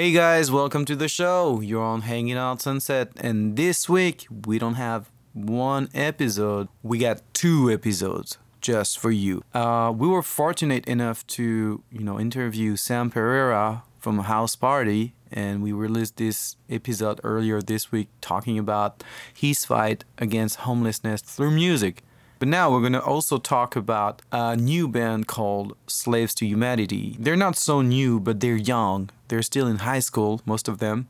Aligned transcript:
Hey 0.00 0.12
guys, 0.12 0.50
welcome 0.50 0.86
to 0.86 0.96
the 0.96 1.08
show. 1.08 1.60
You're 1.60 1.82
on 1.82 2.00
Hanging 2.00 2.38
Out 2.38 2.62
Sunset, 2.62 3.12
and 3.20 3.54
this 3.54 3.86
week 3.86 4.26
we 4.46 4.58
don't 4.58 4.76
have 4.76 5.10
one 5.34 5.90
episode, 5.92 6.68
we 6.82 6.96
got 6.96 7.20
two 7.34 7.70
episodes 7.70 8.38
just 8.62 8.98
for 8.98 9.10
you. 9.10 9.42
Uh, 9.52 9.92
we 9.94 10.08
were 10.08 10.22
fortunate 10.22 10.86
enough 10.86 11.26
to, 11.26 11.82
you 11.92 12.00
know, 12.00 12.18
interview 12.18 12.76
Sam 12.76 13.10
Pereira 13.10 13.82
from 13.98 14.20
house 14.20 14.56
party, 14.56 15.12
and 15.30 15.62
we 15.62 15.70
released 15.70 16.16
this 16.16 16.56
episode 16.70 17.20
earlier 17.22 17.60
this 17.60 17.92
week 17.92 18.08
talking 18.22 18.58
about 18.58 19.04
his 19.34 19.66
fight 19.66 20.06
against 20.16 20.60
homelessness 20.60 21.20
through 21.20 21.50
music. 21.50 22.02
But 22.40 22.48
now 22.48 22.72
we're 22.72 22.80
going 22.80 22.94
to 22.94 23.02
also 23.02 23.36
talk 23.36 23.76
about 23.76 24.22
a 24.32 24.56
new 24.56 24.88
band 24.88 25.26
called 25.26 25.76
Slaves 25.86 26.34
to 26.36 26.46
Humanity. 26.46 27.16
They're 27.18 27.36
not 27.36 27.54
so 27.54 27.82
new, 27.82 28.18
but 28.18 28.40
they're 28.40 28.56
young. 28.56 29.10
They're 29.28 29.42
still 29.42 29.66
in 29.66 29.80
high 29.80 29.98
school, 29.98 30.40
most 30.46 30.66
of 30.66 30.78
them. 30.78 31.08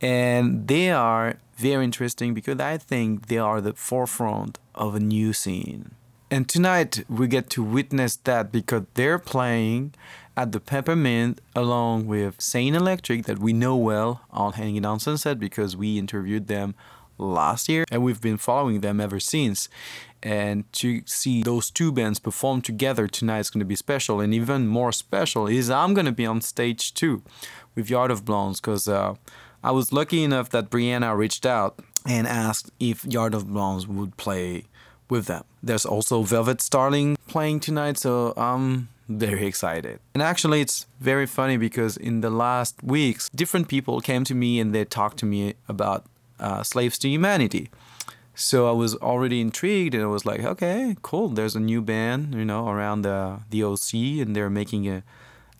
And 0.00 0.66
they 0.66 0.90
are 0.90 1.34
very 1.58 1.84
interesting 1.84 2.32
because 2.32 2.60
I 2.60 2.78
think 2.78 3.26
they 3.26 3.36
are 3.36 3.60
the 3.60 3.74
forefront 3.74 4.58
of 4.74 4.94
a 4.94 5.00
new 5.00 5.34
scene. 5.34 5.90
And 6.30 6.48
tonight 6.48 7.04
we 7.10 7.28
get 7.28 7.50
to 7.50 7.62
witness 7.62 8.16
that 8.24 8.50
because 8.50 8.84
they're 8.94 9.18
playing 9.18 9.92
at 10.34 10.52
the 10.52 10.60
Peppermint 10.60 11.42
along 11.54 12.06
with 12.06 12.40
Saint 12.40 12.74
Electric 12.74 13.26
that 13.26 13.38
we 13.38 13.52
know 13.52 13.76
well 13.76 14.22
on 14.30 14.54
Hanging 14.54 14.86
on 14.86 14.98
Sunset 14.98 15.38
because 15.38 15.76
we 15.76 15.98
interviewed 15.98 16.46
them 16.46 16.74
last 17.18 17.68
year 17.68 17.84
and 17.90 18.02
we've 18.02 18.20
been 18.20 18.38
following 18.38 18.80
them 18.80 19.00
ever 19.00 19.20
since. 19.20 19.68
And 20.24 20.64
to 20.72 21.02
see 21.04 21.42
those 21.42 21.70
two 21.70 21.92
bands 21.92 22.18
perform 22.18 22.62
together 22.62 23.06
tonight 23.06 23.40
is 23.40 23.50
going 23.50 23.60
to 23.60 23.66
be 23.66 23.76
special. 23.76 24.20
And 24.20 24.32
even 24.32 24.66
more 24.66 24.90
special 24.90 25.46
is 25.46 25.68
I'm 25.68 25.92
going 25.92 26.06
to 26.06 26.12
be 26.12 26.24
on 26.24 26.40
stage 26.40 26.94
too 26.94 27.22
with 27.74 27.90
Yard 27.90 28.10
of 28.10 28.24
Blondes 28.24 28.58
because 28.58 28.88
uh, 28.88 29.14
I 29.62 29.70
was 29.70 29.92
lucky 29.92 30.24
enough 30.24 30.48
that 30.50 30.70
Brianna 30.70 31.14
reached 31.14 31.44
out 31.44 31.78
and 32.06 32.26
asked 32.26 32.70
if 32.80 33.04
Yard 33.04 33.34
of 33.34 33.52
Blondes 33.52 33.86
would 33.86 34.16
play 34.16 34.64
with 35.10 35.26
them. 35.26 35.44
There's 35.62 35.84
also 35.84 36.22
Velvet 36.22 36.62
Starling 36.62 37.18
playing 37.28 37.60
tonight, 37.60 37.98
so 37.98 38.32
I'm 38.36 38.88
very 39.08 39.46
excited. 39.46 40.00
And 40.14 40.22
actually, 40.22 40.62
it's 40.62 40.86
very 41.00 41.26
funny 41.26 41.58
because 41.58 41.98
in 41.98 42.22
the 42.22 42.30
last 42.30 42.82
weeks, 42.82 43.28
different 43.34 43.68
people 43.68 44.00
came 44.00 44.24
to 44.24 44.34
me 44.34 44.58
and 44.58 44.74
they 44.74 44.86
talked 44.86 45.18
to 45.18 45.26
me 45.26 45.54
about 45.68 46.06
uh, 46.40 46.62
Slaves 46.62 46.98
to 47.00 47.08
Humanity. 47.08 47.70
So 48.34 48.68
I 48.68 48.72
was 48.72 48.96
already 48.96 49.40
intrigued 49.40 49.94
and 49.94 50.02
I 50.02 50.06
was 50.06 50.26
like, 50.26 50.40
okay, 50.40 50.96
cool. 51.02 51.28
There's 51.28 51.54
a 51.54 51.60
new 51.60 51.80
band, 51.80 52.34
you 52.34 52.44
know, 52.44 52.68
around 52.68 53.02
the, 53.02 53.40
the 53.50 53.62
OC 53.62 53.94
and 54.22 54.34
they're 54.34 54.50
making 54.50 54.88
a, 54.88 55.02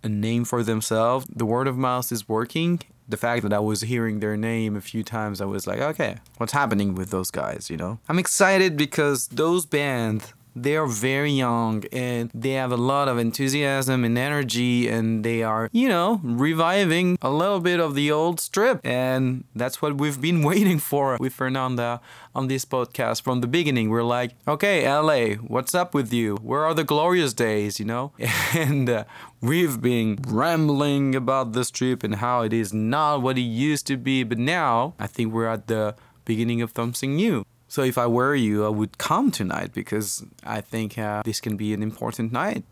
a 0.02 0.08
name 0.08 0.44
for 0.44 0.62
themselves. 0.62 1.26
The 1.34 1.46
word 1.46 1.68
of 1.68 1.76
mouth 1.76 2.10
is 2.10 2.28
working. 2.28 2.80
The 3.08 3.16
fact 3.16 3.42
that 3.42 3.52
I 3.52 3.60
was 3.60 3.82
hearing 3.82 4.20
their 4.20 4.36
name 4.36 4.76
a 4.76 4.80
few 4.80 5.04
times, 5.04 5.40
I 5.40 5.44
was 5.44 5.66
like, 5.66 5.80
okay, 5.80 6.16
what's 6.38 6.52
happening 6.52 6.94
with 6.94 7.10
those 7.10 7.30
guys, 7.30 7.68
you 7.70 7.76
know? 7.76 7.98
I'm 8.08 8.18
excited 8.18 8.76
because 8.76 9.28
those 9.28 9.66
bands 9.66 10.32
they 10.54 10.76
are 10.76 10.86
very 10.86 11.32
young 11.32 11.84
and 11.92 12.30
they 12.34 12.52
have 12.52 12.72
a 12.72 12.76
lot 12.76 13.08
of 13.08 13.18
enthusiasm 13.18 14.04
and 14.04 14.16
energy 14.16 14.88
and 14.88 15.24
they 15.24 15.42
are 15.42 15.68
you 15.72 15.88
know 15.88 16.20
reviving 16.22 17.18
a 17.22 17.30
little 17.30 17.60
bit 17.60 17.80
of 17.80 17.94
the 17.94 18.10
old 18.10 18.40
strip. 18.40 18.80
And 18.84 19.44
that's 19.54 19.80
what 19.82 19.98
we've 19.98 20.20
been 20.20 20.42
waiting 20.50 20.78
for 20.78 21.16
with 21.20 21.32
fernanda 21.32 22.00
on 22.34 22.48
this 22.48 22.64
podcast 22.64 23.22
from 23.22 23.40
the 23.40 23.46
beginning. 23.46 23.90
We're 23.90 24.02
like 24.02 24.32
okay 24.46 24.88
la 24.90 25.34
what's 25.46 25.74
up 25.74 25.94
with 25.94 26.12
you? 26.12 26.36
Where 26.36 26.64
are 26.64 26.74
the 26.74 26.84
glorious 26.84 27.32
days 27.32 27.78
you 27.78 27.86
know? 27.86 28.12
And 28.54 28.88
uh, 28.88 29.04
we've 29.40 29.80
been 29.80 30.18
rambling 30.26 31.14
about 31.14 31.52
the 31.52 31.64
strip 31.64 32.02
and 32.02 32.16
how 32.16 32.42
it 32.42 32.52
is 32.52 32.72
not 32.72 33.20
what 33.20 33.36
it 33.36 33.42
used 33.42 33.86
to 33.86 33.96
be 33.96 34.22
but 34.22 34.38
now 34.38 34.94
i 34.98 35.06
think 35.06 35.32
we're 35.32 35.46
at 35.48 35.66
the 35.66 35.94
beginning 36.24 36.62
of 36.62 36.72
something 36.74 37.16
new 37.16 37.44
so 37.74 37.82
if 37.82 37.98
I 37.98 38.06
were 38.06 38.36
you, 38.36 38.64
I 38.64 38.68
would 38.68 38.98
come 38.98 39.32
tonight 39.32 39.72
because 39.74 40.24
I 40.44 40.60
think 40.60 40.96
uh, 40.96 41.24
this 41.24 41.40
can 41.40 41.56
be 41.56 41.74
an 41.74 41.82
important 41.82 42.30
night. 42.30 42.62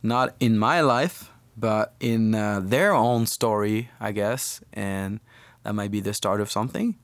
Not 0.00 0.36
in 0.38 0.56
my 0.60 0.80
life, 0.80 1.28
but 1.56 1.92
in 1.98 2.36
uh, 2.36 2.60
their 2.62 2.94
own 2.94 3.26
story, 3.26 3.90
I 3.98 4.12
guess. 4.12 4.60
And 4.72 5.18
that 5.64 5.74
might 5.74 5.90
be 5.90 5.98
the 5.98 6.14
start 6.14 6.40
of 6.40 6.52
something. 6.52 6.94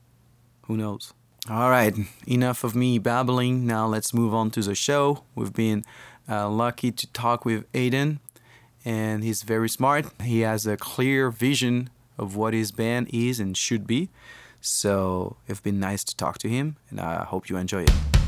Who 0.67 0.77
knows? 0.77 1.13
All 1.49 1.69
right, 1.69 1.93
enough 2.25 2.63
of 2.63 2.73
me 2.73 2.99
babbling. 2.99 3.67
Now 3.67 3.85
let's 3.85 4.13
move 4.13 4.33
on 4.33 4.49
to 4.51 4.61
the 4.61 4.73
show. 4.73 5.25
We've 5.35 5.51
been 5.51 5.83
uh, 6.29 6.47
lucky 6.49 6.93
to 6.93 7.05
talk 7.11 7.43
with 7.43 7.69
Aiden, 7.73 8.19
and 8.85 9.25
he's 9.25 9.43
very 9.43 9.67
smart. 9.67 10.05
He 10.21 10.39
has 10.39 10.65
a 10.65 10.77
clear 10.77 11.29
vision 11.29 11.89
of 12.17 12.37
what 12.37 12.53
his 12.53 12.71
band 12.71 13.09
is 13.11 13.41
and 13.41 13.57
should 13.57 13.85
be. 13.85 14.09
So 14.61 15.37
it's 15.47 15.59
been 15.59 15.79
nice 15.79 16.03
to 16.05 16.15
talk 16.15 16.37
to 16.39 16.47
him, 16.47 16.77
and 16.89 16.99
I 16.99 17.23
hope 17.23 17.49
you 17.49 17.57
enjoy 17.57 17.83
it. 17.83 18.20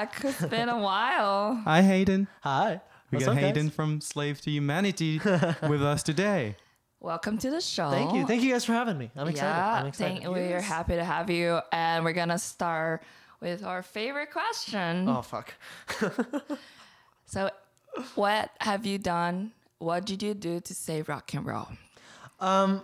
Back. 0.00 0.24
It's 0.24 0.44
been 0.46 0.68
a 0.68 0.78
while. 0.78 1.54
Hi, 1.64 1.82
Hayden. 1.82 2.26
Hi. 2.42 2.80
We 3.10 3.16
What's 3.16 3.26
got 3.26 3.32
up, 3.32 3.38
Hayden 3.38 3.66
guys? 3.66 3.74
from 3.74 4.00
Slave 4.00 4.40
to 4.42 4.50
Humanity 4.50 5.20
with 5.68 5.82
us 5.82 6.02
today. 6.02 6.56
Welcome 7.00 7.38
to 7.38 7.50
the 7.50 7.60
show. 7.60 7.90
Thank 7.90 8.14
you. 8.14 8.26
Thank 8.26 8.42
you 8.42 8.52
guys 8.52 8.64
for 8.64 8.72
having 8.72 8.96
me. 8.98 9.10
I'm 9.16 9.28
excited. 9.28 9.48
Yeah, 9.48 9.74
I'm 9.74 9.86
excited. 9.86 10.22
Thank, 10.22 10.34
we're 10.34 10.60
happy 10.60 10.94
to 10.94 11.04
have 11.04 11.28
you. 11.28 11.60
And 11.72 12.04
we're 12.04 12.12
going 12.12 12.28
to 12.28 12.38
start 12.38 13.02
with 13.40 13.64
our 13.64 13.82
favorite 13.82 14.30
question. 14.30 15.08
Oh, 15.08 15.22
fuck. 15.22 15.54
so, 17.26 17.50
what 18.14 18.50
have 18.60 18.86
you 18.86 18.98
done? 18.98 19.52
What 19.78 20.04
did 20.04 20.22
you 20.22 20.34
do 20.34 20.60
to 20.60 20.74
save 20.74 21.08
rock 21.08 21.32
and 21.34 21.46
roll? 21.46 21.68
Um, 22.38 22.82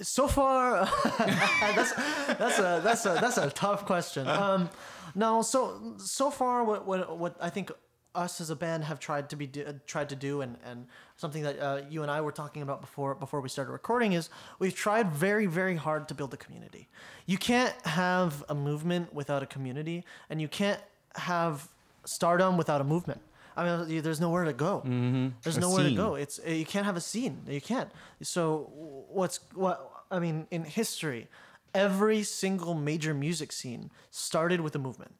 so 0.00 0.26
far, 0.26 0.88
that's 1.18 1.92
that's 2.38 2.58
a 2.58 2.80
that's 2.82 3.04
a 3.04 3.18
that's 3.20 3.36
a 3.36 3.50
tough 3.50 3.84
question. 3.84 4.26
Um, 4.26 4.70
no, 5.20 5.42
so 5.42 5.94
so 5.98 6.30
far, 6.30 6.64
what 6.64 6.86
what 6.86 7.18
what 7.22 7.36
I 7.40 7.50
think 7.50 7.70
us 8.14 8.40
as 8.40 8.50
a 8.50 8.56
band 8.56 8.84
have 8.84 8.98
tried 8.98 9.28
to 9.30 9.36
be 9.36 9.46
do, 9.46 9.62
tried 9.86 10.08
to 10.08 10.16
do, 10.16 10.40
and 10.40 10.56
and 10.64 10.86
something 11.16 11.42
that 11.42 11.56
uh, 11.60 11.82
you 11.88 12.02
and 12.02 12.10
I 12.10 12.20
were 12.26 12.32
talking 12.32 12.62
about 12.62 12.80
before 12.80 13.14
before 13.14 13.40
we 13.40 13.48
started 13.48 13.72
recording 13.72 14.12
is 14.14 14.30
we've 14.58 14.74
tried 14.74 15.12
very 15.12 15.46
very 15.46 15.76
hard 15.76 16.08
to 16.08 16.14
build 16.14 16.32
a 16.34 16.36
community. 16.36 16.88
You 17.26 17.38
can't 17.38 17.74
have 17.84 18.44
a 18.48 18.54
movement 18.54 19.12
without 19.14 19.42
a 19.42 19.46
community, 19.46 20.04
and 20.30 20.40
you 20.40 20.48
can't 20.48 20.80
have 21.16 21.68
stardom 22.04 22.56
without 22.56 22.80
a 22.80 22.84
movement. 22.84 23.20
I 23.56 23.60
mean, 23.64 24.02
there's 24.02 24.20
nowhere 24.20 24.44
to 24.44 24.54
go. 24.54 24.72
Mm-hmm. 24.86 25.28
There's 25.42 25.58
a 25.58 25.60
nowhere 25.60 25.84
scene. 25.84 25.96
to 25.96 26.02
go. 26.02 26.14
It's 26.14 26.40
you 26.46 26.64
can't 26.64 26.86
have 26.86 26.96
a 26.96 27.04
scene. 27.10 27.42
You 27.46 27.60
can't. 27.60 27.90
So 28.22 28.72
what's 29.18 29.40
what? 29.54 29.76
I 30.10 30.18
mean, 30.18 30.46
in 30.50 30.64
history, 30.64 31.28
every 31.74 32.22
single 32.22 32.74
major 32.74 33.14
music 33.14 33.52
scene 33.52 33.90
started 34.10 34.60
with 34.60 34.74
a 34.74 34.78
movement 34.78 35.14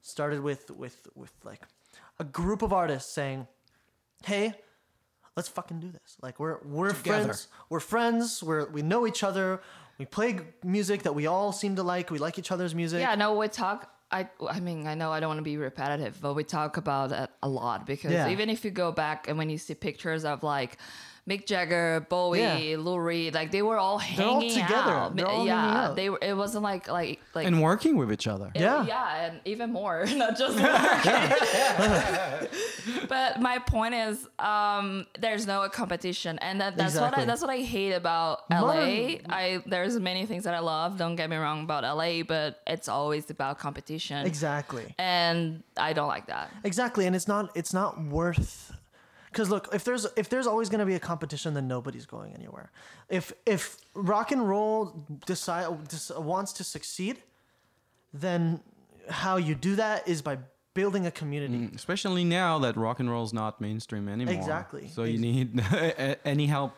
started 0.00 0.40
with 0.40 0.70
with 0.70 1.06
with 1.14 1.32
like 1.44 1.62
a 2.18 2.24
group 2.24 2.62
of 2.62 2.72
artists 2.72 3.12
saying 3.12 3.46
hey 4.24 4.54
let's 5.36 5.48
fucking 5.48 5.80
do 5.80 5.90
this 5.90 6.16
like 6.22 6.38
we're 6.38 6.58
we're 6.64 6.92
Together. 6.92 7.24
friends 7.24 7.48
we're 7.68 7.80
friends 7.80 8.42
we're 8.42 8.66
we 8.70 8.82
know 8.82 9.06
each 9.06 9.22
other 9.22 9.60
we 9.98 10.04
play 10.04 10.38
music 10.62 11.02
that 11.02 11.14
we 11.14 11.26
all 11.26 11.52
seem 11.52 11.76
to 11.76 11.82
like 11.82 12.10
we 12.10 12.18
like 12.18 12.38
each 12.38 12.52
other's 12.52 12.74
music 12.74 13.00
yeah 13.00 13.14
no 13.14 13.34
we 13.34 13.48
talk 13.48 13.92
I, 14.10 14.28
I 14.48 14.60
mean, 14.60 14.86
I 14.86 14.94
know 14.94 15.10
I 15.10 15.18
don't 15.18 15.30
want 15.30 15.38
to 15.38 15.42
be 15.42 15.56
repetitive, 15.56 16.20
but 16.20 16.34
we 16.34 16.44
talk 16.44 16.76
about 16.76 17.10
it 17.10 17.28
a 17.42 17.48
lot 17.48 17.86
because 17.86 18.12
yeah. 18.12 18.28
even 18.28 18.48
if 18.48 18.64
you 18.64 18.70
go 18.70 18.92
back 18.92 19.28
and 19.28 19.36
when 19.36 19.50
you 19.50 19.58
see 19.58 19.74
pictures 19.74 20.24
of 20.24 20.44
like 20.44 20.78
Mick 21.28 21.44
Jagger, 21.44 22.06
Bowie, 22.08 22.38
yeah. 22.38 22.76
Lou 22.78 23.00
Reed, 23.00 23.34
like 23.34 23.50
they 23.50 23.62
were 23.62 23.78
all 23.78 23.98
hanging 23.98 24.28
all 24.28 24.40
together. 24.40 24.92
out. 24.92 25.16
They're 25.16 25.26
all 25.26 25.44
yeah, 25.44 25.60
hanging 25.60 25.76
out. 25.76 25.96
they 25.96 26.08
were. 26.08 26.20
It 26.22 26.36
wasn't 26.36 26.62
like 26.62 26.86
like 26.86 27.18
like 27.34 27.48
and 27.48 27.60
working 27.60 27.96
with 27.96 28.12
each 28.12 28.28
other. 28.28 28.52
It, 28.54 28.60
yeah, 28.60 28.86
yeah, 28.86 29.24
and 29.24 29.40
even 29.44 29.72
more, 29.72 30.06
not 30.14 30.38
just 30.38 30.56
working. 30.56 31.38
but 33.08 33.40
my 33.40 33.58
point 33.58 33.94
is, 33.94 34.28
um, 34.38 35.04
there's 35.18 35.48
no 35.48 35.68
competition, 35.68 36.38
and 36.38 36.60
that, 36.60 36.76
that's 36.76 36.94
exactly. 36.94 37.18
what 37.18 37.22
I, 37.22 37.24
that's 37.24 37.40
what 37.40 37.50
I 37.50 37.58
hate 37.58 37.92
about 37.92 38.48
LA. 38.48 39.16
I 39.28 39.64
there's 39.66 39.98
many 39.98 40.26
things 40.26 40.44
that 40.44 40.54
I 40.54 40.60
love. 40.60 40.96
Don't 40.96 41.16
get 41.16 41.28
me 41.28 41.36
wrong 41.36 41.64
about 41.64 41.82
LA, 41.82 42.22
but 42.22 42.60
it's 42.68 42.88
always 42.88 43.28
about 43.30 43.58
competition. 43.58 44.24
Exactly. 44.24 44.94
And 44.96 45.64
I 45.76 45.92
don't 45.92 46.08
like 46.08 46.28
that. 46.28 46.52
Exactly, 46.62 47.04
and 47.06 47.16
it's 47.16 47.26
not 47.26 47.50
it's 47.56 47.74
not 47.74 48.00
worth 48.00 48.75
because 49.36 49.50
look, 49.50 49.68
if 49.74 49.84
there's 49.84 50.06
if 50.16 50.30
there's 50.30 50.46
always 50.46 50.70
going 50.70 50.78
to 50.78 50.86
be 50.86 50.94
a 50.94 50.98
competition, 50.98 51.52
then 51.52 51.68
nobody's 51.68 52.06
going 52.06 52.32
anywhere. 52.32 52.70
If 53.10 53.34
if 53.44 53.76
rock 53.92 54.32
and 54.32 54.48
roll 54.48 55.04
decide 55.26 55.68
wants 56.16 56.54
to 56.54 56.64
succeed, 56.64 57.18
then 58.14 58.60
how 59.10 59.36
you 59.36 59.54
do 59.54 59.76
that 59.76 60.08
is 60.08 60.22
by 60.22 60.38
building 60.72 61.04
a 61.04 61.10
community. 61.10 61.58
Mm, 61.58 61.74
especially 61.74 62.24
now 62.24 62.58
that 62.60 62.78
rock 62.78 62.98
and 62.98 63.10
roll 63.10 63.24
is 63.24 63.34
not 63.34 63.60
mainstream 63.60 64.08
anymore. 64.08 64.32
Exactly. 64.32 64.88
So 64.88 65.04
you 65.04 65.18
need 65.18 65.62
any 66.24 66.46
help. 66.46 66.72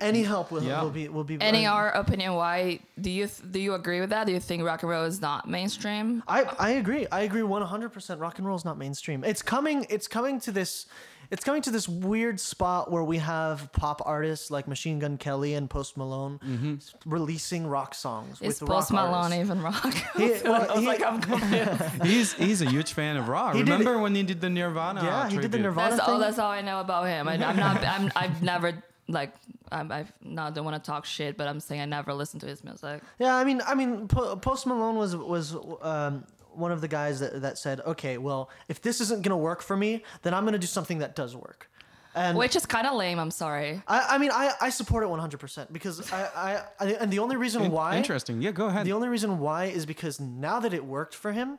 Any 0.00 0.22
help 0.22 0.50
will, 0.50 0.62
yeah. 0.62 0.80
will 0.80 0.90
be 0.90 1.08
will 1.08 1.24
be. 1.24 1.36
Any 1.42 1.66
our 1.66 1.90
opinion? 1.90 2.34
Why 2.34 2.80
do 2.98 3.10
you 3.10 3.26
th- 3.26 3.52
do 3.52 3.60
you 3.60 3.74
agree 3.74 4.00
with 4.00 4.10
that? 4.10 4.26
Do 4.26 4.32
you 4.32 4.40
think 4.40 4.62
rock 4.62 4.82
and 4.82 4.88
roll 4.88 5.04
is 5.04 5.20
not 5.20 5.46
mainstream? 5.46 6.22
I 6.26 6.44
I 6.58 6.70
agree. 6.82 7.06
I 7.12 7.20
agree 7.28 7.42
one 7.42 7.60
hundred 7.60 7.90
percent. 7.90 8.18
Rock 8.18 8.38
and 8.38 8.46
roll 8.46 8.56
is 8.56 8.64
not 8.64 8.78
mainstream. 8.78 9.24
It's 9.24 9.42
coming. 9.42 9.86
It's 9.90 10.08
coming 10.08 10.40
to 10.40 10.52
this 10.52 10.86
it's 11.30 11.44
coming 11.44 11.62
to 11.62 11.70
this 11.70 11.88
weird 11.88 12.40
spot 12.40 12.90
where 12.90 13.04
we 13.04 13.18
have 13.18 13.70
pop 13.72 14.00
artists 14.04 14.50
like 14.50 14.66
Machine 14.66 14.98
Gun 14.98 15.18
Kelly 15.18 15.54
and 15.54 15.68
Post 15.68 15.96
Malone 15.96 16.40
mm-hmm. 16.44 16.76
releasing 17.04 17.66
rock 17.66 17.94
songs. 17.94 18.40
Is 18.40 18.60
with 18.60 18.68
Post 18.68 18.90
rock 18.90 19.10
Malone 19.10 19.32
artists. 19.32 19.40
even 19.40 19.62
rock? 19.62 19.94
He, 20.18 20.30
well, 20.44 20.70
I 20.70 20.74
was 20.74 20.80
he, 20.80 20.86
like, 20.86 21.02
I'm 21.02 21.20
confused. 21.20 22.02
he's 22.04 22.32
he's 22.32 22.62
a 22.62 22.68
huge 22.68 22.92
fan 22.92 23.16
of 23.16 23.28
rock. 23.28 23.54
He 23.54 23.60
Remember 23.60 23.94
it- 23.94 24.00
when 24.00 24.14
he 24.14 24.22
did 24.22 24.40
the 24.40 24.50
Nirvana? 24.50 25.02
Yeah, 25.04 25.28
he 25.28 25.38
did 25.38 25.52
the? 25.52 25.58
Nirvana 25.58 25.90
that's 25.90 26.04
thing. 26.04 26.14
all. 26.14 26.20
That's 26.20 26.38
all 26.38 26.50
I 26.50 26.62
know 26.62 26.80
about 26.80 27.06
him. 27.06 27.28
I, 27.28 27.34
I'm 27.34 27.56
not. 27.56 27.84
I'm. 27.84 28.10
I've 28.16 28.42
never 28.42 28.82
like. 29.06 29.34
I'm, 29.70 29.92
I've 29.92 30.12
not 30.22 30.54
don't 30.54 30.64
want 30.64 30.82
to 30.82 30.90
talk 30.90 31.04
shit, 31.04 31.36
but 31.36 31.46
I'm 31.46 31.60
saying 31.60 31.82
I 31.82 31.84
never 31.84 32.14
listened 32.14 32.40
to 32.40 32.46
his 32.46 32.64
music. 32.64 33.02
Yeah, 33.18 33.36
I 33.36 33.44
mean, 33.44 33.60
I 33.66 33.74
mean, 33.74 34.08
Post 34.08 34.66
Malone 34.66 34.96
was 34.96 35.14
was 35.14 35.54
um, 35.82 36.24
one 36.58 36.72
of 36.72 36.80
the 36.80 36.88
guys 36.88 37.20
that 37.20 37.40
that 37.42 37.58
said, 37.58 37.80
okay, 37.86 38.18
well, 38.18 38.50
if 38.68 38.80
this 38.82 39.00
isn't 39.00 39.22
gonna 39.22 39.36
work 39.36 39.62
for 39.62 39.76
me, 39.76 40.02
then 40.22 40.34
I'm 40.34 40.44
gonna 40.44 40.58
do 40.58 40.66
something 40.66 40.98
that 40.98 41.14
does 41.16 41.36
work. 41.36 41.70
And 42.14 42.36
Which 42.36 42.56
is 42.56 42.66
kind 42.66 42.86
of 42.86 42.94
lame. 42.94 43.18
I'm 43.20 43.30
sorry. 43.30 43.80
I, 43.86 44.14
I 44.14 44.18
mean, 44.18 44.30
I, 44.32 44.52
I 44.60 44.70
support 44.70 45.04
it 45.04 45.08
100% 45.08 45.72
because 45.72 46.10
I, 46.12 46.22
I, 46.34 46.62
I 46.80 46.92
and 46.94 47.12
the 47.12 47.20
only 47.20 47.36
reason 47.36 47.62
In- 47.62 47.70
why 47.70 47.96
Interesting. 47.96 48.42
Yeah, 48.42 48.50
go 48.50 48.66
ahead. 48.66 48.86
The 48.86 48.92
only 48.92 49.08
reason 49.08 49.38
why 49.38 49.66
is 49.66 49.86
because 49.86 50.18
now 50.18 50.58
that 50.60 50.74
it 50.74 50.84
worked 50.84 51.14
for 51.14 51.32
him, 51.32 51.58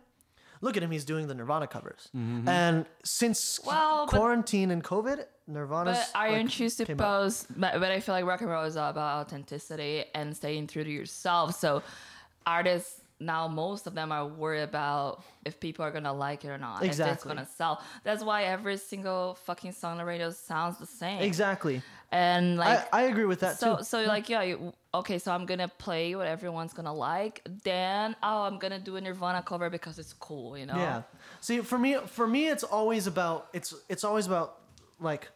look 0.59 0.75
at 0.75 0.83
him, 0.83 0.91
he's 0.91 1.05
doing 1.05 1.27
the 1.27 1.35
Nirvana 1.35 1.67
covers. 1.67 2.09
Mm-hmm. 2.17 2.49
And 2.49 2.85
since 3.05 3.59
Well, 3.65 4.05
but- 4.05 4.15
quarantine 4.17 4.71
and 4.71 4.83
COVID, 4.83 5.23
Nirvana's 5.47 5.97
But 5.97 6.19
aren't 6.19 6.33
like, 6.33 6.59
you 6.59 6.69
came 6.69 6.69
supposed? 6.69 7.45
But, 7.55 7.79
but 7.79 7.91
I 7.91 7.99
feel 8.01 8.13
like 8.13 8.25
rock 8.25 8.41
and 8.41 8.49
roll 8.49 8.65
is 8.65 8.75
all 8.75 8.89
about 8.89 9.27
authenticity 9.27 10.05
and 10.13 10.35
staying 10.35 10.67
true 10.67 10.83
to 10.83 10.91
yourself. 10.91 11.55
So 11.55 11.83
artists 12.45 12.98
now, 13.19 13.47
most 13.47 13.85
of 13.85 13.95
them 13.95 14.11
are 14.11 14.25
worried 14.25 14.61
about 14.61 15.23
if 15.45 15.59
people 15.59 15.83
are 15.83 15.91
gonna 15.91 16.13
like 16.13 16.45
it 16.45 16.49
or 16.49 16.57
not. 16.57 16.83
exactly. 16.83 17.11
If 17.11 17.15
it's 17.15 17.23
gonna 17.25 17.47
sell. 17.57 17.81
That's 18.03 18.23
why 18.23 18.43
every 18.43 18.77
single 18.77 19.35
fucking 19.45 19.73
song 19.73 19.93
on 19.93 19.97
the 19.97 20.05
radio 20.05 20.29
sounds 20.31 20.77
the 20.77 20.85
same. 20.85 21.21
Exactly. 21.21 21.81
And 22.11 22.57
like. 22.57 22.87
I, 22.93 22.99
I 22.99 23.01
agree 23.03 23.25
with 23.25 23.41
that 23.41 23.59
so 23.59 23.77
too. 23.77 23.83
so 23.83 24.01
like 24.03 24.29
yeah 24.29 24.41
you, 24.41 24.73
okay 24.95 25.19
so 25.19 25.31
i'm 25.31 25.45
gonna 25.45 25.67
play 25.67 26.15
what 26.15 26.25
everyone's 26.25 26.73
gonna 26.73 26.93
like 26.93 27.41
then 27.63 28.15
oh 28.23 28.41
i'm 28.43 28.57
gonna 28.57 28.79
do 28.79 28.95
a 28.95 29.01
nirvana 29.01 29.43
cover 29.43 29.69
because 29.69 29.99
it's 29.99 30.13
cool 30.13 30.57
you 30.57 30.65
know 30.65 30.75
Yeah. 30.75 31.03
See, 31.41 31.59
for 31.61 31.77
me, 31.77 31.97
for 32.07 32.25
me, 32.25 32.47
it's 32.47 32.63
always 32.63 33.05
about 33.05 33.47
it's 33.53 33.75
it's 33.89 34.03
always 34.03 34.25
about 34.25 34.57
like, 34.99 35.29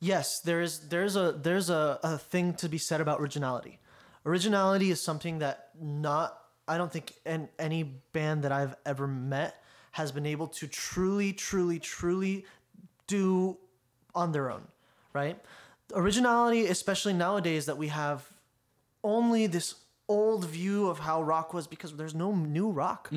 yes, 0.00 0.40
there 0.40 0.62
is 0.62 0.88
there's 0.88 1.14
a 1.16 1.32
there's 1.32 1.68
a, 1.68 1.98
a 2.02 2.16
thing 2.16 2.54
to 2.54 2.68
be 2.68 2.78
said 2.78 3.00
about 3.00 3.20
originality. 3.20 3.78
Originality 4.24 4.90
is 4.90 5.02
something 5.02 5.40
that 5.40 5.68
not 5.78 6.38
I 6.66 6.78
don't 6.78 6.92
think 6.92 7.12
an, 7.26 7.48
any 7.58 7.82
band 7.82 8.44
that 8.44 8.52
I've 8.52 8.74
ever 8.86 9.06
met 9.06 9.62
has 9.92 10.12
been 10.12 10.26
able 10.26 10.48
to 10.48 10.66
truly, 10.66 11.32
truly, 11.32 11.78
truly 11.78 12.44
do 13.06 13.56
on 14.14 14.32
their 14.32 14.50
own, 14.50 14.62
right? 15.12 15.38
Originality, 15.94 16.66
especially 16.66 17.12
nowadays 17.12 17.66
that 17.66 17.76
we 17.76 17.88
have 17.88 18.28
only 19.02 19.46
this 19.46 19.74
old 20.08 20.44
view 20.46 20.88
of 20.88 20.98
how 20.98 21.22
rock 21.22 21.54
was 21.54 21.66
because 21.66 21.94
there's 21.96 22.14
no 22.14 22.34
new 22.34 22.70
rock. 22.70 23.08
I 23.12 23.14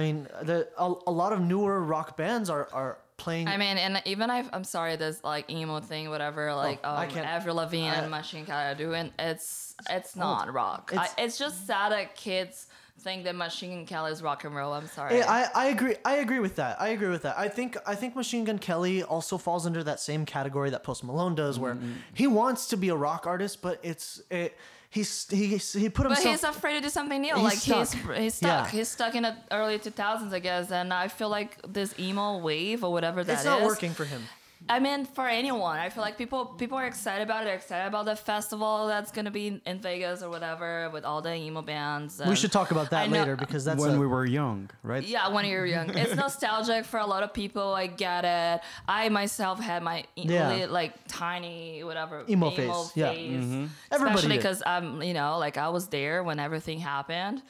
mean, 0.00 0.26
the, 0.42 0.68
a, 0.78 0.92
a 1.06 1.12
lot 1.12 1.32
of 1.32 1.40
newer 1.40 1.80
rock 1.82 2.16
bands 2.16 2.50
are, 2.50 2.68
are 2.72 2.98
playing. 3.16 3.48
I 3.48 3.56
mean, 3.56 3.76
and 3.78 4.02
even 4.06 4.30
I, 4.30 4.44
I'm 4.52 4.64
sorry, 4.64 4.96
this 4.96 5.22
like 5.22 5.50
emo 5.50 5.80
thing, 5.80 6.08
whatever, 6.10 6.54
like 6.54 6.80
Oh, 6.82 6.90
I 6.90 7.04
um, 7.06 7.10
can't- 7.10 7.26
Avril 7.26 7.56
Lavigne 7.56 7.88
I- 7.88 7.94
and 7.96 8.10
Machine 8.10 8.44
Gun 8.44 8.76
doing, 8.76 9.12
it's 9.18 9.74
it's 9.88 10.16
not 10.16 10.52
rock. 10.52 10.90
It's- 10.92 11.14
I, 11.16 11.22
it's 11.22 11.38
just 11.38 11.66
sad 11.66 11.92
that 11.92 12.16
kids 12.16 12.66
think 13.02 13.24
that 13.24 13.34
Machine 13.34 13.70
Gun 13.70 13.86
Kelly 13.86 14.12
is 14.12 14.22
rock 14.22 14.44
and 14.44 14.54
roll. 14.54 14.72
I'm 14.72 14.86
sorry. 14.86 15.18
Yeah, 15.18 15.30
I, 15.30 15.48
I 15.54 15.66
agree. 15.68 15.96
I 16.04 16.16
agree 16.16 16.38
with 16.40 16.56
that. 16.56 16.80
I 16.80 16.88
agree 16.88 17.08
with 17.08 17.22
that. 17.22 17.38
I 17.38 17.48
think 17.48 17.76
I 17.86 17.94
think 17.94 18.14
Machine 18.16 18.44
Gun 18.44 18.58
Kelly 18.58 19.02
also 19.02 19.38
falls 19.38 19.66
under 19.66 19.82
that 19.84 20.00
same 20.00 20.24
category 20.26 20.70
that 20.70 20.82
Post 20.84 21.04
Malone 21.04 21.34
does, 21.34 21.58
where 21.58 21.74
Mm-hmm. 21.74 21.92
he 22.14 22.26
wants 22.26 22.66
to 22.68 22.76
be 22.76 22.88
a 22.90 22.96
rock 22.96 23.26
artist, 23.26 23.62
but 23.62 23.80
it's 23.82 24.22
it. 24.30 24.56
He's 24.92 25.28
he 25.30 25.56
he 25.56 25.88
put 25.88 26.06
himself. 26.06 26.24
but 26.24 26.30
he's 26.30 26.42
afraid 26.42 26.74
to 26.74 26.80
do 26.80 26.88
something 26.88 27.20
new. 27.20 27.34
He's 27.36 27.44
like 27.44 27.58
stuck. 27.58 27.78
he's 27.92 28.16
he's 28.18 28.34
stuck. 28.34 28.64
Yeah. 28.66 28.70
He's 28.78 28.88
stuck 28.88 29.14
in 29.14 29.22
the 29.22 29.36
early 29.52 29.78
2000s, 29.78 30.32
I 30.32 30.40
guess. 30.40 30.72
And 30.72 30.92
I 30.92 31.06
feel 31.06 31.28
like 31.28 31.58
this 31.66 31.94
emo 31.98 32.38
wave 32.38 32.82
or 32.82 32.90
whatever 32.90 33.22
that 33.22 33.32
is. 33.32 33.38
it's 33.38 33.44
not 33.46 33.62
working 33.62 33.92
for 33.92 34.04
him. 34.04 34.22
I 34.68 34.78
mean, 34.78 35.04
for 35.04 35.26
anyone, 35.26 35.78
I 35.78 35.88
feel 35.88 36.02
like 36.02 36.16
people 36.18 36.44
people 36.44 36.78
are 36.78 36.86
excited 36.86 37.24
about 37.24 37.42
it. 37.42 37.46
They're 37.46 37.56
excited 37.56 37.88
about 37.88 38.04
the 38.04 38.14
festival 38.14 38.86
that's 38.86 39.10
gonna 39.10 39.30
be 39.30 39.60
in 39.64 39.78
Vegas 39.80 40.22
or 40.22 40.28
whatever 40.30 40.90
with 40.92 41.04
all 41.04 41.22
the 41.22 41.34
emo 41.34 41.62
bands. 41.62 42.20
We 42.24 42.36
should 42.36 42.52
talk 42.52 42.70
about 42.70 42.90
that 42.90 43.08
know- 43.10 43.18
later 43.18 43.36
because 43.36 43.64
that's 43.64 43.80
when 43.80 43.94
a- 43.94 43.98
we 43.98 44.06
were 44.06 44.24
young, 44.26 44.70
right? 44.82 45.02
Yeah, 45.02 45.28
when 45.28 45.44
you're 45.46 45.66
young, 45.66 45.90
it's 45.96 46.14
nostalgic 46.14 46.84
for 46.84 47.00
a 47.00 47.06
lot 47.06 47.22
of 47.22 47.32
people. 47.32 47.74
I 47.74 47.86
get 47.88 48.24
it. 48.24 48.60
I 48.86 49.08
myself 49.08 49.58
had 49.60 49.82
my 49.82 50.04
e- 50.14 50.24
Yeah. 50.28 50.50
really, 50.50 50.66
like 50.66 50.92
tiny 51.08 51.82
whatever 51.82 52.24
Emo 52.28 52.50
phase, 52.50 52.92
yeah. 52.94 53.12
Mm-hmm. 53.14 53.66
Everybody 53.90 54.14
Especially 54.16 54.36
because 54.36 54.62
I'm, 54.66 55.02
you 55.02 55.14
know, 55.14 55.38
like 55.38 55.56
I 55.56 55.70
was 55.70 55.88
there 55.88 56.22
when 56.22 56.38
everything 56.38 56.78
happened. 56.80 57.42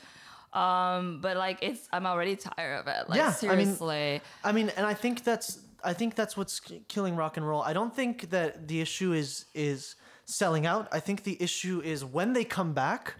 Um, 0.52 1.20
but 1.20 1.36
like 1.36 1.58
it's, 1.62 1.88
I'm 1.92 2.06
already 2.06 2.36
tired 2.36 2.80
of 2.80 2.86
it. 2.88 3.08
Like 3.08 3.18
Yeah, 3.18 3.34
I 3.42 3.56
mean- 3.56 3.66
seriously. 3.66 4.20
I 4.42 4.52
mean, 4.52 4.70
and 4.76 4.86
I 4.86 4.94
think 4.94 5.22
that's 5.22 5.58
I 5.84 5.92
think 5.92 6.14
that's 6.14 6.36
what's 6.36 6.60
killing 6.88 7.16
rock 7.16 7.36
and 7.36 7.46
roll. 7.46 7.62
I 7.62 7.72
don't 7.72 7.94
think 7.94 8.30
that 8.30 8.68
the 8.68 8.80
issue 8.80 9.12
is 9.12 9.46
is 9.54 9.96
selling 10.24 10.66
out. 10.66 10.88
I 10.92 11.00
think 11.00 11.24
the 11.24 11.36
issue 11.42 11.80
is 11.84 12.04
when 12.04 12.32
they 12.32 12.44
come 12.44 12.72
back, 12.72 13.14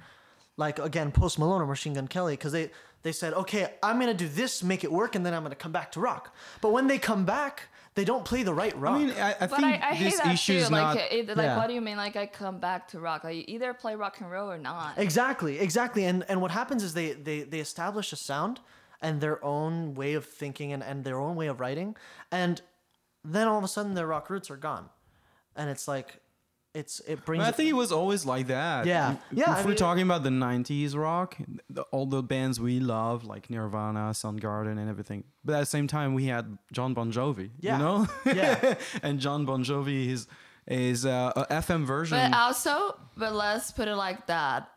like 0.57 0.79
again, 0.79 1.11
Post 1.13 1.39
Malone 1.39 1.61
or 1.63 1.67
Machine 1.67 1.95
Gun 1.95 2.09
Kelly, 2.09 2.35
because 2.35 2.53
they 2.53 2.71
they 3.03 3.13
said, 3.13 3.33
okay, 3.35 3.75
I'm 3.83 3.99
gonna 3.99 4.15
do 4.15 4.29
this, 4.29 4.63
make 4.63 4.85
it 4.85 4.93
work, 4.93 5.15
and 5.15 5.25
then 5.25 5.33
I'm 5.35 5.43
gonna 5.43 5.55
come 5.55 5.73
back 5.73 5.93
to 5.93 6.01
rock. 6.01 6.35
But 6.61 6.73
when 6.73 6.87
they 6.87 6.99
come 6.99 7.25
back, 7.25 7.69
they 7.95 8.05
don't 8.05 8.25
play 8.25 8.43
the 8.43 8.53
right 8.55 8.77
rock. 8.79 8.97
I 8.97 8.99
mean, 9.05 9.11
I, 9.13 9.31
I 9.31 9.47
But 9.47 9.51
think 9.51 9.65
I, 9.65 9.73
I 9.91 9.95
hate 9.95 10.05
this 10.11 10.21
that 10.21 10.35
issue 10.35 10.53
too. 10.53 10.59
is 10.61 10.71
Like, 10.71 10.97
not. 10.97 11.13
it, 11.13 11.29
like, 11.29 11.37
Yeah. 11.39 11.57
what 11.57 11.67
do 11.67 11.75
you 11.75 11.81
mean? 11.81 11.97
Like, 11.97 12.15
I 12.17 12.27
come 12.27 12.59
back 12.61 12.89
to 12.89 13.01
rock? 13.01 13.25
Like, 13.25 13.37
you 13.37 13.45
either 13.49 13.75
play 13.75 13.95
rock 13.97 14.21
and 14.21 14.31
roll 14.31 14.51
or 14.51 14.59
not. 14.59 14.99
Exactly, 14.99 15.59
exactly. 15.59 16.05
And 16.05 16.25
and 16.29 16.41
what 16.43 16.51
happens 16.51 16.83
is 16.85 16.93
they 16.95 17.13
they 17.13 17.41
they 17.43 17.59
establish 17.61 18.13
a 18.13 18.17
sound 18.17 18.61
and 19.03 19.21
their 19.21 19.43
own 19.45 19.95
way 19.95 20.15
of 20.15 20.25
thinking 20.27 20.73
and, 20.73 20.83
and 20.83 21.05
their 21.05 21.19
own 21.19 21.37
way 21.37 21.47
of 21.47 21.61
writing. 21.61 21.97
And 22.31 22.61
then 23.25 23.49
all 23.49 23.59
of 23.59 23.65
a 23.65 23.69
sudden 23.69 23.95
their 23.95 24.07
rock 24.07 24.31
roots 24.31 24.51
are 24.51 24.57
gone. 24.57 24.89
And 25.57 25.69
it's 25.71 25.87
like 25.89 26.21
it's 26.73 27.01
it 27.01 27.25
brings 27.25 27.43
But 27.43 27.49
I 27.49 27.51
think 27.53 27.69
it 27.69 27.73
was 27.75 27.91
always 27.91 28.25
like 28.25 28.47
that. 28.47 28.87
Yeah. 28.87 29.17
Yeah, 29.33 29.53
If 29.53 29.59
I 29.59 29.63
we're 29.63 29.69
mean- 29.69 29.77
talking 29.77 30.03
about 30.05 30.23
the 30.23 30.31
'90s 30.31 30.95
rock, 30.97 31.37
the, 31.69 31.83
all 31.91 32.07
the 32.07 32.23
bands 32.23 32.61
we 32.61 32.79
love, 32.79 33.25
like 33.25 33.51
Nirvana, 33.51 34.11
Soundgarden, 34.13 34.79
and 34.79 34.89
everything. 34.89 35.25
But 35.45 35.57
at 35.57 35.61
the 35.61 35.67
same 35.67 35.89
time, 35.89 36.15
we 36.15 36.27
had 36.27 36.59
John 36.73 36.95
Bon 36.95 37.11
Jovi. 37.11 37.51
Yeah. 37.59 37.77
You 37.79 37.83
know. 37.83 38.07
Yeah. 38.25 38.75
and 39.03 39.19
John 39.19 39.45
Bon 39.47 39.65
Jovi 39.65 40.09
is 40.11 40.29
is 40.69 41.05
uh, 41.05 41.33
a 41.35 41.47
FM 41.47 41.85
version. 41.85 42.17
But 42.31 42.39
also, 42.39 42.97
but 43.17 43.35
let's 43.35 43.73
put 43.73 43.89
it 43.89 43.97
like 43.97 44.29
that. 44.29 44.71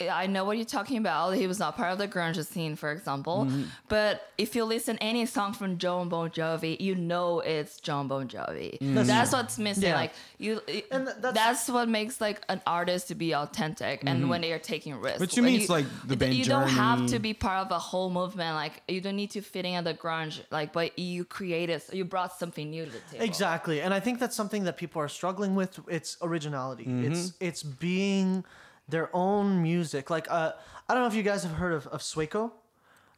I 0.00 0.26
know 0.26 0.44
what 0.44 0.58
you're 0.58 0.66
talking 0.66 0.98
about. 0.98 1.30
He 1.36 1.46
was 1.46 1.58
not 1.58 1.76
part 1.76 1.92
of 1.92 1.98
the 1.98 2.06
grunge 2.06 2.44
scene, 2.46 2.76
for 2.76 2.92
example. 2.92 3.46
Mm-hmm. 3.46 3.62
But 3.88 4.28
if 4.36 4.54
you 4.54 4.64
listen 4.64 4.98
any 4.98 5.24
song 5.24 5.54
from 5.54 5.78
John 5.78 6.10
Bon 6.10 6.28
Jovi, 6.28 6.78
you 6.78 6.94
know 6.94 7.40
it's 7.40 7.80
John 7.80 8.06
Bon 8.06 8.28
Jovi. 8.28 8.76
That's 8.80 9.08
That's 9.08 9.32
what's 9.32 9.58
missing. 9.58 9.84
Yeah. 9.84 9.96
Like 9.96 10.12
you, 10.38 10.60
it- 10.66 10.88
And 10.90 11.06
that's, 11.06 11.20
that's- 11.22 11.68
what 11.70 11.88
makes 11.88 12.20
like 12.20 12.42
an 12.48 12.60
artist 12.66 13.08
to 13.08 13.14
be 13.14 13.34
authentic, 13.34 14.02
and 14.04 14.20
mm-hmm. 14.20 14.28
when 14.28 14.40
they 14.42 14.52
are 14.52 14.58
taking 14.58 14.94
risks. 15.00 15.18
But 15.18 15.30
to 15.30 15.40
When 15.40 15.52
me, 15.52 15.60
it's 15.60 15.70
like 15.70 15.86
the 16.04 16.14
you, 16.14 16.16
band 16.16 16.34
you 16.34 16.44
don't 16.44 16.68
have 16.68 17.06
to 17.06 17.18
be 17.18 17.32
part 17.32 17.64
of 17.64 17.72
a 17.72 17.78
whole 17.78 18.10
movement. 18.10 18.54
Like 18.54 18.82
you 18.88 19.00
don't 19.00 19.16
need 19.16 19.30
to 19.30 19.40
fit 19.40 19.64
in 19.64 19.74
at 19.74 19.84
the 19.84 19.94
grunge. 19.94 20.40
Like, 20.50 20.72
but 20.72 20.98
you 20.98 21.24
created, 21.24 21.82
you 21.92 22.04
brought 22.04 22.38
something 22.38 22.68
new 22.70 22.84
to 22.84 22.90
the 22.90 22.98
table. 23.10 23.24
Exactly, 23.24 23.80
and 23.80 23.94
I 23.94 24.00
think 24.00 24.20
that's 24.20 24.36
something 24.36 24.64
that 24.64 24.76
people 24.76 25.00
are 25.00 25.08
struggling 25.08 25.54
with. 25.54 25.80
It's 25.88 26.18
originality. 26.20 26.84
Mm-hmm. 26.84 27.12
It's 27.12 27.32
it's 27.40 27.62
being 27.62 28.44
their 28.88 29.14
own 29.14 29.62
music. 29.62 30.10
Like 30.10 30.30
uh, 30.30 30.52
I 30.88 30.94
don't 30.94 31.02
know 31.02 31.08
if 31.08 31.14
you 31.14 31.22
guys 31.22 31.42
have 31.42 31.52
heard 31.52 31.72
of, 31.72 31.86
of 31.88 32.00
Sueco. 32.00 32.52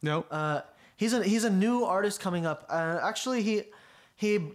no. 0.01 0.25
Uh, 0.31 0.61
he's 0.97 1.13
a 1.13 1.23
he's 1.23 1.43
a 1.43 1.49
new 1.49 1.83
artist 1.83 2.19
coming 2.19 2.45
up. 2.45 2.65
Uh, 2.69 2.99
actually, 3.01 3.41
he 3.41 3.63
he 4.15 4.51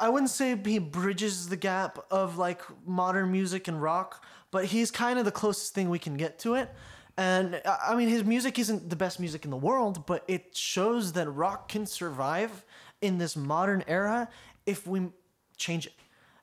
I 0.00 0.08
wouldn't 0.08 0.30
say 0.30 0.56
he 0.64 0.78
bridges 0.78 1.48
the 1.48 1.56
gap 1.56 1.98
of 2.10 2.38
like 2.38 2.62
modern 2.86 3.30
music 3.30 3.68
and 3.68 3.80
rock, 3.80 4.24
but 4.50 4.66
he's 4.66 4.90
kind 4.90 5.18
of 5.18 5.24
the 5.24 5.30
closest 5.32 5.74
thing 5.74 5.90
we 5.90 5.98
can 5.98 6.16
get 6.16 6.38
to 6.40 6.54
it. 6.54 6.70
And 7.16 7.60
I 7.66 7.94
mean, 7.96 8.08
his 8.08 8.24
music 8.24 8.58
isn't 8.58 8.88
the 8.88 8.96
best 8.96 9.20
music 9.20 9.44
in 9.44 9.50
the 9.50 9.56
world, 9.56 10.06
but 10.06 10.24
it 10.26 10.56
shows 10.56 11.12
that 11.12 11.28
rock 11.30 11.68
can 11.68 11.84
survive 11.84 12.64
in 13.02 13.18
this 13.18 13.36
modern 13.36 13.84
era 13.86 14.28
if 14.64 14.86
we 14.86 15.08
change 15.58 15.86
it. 15.86 15.92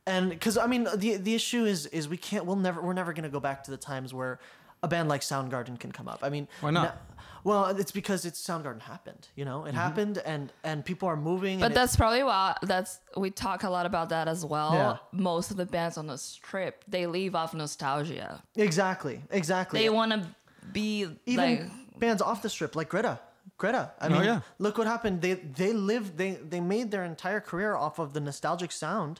And 0.08 0.30
because 0.30 0.58
I 0.58 0.66
mean 0.68 0.88
the 0.96 1.18
the 1.18 1.36
issue 1.36 1.66
is 1.66 1.86
is 1.88 2.08
we 2.08 2.18
can't 2.18 2.46
we'll 2.46 2.56
never 2.56 2.82
we're 2.82 2.94
never 2.94 3.14
gonna 3.14 3.30
go 3.30 3.42
back 3.42 3.64
to 3.66 3.72
the 3.72 3.78
times 3.78 4.14
where 4.14 4.40
a 4.82 4.88
band 4.88 5.10
like 5.10 5.22
Soundgarden 5.22 5.80
can 5.80 5.92
come 5.92 6.08
up. 6.08 6.20
I 6.22 6.30
mean, 6.30 6.48
Why 6.62 6.72
not? 6.72 6.84
na- 6.84 7.16
well, 7.44 7.66
it's 7.68 7.92
because 7.92 8.26
it's 8.26 8.46
Soundgarden 8.46 8.82
happened. 8.82 9.28
You 9.36 9.46
know, 9.46 9.66
it 9.66 9.70
mm-hmm. 9.70 9.78
happened, 9.78 10.18
and 10.20 10.52
and 10.64 10.84
people 10.84 11.10
are 11.10 11.18
moving. 11.18 11.60
But 11.60 11.66
and 11.68 11.72
it- 11.74 11.76
that's 11.76 11.96
probably 11.96 12.24
why 12.24 12.56
that's 12.62 13.00
we 13.18 13.30
talk 13.32 13.64
a 13.64 13.70
lot 13.70 13.86
about 13.86 14.10
that 14.10 14.28
as 14.28 14.46
well. 14.46 14.74
Yeah. 14.74 14.98
Most 15.12 15.52
of 15.52 15.58
the 15.58 15.66
bands 15.66 15.98
on 15.98 16.08
the 16.08 16.18
strip 16.18 16.84
they 16.88 17.06
leave 17.06 17.36
off 17.36 17.54
nostalgia. 17.54 18.42
exactly 18.56 19.22
exactly. 19.30 19.82
They 19.82 19.90
want 19.90 20.12
to 20.14 20.26
be 20.72 21.08
even 21.26 21.70
like 21.70 22.00
bands 22.00 22.22
off 22.22 22.42
the 22.42 22.50
strip 22.50 22.76
like 22.76 22.90
Greta. 22.90 23.20
Greta. 23.58 23.92
I 24.00 24.06
oh, 24.06 24.10
mean, 24.10 24.22
Oh, 24.22 24.24
yeah. 24.24 24.40
look 24.60 24.78
what 24.78 24.88
happened. 24.88 25.22
They 25.22 25.34
they 25.34 25.74
lived 25.74 26.18
they 26.18 26.32
they 26.34 26.60
made 26.60 26.92
their 26.92 27.04
entire 27.04 27.40
career 27.40 27.76
off 27.76 28.00
of 28.00 28.14
the 28.14 28.20
nostalgic 28.20 28.72
sound. 28.72 29.20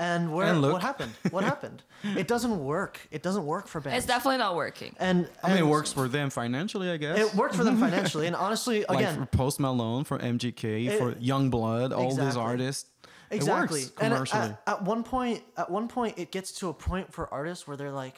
And 0.00 0.32
where 0.32 0.46
And 0.46 0.62
what 0.62 0.80
happened? 0.82 1.12
What 1.30 1.42
happened? 1.52 1.82
It 2.16 2.28
doesn't 2.28 2.62
work. 2.64 3.00
It 3.10 3.22
doesn't 3.22 3.44
work 3.44 3.66
for 3.66 3.80
bands. 3.80 3.98
it's 3.98 4.06
definitely 4.06 4.38
not 4.38 4.54
working. 4.54 4.94
and, 5.00 5.28
I 5.42 5.48
mean, 5.48 5.58
it 5.58 5.66
works 5.66 5.92
for 5.92 6.06
them 6.06 6.30
financially, 6.30 6.88
I 6.90 6.96
guess. 6.98 7.18
It 7.18 7.34
worked 7.34 7.56
for 7.56 7.64
them 7.64 7.78
financially, 7.86 8.28
and 8.28 8.36
honestly, 8.36 8.84
again, 8.88 9.18
for 9.18 9.26
Post 9.26 9.58
Malone, 9.58 10.04
for 10.04 10.18
MGK, 10.18 10.86
It- 10.88 10.98
for 10.98 11.12
Yungblud, 11.14 11.96
all 11.96 12.14
these 12.14 12.36
artists. 12.36 12.88
exactly. 13.30 13.80
It 13.80 13.84
works 13.86 13.92
and 14.00 14.12
commercially. 14.14 14.40
at, 14.42 14.62
at 14.68 14.82
one 14.84 15.02
point, 15.02 15.42
at 15.56 15.68
one 15.70 15.88
point, 15.88 16.16
it 16.16 16.30
gets 16.30 16.52
to 16.60 16.68
a 16.68 16.74
point 16.74 17.12
for 17.12 17.32
artists 17.34 17.66
where 17.66 17.76
they're 17.76 17.90
like, 17.92 18.16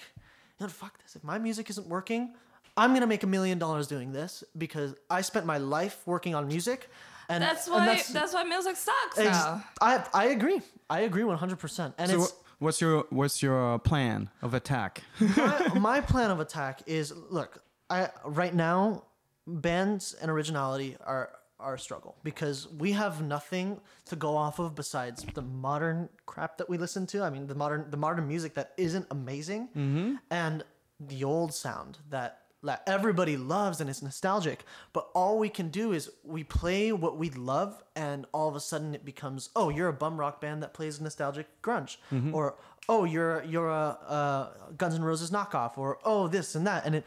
"You 0.58 0.66
know, 0.66 0.68
fuck 0.68 0.98
this. 1.02 1.16
If 1.16 1.24
my 1.24 1.38
music 1.38 1.70
isn't 1.70 1.86
working, 1.88 2.34
I'm 2.76 2.92
gonna 2.92 3.06
make 3.06 3.22
a 3.22 3.26
million 3.26 3.58
dollars 3.58 3.86
doing 3.88 4.12
this 4.12 4.44
because 4.56 4.94
I 5.08 5.22
spent 5.22 5.46
my 5.46 5.56
life 5.56 6.02
working 6.06 6.34
on 6.34 6.46
music." 6.46 6.90
And 7.30 7.42
That's 7.42 7.66
and 7.68 7.74
why 7.76 8.02
that's, 8.12 8.34
why 8.34 8.44
music 8.44 8.76
sucks 8.76 9.18
Ex- 9.18 9.30
now. 9.30 9.62
I 9.80 10.04
I 10.12 10.24
agree. 10.36 10.60
I 10.88 11.00
agree 11.00 11.24
100. 11.24 11.58
percent 11.58 11.94
And 11.98 12.10
so, 12.10 12.22
it's 12.22 12.32
wh- 12.32 12.62
what's 12.62 12.80
your 12.80 13.04
what's 13.10 13.42
your 13.42 13.74
uh, 13.74 13.78
plan 13.78 14.28
of 14.42 14.52
attack? 14.54 15.02
my, 15.36 15.68
my 15.90 16.00
plan 16.00 16.30
of 16.30 16.40
attack 16.40 16.82
is 16.86 17.12
look. 17.30 17.62
I 17.88 18.08
right 18.24 18.54
now, 18.54 19.04
bands 19.46 20.14
and 20.20 20.30
originality 20.30 20.96
are 21.04 21.30
are 21.58 21.74
a 21.74 21.78
struggle 21.78 22.16
because 22.24 22.66
we 22.78 22.92
have 22.92 23.20
nothing 23.22 23.78
to 24.06 24.16
go 24.16 24.34
off 24.36 24.58
of 24.58 24.74
besides 24.74 25.24
the 25.34 25.42
modern 25.42 26.08
crap 26.26 26.56
that 26.58 26.68
we 26.70 26.78
listen 26.78 27.06
to. 27.06 27.22
I 27.22 27.30
mean, 27.30 27.46
the 27.46 27.54
modern 27.54 27.90
the 27.90 27.96
modern 27.96 28.26
music 28.26 28.54
that 28.54 28.72
isn't 28.76 29.06
amazing, 29.10 30.18
and 30.30 30.64
the 30.98 31.24
old 31.24 31.52
sound 31.54 31.98
that 32.10 32.38
that 32.62 32.82
everybody 32.86 33.36
loves 33.36 33.80
and 33.80 33.88
it's 33.88 34.02
nostalgic. 34.02 34.64
But 34.92 35.08
all 35.14 35.38
we 35.38 35.48
can 35.48 35.68
do 35.70 35.92
is 35.92 36.10
we 36.24 36.44
play 36.44 36.92
what 36.92 37.16
we 37.16 37.30
love, 37.30 37.82
and 37.96 38.26
all 38.32 38.48
of 38.48 38.56
a 38.56 38.60
sudden 38.60 38.94
it 38.94 39.04
becomes, 39.04 39.50
oh, 39.56 39.68
you're 39.68 39.88
a 39.88 39.92
bum 39.92 40.18
rock 40.18 40.40
band 40.40 40.62
that 40.62 40.74
plays 40.74 41.00
nostalgic 41.00 41.46
grunge, 41.62 41.96
or 42.34 42.56
oh, 42.88 43.04
you're 43.04 43.42
you're 43.44 43.68
a, 43.68 43.72
a 43.74 44.50
Guns 44.76 44.94
N' 44.94 45.02
Roses 45.02 45.30
knockoff, 45.30 45.78
or 45.78 45.98
oh, 46.04 46.28
this 46.28 46.54
and 46.54 46.66
that, 46.66 46.84
and 46.84 46.94
it 46.94 47.04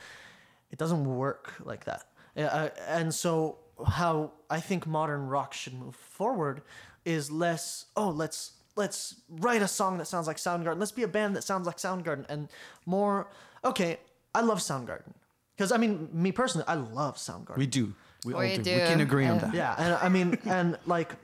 it 0.72 0.80
doesn't 0.80 1.06
work 1.06 1.54
like 1.64 1.86
that. 1.86 2.06
Uh, 2.36 2.70
and 2.88 3.14
so 3.14 3.60
how 3.88 4.32
I 4.50 4.60
think 4.60 4.88
modern 4.88 5.28
rock 5.28 5.54
should 5.54 5.74
move 5.74 5.96
forward 5.96 6.62
is 7.06 7.30
less 7.30 7.86
oh 7.96 8.10
let's 8.10 8.54
let's 8.76 9.22
write 9.30 9.62
a 9.62 9.68
song 9.68 9.98
that 10.00 10.08
sounds 10.08 10.26
like 10.26 10.38
Soundgarden. 10.38 10.80
Let's 10.80 10.92
be 10.92 11.04
a 11.04 11.08
band 11.08 11.36
that 11.36 11.44
sounds 11.44 11.68
like 11.68 11.78
Soundgarden 11.78 12.26
and 12.30 12.50
more 12.86 13.28
okay, 13.64 14.00
I 14.34 14.42
love 14.42 14.60
Soundgarden. 14.60 15.14
Cuz 15.58 15.72
I 15.72 15.78
mean 15.78 16.10
me 16.12 16.32
personally 16.32 16.66
I 16.68 16.76
love 16.76 17.18
Soundgarden. 17.18 17.58
We 17.58 17.68
do. 17.68 17.94
We 18.26 18.34
all 18.34 18.40
We 18.40 18.58
do. 18.58 18.64
do. 18.64 18.72
We 18.74 18.80
can 18.80 19.02
agree 19.02 19.26
on 19.28 19.40
that. 19.40 19.54
yeah, 19.54 19.76
and 19.78 19.94
I 19.96 20.10
mean 20.10 20.38
and 20.46 20.78
like 20.86 21.16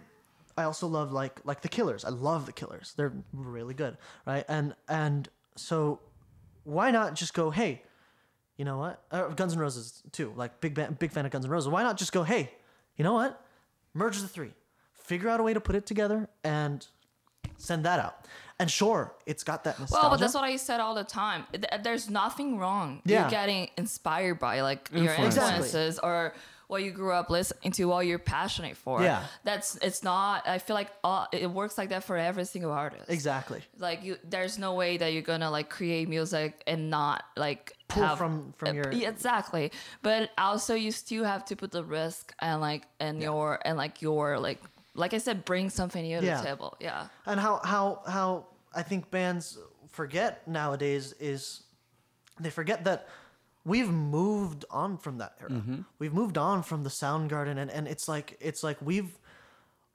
I 0.57 0.63
also 0.63 0.88
love 0.88 1.12
like 1.12 1.39
like 1.45 1.62
the 1.62 1.69
Killers. 1.69 2.03
I 2.05 2.09
love 2.09 2.45
the 2.45 2.51
Killers. 2.51 2.93
They're 2.98 3.13
really 3.33 3.74
good, 3.74 3.98
right? 4.25 4.43
And 4.48 4.75
and 4.88 5.29
so 5.55 6.00
why 6.63 6.91
not 6.91 7.15
just 7.15 7.33
go, 7.33 7.50
hey, 7.50 7.81
you 8.57 8.65
know 8.65 8.77
what? 8.77 9.01
Uh, 9.09 9.29
Guns 9.29 9.53
N' 9.53 9.59
Roses 9.59 10.03
too. 10.12 10.33
Like 10.36 10.59
big 10.59 10.74
ban- 10.75 10.98
big 11.00 11.12
fan 11.12 11.25
of 11.25 11.31
Guns 11.31 11.45
N' 11.45 11.51
Roses. 11.51 11.69
Why 11.69 11.81
not 11.83 11.98
just 11.98 12.12
go, 12.12 12.24
hey, 12.24 12.51
you 12.98 13.03
know 13.03 13.13
what? 13.13 13.41
Merge 13.93 14.19
the 14.21 14.27
three, 14.27 14.51
figure 14.93 15.29
out 15.29 15.39
a 15.39 15.43
way 15.43 15.53
to 15.53 15.62
put 15.62 15.75
it 15.75 15.86
together, 15.86 16.27
and 16.43 16.86
send 17.57 17.86
that 17.86 18.00
out. 18.00 18.25
And 18.60 18.70
sure, 18.70 19.13
it's 19.25 19.44
got 19.44 19.63
that 19.63 19.80
nostalgia. 19.80 20.01
Well, 20.04 20.12
but 20.12 20.20
that's 20.20 20.34
what 20.34 20.44
I 20.44 20.58
said 20.58 20.80
all 20.82 20.94
the 20.96 21.04
time. 21.06 21.46
There's 21.82 22.10
nothing 22.10 22.58
wrong. 22.58 23.01
Yeah. 23.06 23.22
You're 23.22 23.30
getting 23.30 23.70
inspired 23.78 24.38
by 24.39 24.62
like 24.62 24.89
your 24.92 25.04
Influence. 25.06 25.36
Exactly. 25.36 25.66
influences 25.66 26.00
or 26.00 26.34
what 26.68 26.84
you 26.84 26.92
grew 26.92 27.13
up 27.13 27.30
listening 27.32 27.72
to, 27.72 27.86
what 27.86 28.06
you're 28.06 28.20
passionate 28.20 28.75
for. 28.78 29.01
Yeah. 29.01 29.24
That's 29.44 29.78
it's 29.78 30.04
not. 30.04 30.48
I 30.48 30.60
feel 30.60 30.75
like 30.75 30.89
uh, 31.04 31.25
it 31.32 31.50
works 31.50 31.78
like 31.78 31.89
that 31.89 32.04
for 32.04 32.16
every 32.18 32.44
single 32.46 32.72
artist. 32.72 33.10
exactly. 33.10 33.62
Like 33.80 34.04
you, 34.04 34.18
there's 34.30 34.60
no 34.60 34.74
way 34.75 34.98
that 34.98 35.13
you're 35.13 35.24
gonna 35.24 35.50
like 35.50 35.70
create 35.70 36.10
music 36.10 36.62
and 36.68 36.89
not 36.89 37.24
like 37.38 37.74
Pull 37.88 38.04
have 38.04 38.18
from- 38.20 38.54
from 38.58 38.75
your- 38.75 38.92
yeah, 38.92 39.10
exactly. 39.10 39.72
But 40.04 40.30
also, 40.38 40.75
you 40.75 40.92
still 40.92 41.24
have 41.24 41.44
to 41.46 41.56
put 41.56 41.72
the 41.72 41.84
risk 41.84 42.36
and 42.39 42.60
like 42.62 42.84
and 43.00 43.20
your 43.22 43.58
and 43.66 43.78
like 43.78 44.01
your 44.01 44.38
like 44.38 44.62
like 44.96 45.13
I 45.13 45.18
said, 45.20 45.46
bring 45.46 45.70
something 45.70 46.04
new 46.04 46.20
to 46.20 46.25
Yeah. 46.25 46.42
the 46.42 46.48
table. 46.50 46.75
Yeah. 46.80 47.08
And 47.25 47.39
how 47.39 47.62
how 47.63 48.01
how 48.06 48.46
I 48.74 48.82
think 48.84 49.12
bands 49.12 49.58
forget 49.90 50.48
nowadays 50.48 51.14
is 51.20 51.64
they 52.40 52.50
forget 52.50 52.84
that 52.86 53.08
we've 53.66 53.90
moved 53.90 54.66
on 54.70 54.98
from 54.98 55.18
that 55.18 55.34
era. 55.40 55.50
Mm-hmm. 55.50 55.82
We've 55.98 56.14
moved 56.14 56.38
on 56.38 56.64
from 56.64 56.84
the 56.84 56.90
Soundgarden 56.90 57.58
and, 57.58 57.70
and 57.70 57.88
it's 57.88 58.08
like 58.08 58.38
it's 58.40 58.64
like 58.64 58.78
we've 58.82 59.18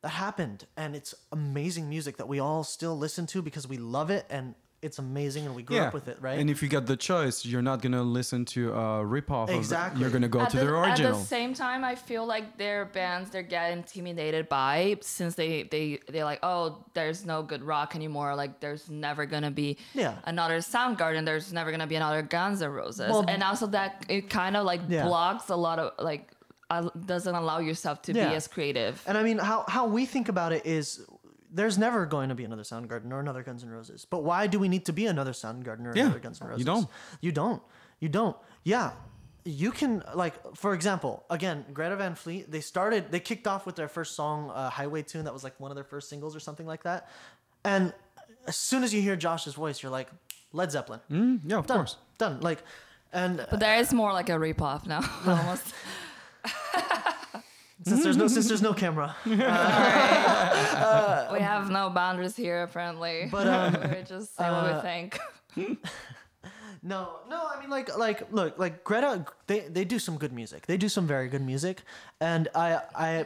that 0.03 0.11
happened 0.11 0.67
and 0.77 0.95
it's 0.95 1.15
amazing 1.33 1.89
music 1.89 2.19
that 2.19 2.29
we 2.29 2.39
all 2.39 2.63
still 2.63 2.97
listen 2.97 3.27
to 3.27 3.41
because 3.41 3.67
we 3.67 3.79
love 3.79 4.11
it 4.11 4.27
and 4.29 4.55
it's 4.85 4.99
amazing 4.99 5.47
and 5.47 5.55
we 5.57 5.63
grew 5.63 5.77
Yeah. 5.77 5.87
up 5.89 5.95
with 5.95 6.09
it, 6.09 6.19
right? 6.21 6.39
And 6.39 6.49
if 6.51 6.63
you 6.63 6.69
get 6.69 6.85
the 6.87 6.97
choice, 6.97 7.45
you're 7.45 7.63
not 7.71 7.81
gonna 7.83 8.03
listen 8.03 8.45
to 8.57 8.61
a 8.73 9.03
ripoff. 9.15 9.49
Of 9.49 9.57
Exactly. 9.57 9.95
the, 9.97 10.01
you're 10.03 10.11
gonna 10.17 10.29
go 10.29 10.41
at 10.43 10.51
to 10.51 10.59
the, 10.59 10.69
original. 10.69 11.13
At 11.13 11.19
the 11.19 11.25
same 11.39 11.55
time, 11.55 11.85
I 11.85 11.95
feel 11.95 12.25
like 12.27 12.59
their 12.59 12.85
bands 12.85 13.31
they're 13.31 13.43
getting 13.57 13.79
intimidated 13.79 14.49
by 14.49 14.99
since 15.01 15.35
they 15.35 15.63
they 15.75 16.01
they're 16.13 16.25
like, 16.33 16.41
oh, 16.43 16.85
there's 16.95 17.25
no 17.25 17.43
good 17.43 17.63
rock 17.63 17.95
anymore. 17.97 18.37
Like 18.37 18.61
there's 18.61 18.89
never 18.91 19.25
gonna 19.27 19.51
be 19.51 19.79
Yeah. 19.95 20.15
another 20.25 20.59
Soundgarden. 20.59 21.25
There's 21.25 21.53
never 21.53 21.71
gonna 21.71 21.87
be 21.87 21.97
another 21.97 22.23
Guns 22.23 22.61
N' 22.63 22.71
Roses. 22.71 23.11
Well- 23.11 23.25
and 23.27 23.43
also 23.43 23.67
that 23.69 24.05
it 24.09 24.29
kind 24.31 24.57
of 24.57 24.65
like 24.67 24.83
Yeah. 24.89 25.05
blocks 25.07 25.49
a 25.49 25.57
lot 25.57 25.79
of 25.79 25.93
like 25.99 26.31
uh, 26.71 26.89
doesn't 27.07 27.35
allow 27.35 27.59
yourself 27.59 28.01
to 28.03 28.13
Yeah. 28.13 28.31
be 28.31 28.35
as 28.37 28.49
creative. 28.49 29.03
And 29.07 29.17
I 29.19 29.23
mean, 29.23 29.39
how 29.39 29.65
how 29.69 29.87
we 29.87 30.07
think 30.07 30.29
about 30.29 30.53
it 30.53 30.65
is, 30.67 31.03
there's 31.55 31.79
never 31.79 32.05
going 32.07 32.29
to 32.29 32.35
be 32.35 32.45
another 32.45 32.63
Soundgarden 32.63 33.11
or 33.13 33.21
another 33.21 33.43
Guns 33.43 33.63
N' 33.63 33.71
Roses. 33.71 34.05
But 34.05 34.25
why 34.25 34.47
do 34.47 34.59
we 34.59 34.69
need 34.69 34.85
to 34.87 34.93
be 34.93 35.07
another 35.07 35.33
Soundgarden 35.33 35.87
or 35.87 35.93
Yeah, 35.97 36.05
another 36.05 36.19
Guns 36.21 36.43
N' 36.43 36.49
Roses? 36.49 36.67
you 36.67 36.71
Roses? 36.73 36.85
don't. 36.87 36.93
You 37.23 37.33
don't. 37.33 37.63
You 38.01 38.09
don't. 38.09 38.37
Yeah. 38.65 38.93
You 39.47 39.71
can 39.73 40.03
like, 40.15 40.35
for 40.57 40.73
example, 40.75 41.25
again, 41.31 41.65
Greta 41.73 41.97
Van 41.97 42.15
Fleet. 42.15 42.51
They 42.51 42.61
started. 42.61 43.11
They 43.11 43.21
kicked 43.21 43.47
off 43.47 43.67
with 43.67 43.77
their 43.77 43.89
first 43.89 44.17
song, 44.17 44.51
uh, 44.51 44.71
"Highway 44.71 45.03
Tune." 45.03 45.25
That 45.27 45.35
was 45.35 45.45
like 45.45 45.59
one 45.61 45.71
of 45.71 45.75
their 45.75 45.85
first 45.85 46.09
singles 46.09 46.35
or 46.35 46.41
something 46.41 46.67
like 46.67 46.83
that. 46.85 47.09
And 47.63 47.93
as 48.47 48.57
soon 48.57 48.85
as 48.85 48.93
you 48.95 49.03
hear 49.03 49.17
Josh's 49.17 49.53
voice, 49.55 49.83
you're 49.83 49.93
like, 49.93 50.09
Led 50.53 50.71
Zeppelin. 50.73 51.01
Mm, 51.11 51.41
yeah, 51.45 51.59
of 51.59 51.67
Done. 51.67 51.77
course. 51.77 51.97
Done. 52.19 52.41
Like, 52.41 52.63
and 53.13 53.37
But 53.51 53.61
there 53.61 53.77
is 53.79 53.93
more 53.93 54.13
like 54.15 54.29
a 54.31 54.33
ripoff 54.33 54.87
now, 54.87 55.03
almost. 55.27 55.75
since 57.83 58.03
there's 58.05 58.17
no 58.17 58.29
since 58.29 58.47
there's 58.49 58.63
no 58.63 58.73
camera, 58.83 59.17
we 59.27 59.37
have 61.41 61.71
no 61.71 61.91
boundaries 61.91 62.37
here, 62.37 62.63
apparently. 62.63 63.29
But, 63.31 63.47
um, 63.85 63.91
we 63.91 64.03
just 64.03 64.37
say 64.37 64.51
what 64.51 64.65
uh, 64.65 64.77
we 64.77 64.83
think. 64.83 65.19
No, 66.87 67.21
no, 67.31 67.49
I 67.51 67.59
mean 67.59 67.71
like 67.71 67.97
like 67.97 68.31
look, 68.31 68.59
like 68.59 68.85
Greta 68.85 69.25
they 69.47 69.61
they 69.61 69.87
do 69.87 69.99
some 69.99 70.19
good 70.19 70.35
music. 70.35 70.67
They 70.67 70.77
do 70.77 70.91
some 70.91 71.07
very 71.07 71.29
good 71.29 71.41
music. 71.41 71.81
And 72.21 72.49
I 72.55 72.79
I 72.95 73.25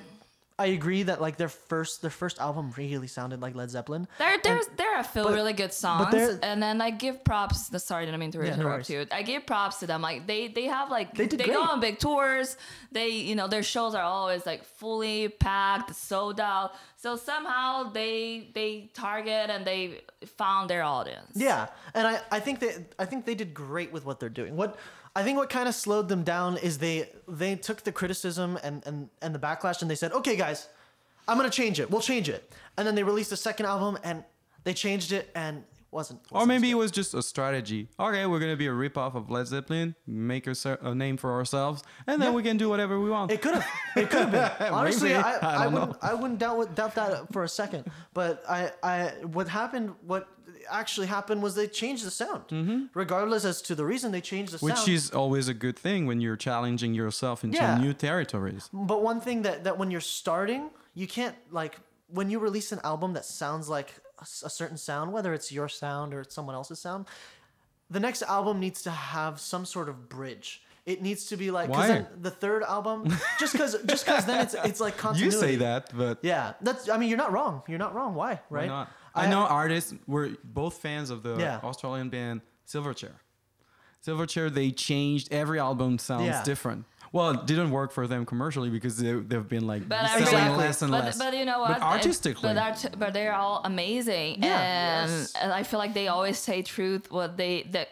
I 0.61 0.67
agree 0.67 1.05
that 1.05 1.21
like 1.21 1.37
their 1.37 1.49
first 1.49 2.03
their 2.03 2.11
first 2.11 2.41
album 2.41 2.73
really 2.77 3.07
sounded 3.07 3.41
like 3.41 3.55
Led 3.55 3.71
Zeppelin. 3.71 4.09
There, 4.19 4.37
there's 4.43 4.67
there 4.77 4.97
are 4.97 5.01
a 5.01 5.05
few 5.05 5.23
but- 5.23 5.33
really 5.33 5.53
good 5.53 5.73
songs, 5.73 6.13
and 6.43 6.61
then 6.61 6.81
I 6.81 6.91
give 6.91 7.23
props. 7.23 7.69
The 7.69 7.79
sorry, 7.79 8.03
I 8.03 8.07
didn't 8.07 8.19
mean 8.19 8.33
to 8.33 8.39
Yeah, 8.39 8.57
no 8.57 8.63
interrupt 8.63 8.91
you. 8.91 9.07
I 9.13 9.23
give 9.23 9.47
props 9.47 9.79
to 9.81 9.87
them. 9.87 10.03
Like 10.03 10.27
they, 10.27 10.49
they 10.49 10.65
have 10.65 10.91
like 10.91 11.15
They 11.15 11.27
they, 11.27 11.47
go 11.47 11.63
on 11.63 11.79
big 11.79 12.01
tours. 12.01 12.57
They, 12.91 13.09
you 13.11 13.37
know, 13.37 13.47
their 13.47 13.63
shows 13.63 13.95
are 13.95 14.03
always 14.03 14.47
like 14.47 14.65
fully 14.65 15.29
packed, 15.29 15.95
sold 15.95 16.41
out. 16.41 16.73
So 16.97 17.15
somehow 17.15 17.93
they 17.93 18.51
they 18.53 18.91
target 18.95 19.51
and 19.51 19.65
they 19.65 20.01
found 20.27 20.69
their 20.69 20.83
audience. 20.83 21.31
Yeah, 21.35 21.69
and 21.95 22.05
I, 22.05 22.21
I 22.33 22.41
think 22.41 22.59
they 22.59 22.85
I 22.99 23.05
think 23.05 23.27
they 23.27 23.37
did 23.37 23.55
great 23.55 23.93
with 23.93 24.05
what 24.05 24.19
they're 24.19 24.29
doing. 24.29 24.57
What 24.57 24.77
I 25.19 25.23
think 25.25 25.37
what 25.37 25.51
kind 25.51 25.69
of 25.69 25.75
slowed 25.75 26.09
them 26.09 26.23
down 26.23 26.57
is 26.59 26.79
they 26.79 27.09
they 27.27 27.57
took 27.57 27.83
the 27.83 27.91
criticism 27.93 28.59
and, 28.63 28.77
and 28.87 28.97
and 29.21 29.35
the 29.35 29.39
backlash 29.41 29.83
and 29.83 29.91
they 29.91 29.97
said, 29.97 30.13
okay, 30.13 30.37
guys, 30.37 30.69
I'm 31.27 31.37
gonna 31.37 31.51
change 31.51 31.81
it. 31.81 31.91
We'll 31.91 32.01
change 32.13 32.29
it. 32.29 32.53
And 32.77 32.87
then 32.87 32.95
they 32.95 33.03
released 33.03 33.33
a 33.33 33.37
second 33.37 33.67
album 33.67 33.99
and 34.05 34.23
they 34.65 34.75
changed 34.75 35.11
it 35.13 35.25
and 35.35 35.55
it 35.59 35.65
wasn't. 35.91 36.21
Or 36.31 36.35
wasn't 36.41 36.49
maybe 36.51 36.71
it 36.71 36.75
was 36.85 36.91
just 36.93 37.15
a 37.15 37.23
strategy. 37.23 37.89
Okay, 37.99 38.27
we're 38.27 38.39
gonna 38.39 38.57
be 38.57 38.69
a 38.69 38.77
ripoff 38.85 39.15
of 39.17 39.29
Led 39.29 39.47
Zeppelin, 39.49 39.95
make 40.07 40.47
a, 40.47 40.55
a 40.83 40.95
name 40.95 41.17
for 41.17 41.33
ourselves, 41.33 41.83
and 42.07 42.23
then 42.23 42.31
Yeah. 42.31 42.37
we 42.37 42.43
can 42.45 42.57
do 42.57 42.69
whatever 42.69 43.01
we 43.01 43.11
want. 43.11 43.33
It 43.33 43.43
could 43.43 43.55
have. 43.55 43.67
It 43.97 44.11
could 44.11 44.29
have 44.29 44.33
been. 44.59 44.73
Honestly, 44.81 45.09
Maybe. 45.11 45.25
I, 45.25 45.33
I 45.39 45.65
I, 45.65 45.67
wouldn't. 45.67 45.97
I 46.11 46.15
wouldn't 46.15 46.39
doubt 46.39 46.75
doubt 46.77 46.95
that 46.95 47.33
for 47.33 47.43
a 47.43 47.49
second. 47.49 47.91
But 48.15 48.45
I, 48.49 48.71
I, 48.85 48.97
what 49.37 49.49
happened? 49.49 49.95
What 50.07 50.29
actually 50.71 51.07
happened 51.07 51.43
was 51.43 51.55
they 51.55 51.67
changed 51.69 52.05
the 52.05 52.11
sound. 52.11 52.89
Regardless 52.95 53.45
as 53.45 53.61
to 53.63 53.75
the 53.75 53.85
reason 53.85 54.13
they 54.13 54.21
changed 54.21 54.53
the 54.53 54.59
Mm-hmm. 54.59 54.67
Which 54.67 54.89
is 54.89 55.11
always 55.11 55.49
a 55.49 55.55
good 55.55 55.79
thing 55.79 56.07
when 56.07 56.21
you're 56.21 56.37
challenging 56.37 56.95
yourself 56.95 57.45
into 57.45 57.57
Yeah. 57.59 57.79
new 57.79 57.93
territories. 57.93 58.69
But 58.73 59.03
one 59.03 59.21
thing 59.21 59.43
that 59.43 59.65
that 59.65 59.79
when 59.79 59.91
you're 59.91 60.01
starting, 60.23 60.71
you 60.95 61.07
can't 61.07 61.37
like 61.51 61.79
when 62.09 62.31
you 62.31 62.39
release 62.39 62.73
an 62.73 62.81
album 62.85 63.13
that 63.15 63.25
sounds 63.25 63.69
like 63.69 63.91
a 64.21 64.51
certain 64.51 64.77
sound, 64.77 65.13
whether 65.13 65.33
it's 65.33 65.53
your 65.53 65.69
sound 65.69 66.13
or 66.15 66.21
it's 66.23 66.35
someone 66.35 66.55
else's 66.57 66.79
sound. 66.81 67.07
The 67.91 68.01
next 68.01 68.23
album 68.23 68.59
needs 68.61 68.83
to 68.83 68.91
have 68.91 69.41
some 69.41 69.65
sort 69.65 69.89
of 69.89 70.09
bridge. 70.09 70.63
It 70.87 71.03
needs 71.03 71.27
to 71.27 71.37
be 71.37 71.51
like 71.51 71.69
Why? 71.69 72.07
the 72.21 72.31
third 72.31 72.63
album, 72.63 73.15
just 73.39 73.53
because 73.53 73.77
just 73.85 74.05
because 74.07 74.25
then 74.25 74.41
it's 74.41 74.55
it's 74.55 74.81
like 74.81 74.97
continuity. 74.97 75.37
You 75.37 75.41
say 75.43 75.57
that, 75.57 75.91
but 75.97 76.19
Yeah, 76.23 76.55
that's. 76.63 76.89
I 76.89 76.97
mean, 76.99 77.09
you're 77.11 77.19
not 77.27 77.31
wrong. 77.33 77.63
You're 77.69 77.79
not 77.87 77.95
wrong. 77.95 78.15
Why? 78.15 78.35
why 78.49 78.59
Right? 78.59 78.69
not? 78.69 78.91
I, 79.19 79.29
know 79.31 79.41
artists 79.47 79.95
were 80.07 80.31
both 80.45 80.75
fans 80.79 81.11
of 81.11 81.23
the 81.23 81.37
Yeah. 81.39 81.61
Australian 81.63 82.09
band 82.11 82.41
Silverchair. 82.67 83.13
Silverchair, 84.07 84.53
they 84.53 84.71
changed 84.71 85.33
every 85.33 85.59
album 85.59 85.99
sounds 85.99 86.27
Yeah. 86.27 86.43
different. 86.45 86.85
Well, 87.11 87.31
it 87.31 87.47
didn't 87.47 87.71
work 87.71 87.91
for 87.91 88.07
them 88.07 88.27
commercially 88.27 88.69
because 88.69 88.99
they, 88.99 89.13
they've 89.15 89.49
been 89.49 89.67
like 89.67 89.89
But 89.89 90.01
uh, 90.05 90.07
selling 90.09 90.23
exactly. 90.25 90.59
less 90.59 90.83
and 90.83 90.91
but, 90.91 91.05
less. 91.05 91.19
But 91.19 91.35
you 91.37 91.47
know 91.47 91.61
what? 91.61 91.81
But 91.81 91.83
artistically, 91.83 92.43
but, 92.53 92.59
art- 92.59 92.95
but 92.99 93.15
they're 93.15 93.35
all 93.35 93.63
amazing, 93.65 94.43
Yeah, 94.43 94.61
and, 95.05 95.11
yes. 95.11 95.33
and 95.41 95.51
I 95.53 95.63
feel 95.63 95.79
like 95.79 95.95
they 95.95 96.09
always 96.09 96.39
say 96.39 96.61
truth. 96.63 97.11
What 97.11 97.37
they 97.39 97.63
the 97.63 97.87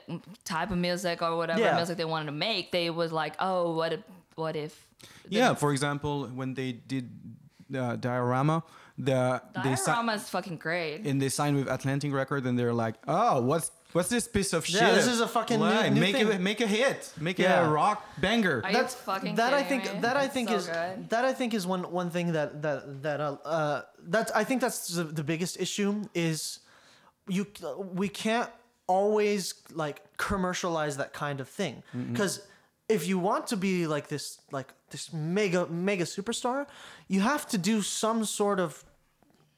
type 0.44 0.70
of 0.70 0.76
music 0.78 1.22
or 1.22 1.34
whatever 1.36 1.60
Yeah. 1.60 1.76
music 1.76 1.96
they 1.96 2.04
wanted 2.04 2.26
to 2.26 2.32
make, 2.32 2.72
they 2.72 2.90
was 2.90 3.10
like, 3.10 3.34
oh, 3.40 3.72
what 3.74 3.94
if, 3.94 4.00
what 4.34 4.54
if? 4.54 4.86
yeah. 5.30 5.54
For 5.54 5.72
example, 5.72 6.26
when 6.28 6.52
they 6.54 6.72
did 6.72 7.08
uh, 7.74 7.96
Diorama, 7.96 8.62
the 8.98 9.42
Diorama 9.54 10.14
is 10.14 10.28
fucking 10.28 10.56
great. 10.56 11.06
and 11.06 11.20
they 11.20 11.28
signed 11.28 11.56
with 11.56 11.68
Atlantic 11.68 12.12
Record, 12.12 12.46
and 12.46 12.58
they're 12.58 12.72
like, 12.72 12.94
"Oh, 13.06 13.40
what's 13.42 13.70
what's 13.92 14.08
this 14.08 14.26
piece 14.28 14.52
of 14.52 14.64
shit? 14.66 14.80
Yeah, 14.80 14.92
this 14.94 15.06
is 15.06 15.20
a 15.20 15.28
fucking 15.28 15.58
new- 15.58 15.64
Why? 15.66 15.88
new 15.88 16.00
make 16.00 16.16
it 16.16 16.40
make 16.40 16.60
a 16.60 16.66
hit, 16.66 17.12
make 17.20 17.38
Yeah. 17.38 17.66
a 17.66 17.70
rock 17.70 18.04
banger." 18.18 18.62
Are 18.64 18.70
you 18.72 18.84
fucking 18.84 19.34
that 19.36 19.52
I 19.52 19.62
think 19.62 19.84
me? 19.92 20.00
that 20.00 20.16
I 20.16 20.28
think 20.28 20.48
so 20.48 20.56
is 20.56 20.66
good. 20.66 21.10
that 21.10 21.24
I 21.24 21.32
think 21.32 21.54
is 21.54 21.66
one 21.66 21.90
one 21.90 22.10
thing 22.10 22.32
that 22.32 22.62
that 22.62 23.02
that 23.02 23.20
uh, 23.20 23.36
uh 23.44 23.82
that's 24.08 24.32
I 24.32 24.44
think 24.44 24.60
that's 24.60 24.88
the, 24.88 25.04
the 25.04 25.24
biggest 25.24 25.60
issue 25.60 26.04
is 26.14 26.60
you 27.28 27.46
we 27.92 28.08
can't 28.08 28.50
always 28.86 29.54
like 29.72 30.00
commercialize 30.16 30.96
that 30.96 31.12
kind 31.12 31.40
of 31.40 31.48
thing 31.48 31.82
because 32.12 32.40
if 32.88 33.06
you 33.06 33.18
want 33.18 33.46
to 33.48 33.56
be 33.56 33.86
like 33.86 34.08
this 34.08 34.40
like 34.50 34.72
this 34.90 35.12
mega 35.12 35.66
mega 35.66 36.04
superstar 36.04 36.66
you 37.08 37.20
have 37.20 37.46
to 37.46 37.58
do 37.58 37.82
some 37.82 38.24
sort 38.24 38.60
of 38.60 38.84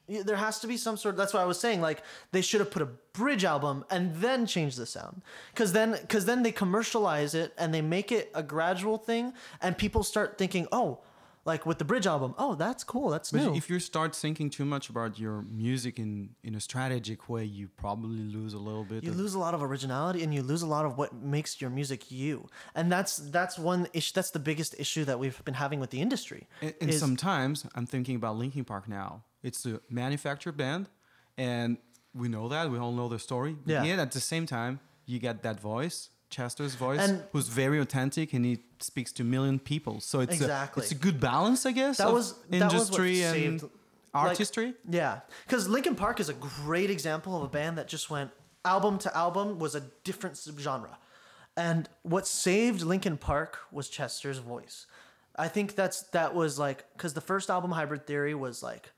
there 0.07 0.37
has 0.37 0.59
to 0.59 0.67
be 0.67 0.75
some 0.75 0.97
sort 0.97 1.15
that's 1.15 1.33
what 1.33 1.41
i 1.41 1.45
was 1.45 1.59
saying 1.59 1.81
like 1.81 2.01
they 2.31 2.41
should 2.41 2.59
have 2.59 2.71
put 2.71 2.81
a 2.81 2.89
bridge 3.19 3.43
album 3.43 3.83
and 3.89 4.15
then 4.15 4.45
change 4.45 4.77
the 4.77 4.85
sound. 4.85 5.21
Because 5.53 5.73
then 5.73 5.97
because 6.01 6.25
then 6.25 6.41
they 6.41 6.53
commercialize 6.53 7.35
it 7.35 7.53
and 7.57 7.73
they 7.73 7.81
make 7.81 8.11
it 8.11 8.31
a 8.33 8.41
gradual 8.41 8.97
thing 8.97 9.33
and 9.61 9.77
people 9.77 10.03
start 10.03 10.37
thinking 10.37 10.67
oh 10.71 10.99
like 11.45 11.65
with 11.65 11.77
the 11.77 11.85
bridge 11.85 12.05
album 12.05 12.33
oh 12.37 12.53
that's 12.55 12.83
cool 12.83 13.09
that's 13.09 13.31
But 13.31 13.41
new 13.41 13.55
if 13.55 13.69
you 13.69 13.79
start 13.79 14.15
thinking 14.15 14.49
too 14.49 14.65
much 14.65 14.89
about 14.89 15.17
your 15.19 15.41
music 15.43 15.97
in 15.99 16.29
in 16.43 16.53
a 16.55 16.59
strategic 16.59 17.29
way, 17.29 17.43
you 17.45 17.67
probably 17.77 18.19
lose 18.37 18.53
a 18.53 18.59
little 18.59 18.83
bit. 18.83 19.03
you 19.03 19.11
of, 19.11 19.17
lose 19.17 19.33
a 19.33 19.39
lot 19.39 19.53
of 19.53 19.61
originality 19.63 20.23
and 20.23 20.33
you 20.33 20.41
lose 20.43 20.61
a 20.61 20.67
lot 20.67 20.85
of 20.85 20.97
what 20.97 21.13
makes 21.13 21.59
your 21.61 21.69
music 21.69 22.11
you 22.11 22.47
and 22.75 22.91
that's 22.91 23.17
that's 23.17 23.57
one 23.57 23.87
issue 23.93 24.11
that's 24.15 24.31
the 24.31 24.39
biggest 24.39 24.75
issue 24.77 25.03
that 25.05 25.17
we've 25.19 25.43
been 25.45 25.53
having 25.65 25.79
with 25.79 25.89
the 25.91 26.01
industry 26.01 26.47
and, 26.61 26.73
and 26.81 26.89
is- 26.89 26.99
sometimes 26.99 27.65
I'm 27.75 27.85
thinking 27.85 28.15
about 28.15 28.35
Linkin 28.37 28.65
Park 28.65 28.87
now. 28.87 29.23
It's 29.41 29.65
a 29.65 29.79
manufactured 29.89 30.57
band, 30.57 30.89
and 31.37 31.77
we 32.13 32.27
know 32.27 32.49
that 32.49 32.69
we 32.71 32.77
all 32.77 32.91
know 32.91 33.07
the 33.07 33.19
story. 33.19 33.55
But 33.65 33.71
Yeah. 33.73 33.83
yet 33.85 33.99
at 33.99 34.11
the 34.11 34.19
same 34.19 34.45
time, 34.45 34.79
you 35.05 35.17
get 35.19 35.43
that 35.43 35.59
voice. 35.61 36.09
Chester's 36.29 36.75
voice, 36.75 36.99
And- 36.99 37.23
who's 37.31 37.47
very 37.47 37.79
authentic 37.79 38.33
and 38.33 38.45
he 38.45 38.59
speaks 38.79 39.11
to 39.13 39.23
a 39.23 39.25
million 39.25 39.59
people. 39.59 39.99
So 39.99 40.19
it's 40.19 40.33
Exactly. 40.35 40.81
a, 40.81 40.83
it's 40.83 40.91
a 40.91 40.95
good 40.95 41.19
balance, 41.19 41.65
I 41.65 41.71
guess. 41.71 41.97
that 41.97 42.07
of 42.07 42.13
was 42.13 42.33
that 42.49 42.71
was 42.71 42.73
industry 42.83 43.23
and 43.23 43.33
saved 43.35 43.63
like, 43.63 43.71
artistry. 44.13 44.73
yeah, 44.89 45.21
because 45.45 45.67
Linkin 45.67 45.95
Park 45.95 46.19
is 46.19 46.29
a 46.29 46.33
great 46.33 46.89
example 46.89 47.35
of 47.37 47.43
a 47.43 47.47
band 47.47 47.77
that 47.77 47.87
just 47.87 48.09
went 48.09 48.31
album 48.65 48.97
to 48.99 49.15
album 49.17 49.59
was 49.59 49.73
a 49.75 49.81
different 50.03 50.35
subgenre, 50.35 50.95
and 51.57 51.89
what 52.03 52.27
saved 52.27 52.81
Linkin 52.83 53.17
Park 53.17 53.57
was 53.71 53.89
Chester's 53.89 54.37
voice. 54.39 54.85
I 55.35 55.47
think 55.47 55.75
that's 55.75 56.03
that 56.11 56.35
was 56.35 56.59
like 56.59 56.85
because 56.93 57.13
the 57.13 57.21
first 57.21 57.49
album 57.49 57.71
Hybrid 57.71 58.05
Theory 58.05 58.35
was 58.35 58.61
like 58.61 58.91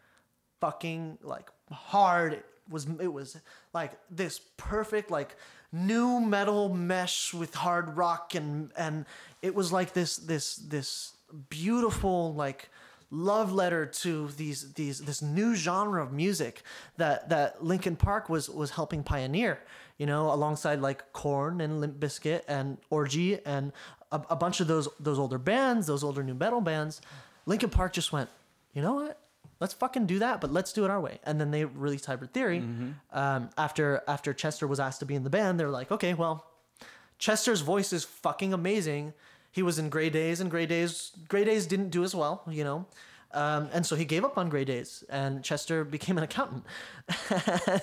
fucking 0.60 1.20
like 1.22 1.50
hard. 1.72 2.34
It 2.34 2.46
was 2.70 2.88
it 3.00 3.12
was 3.12 3.38
like 3.74 3.91
this 4.10 4.39
perfect 4.58 5.12
like 5.12 5.36
nu 5.72 6.20
metal 6.20 6.70
mesh 6.70 7.34
with 7.34 7.56
hard 7.56 7.96
rock 7.96 8.36
and 8.36 8.72
and 8.76 9.06
it 9.42 9.56
was 9.56 9.72
like 9.72 9.94
this 9.94 10.18
this 10.18 10.56
this 10.58 11.14
beautiful 11.50 12.34
like 12.34 12.70
love 13.10 13.54
letter 13.54 13.86
to 13.86 14.28
these 14.30 14.74
these 14.74 15.00
this 15.00 15.22
new 15.22 15.56
genre 15.56 16.04
of 16.04 16.12
music 16.12 16.64
that 16.98 17.30
that 17.30 17.64
Linkin 17.64 17.96
Park 17.96 18.30
was 18.30 18.50
was 18.50 18.72
helping 18.72 19.04
pioneer 19.04 19.60
you 19.98 20.06
know 20.06 20.34
alongside 20.34 20.80
like 20.80 21.14
Korn 21.14 21.62
and 21.62 21.80
Limp 21.80 22.00
Bizkit 22.00 22.42
and 22.48 22.78
Orgy 22.90 23.40
and 23.46 23.72
a, 24.12 24.22
a 24.30 24.36
bunch 24.36 24.60
of 24.60 24.68
those 24.68 24.90
those 25.00 25.20
older 25.20 25.38
bands 25.38 25.88
those 25.88 26.04
older 26.04 26.24
nu 26.24 26.34
metal 26.34 26.62
bands. 26.62 27.02
Linkin 27.46 27.70
Park 27.70 27.94
just 27.94 28.12
went 28.12 28.30
you 28.74 28.82
know 28.82 28.94
what 28.94 29.21
let's 29.62 29.74
fucking 29.74 30.06
do 30.06 30.19
that 30.19 30.41
but 30.41 30.52
let's 30.52 30.74
do 30.74 30.84
it 30.84 30.91
our 30.91 31.00
way 31.00 31.19
and 31.24 31.39
then 31.39 31.52
they 31.52 31.63
released 31.63 32.06
Hybrid 32.06 32.34
Theory 32.34 32.60
um, 33.13 33.50
after 33.58 34.02
after 34.08 34.34
Chester 34.34 34.67
was 34.67 34.80
asked 34.82 35.00
to 35.00 35.06
be 35.06 35.15
in 35.15 35.24
the 35.24 35.30
band 35.30 35.58
they're 35.58 35.69
like 35.69 35.89
okay 35.91 36.13
well 36.13 36.45
Chester's 37.17 37.62
voice 37.62 37.93
is 37.93 38.04
fucking 38.04 38.52
amazing. 38.52 39.13
He 39.52 39.62
was 39.62 39.78
in 39.78 39.89
Grey 39.89 40.10
Daze, 40.10 40.39
and 40.41 40.50
Grey 40.50 40.65
Daze, 40.65 41.12
Grey 41.28 41.43
Daze 41.43 41.67
didn't 41.67 41.89
do 41.89 42.04
as 42.04 42.15
well, 42.15 42.41
you 42.50 42.63
know, 42.63 42.88
um, 43.34 43.69
and 43.71 43.86
so 43.86 43.95
he 43.95 44.06
gave 44.06 44.26
up 44.26 44.38
on 44.38 44.50
Grey 44.50 44.65
Daze, 44.65 45.04
and 45.10 45.43
Chester 45.43 45.84
became 45.84 46.17
an 46.17 46.24
accountant. 46.24 46.63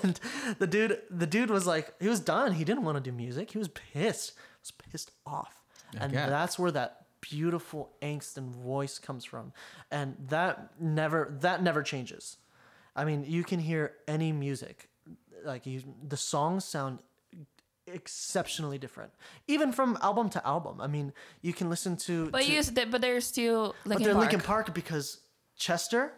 and 0.02 0.18
the 0.58 0.66
dude, 0.66 1.00
the 1.10 1.26
dude 1.26 1.50
was 1.50 1.66
like, 1.66 1.94
he 2.00 2.08
was 2.08 2.20
done. 2.20 2.52
He 2.52 2.64
didn't 2.64 2.82
want 2.84 2.96
to 2.96 3.00
do 3.00 3.12
music. 3.12 3.52
He 3.52 3.58
was 3.58 3.68
pissed. 3.68 4.32
He 4.32 4.60
was 4.60 4.70
pissed 4.72 5.12
off, 5.24 5.62
and 5.98 6.12
that's 6.28 6.58
where 6.58 6.70
that 6.72 7.06
beautiful 7.20 7.90
angst 8.02 8.36
and 8.36 8.50
voice 8.54 8.98
comes 8.98 9.24
from, 9.24 9.52
and 9.90 10.16
that 10.28 10.70
never, 10.80 11.36
that 11.40 11.62
never 11.62 11.82
changes. 11.82 12.38
I 12.96 13.04
mean, 13.04 13.24
you 13.26 13.44
can 13.44 13.60
hear 13.60 13.92
any 14.06 14.32
music, 14.32 14.88
like 15.44 15.66
you, 15.66 15.82
the 16.06 16.16
songs 16.16 16.64
sound 16.64 16.98
exceptionally 17.86 18.78
different, 18.78 19.12
even 19.46 19.72
from 19.72 19.98
album 20.02 20.28
to 20.30 20.46
album. 20.46 20.80
I 20.80 20.86
mean, 20.86 21.12
you 21.42 21.52
can 21.52 21.70
listen 21.70 21.96
to, 21.98 22.30
But 22.30 22.42
to- 22.42 22.52
you, 22.52 22.62
th- 22.62 22.90
but 22.90 23.00
they're 23.00 23.20
still 23.20 23.74
but 23.86 23.98
they're 23.98 24.12
Park. 24.14 24.20
Linkin 24.20 24.40
Park 24.40 24.74
because 24.74 25.18
Chester, 25.56 26.12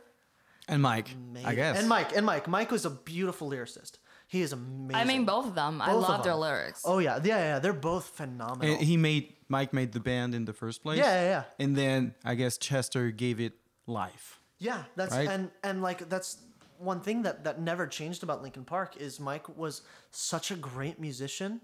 And 0.69 0.83
Mike, 0.83 1.09
I 1.45 1.55
guess. 1.55 1.79
and 1.79 1.89
Mike, 1.89 2.17
and 2.17 2.25
Mike, 2.27 2.49
Mike 2.49 2.71
was 2.71 2.85
a 2.85 2.91
beautiful 2.91 3.51
lyricist. 3.51 3.99
He 4.27 4.43
is 4.43 4.53
amazing. 4.53 4.95
I 4.95 5.05
mean, 5.05 5.25
both 5.25 5.47
of 5.47 5.55
them. 5.57 5.83
I 5.83 5.87
Both 5.87 6.05
of 6.05 6.09
love 6.09 6.23
their 6.25 6.35
lyrics. 6.37 6.83
Oh 6.85 6.99
yeah, 6.99 7.19
yeah, 7.23 7.39
yeah. 7.39 7.59
They're 7.59 7.73
both 7.73 8.05
phenomenal. 8.11 8.75
And 8.77 8.83
he 8.85 8.97
made 8.97 9.35
Mike 9.51 9.73
made 9.75 9.93
the 9.93 10.01
band 10.01 10.35
in 10.35 10.45
the 10.45 10.53
first 10.53 10.83
place. 10.83 10.99
Yeah, 10.99 11.23
yeah, 11.23 11.29
yeah. 11.29 11.45
And 11.59 11.77
then 11.77 12.15
I 12.25 12.37
guess 12.37 12.57
Chester 12.57 13.11
gave 13.11 13.41
it 13.41 13.55
life. 13.87 14.41
Yeah, 14.59 14.85
that's 14.95 15.15
Right? 15.15 15.29
and 15.29 15.51
and 15.63 15.83
like 15.83 16.09
that's 16.09 16.39
one 16.79 17.01
thing 17.01 17.23
that 17.23 17.45
that 17.45 17.61
never 17.61 17.87
changed 17.87 18.23
about 18.23 18.43
Linkin 18.43 18.65
Park 18.65 18.97
is 18.97 19.19
Mike 19.19 19.49
was 19.57 19.83
such 20.13 20.51
a 20.51 20.57
great 20.57 20.99
musician 21.01 21.61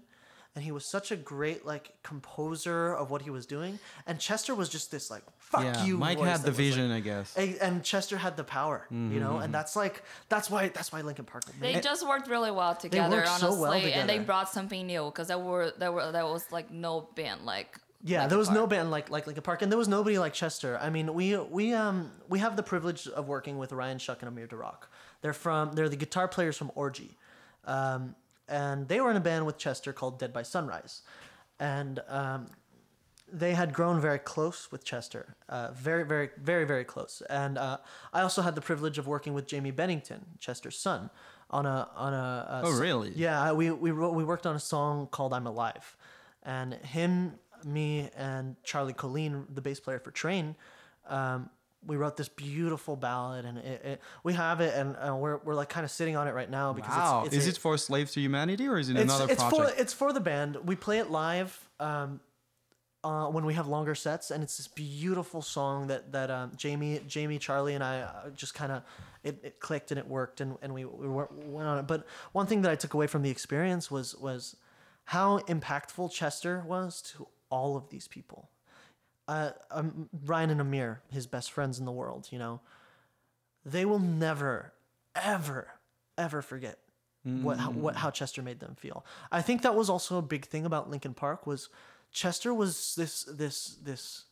and 0.57 0.63
he 0.65 0.71
was 0.71 0.83
such 0.85 1.11
a 1.11 1.15
great 1.15 1.67
like 1.67 1.93
composer 2.01 2.91
of 2.95 3.11
what 3.11 3.21
he 3.21 3.29
was 3.29 3.45
doing 3.45 3.77
and 4.07 4.19
Chester 4.19 4.55
was 4.55 4.69
just 4.69 4.89
this 4.89 5.11
like 5.11 5.21
fuck 5.37 5.63
yeah, 5.63 5.85
you 5.85 5.97
Mike 5.97 6.17
had 6.17 6.25
the 6.25 6.29
was, 6.29 6.43
like- 6.45 6.55
vision, 6.55 6.91
I 6.91 6.99
guess. 6.99 7.37
and, 7.37 7.55
and 7.61 7.83
Chester 7.83 8.17
had 8.17 8.35
the 8.35 8.43
power, 8.43 8.87
you 8.89 9.19
know, 9.19 9.37
and 9.37 9.53
that's 9.53 9.75
like 9.75 10.01
that's 10.29 10.49
why 10.49 10.69
that's 10.69 10.91
why 10.91 11.01
Linkin 11.01 11.25
Park 11.25 11.43
They 11.61 11.79
just 11.79 12.07
worked 12.07 12.27
really 12.27 12.49
well 12.51 12.73
together, 12.75 13.09
they 13.09 13.15
worked 13.17 13.27
so 13.27 13.47
honestly, 13.47 13.61
well 13.61 13.99
and 13.99 14.09
they 14.09 14.17
brought 14.19 14.49
something 14.49 14.85
new 14.87 15.05
because 15.05 15.27
there 15.27 15.37
were 15.37 15.71
there 15.77 15.91
were 15.91 16.11
there 16.11 16.25
was 16.25 16.51
like 16.51 16.71
no 16.71 17.07
band 17.15 17.45
like. 17.45 17.77
Yeah, 18.03 18.19
Linkin 18.19 18.29
there 18.29 18.37
was 18.37 18.49
no 18.49 18.67
band 18.67 18.91
like 18.91 19.09
like 19.09 19.25
Linkin 19.27 19.43
Park, 19.43 19.61
and 19.61 19.71
there 19.71 19.77
was 19.77 19.87
nobody 19.87 20.17
like 20.19 20.33
Chester. 20.33 20.77
I 20.81 20.89
mean, 20.89 21.13
we 21.13 21.37
we 21.37 21.73
um 21.73 22.11
we 22.29 22.39
have 22.39 22.55
the 22.55 22.63
privilege 22.63 23.07
of 23.07 23.27
working 23.27 23.57
with 23.57 23.71
Ryan 23.71 23.99
Shuck 23.99 24.21
and 24.21 24.27
Amir 24.29 24.47
Derakh. 24.47 24.83
They're 25.21 25.33
from 25.33 25.73
they're 25.73 25.89
the 25.89 25.95
guitar 25.95 26.27
players 26.27 26.57
from 26.57 26.71
Orgy, 26.75 27.17
um, 27.65 28.15
and 28.47 28.87
they 28.87 28.99
were 29.01 29.11
in 29.11 29.17
a 29.17 29.21
band 29.21 29.45
with 29.45 29.57
Chester 29.57 29.93
called 29.93 30.19
Dead 30.19 30.33
by 30.33 30.43
Sunrise, 30.43 31.01
and 31.59 31.99
um, 32.07 32.47
they 33.31 33.53
had 33.53 33.73
grown 33.73 33.99
very 33.99 34.19
close 34.19 34.71
with 34.71 34.83
Chester, 34.83 35.35
uh, 35.49 35.71
very 35.71 36.03
very 36.05 36.29
very 36.37 36.65
very 36.65 36.83
close. 36.83 37.21
And 37.29 37.57
uh, 37.57 37.77
I 38.13 38.21
also 38.21 38.41
had 38.41 38.55
the 38.55 38.61
privilege 38.61 38.97
of 38.97 39.07
working 39.07 39.33
with 39.33 39.49
Jaime 39.51 39.71
Bennington, 39.71 40.25
Chester's 40.39 40.79
son. 40.79 41.09
on 41.49 41.65
a 41.65 41.89
on 41.95 42.13
a. 42.13 42.17
a 42.17 42.61
Oh, 42.65 42.79
really? 42.79 43.11
Yeah, 43.15 43.51
we 43.51 43.71
we 43.71 43.91
wrote, 43.91 44.13
we 44.13 44.23
worked 44.23 44.45
on 44.45 44.55
a 44.55 44.59
song 44.59 45.07
called 45.07 45.33
"I'm 45.33 45.47
Alive," 45.47 45.95
and 46.43 46.73
him, 46.73 47.39
me, 47.63 48.09
and 48.15 48.55
Charlie 48.63 48.93
Colin, 48.93 49.45
the 49.53 49.61
bass 49.61 49.79
player 49.79 49.99
for 49.99 50.11
Train, 50.11 50.55
um, 51.07 51.49
we 51.87 51.95
wrote 51.95 52.17
this 52.17 52.29
beautiful 52.29 52.95
ballad, 52.95 53.45
and 53.45 53.57
it, 53.57 53.81
it, 53.85 54.01
we 54.23 54.33
have 54.33 54.61
it, 54.61 54.75
and 54.75 54.95
uh, 54.97 55.15
we're 55.15 55.37
we're 55.37 55.55
like 55.55 55.69
kind 55.69 55.83
of 55.85 55.91
sitting 55.91 56.15
on 56.15 56.27
it 56.27 56.33
right 56.33 56.49
now 56.49 56.73
because 56.73 56.95
Wow. 56.95 57.23
it's, 57.25 57.35
it's 57.35 57.45
is 57.45 57.47
a- 57.47 57.57
it 57.57 57.57
for 57.57 57.77
Slaves 57.77 58.11
to 58.13 58.19
Humanity 58.21 58.67
or 58.67 58.77
is 58.77 58.89
it 58.89 58.97
another 58.97 59.25
it's 59.31 59.41
project? 59.41 59.75
for 59.75 59.81
it's 59.81 59.93
for 59.93 60.13
the 60.13 60.19
band. 60.19 60.57
We 60.65 60.75
play 60.75 60.99
it 60.99 61.09
live 61.09 61.69
um, 61.79 62.19
uh, 63.03 63.27
when 63.27 63.45
we 63.45 63.53
have 63.53 63.67
longer 63.67 63.95
sets, 63.95 64.31
and 64.31 64.43
it's 64.43 64.57
this 64.57 64.67
beautiful 64.67 65.41
song 65.41 65.87
that 65.87 66.11
that 66.11 66.29
um, 66.29 66.51
Jamie, 66.57 67.01
Jamie, 67.07 67.39
Charlie, 67.39 67.73
and 67.73 67.83
I 67.83 68.01
uh, 68.01 68.29
just 68.31 68.53
kind 68.53 68.71
of 68.71 68.83
it, 69.23 69.39
it 69.43 69.59
clicked 69.59 69.91
and 69.91 69.99
it 69.99 70.07
worked, 70.07 70.41
and, 70.41 70.57
and 70.61 70.73
we, 70.73 70.85
we 70.85 71.07
went 71.07 71.67
on 71.67 71.79
it. 71.79 71.87
But 71.87 72.05
one 72.33 72.47
thing 72.47 72.61
that 72.63 72.71
I 72.71 72.75
took 72.75 72.93
away 72.93 73.07
from 73.07 73.23
the 73.23 73.29
experience 73.29 73.89
was 73.89 74.15
was 74.15 74.55
how 75.05 75.39
impactful 75.39 76.11
Chester 76.11 76.63
was 76.67 77.01
to 77.13 77.27
all 77.49 77.77
of 77.77 77.89
these 77.89 78.07
people. 78.09 78.49
Uh, 79.27 79.51
um, 79.71 80.09
Ryan 80.25 80.51
and 80.51 80.61
Amir, 80.61 81.01
his 81.11 81.27
best 81.27 81.51
friends 81.51 81.79
in 81.79 81.85
the 81.85 81.91
world, 81.91 82.29
you 82.31 82.39
know, 82.39 82.61
they 83.65 83.83
will 83.83 83.99
never, 83.99 84.73
ever, 85.15 85.67
ever 86.17 86.41
forget 86.41 86.79
what 87.23 87.57
how, 87.57 87.71
what 87.71 87.95
how 87.97 88.09
Chester 88.09 88.41
made 88.41 88.61
them 88.61 88.75
feel. 88.75 89.05
I 89.31 89.41
think 89.41 89.61
that 89.63 89.75
was 89.75 89.89
also 89.89 90.17
a 90.17 90.21
big 90.21 90.45
thing 90.45 90.65
about 90.65 90.89
Linkin 90.89 91.13
Park 91.13 91.45
was 91.45 91.67
Chester 92.11 92.53
was 92.53 92.95
this 92.95 93.23
this 93.23 93.77
this 93.83 94.25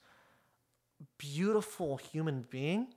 beautiful 1.17 1.97
human 1.97 2.45
being 2.49 2.87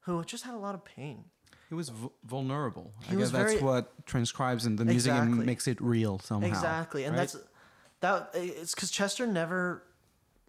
who 0.00 0.24
just 0.24 0.44
had 0.44 0.54
a 0.54 0.58
lot 0.58 0.74
of 0.74 0.84
pain. 0.84 1.24
He 1.68 1.74
was 1.74 1.90
v- 1.90 2.08
vulnerable. 2.24 2.94
I 3.02 3.10
He 3.10 3.16
was 3.16 3.30
guess 3.30 3.50
that's 3.50 3.62
what 3.62 4.06
transcribes 4.06 4.64
in 4.64 4.76
the 4.76 4.86
music 4.86 5.12
and 5.12 5.44
makes 5.44 5.68
it 5.68 5.78
real 5.80 6.18
somehow. 6.18 6.48
Exactly, 6.48 7.04
and 7.04 7.14
right? 7.14 7.28
that's 7.30 7.36
that. 8.00 8.30
It's 8.32 8.74
because 8.74 8.90
Chester 8.90 9.26
never. 9.26 9.82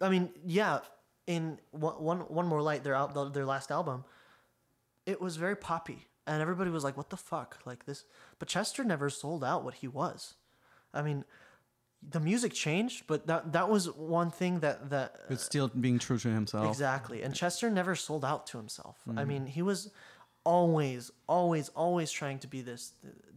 I 0.00 0.08
mean, 0.08 0.30
yeah. 0.44 0.80
In 1.26 1.58
one, 1.70 2.02
one, 2.02 2.18
one 2.20 2.46
more 2.46 2.60
light, 2.60 2.82
their 2.82 2.94
out 2.94 3.14
their 3.34 3.46
last 3.46 3.70
album, 3.70 4.04
it 5.06 5.20
was 5.20 5.36
very 5.36 5.54
poppy, 5.54 6.08
and 6.26 6.42
everybody 6.42 6.70
was 6.70 6.82
like, 6.82 6.96
"What 6.96 7.10
the 7.10 7.16
fuck?" 7.16 7.58
Like 7.64 7.84
this, 7.84 8.04
but 8.40 8.48
Chester 8.48 8.82
never 8.82 9.08
sold 9.10 9.44
out 9.44 9.62
what 9.62 9.74
he 9.74 9.86
was. 9.86 10.34
I 10.92 11.02
mean, 11.02 11.24
the 12.08 12.20
music 12.20 12.52
changed, 12.52 13.04
but 13.06 13.26
that 13.26 13.52
that 13.52 13.68
was 13.68 13.90
one 13.92 14.30
thing 14.30 14.60
that 14.60 14.90
that 14.90 15.20
but 15.28 15.40
still 15.40 15.68
being 15.68 15.98
true 15.98 16.18
to 16.18 16.28
himself. 16.28 16.66
Exactly. 16.68 17.22
And 17.22 17.34
Chester 17.34 17.70
never 17.70 17.94
sold 17.94 18.24
out 18.24 18.46
to 18.48 18.58
himself. 18.58 18.98
Mm-hmm. 19.06 19.18
I 19.18 19.24
mean, 19.24 19.46
he 19.46 19.62
was 19.62 19.90
always, 20.44 21.10
always, 21.26 21.68
always 21.70 22.10
trying 22.10 22.38
to 22.40 22.48
be 22.48 22.62
this 22.62 22.92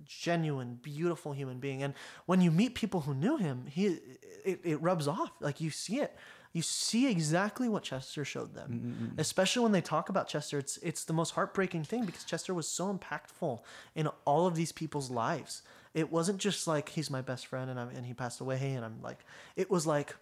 genuine, 0.06 0.80
beautiful 0.82 1.34
human 1.34 1.60
being. 1.60 1.84
And 1.84 1.94
when 2.26 2.42
you 2.42 2.52
meet 2.52 2.76
people 2.76 3.02
who 3.02 3.14
knew 3.14 3.38
him, 3.38 3.66
he 3.70 4.00
it, 4.46 4.62
it 4.64 4.82
rubs 4.82 5.08
off. 5.08 5.32
Like 5.40 5.62
you 5.62 5.70
see 5.70 6.00
it. 6.00 6.16
You 6.54 6.62
see 6.62 7.10
exactly 7.10 7.68
what 7.68 7.82
Chester 7.84 8.24
showed 8.24 8.54
them. 8.54 8.70
Mm-hmm, 9.10 9.20
Especially 9.20 9.64
when 9.64 9.72
they 9.72 9.82
talk 9.82 10.10
about 10.10 10.28
Chester, 10.28 10.60
it's 10.60 10.78
it's 10.78 11.04
the 11.04 11.14
most 11.14 11.32
heartbreaking 11.32 11.84
thing 11.84 12.06
because 12.06 12.24
Chester 12.24 12.54
was 12.54 12.68
so 12.68 12.94
impactful 12.94 13.60
in 13.96 14.08
all 14.26 14.46
of 14.46 14.56
these 14.56 14.72
people's 14.72 15.10
lives. 15.10 15.64
It 15.96 16.12
wasn't 16.12 16.38
just 16.40 16.68
like 16.68 16.90
he's 16.90 17.10
my 17.10 17.22
best 17.22 17.48
friend 17.48 17.70
and 17.72 17.80
I'm, 17.80 17.90
and 17.90 18.06
he 18.06 18.14
passed 18.14 18.40
away 18.40 18.74
and 18.76 18.86
I'm 18.86 19.02
like 19.02 19.20
it 19.56 19.70
was 19.72 19.88
like 19.88 20.16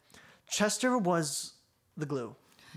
Chester 0.50 0.98
was 0.98 1.54
the 1.98 2.06
glue. 2.06 2.36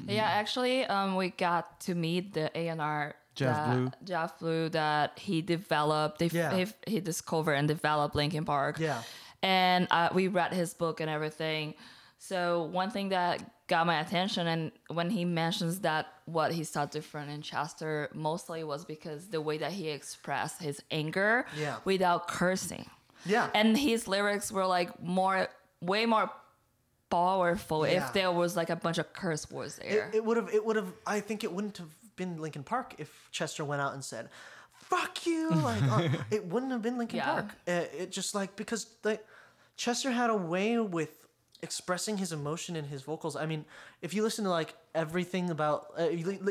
Yeah, 0.09 0.25
actually, 0.25 0.85
um, 0.87 1.15
we 1.15 1.31
got 1.31 1.81
to 1.83 1.95
meet 1.95 2.35
the 2.35 2.51
A 2.59 2.67
and 2.69 2.81
R. 2.81 3.15
Jeff 3.37 3.57
that, 3.57 3.77
Blue. 3.77 3.91
Jeff 4.05 4.39
Blue 4.41 4.69
that 4.71 5.19
he 5.19 5.43
developed. 5.43 6.19
They, 6.19 6.27
Yeah. 6.27 6.55
he, 6.55 6.67
he 6.95 7.01
discovered 7.01 7.55
and 7.55 7.67
developed 7.69 8.15
Linkin 8.17 8.45
Park. 8.45 8.79
Yeah. 8.81 9.03
And 9.43 9.87
uh, 9.91 10.09
we 10.13 10.27
read 10.29 10.53
his 10.53 10.75
book 10.75 11.01
and 11.01 11.09
everything. 11.11 11.75
So 12.29 12.65
one 12.73 12.91
thing 12.91 13.11
that 13.11 13.67
got 13.67 13.87
my 13.87 14.01
attention, 14.01 14.47
and 14.47 14.73
when 14.89 15.11
he 15.11 15.25
mentions 15.27 15.81
that 15.81 16.07
what 16.25 16.53
he 16.53 16.65
saw 16.65 16.87
different 16.87 17.31
in 17.31 17.43
Chester, 17.43 18.09
mostly 18.15 18.65
was 18.65 18.85
because 18.87 19.29
the 19.29 19.41
way 19.43 19.59
that 19.59 19.73
he 19.73 19.89
expressed 19.91 20.63
his 20.63 20.83
anger 20.91 21.45
Yeah. 21.57 21.77
without 21.85 22.27
cursing. 22.29 22.89
Yeah. 23.27 23.51
And 23.55 23.77
his 23.77 24.09
lyrics 24.09 24.51
were 24.51 24.65
like 24.67 25.03
more, 25.03 25.49
way 25.83 26.07
more 26.07 26.31
powerful 27.11 27.87
Yeah. 27.87 28.07
if 28.07 28.13
there 28.15 28.33
was 28.33 28.57
like 28.57 28.71
a 28.71 28.77
bunch 28.77 28.97
of 28.99 29.13
curse 29.13 29.51
words 29.51 29.77
there. 29.77 30.09
It, 30.09 30.17
it 30.17 30.25
would 30.25 30.37
have. 30.39 30.49
It 30.53 30.65
would 30.65 30.77
have. 30.77 30.93
I 31.07 31.21
think 31.21 31.45
it 31.45 31.53
wouldn't 31.53 31.77
have 31.79 31.91
been 32.17 32.41
Linkin 32.41 32.63
Park 32.65 32.95
if 32.99 33.11
Chester 33.33 33.65
went 33.67 33.83
out 33.83 33.93
and 33.95 34.03
said, 34.05 34.31
"Fuck 34.73 35.27
you!" 35.27 35.51
Like 35.71 35.83
uh, 35.83 36.09
it 36.31 36.47
wouldn't 36.47 36.73
have 36.73 36.81
been 36.83 36.97
Linkin 36.97 37.19
Yeah. 37.19 37.33
Park. 37.33 37.47
Uh, 37.69 37.73
it 37.99 38.11
just 38.13 38.35
like 38.35 38.57
because 38.57 38.87
like 39.05 39.25
Chester 39.77 40.11
had 40.11 40.31
a 40.31 40.37
way 40.37 40.79
with 40.79 41.11
expressing 41.65 42.17
his 42.19 42.31
emotion 42.33 42.77
in 42.77 42.85
his 42.85 43.03
vocals. 43.03 43.35
I 43.35 43.47
mean, 43.47 43.65
if 44.03 44.11
you 44.15 44.23
listen 44.23 44.45
to 44.45 44.51
like 44.51 44.71
everything 44.95 45.51
about, 45.51 45.79
uh, 45.99 46.03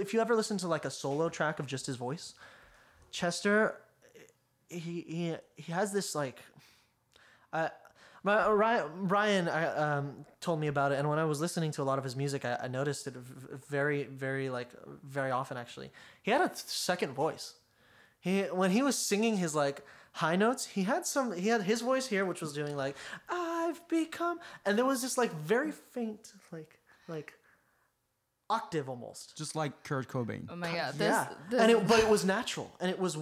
if 0.06 0.14
you- 0.14 0.22
ever 0.22 0.36
listen 0.36 0.58
to 0.64 0.68
like 0.76 0.86
a 0.86 0.92
solo 0.92 1.30
track 1.30 1.60
of 1.62 1.66
just 1.74 1.86
his 1.86 1.98
voice, 2.08 2.34
Chester, 3.12 3.58
he 4.70 4.96
he 5.16 5.36
he 5.66 5.72
has 5.80 5.88
this 5.98 6.16
like 6.16 6.40
uh, 7.54 7.70
my, 8.24 8.48
Ryan, 8.50 9.08
Ryan 9.10 9.48
um, 9.86 10.26
told 10.40 10.60
me 10.60 10.68
about 10.68 10.92
it, 10.94 11.00
and 11.00 11.10
when 11.10 11.20
I 11.20 11.26
was 11.26 11.40
listening 11.42 11.72
to 11.74 11.82
a 11.82 11.88
lot 11.90 11.98
of 12.00 12.04
his 12.04 12.16
music, 12.16 12.46
I, 12.46 12.58
I 12.64 12.68
noticed 12.68 13.06
it 13.08 13.16
very, 13.16 14.04
very 14.06 14.50
like 14.50 14.70
very 15.04 15.32
often. 15.32 15.58
Actually, 15.58 15.92
he 16.22 16.32
had 16.32 16.42
a 16.42 16.52
second 16.56 17.14
voice. 17.14 17.56
He 18.20 18.42
when 18.62 18.72
he 18.72 18.82
was 18.82 18.98
singing 18.98 19.38
his 19.38 19.54
like 19.54 19.86
high 20.14 20.36
notes, 20.36 20.66
he 20.66 20.84
had 20.84 21.06
some. 21.06 21.34
He 21.34 21.50
had 21.50 21.62
his 21.62 21.82
voice 21.82 22.08
here, 22.08 22.26
which 22.26 22.42
was 22.42 22.54
doing 22.54 22.76
like 22.76 22.96
"I've 23.30 23.86
become," 23.88 24.40
and 24.66 24.78
there 24.78 24.86
was 24.86 25.02
this 25.02 25.18
like 25.18 25.34
very 25.34 25.72
faint 25.72 26.34
like 26.52 26.80
like 27.08 27.34
octave 28.50 28.90
almost. 28.90 29.36
Just 29.38 29.56
like 29.56 29.84
Kurt 29.84 30.08
Cobain. 30.08 30.48
oh 30.50 30.56
my 30.56 30.72
god, 30.72 30.94
this, 30.94 31.08
yeah, 31.08 31.28
this 31.50 31.60
and 31.60 31.72
it, 31.72 31.88
but 31.88 32.00
it 32.00 32.08
was 32.08 32.24
natural, 32.24 32.72
and 32.80 32.90
it 32.90 33.00
was 33.00 33.18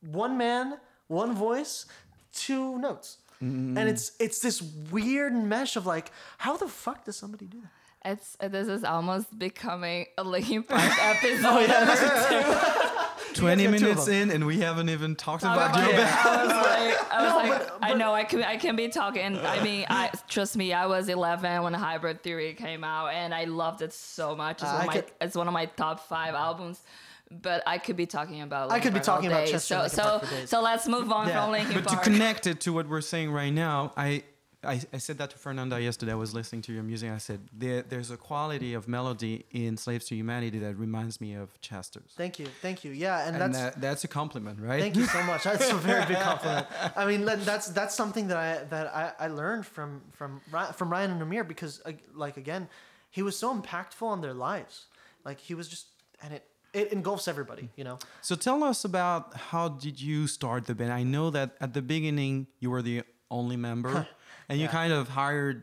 one 0.00 0.38
man, 0.38 0.78
one 1.08 1.34
voice, 1.34 1.86
two 2.32 2.78
notes. 2.78 3.18
Mm-hmm. 3.42 3.76
And 3.76 3.88
it's 3.88 4.12
it's 4.18 4.40
this 4.40 4.62
weird 4.90 5.34
mesh 5.34 5.76
of 5.76 5.84
like, 5.84 6.10
how 6.38 6.56
the 6.56 6.68
fuck 6.68 7.04
does 7.04 7.16
somebody 7.16 7.46
do 7.46 7.60
that? 7.60 8.12
It's 8.12 8.36
this 8.40 8.68
is 8.68 8.84
almost 8.84 9.36
becoming 9.38 10.06
a 10.16 10.22
Linkin 10.22 10.62
Park 10.68 10.80
oh, 10.80 11.12
episode. 11.12 11.70
Oh, 11.70 13.02
20 13.40 13.64
got 13.64 13.70
two 13.70 13.74
of 13.76 13.80
minutes 13.82 14.08
in 14.08 14.30
and 14.30 14.46
we 14.46 14.58
haven't 14.60 14.88
even 14.88 15.16
talked 15.16 15.42
Talk 15.42 15.56
about 15.56 15.70
about 15.70 15.84
Joe 15.84 15.90
it. 15.90 15.96
Band. 15.96 16.08
I 16.28 16.44
was 16.44 16.52
like, 16.52 17.12
I 17.12 17.22
was 17.22 17.30
No, 17.32 17.36
like, 17.54 17.68
but- 17.68 17.78
I 17.82 17.94
know 17.94 18.12
I 18.14 18.24
can, 18.24 18.42
I 18.42 18.56
can 18.56 18.76
be 18.76 18.88
talking. 18.88 19.38
I 19.38 19.62
mean, 19.62 19.86
I 19.88 20.10
trust 20.28 20.56
me, 20.56 20.72
I 20.72 20.86
was 20.86 21.08
11 21.08 21.62
when 21.62 21.72
Hybrid 21.74 22.22
Theory 22.22 22.54
came 22.54 22.82
out, 22.84 23.08
and 23.12 23.32
I 23.34 23.44
loved 23.44 23.82
it 23.82 23.92
so 23.92 24.34
much. 24.34 24.62
It's, 24.62 24.64
uh, 24.64 24.66
I 24.66 24.72
one, 24.72 24.80
of 24.80 24.86
my, 24.86 24.92
could- 24.94 25.12
it's 25.20 25.36
one 25.36 25.46
of 25.48 25.54
my 25.54 25.66
top 25.66 26.00
five 26.08 26.34
albums. 26.34 26.80
But 27.28 27.64
I 27.66 27.78
could 27.78 27.96
be 27.96 28.06
talking 28.06 28.42
about. 28.42 28.70
I 28.70 28.78
could 28.78 28.92
be 28.94 29.00
Linkin 29.00 29.04
Park 29.04 29.08
all 29.08 29.14
talking 29.16 29.30
about 29.32 29.46
day. 29.46 29.50
Chester 29.52 29.74
So, 29.74 29.78
Linkin 29.80 29.96
so, 29.96 30.02
Park 30.04 30.24
for 30.42 30.46
so 30.46 30.62
let's 30.62 30.86
move 30.86 31.10
on 31.10 31.26
Yeah. 31.26 31.42
from 31.42 31.50
Linkin 31.52 31.82
But 31.82 31.88
to 31.90 31.96
connect 31.96 32.46
it 32.46 32.60
to 32.62 32.72
what 32.72 32.88
we're 32.88 33.00
saying 33.00 33.32
right 33.32 33.52
now, 33.52 33.92
I, 33.96 34.22
I, 34.64 34.80
I 34.92 34.98
said 34.98 35.18
that 35.18 35.30
to 35.30 35.38
Fernanda 35.38 35.80
yesterday. 35.80 36.12
I 36.12 36.16
was 36.16 36.34
listening 36.34 36.62
to 36.62 36.72
your 36.72 36.82
music. 36.82 37.10
I 37.10 37.18
said 37.18 37.40
there, 37.52 37.82
there's 37.82 38.10
a 38.10 38.16
quality 38.16 38.74
of 38.74 38.88
melody 38.88 39.44
in 39.50 39.76
Slaves 39.76 40.06
to 40.06 40.16
Humanity 40.16 40.58
that 40.60 40.76
reminds 40.76 41.20
me 41.20 41.34
of 41.34 41.60
Chester's. 41.60 42.12
Thank 42.16 42.38
you, 42.38 42.46
thank 42.62 42.84
you. 42.84 42.92
Yeah, 42.92 43.26
and, 43.26 43.36
And 43.36 43.54
that's 43.54 43.74
that, 43.74 43.80
that's 43.80 44.04
a 44.04 44.08
compliment, 44.08 44.60
right? 44.60 44.80
thank 44.80 44.96
you 44.96 45.04
so 45.04 45.22
much. 45.22 45.44
That's 45.44 45.70
a 45.70 45.74
very 45.74 46.04
big 46.06 46.16
compliment. 46.30 46.66
I 46.96 47.06
mean, 47.06 47.24
that's 47.24 47.68
that's 47.68 47.94
something 47.94 48.28
that 48.28 48.36
I 48.36 48.64
that 48.64 48.86
I, 48.94 49.12
I 49.20 49.28
learned 49.28 49.66
from 49.66 50.02
from 50.12 50.40
from 50.74 50.90
Ryan 50.90 51.10
and 51.12 51.22
Amir 51.22 51.44
because 51.44 51.82
like 52.14 52.36
again, 52.36 52.68
he 53.10 53.22
was 53.22 53.38
so 53.38 53.54
impactful 53.56 54.02
on 54.06 54.20
their 54.20 54.34
lives. 54.34 54.86
Like 55.24 55.38
he 55.40 55.54
was 55.54 55.68
just 55.68 55.86
and 56.22 56.32
it 56.34 56.44
it 56.72 56.92
engulfs 56.92 57.28
everybody. 57.28 57.68
You 57.76 57.84
know. 57.84 57.98
So 58.20 58.34
tell 58.34 58.64
us 58.64 58.84
about 58.84 59.34
how 59.36 59.68
did 59.68 60.00
you 60.00 60.26
start 60.26 60.66
the 60.66 60.74
band? 60.74 60.92
I 60.92 61.02
know 61.02 61.30
that 61.30 61.56
at 61.60 61.74
the 61.74 61.82
beginning 61.82 62.46
you 62.58 62.70
were 62.70 62.82
the 62.82 63.02
only 63.30 63.56
member, 63.56 64.06
and 64.48 64.58
you 64.60 64.68
kind 64.68 64.92
of 64.92 65.08
hired, 65.08 65.62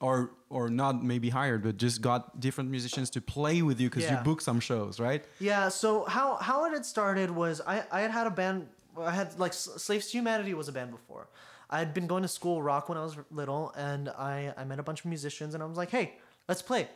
or 0.00 0.32
or 0.48 0.68
not 0.68 1.02
maybe 1.02 1.30
hired, 1.30 1.62
but 1.62 1.76
just 1.76 2.02
got 2.02 2.38
different 2.40 2.70
musicians 2.70 3.08
to 3.10 3.20
play 3.20 3.62
with 3.62 3.80
you 3.80 3.88
because 3.88 4.08
you 4.10 4.16
booked 4.24 4.42
some 4.42 4.60
shows, 4.60 5.00
right? 5.00 5.24
Yeah. 5.40 5.68
So 5.68 6.04
how 6.04 6.36
how 6.36 6.64
it 6.66 6.72
had 6.72 6.84
started 6.84 7.30
was 7.30 7.60
I 7.66 7.84
I 7.90 8.00
had 8.00 8.10
had 8.10 8.26
a 8.26 8.30
band. 8.30 8.68
I 8.98 9.10
had 9.10 9.38
like 9.38 9.54
Slaves 9.54 10.10
to 10.10 10.18
Humanity 10.18 10.52
was 10.54 10.68
a 10.68 10.72
band 10.72 10.90
before. 10.90 11.28
I 11.70 11.78
had 11.78 11.94
been 11.94 12.06
going 12.06 12.22
to 12.22 12.28
school 12.28 12.62
rock 12.62 12.90
when 12.90 12.98
I 12.98 13.02
was 13.02 13.16
little, 13.30 13.72
and 13.76 14.10
I 14.10 14.52
I 14.56 14.64
met 14.64 14.78
a 14.78 14.82
bunch 14.82 15.00
of 15.00 15.06
musicians, 15.06 15.54
and 15.54 15.62
I 15.62 15.66
was 15.66 15.78
like, 15.78 15.90
hey, 15.90 16.16
let's 16.48 16.60
play. 16.60 16.88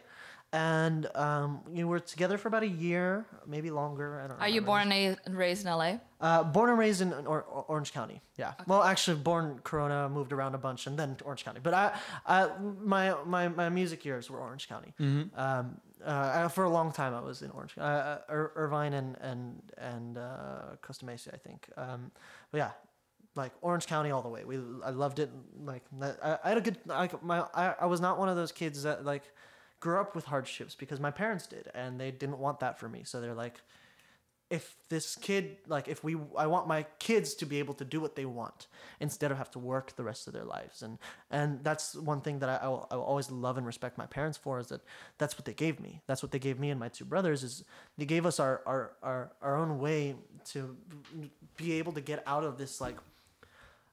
And 0.53 1.07
um, 1.17 1.61
we 1.69 1.83
were 1.85 1.99
together 1.99 2.39
for 2.39 2.49
about 2.49 2.63
a 2.63 2.69
year, 2.69 3.27
maybe 3.47 3.71
longer. 3.71 4.21
I 4.25 4.29
don't. 4.29 4.41
Are 4.41 4.49
you 4.49 4.63
born 4.63 4.91
and 4.93 5.17
and 5.27 5.37
raised 5.37 5.67
in 5.67 5.73
LA? 5.73 5.97
Uh, 6.21 6.45
born 6.45 6.71
and 6.71 6.79
raised 6.79 7.01
in 7.01 7.13
or- 7.13 7.43
or- 7.43 7.65
Orange 7.69 7.93
County. 7.93 8.23
Yeah. 8.37 8.53
Well, 8.67 8.83
actually, 8.83 9.19
born 9.19 9.61
Corona, 9.65 10.09
moved 10.09 10.33
around 10.33 10.55
a 10.55 10.59
bunch, 10.59 10.87
and 10.87 10.97
then 10.99 11.17
to 11.17 11.25
Orange 11.25 11.45
County. 11.45 11.61
But 11.63 11.75
I, 11.75 11.99
I 12.25 12.49
my 12.81 13.15
my 13.27 13.49
my 13.49 13.69
music 13.69 14.05
years 14.05 14.31
were 14.31 14.39
Orange 14.39 14.69
County. 14.69 14.95
Um, 15.37 15.81
uh, 16.05 16.49
for 16.49 16.65
a 16.65 16.71
long 16.71 16.93
time, 16.93 17.13
I 17.15 17.21
was 17.21 17.43
in 17.43 17.51
Orange, 17.51 17.75
uh, 17.77 17.81
uh, 17.83 18.19
Ir- 18.31 18.53
Irvine 18.55 18.93
and 18.95 19.17
and 19.21 19.61
and 19.79 20.17
uh, 20.17 20.77
Costa 20.81 21.05
Mesa, 21.05 21.33
I 21.35 21.39
think. 21.39 21.69
Um, 21.77 22.13
but 22.53 22.59
yeah, 22.59 22.71
like 23.35 23.51
Orange 23.63 23.87
County 23.89 24.11
all 24.13 24.23
the 24.23 24.29
way. 24.29 24.45
We 24.45 24.57
I 24.85 24.91
loved 24.91 25.19
it. 25.19 25.31
Like 25.65 25.83
I, 26.01 26.39
I 26.45 26.49
had 26.51 26.59
a 26.59 26.61
good 26.63 26.79
like 26.87 27.21
my 27.23 27.41
I, 27.53 27.75
I 27.81 27.87
was 27.87 28.01
not 28.01 28.19
one 28.19 28.29
of 28.29 28.37
those 28.37 28.53
kids 28.53 28.85
that 28.85 29.05
like 29.05 29.25
grew 29.81 30.01
up 30.01 30.15
with 30.15 30.27
hardships 30.27 30.75
because 30.75 31.01
my 31.01 31.11
parents 31.11 31.47
did 31.47 31.71
and 31.75 32.01
they 32.01 32.11
didn't 32.11 32.39
want 32.39 32.61
that 32.61 32.79
for 32.79 32.89
me. 32.89 33.03
So 33.05 33.21
they're 33.21 33.35
like 33.35 33.61
if 34.49 34.77
this 34.89 35.17
kid 35.17 35.57
like 35.67 35.89
if 35.89 36.05
we 36.05 36.17
I 36.37 36.47
want 36.47 36.69
my 36.69 36.85
kids 37.01 37.35
to 37.37 37.47
be 37.47 37.59
able 37.59 37.75
to 37.75 37.85
do 37.85 38.01
what 38.01 38.15
they 38.15 38.25
want 38.25 38.69
instead 39.01 39.33
of 39.33 39.39
have 39.39 39.51
to 39.53 39.59
work 39.59 39.97
the 39.97 40.05
rest 40.05 40.29
of 40.29 40.33
their 40.33 40.45
lives 40.45 40.83
and 40.83 40.99
and 41.33 41.65
that's 41.65 41.97
one 41.97 42.21
thing 42.21 42.39
that 42.39 42.49
I, 42.49 42.65
I, 42.65 42.69
will, 42.69 42.87
I 42.93 42.97
will 42.97 43.03
always 43.03 43.29
love 43.29 43.59
and 43.59 43.67
respect 43.67 43.99
my 43.99 44.07
parents 44.07 44.39
for 44.39 44.61
is 44.61 44.69
that 44.69 44.83
that's 45.19 45.37
what 45.37 45.47
they 45.47 45.53
gave 45.53 45.81
me 45.81 46.01
that's 46.07 46.23
what 46.23 46.31
they 46.31 46.39
gave 46.39 46.61
me 46.61 46.71
and 46.71 46.79
my 46.79 46.89
two 46.89 47.05
brothers 47.05 47.43
is 47.43 47.65
they 47.99 48.05
gave 48.05 48.25
us 48.25 48.39
our 48.39 48.63
our 48.67 48.93
our, 49.03 49.33
our 49.43 49.57
own 49.57 49.81
way 49.81 50.15
to 50.45 50.77
be 51.57 51.73
able 51.73 51.93
to 51.93 52.01
get 52.01 52.23
out 52.25 52.45
of 52.45 52.57
this 52.57 52.81
like 52.81 52.97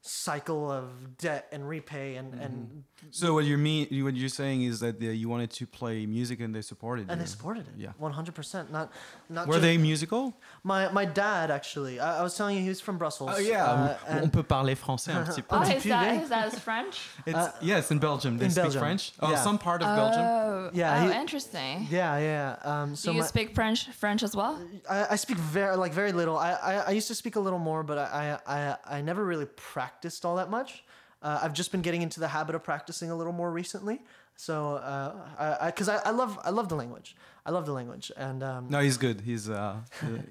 cycle 0.06 0.70
of 0.70 1.18
debt 1.18 1.48
and 1.54 1.68
repay 1.68 2.18
and, 2.18 2.34
mm-hmm. 2.34 2.44
and 2.44 2.84
so 3.10 3.34
what 3.34 3.46
you 3.46 3.58
mean 3.58 3.88
what 4.04 4.18
you're 4.18 4.28
saying 4.28 4.64
is 4.64 4.82
that 4.82 5.00
the, 5.00 5.06
you 5.06 5.30
wanted 5.30 5.50
to 5.50 5.66
play 5.66 6.06
music 6.06 6.42
and 6.42 6.54
they 6.54 6.62
supported 6.62 7.04
it 7.04 7.12
and 7.12 7.22
you. 7.22 7.26
they 7.26 7.30
supported 7.30 7.66
it. 7.70 7.74
Yeah. 7.78 7.92
100% 8.02 8.70
not 8.70 8.92
not 9.30 9.48
were 9.48 9.60
they 9.60 9.78
musical? 9.78 10.38
My 10.62 10.92
my 10.92 11.06
dad 11.06 11.52
actually. 11.52 12.02
I, 12.02 12.20
I 12.20 12.22
was 12.22 12.36
telling 12.36 12.58
you 12.58 12.64
he 12.64 12.68
was 12.68 12.82
from 12.82 12.98
Brussels. 12.98 13.32
Oh 13.34 13.40
yeah. 13.40 13.96
Uh, 14.06 14.24
on 14.24 14.30
peut 14.30 14.44
parler 14.44 14.76
français 14.76 15.16
un 15.16 15.24
petit 15.24 15.42
peu. 15.48 15.56
Oh 15.56 15.62
his 15.62 15.84
dad, 15.84 16.20
his 16.20 16.54
is 16.54 16.60
French? 16.60 17.00
It's, 17.26 17.38
uh, 17.38 17.54
yes 17.62 17.90
in 17.90 18.00
Belgium. 18.00 18.38
They 18.38 18.46
in 18.46 18.52
speak 18.52 18.64
Belgium. 18.64 18.82
French? 18.82 19.14
Oh 19.22 19.32
yeah. 19.32 19.38
some 19.38 19.58
part 19.58 19.82
of 19.82 19.88
oh, 19.88 19.96
Belgium 19.96 20.76
yeah 20.76 21.06
oh 21.06 21.08
he, 21.08 21.18
interesting. 21.18 21.88
Yeah 21.90 22.18
yeah. 22.18 22.58
Um, 22.64 22.98
so 22.98 23.12
do 23.12 23.16
you 23.16 23.22
my, 23.22 23.28
speak 23.28 23.56
French 23.56 23.88
French 23.92 24.22
as 24.22 24.36
well? 24.36 24.60
I, 24.90 25.06
I 25.12 25.16
speak 25.16 25.38
very 25.38 25.78
like 25.78 25.94
very 25.94 26.12
little. 26.12 26.38
I, 26.38 26.52
I, 26.52 26.74
I 26.88 26.92
used 26.92 27.08
to 27.08 27.16
speak 27.16 27.38
a 27.38 27.40
little 27.40 27.60
more 27.60 27.84
but 27.84 27.98
I 27.98 28.38
I, 28.46 28.56
I, 28.56 28.98
I 28.98 29.02
never 29.02 29.24
really 29.24 29.46
practiced 29.46 29.93
practiced 29.94 30.26
all 30.26 30.36
that 30.38 30.50
much. 30.50 30.84
Uh, 31.22 31.40
I've 31.42 31.54
just 31.54 31.72
been 31.72 31.82
getting 31.82 32.02
into 32.02 32.20
the 32.20 32.28
habit 32.28 32.56
of 32.56 32.64
practicing 32.64 33.10
a 33.10 33.16
little 33.16 33.32
more 33.32 33.52
recently. 33.52 34.02
So, 34.36 34.76
uh, 34.76 35.14
I 35.62 35.68
because 35.68 35.88
I, 35.88 35.98
I, 35.98 36.02
I, 36.06 36.10
love 36.10 36.40
I 36.44 36.50
love 36.50 36.68
the 36.68 36.76
language. 36.76 37.16
I 37.46 37.52
love 37.52 37.66
the 37.66 37.72
language, 37.72 38.12
and 38.18 38.42
um, 38.42 38.68
no, 38.68 38.80
he's 38.80 38.98
good. 38.98 39.22
He's 39.22 39.48
uh, 39.48 39.76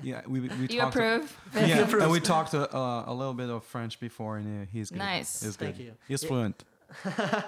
yeah. 0.02 0.22
We 0.26 0.40
we 0.40 0.48
you 0.68 0.80
talked 0.80 0.96
approve. 0.96 1.40
A, 1.54 1.66
yeah, 1.68 1.88
and 2.02 2.10
we 2.10 2.18
talked 2.18 2.52
a, 2.52 2.74
uh, 2.76 3.04
a 3.06 3.14
little 3.14 3.32
bit 3.32 3.48
of 3.48 3.64
French 3.64 4.00
before, 4.00 4.38
and 4.38 4.66
he's 4.72 4.90
good. 4.90 4.98
Nice. 4.98 5.42
He's 5.42 5.56
Thank 5.56 5.78
you. 5.78 5.92
He's 6.08 6.24
fluent. 6.24 6.64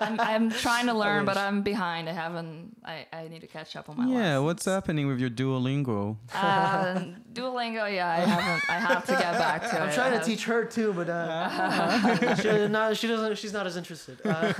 I'm, 0.00 0.20
I'm, 0.20 0.50
trying 0.50 0.86
to 0.86 0.94
learn, 1.04 1.24
but 1.24 1.36
I'm 1.36 1.62
behind. 1.62 2.08
I 2.08 2.12
haven't. 2.12 2.76
I, 2.84 3.06
I 3.12 3.28
need 3.28 3.40
to 3.40 3.46
catch 3.46 3.76
up 3.76 3.88
on 3.88 3.96
my. 3.96 4.06
Yeah, 4.06 4.16
lessons. 4.16 4.44
what's 4.44 4.64
happening 4.64 5.06
with 5.06 5.20
your 5.20 5.30
Duolingo? 5.30 6.16
Uh, 6.34 7.04
Duolingo, 7.32 7.92
yeah, 7.92 8.10
I 8.10 8.20
haven't. 8.20 8.70
I 8.70 8.78
have 8.78 9.04
to 9.06 9.12
get 9.12 9.32
back 9.32 9.62
to 9.62 9.68
I'm 9.76 9.82
it. 9.82 9.86
I'm 9.86 9.94
trying 9.94 10.18
to 10.18 10.24
teach 10.24 10.44
her 10.44 10.64
too, 10.64 10.92
but 10.92 11.08
uh, 11.08 12.34
she, 12.36 12.68
not, 12.68 12.96
she 12.96 13.06
doesn't. 13.06 13.38
She's 13.38 13.52
not 13.52 13.66
as 13.66 13.76
interested. 13.76 14.18
Uh, 14.24 14.52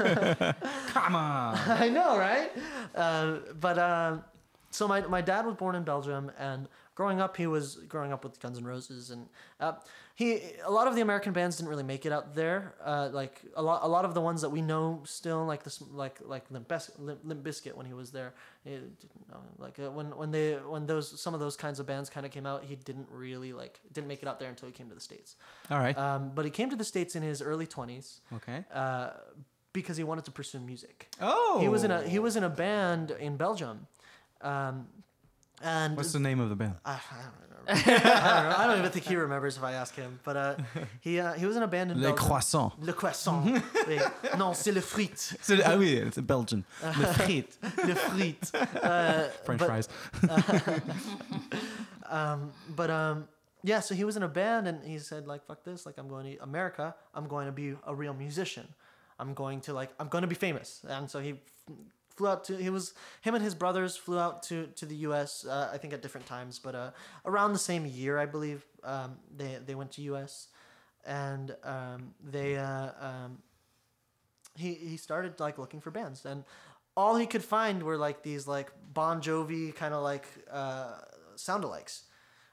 Come 0.89 1.15
on. 1.15 1.59
I 1.67 1.89
know, 1.89 2.19
right? 2.19 2.51
Uh, 2.95 3.39
but 3.61 3.79
uh, 3.79 4.19
so 4.71 4.89
my 4.89 5.01
my 5.03 5.21
dad 5.21 5.47
was 5.47 5.55
born 5.55 5.75
in 5.75 5.85
Belgium, 5.85 6.31
and 6.39 6.69
growing 6.95 7.21
up, 7.21 7.37
he 7.37 7.47
was 7.47 7.77
growing 7.89 8.13
up 8.13 8.25
with 8.25 8.41
Guns 8.41 8.59
N' 8.59 8.65
Roses, 8.65 9.11
and 9.11 9.29
uh, 9.61 9.75
he 10.15 10.41
a 10.65 10.71
lot 10.71 10.87
of 10.87 10.95
the 10.95 11.01
American 11.01 11.33
bands 11.33 11.57
didn't 11.57 11.69
really 11.69 11.83
make 11.83 12.07
it 12.07 12.13
out 12.13 12.35
there. 12.35 12.75
Uh, 12.83 13.09
like 13.13 13.43
a 13.57 13.63
lot, 13.63 13.83
a 13.83 13.89
lot 13.89 14.05
of 14.05 14.15
the 14.15 14.21
ones 14.21 14.43
that 14.43 14.51
we 14.51 14.63
know 14.63 15.03
still, 15.05 15.45
like 15.45 15.65
this, 15.65 15.83
like 15.91 16.19
like 16.25 16.49
Limp, 16.51 16.69
Bis- 16.69 16.93
Limp, 16.99 17.21
Limp 17.25 17.43
Bizkit 17.43 17.75
when 17.75 17.85
he 17.85 17.93
was 17.93 18.13
there. 18.13 18.33
It, 18.65 18.83
like 19.59 19.79
uh, 19.81 19.91
when 19.91 20.17
when 20.17 20.31
they 20.31 20.55
when 20.55 20.87
those 20.87 21.21
some 21.21 21.35
of 21.35 21.41
those 21.41 21.57
kinds 21.57 21.81
of 21.81 21.87
bands 21.87 22.09
kind 22.11 22.25
of 22.25 22.31
came 22.31 22.47
out, 22.47 22.63
he 22.65 22.77
didn't 22.77 23.09
really 23.11 23.53
like 23.53 23.81
didn't 23.93 24.07
make 24.07 24.23
it 24.23 24.29
out 24.29 24.39
there 24.39 24.49
until 24.49 24.69
he 24.69 24.73
came 24.73 24.89
to 24.89 24.95
the 24.95 25.01
states. 25.01 25.35
All 25.69 25.81
right. 25.81 25.99
Um, 25.99 26.31
but 26.33 26.45
he 26.45 26.51
came 26.51 26.71
to 26.71 26.77
the 26.77 26.85
states 26.85 27.17
in 27.17 27.23
his 27.23 27.43
early 27.43 27.67
twenties. 27.67 28.21
Okay. 28.33 28.65
Uh, 28.73 29.11
because 29.73 29.97
he 29.97 30.05
wanted 30.05 30.25
to 30.27 30.31
pursue 30.31 30.61
music. 30.61 31.09
Oh. 31.21 31.59
He 31.61 31.69
was 31.69 31.83
in 31.83 31.91
a 31.91 32.03
he 32.03 32.21
was 32.21 32.37
in 32.37 32.45
a 32.45 32.49
band 32.49 33.11
in 33.11 33.37
Belgium. 33.37 33.89
Um, 34.41 34.87
and 35.65 35.97
what's 35.97 36.13
the 36.13 36.21
name 36.21 36.41
of 36.41 36.51
the 36.51 36.57
band? 36.57 36.75
I, 36.85 36.93
I 36.93 36.97
don't 37.23 37.33
remember. 37.43 37.55
I, 37.67 37.75
don't 37.75 38.05
know. 38.05 38.57
I 38.59 38.67
don't 38.67 38.79
even 38.79 38.91
think 38.91 39.07
he 39.07 39.17
remembers 39.17 39.57
if 39.57 39.63
I 39.63 39.73
ask 39.73 39.95
him. 39.97 40.21
But 40.23 40.37
uh, 40.37 40.55
he 41.01 41.19
uh, 41.19 41.33
he 41.33 41.47
was 41.47 41.57
in 41.57 41.63
a 41.63 41.67
band 41.67 41.91
in 41.91 42.01
Le 42.01 42.13
Croissant. 42.13 42.73
Le 42.81 42.93
Croissant. 42.93 43.45
non, 44.39 44.55
c'est 44.55 44.73
le 44.73 44.83
frit. 44.83 45.17
C'est, 45.41 45.63
ah 45.65 45.77
oui, 45.77 46.03
c'est 46.13 46.27
Belgian. 46.27 46.63
Le 46.83 47.07
frit. 47.15 47.47
le 47.87 47.95
frit. 47.95 48.39
Uh, 48.55 49.29
French 49.45 49.61
but, 49.61 49.67
fries. 49.67 49.89
um, 52.11 52.53
but 52.77 52.91
um, 52.91 53.27
yeah, 53.63 53.81
so 53.81 53.95
he 53.95 54.05
was 54.05 54.17
in 54.17 54.23
a 54.23 54.29
band 54.29 54.69
and 54.69 54.85
he 54.85 54.99
said 54.99 55.27
like, 55.27 55.47
"Fuck 55.47 55.65
this! 55.65 55.87
Like, 55.87 55.97
I'm 55.97 56.09
going 56.09 56.37
to 56.37 56.43
America. 56.43 56.95
I'm 57.15 57.27
going 57.27 57.47
to 57.47 57.53
be 57.53 57.75
a 57.87 57.95
real 57.95 58.13
musician. 58.13 58.69
I'm 59.19 59.33
going 59.33 59.63
to 59.63 59.73
like, 59.73 59.91
I'm 59.99 60.09
going 60.09 60.23
to 60.23 60.29
be 60.29 60.35
famous." 60.35 60.85
And 60.87 61.11
so 61.11 61.21
he 61.21 61.41
flew 62.17 62.29
out 62.29 62.45
to 62.45 62.57
he 62.57 62.71
was 62.71 62.95
him 63.23 63.35
and 63.35 63.43
his 63.43 63.55
brothers 63.55 63.97
flew 63.97 64.19
out 64.19 64.43
to 64.45 64.67
to 64.77 64.87
the 64.87 64.97
U.S. 64.97 65.45
Uh, 65.45 65.71
I 65.73 65.79
think 65.79 65.93
at 65.93 66.03
different 66.03 66.27
times, 66.27 66.59
but 66.59 66.75
uh, 66.75 66.91
around 67.25 67.53
the 67.53 67.59
same 67.59 67.87
year, 67.87 68.19
I 68.19 68.27
believe 68.27 68.65
um, 68.83 69.17
they 69.37 69.59
they 69.65 69.75
went 69.75 69.93
to 69.93 70.03
U.S. 70.03 70.49
and 71.07 71.55
um, 71.65 72.15
they 72.23 72.57
uh, 72.57 72.91
um, 73.01 73.39
he 74.57 74.75
he 74.75 74.97
started 74.97 75.41
like 75.41 75.59
looking 75.59 75.81
for 75.81 75.91
bands 75.91 76.25
and 76.25 76.45
all 76.97 77.17
he 77.17 77.27
could 77.27 77.45
find 77.45 77.83
were 77.83 77.97
like 77.97 78.23
these 78.23 78.47
like 78.47 78.73
Bon 78.93 79.21
Jovi 79.21 79.75
kind 79.75 79.95
of 79.95 80.03
like 80.03 80.27
uh, 80.51 80.93
sound 81.37 81.65
alikes 81.65 82.03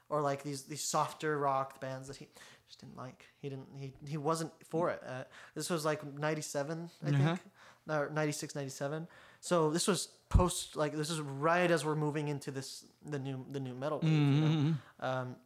or 0.08 0.20
like 0.20 0.42
these 0.42 0.64
these 0.64 0.82
softer 0.82 1.38
rock 1.38 1.80
bands 1.80 2.08
that 2.08 2.16
he 2.16 2.28
just 2.66 2.80
didn't 2.80 2.96
like. 2.96 3.26
He 3.40 3.48
didn't 3.48 3.68
he 3.78 3.92
he 4.06 4.16
wasn't 4.16 4.52
for 4.68 4.90
it. 4.90 5.00
Uh, 5.06 5.24
this 5.54 5.70
was 5.70 5.84
like 5.84 6.00
97, 6.18 6.90
I 7.04 7.08
uh-huh. 7.08 7.18
think. 7.18 7.40
Or 7.88 8.10
96, 8.12 8.54
97 8.54 9.08
so 9.42 9.70
this 9.70 9.88
was 9.88 10.08
post 10.28 10.76
like 10.76 10.96
this 10.96 11.10
is 11.10 11.20
right 11.20 11.68
as 11.68 11.84
we're 11.84 11.96
moving 11.96 12.28
into 12.28 12.52
this 12.52 12.86
the 13.04 13.18
new 13.18 13.44
the 13.50 13.58
nu 13.58 13.74
metal 13.74 13.98
wave. 13.98 14.10
Mm-hmm. 14.10 14.34
You 14.34 14.40
know? 14.40 14.46
Mm-hmm. 14.46 15.04
um, 15.04 15.36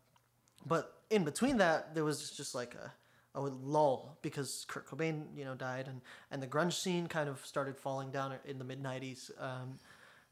but 0.66 1.00
in 1.08 1.24
between 1.24 1.56
that, 1.58 1.94
there 1.94 2.04
was 2.04 2.30
just 2.30 2.54
like 2.54 2.74
a 2.74 2.92
a 3.34 3.40
lull 3.40 4.18
because 4.20 4.66
Kurt 4.68 4.86
Cobain, 4.86 5.24
you 5.34 5.46
know, 5.46 5.54
died, 5.54 5.88
and 5.88 6.02
and 6.30 6.42
the 6.42 6.46
grunge 6.46 6.74
scene 6.74 7.06
kind 7.06 7.28
of 7.28 7.44
started 7.46 7.78
falling 7.78 8.10
down 8.10 8.34
in 8.44 8.58
the 8.58 8.64
mid 8.64 8.82
'90s. 8.82 9.30
Um, 9.40 9.78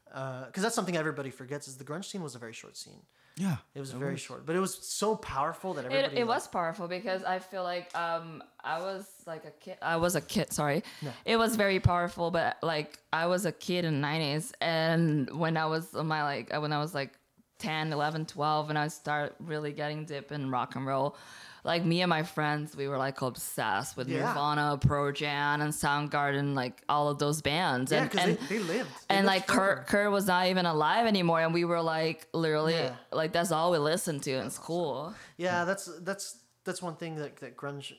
because 0.05 0.59
uh, 0.59 0.61
that's 0.61 0.75
something 0.75 0.95
everybody 0.95 1.31
forgets 1.31 1.67
is 1.67 1.77
the 1.77 1.83
grunge 1.83 2.05
scene 2.05 2.21
was 2.21 2.35
a 2.35 2.39
very 2.39 2.53
short 2.53 2.77
scene. 2.77 3.01
Yeah, 3.37 3.57
it 3.73 3.79
was 3.79 3.91
very 3.91 4.13
was. 4.13 4.21
short, 4.21 4.45
but 4.45 4.55
it 4.55 4.59
was 4.59 4.75
so 4.75 5.15
powerful 5.17 5.73
that 5.73 5.85
everybody. 5.85 6.15
It, 6.15 6.21
it 6.21 6.27
was 6.27 6.47
powerful 6.47 6.87
because 6.87 7.21
I 7.23 7.39
feel 7.39 7.63
like 7.63 7.95
um 7.97 8.41
I 8.63 8.79
was 8.79 9.05
like 9.27 9.43
a 9.43 9.51
kid. 9.51 9.77
I 9.81 9.97
was 9.97 10.15
a 10.15 10.21
kid. 10.21 10.53
Sorry, 10.53 10.83
no. 11.01 11.11
it 11.25 11.35
was 11.35 11.57
very 11.57 11.81
powerful, 11.81 12.31
but 12.31 12.57
like 12.63 12.97
I 13.11 13.25
was 13.25 13.45
a 13.45 13.51
kid 13.51 13.83
in 13.83 13.99
the 13.99 14.07
'90s, 14.07 14.53
and 14.61 15.29
when 15.37 15.57
I 15.57 15.65
was 15.65 15.93
my 15.93 16.23
like 16.23 16.53
when 16.53 16.71
I 16.71 16.79
was 16.79 16.95
like 16.95 17.11
10, 17.59 17.91
11, 17.91 18.25
12, 18.25 18.69
and 18.69 18.79
I 18.79 18.87
started 18.87 19.35
really 19.39 19.71
getting 19.71 20.05
deep 20.05 20.31
in 20.31 20.49
rock 20.49 20.75
and 20.75 20.85
roll 20.85 21.17
like 21.65 21.83
me 21.83 22.01
and 22.01 22.09
my 22.09 22.21
friends, 22.21 22.77
we 22.77 22.87
were 22.87 22.97
like 22.97 23.21
obsessed 23.23 23.97
with 23.97 24.07
yeah. 24.07 24.19
Nirvana, 24.19 24.77
Pearl 24.79 25.11
Jam, 25.11 25.61
and 25.61 25.73
Soundgarden, 25.73 26.53
like 26.53 26.83
all 26.87 27.09
of 27.09 27.17
those 27.17 27.41
bands. 27.41 27.91
Yeah, 27.91 28.03
and 28.03 28.11
because 28.11 28.25
they, 28.25 28.57
they, 28.57 28.59
lived. 28.59 28.89
They 29.09 29.15
and 29.15 29.25
lived 29.25 29.35
like 29.35 29.47
Kurt, 29.47 29.87
Kurt 29.87 30.11
was 30.11 30.27
not 30.27 30.47
even 30.47 30.67
alive 30.67 31.07
anymore, 31.07 31.41
and 31.41 31.53
we 31.53 31.65
were 31.65 31.81
like 31.81 32.27
literally 32.33 32.75
yeah. 32.75 32.95
like 33.11 33.33
that's 33.33 33.51
all 33.51 33.71
we 33.71 33.79
listened 33.79 34.21
to 34.23 34.33
in 34.33 34.51
school. 34.51 35.15
Yeah, 35.37 35.65
that's 35.65 35.89
that's 36.01 36.37
that's 36.65 36.83
one 36.83 36.95
thing 36.97 37.15
that 37.15 37.37
that 37.37 37.57
grunge 37.57 37.93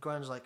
grunge 0.00 0.28
like 0.28 0.44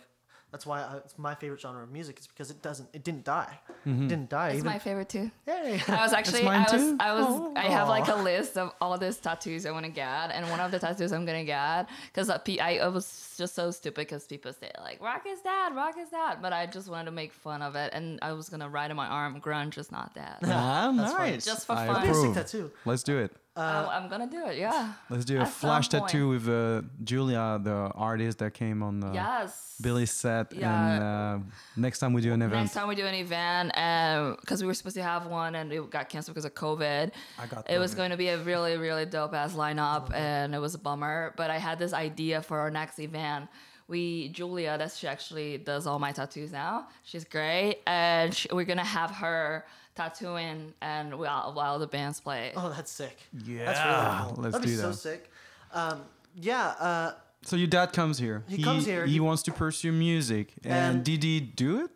that's 0.51 0.65
why 0.65 0.81
I, 0.81 0.97
it's 0.99 1.19
my 1.19 1.35
favorite 1.35 1.61
genre 1.61 1.83
of 1.83 1.91
music. 1.91 2.19
Is 2.19 2.27
because 2.27 2.51
it 2.51 2.63
doesn't, 2.63 2.89
it 2.95 3.05
didn't 3.05 3.25
die. 3.25 3.59
Mm-hmm. 3.87 4.05
It 4.05 4.09
didn't 4.09 4.31
die. 4.31 4.49
It's 4.49 4.59
Even, 4.59 4.73
my 4.73 4.79
favorite 4.79 5.09
too. 5.09 5.31
Hey, 5.45 5.81
I 5.89 6.03
was 6.03 6.13
actually, 6.13 6.47
I 6.47 6.63
was, 6.63 6.71
too? 6.71 6.97
I 6.99 7.13
was, 7.13 7.27
oh, 7.29 7.53
I 7.55 7.67
have 7.67 7.89
like 7.89 8.09
a 8.09 8.17
list 8.17 8.57
of 8.57 8.73
all 8.81 8.97
these 8.97 9.19
tattoos 9.19 9.67
I 9.67 9.73
want 9.73 9.85
to 9.85 9.91
get, 9.91 10.31
and 10.33 10.49
one 10.49 10.61
of 10.61 10.71
the 10.71 10.79
tattoos 10.79 11.13
I'm 11.13 11.27
gonna 11.27 11.45
get 11.45 11.89
because 12.07 12.31
I, 12.31 12.41
I 12.83 12.89
was 12.89 13.35
just 13.37 13.55
so 13.55 13.71
stupid 13.71 13.97
because 13.97 14.27
people 14.27 14.53
say 14.53 14.71
like 14.81 15.03
rock 15.03 15.25
is 15.29 15.43
that, 15.43 15.73
rock 15.75 15.97
is 15.99 16.11
that, 16.11 16.41
but 16.41 16.53
I 16.53 16.67
just 16.67 16.89
wanted 16.89 17.07
to 17.07 17.13
make 17.13 17.33
fun 17.33 17.61
of 17.61 17.77
it, 17.77 17.93
and 17.93 18.19
I 18.23 18.33
was 18.33 18.49
gonna 18.49 18.69
write 18.69 18.91
on 18.91 18.97
my 18.97 19.07
arm, 19.07 19.41
grunge 19.41 19.77
is 19.77 19.93
not 19.93 20.15
that. 20.21 20.39
Ah, 20.45 20.91
nice. 20.91 21.45
Just 21.45 21.67
for 21.67 21.73
I 21.73 21.87
fun. 21.87 22.09
Approve. 22.09 22.35
tattoo. 22.35 22.71
Let's 22.85 23.03
do 23.03 23.19
it. 23.19 23.33
Uh, 23.59 23.89
I'm, 23.91 24.09
gonna 24.09 24.27
do 24.27 24.47
it. 24.47 24.59
Yeah. 24.59 24.93
Let's 25.11 25.25
do 25.25 25.41
a 25.41 25.47
flash 25.47 25.89
tattoo 25.89 26.29
with 26.29 26.49
uh, 26.49 26.83
Julia, 27.03 27.61
the 27.63 27.91
artist 27.95 28.39
that 28.39 28.55
came 28.55 28.83
on 28.83 29.01
the 29.01 29.13
yes. 29.13 29.77
Billy's 29.81 30.13
set. 30.13 30.53
Yeah. 30.53 30.95
And 30.95 31.03
uh, 31.03 31.39
next 31.77 31.99
time 31.99 32.13
we 32.13 32.23
do 32.23 32.33
an 32.33 32.43
event. 32.43 32.63
Next 32.63 32.75
time 32.75 32.89
we 32.89 32.95
do 32.95 33.07
an 33.07 33.15
event, 33.15 33.69
because 33.71 34.61
um, 34.61 34.65
we 34.65 34.67
were 34.67 34.75
supposed 34.75 34.97
to 34.97 35.03
have 35.03 35.27
one 35.27 35.57
and 35.57 35.73
it 35.73 35.91
got 35.91 36.09
canceled 36.09 36.35
because 36.35 36.45
of 36.45 36.55
COVID. 36.55 37.11
I 37.39 37.47
got. 37.47 37.69
It 37.69 37.79
was 37.79 37.95
going 37.95 38.11
to 38.11 38.17
be 38.17 38.29
a 38.29 38.39
really 38.39 38.77
really 38.77 39.07
dope 39.07 39.35
ass 39.35 39.55
lineup, 39.55 40.15
and 40.15 40.55
it 40.55 40.59
was 40.59 40.75
a 40.75 40.79
bummer. 40.79 41.35
But 41.37 41.51
I 41.51 41.59
had 41.59 41.79
this 41.79 41.93
idea 41.93 42.43
for 42.43 42.61
our 42.61 42.71
next 42.71 42.99
event 43.01 43.49
we 43.89 44.29
Julia, 44.29 44.77
that's 44.79 44.99
she 44.99 45.09
actually 45.09 45.59
does 45.59 45.87
all 45.87 45.99
my 45.99 46.13
tattoos 46.13 46.53
now. 46.53 46.89
She's 47.03 47.25
great, 47.25 47.81
and 47.87 48.35
she, 48.35 48.49
we're 48.53 48.67
gonna 48.67 48.85
have 48.85 49.11
her 49.11 49.65
tattooing 50.03 50.73
and 50.81 51.19
while, 51.19 51.53
while 51.55 51.79
the 51.79 51.87
bands 51.87 52.21
play. 52.21 52.53
Oh, 52.57 52.71
that's 52.75 52.91
sick. 52.91 53.17
Yeah, 53.45 53.65
that's 53.67 53.81
really 53.85 54.35
cool. 54.35 54.43
Let's 54.45 54.53
That'd 54.55 54.67
do 54.69 54.73
be 54.73 54.77
that. 54.77 54.83
so 54.83 54.93
sick. 55.11 55.31
Um, 55.73 56.03
yeah. 56.35 56.67
Uh, 56.89 57.13
So 57.43 57.57
your 57.57 57.67
dad 57.69 57.93
comes 57.93 58.19
here. 58.19 58.43
He 58.49 58.63
comes 58.63 58.85
here, 58.87 59.05
He, 59.07 59.13
he- 59.15 59.21
wants 59.21 59.43
to 59.45 59.53
pursue 59.53 59.93
music. 59.93 60.47
And, 60.65 60.73
And- 60.97 61.05
did 61.05 61.23
he 61.23 61.41
do 61.41 61.85
it? 61.85 61.91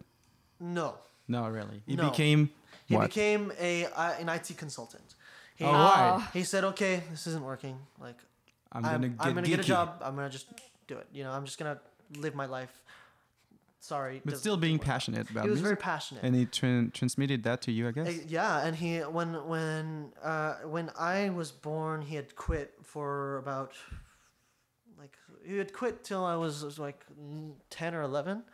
No, 0.60 0.94
No, 1.28 1.48
really. 1.48 1.82
He 1.86 1.96
No. 1.96 2.10
became 2.10 2.50
he 2.86 2.94
what? 2.96 3.08
became 3.08 3.52
a 3.58 3.86
uh, 3.86 4.20
an 4.20 4.28
IT 4.28 4.48
consultant. 4.58 5.14
He, 5.56 5.64
Oh, 5.64 5.70
why? 5.72 6.28
he 6.32 6.42
said, 6.44 6.62
"Okay, 6.72 7.02
this 7.10 7.26
isn't 7.30 7.44
working. 7.52 7.76
Like, 8.00 8.18
I'm 8.72 8.84
I'm, 8.84 8.92
gonna 8.92 9.06
I'm, 9.06 9.16
get 9.16 9.34
gonna 9.34 9.46
get 9.54 9.58
a 9.60 9.62
geeky. 9.62 9.66
job. 9.74 9.88
I'm 10.06 10.14
gonna 10.16 10.30
just 10.38 10.46
do 10.88 10.98
it. 10.98 11.06
You 11.12 11.22
know, 11.24 11.32
I'm 11.36 11.44
just 11.44 11.58
gonna 11.58 11.78
live 12.24 12.34
my 12.34 12.46
life. 12.58 12.74
Sorry, 13.82 14.22
But 14.24 14.38
still 14.38 14.56
being 14.56 14.78
passionate 14.78 15.28
about 15.28 15.42
he 15.42 15.50
was 15.50 15.60
music. 15.60 15.64
very 15.64 15.76
passionate. 15.76 16.22
and 16.22 16.36
he 16.36 16.46
tran 16.46 16.92
transmitted 16.92 17.42
that 17.42 17.62
to 17.62 17.72
you, 17.72 17.88
I 17.88 17.90
guess. 17.90 18.06
Uh, 18.06 18.12
yeah, 18.28 18.64
and 18.64 18.76
he 18.76 19.00
when 19.00 19.30
when 19.48 20.12
uh, 20.22 20.54
when 20.74 20.88
I 20.96 21.30
was 21.30 21.50
born, 21.50 22.00
he 22.02 22.14
had 22.14 22.36
quit 22.36 22.74
for 22.84 23.38
about 23.38 23.72
like 24.96 25.16
he 25.44 25.56
had 25.58 25.72
quit 25.72 26.04
till 26.04 26.24
I 26.24 26.36
was, 26.36 26.64
was 26.64 26.78
like 26.78 27.04
ten 27.70 27.92
or 27.96 28.02
eleven, 28.02 28.44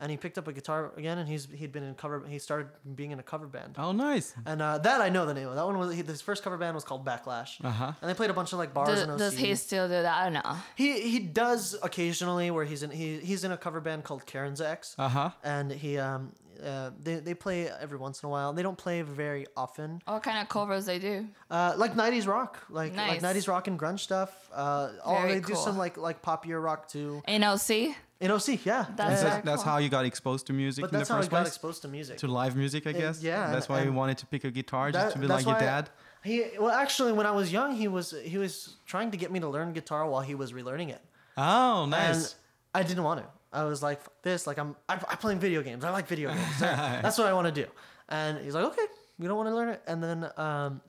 and 0.00 0.10
he 0.10 0.16
picked 0.16 0.38
up 0.38 0.48
a 0.48 0.52
guitar 0.52 0.92
again, 0.96 1.18
and 1.18 1.28
he's 1.28 1.46
he'd 1.54 1.72
been 1.72 1.82
in 1.82 1.94
cover. 1.94 2.24
He 2.26 2.38
started 2.38 2.68
being 2.94 3.10
in 3.12 3.18
a 3.18 3.22
cover 3.22 3.46
band, 3.46 3.76
oh, 3.78 3.92
nice. 3.92 4.34
and 4.46 4.60
uh, 4.62 4.78
that 4.78 5.00
I 5.00 5.08
know 5.08 5.26
the 5.26 5.34
name 5.34 5.48
of. 5.48 5.54
That 5.54 5.66
one 5.66 5.78
was 5.78 5.94
he, 5.94 6.02
his 6.02 6.20
first 6.20 6.42
cover 6.42 6.56
band 6.56 6.74
was 6.74 6.84
called 6.84 7.04
Backlash, 7.04 7.62
Uh 7.64 7.70
huh. 7.70 7.92
and 8.00 8.08
they 8.10 8.14
played 8.14 8.30
a 8.30 8.34
bunch 8.34 8.52
of 8.52 8.58
like 8.58 8.72
bars 8.74 8.88
Do, 8.96 9.02
and 9.02 9.12
OC. 9.12 9.18
does 9.18 9.36
he 9.38 9.54
still 9.54 9.86
do 9.86 9.92
that? 10.02 10.16
I 10.20 10.24
don't 10.24 10.32
know. 10.34 10.56
He 10.76 11.00
he 11.02 11.18
does 11.18 11.76
occasionally 11.82 12.50
where 12.50 12.64
he's 12.64 12.82
in 12.82 12.90
he 12.90 13.18
he's 13.18 13.44
in 13.44 13.52
a 13.52 13.56
cover 13.56 13.80
band 13.80 14.04
called 14.04 14.26
Karen's 14.26 14.60
X, 14.60 14.94
Uh 14.98 15.08
huh. 15.08 15.30
and 15.44 15.70
he 15.70 15.98
um 15.98 16.32
uh, 16.64 16.90
they 17.02 17.14
they 17.20 17.32
play 17.32 17.70
every 17.80 17.96
once 17.96 18.22
in 18.22 18.26
a 18.26 18.30
while. 18.30 18.52
They 18.52 18.62
don't 18.62 18.76
play 18.76 19.00
very 19.00 19.46
often. 19.56 20.02
What 20.04 20.22
kind 20.22 20.38
of 20.42 20.48
covers 20.50 20.84
they 20.84 20.98
do? 20.98 21.26
Uh, 21.50 21.72
like 21.78 21.94
'90s 21.94 22.26
rock, 22.26 22.58
like 22.68 22.94
like 22.94 23.22
'90s 23.22 23.48
rock 23.48 23.66
and 23.66 23.78
grunge 23.80 24.00
stuff. 24.00 24.30
Uh, 24.52 24.90
all 25.02 25.22
Very 25.22 25.34
they 25.34 25.40
do 25.40 25.54
some 25.54 25.78
like 25.78 25.96
like 25.96 26.20
popular 26.20 26.60
rock 26.60 26.86
too. 26.88 27.22
NOC? 27.26 27.94
In 28.20 28.30
OC, 28.30 28.48
yeah, 28.48 28.54
That's 28.54 28.66
yeah. 28.66 28.84
That's, 28.96 29.22
very 29.22 29.42
that's 29.42 29.62
cool. 29.62 29.72
how 29.72 29.78
you 29.78 29.88
got 29.88 30.04
exposed 30.04 30.46
to 30.48 30.52
music 30.52 30.82
But 30.82 30.88
in 30.88 30.92
the 30.92 30.98
that's 30.98 31.08
how 31.08 31.18
I 31.20 31.26
got 31.26 31.46
exposed 31.46 31.80
to 31.82 31.88
music. 31.88 32.18
to 32.18 32.28
live 32.28 32.54
music, 32.54 32.86
I 32.86 32.92
guess. 32.92 33.22
yeah, 33.22 33.50
That's 33.50 33.66
and- 33.66 33.76
why 33.76 33.82
you 33.82 33.92
wanted 33.92 34.18
to 34.18 34.26
pick 34.26 34.44
a 34.44 34.50
guitar 34.50 34.92
just 34.92 35.06
That- 35.06 35.12
to 35.14 35.18
be 35.18 35.26
like 35.26 35.44
your 35.46 35.54
why- 35.54 35.60
dad. 35.60 35.90
He 36.22 36.44
well, 36.58 36.70
actually, 36.70 37.12
when 37.14 37.24
I 37.24 37.30
was 37.30 37.50
young, 37.50 37.74
he 37.74 37.88
was 37.88 38.14
he 38.22 38.36
was 38.36 38.76
trying 38.84 39.10
to 39.12 39.16
get 39.16 39.30
me 39.32 39.40
to 39.40 39.48
learn 39.48 39.72
guitar 39.72 40.06
while 40.06 40.20
he 40.20 40.34
was 40.34 40.52
relearning 40.52 40.90
it. 40.90 41.02
Oh, 41.38 41.82
And 41.84 41.92
nice. 41.92 42.34
I 42.74 42.82
didn't 42.82 43.04
want 43.04 43.20
to. 43.20 43.26
I 43.54 43.64
was 43.64 43.82
like, 43.82 44.02
Fuck 44.02 44.12
this. 44.22 44.46
Like 44.46 44.58
I'm, 44.58 44.76
I, 44.86 44.94
I 44.94 45.16
play 45.16 45.34
video 45.36 45.62
games. 45.62 45.82
I 45.82 45.88
like 45.88 46.06
video 46.06 46.28
games. 46.34 46.60
That's 46.60 47.16
what 47.16 47.26
I 47.26 47.32
want 47.32 47.46
to 47.52 47.52
do. 47.64 47.66
And 48.10 48.36
he's 48.44 48.54
like, 48.54 48.64
okay, 48.66 48.84
you 49.18 49.28
don't 49.28 49.36
want 49.38 49.48
to 49.48 49.54
learn 49.54 49.70
it. 49.70 49.80
And 49.86 50.02
then 50.02 50.30
um, 50.36 50.82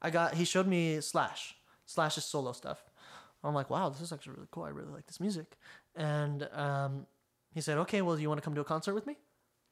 I 0.00 0.08
got. 0.08 0.32
He 0.34 0.44
showed 0.46 0.66
me 0.66 1.00
Slash. 1.02 1.54
Slash's 1.84 2.24
solo 2.24 2.52
stuff. 2.52 2.82
I'm 3.44 3.52
like, 3.54 3.68
wow, 3.68 3.90
this 3.90 4.00
is 4.00 4.10
actually 4.14 4.36
really 4.36 4.48
cool. 4.50 4.62
I 4.64 4.70
really 4.70 4.88
like 4.90 5.06
this 5.06 5.20
music. 5.20 5.58
And 5.96 6.48
um, 6.52 7.06
he 7.52 7.60
said, 7.60 7.78
okay, 7.78 8.02
well, 8.02 8.16
do 8.16 8.22
you 8.22 8.28
want 8.28 8.38
to 8.40 8.44
come 8.44 8.54
to 8.54 8.60
a 8.60 8.64
concert 8.64 8.94
with 8.94 9.06
me? 9.06 9.16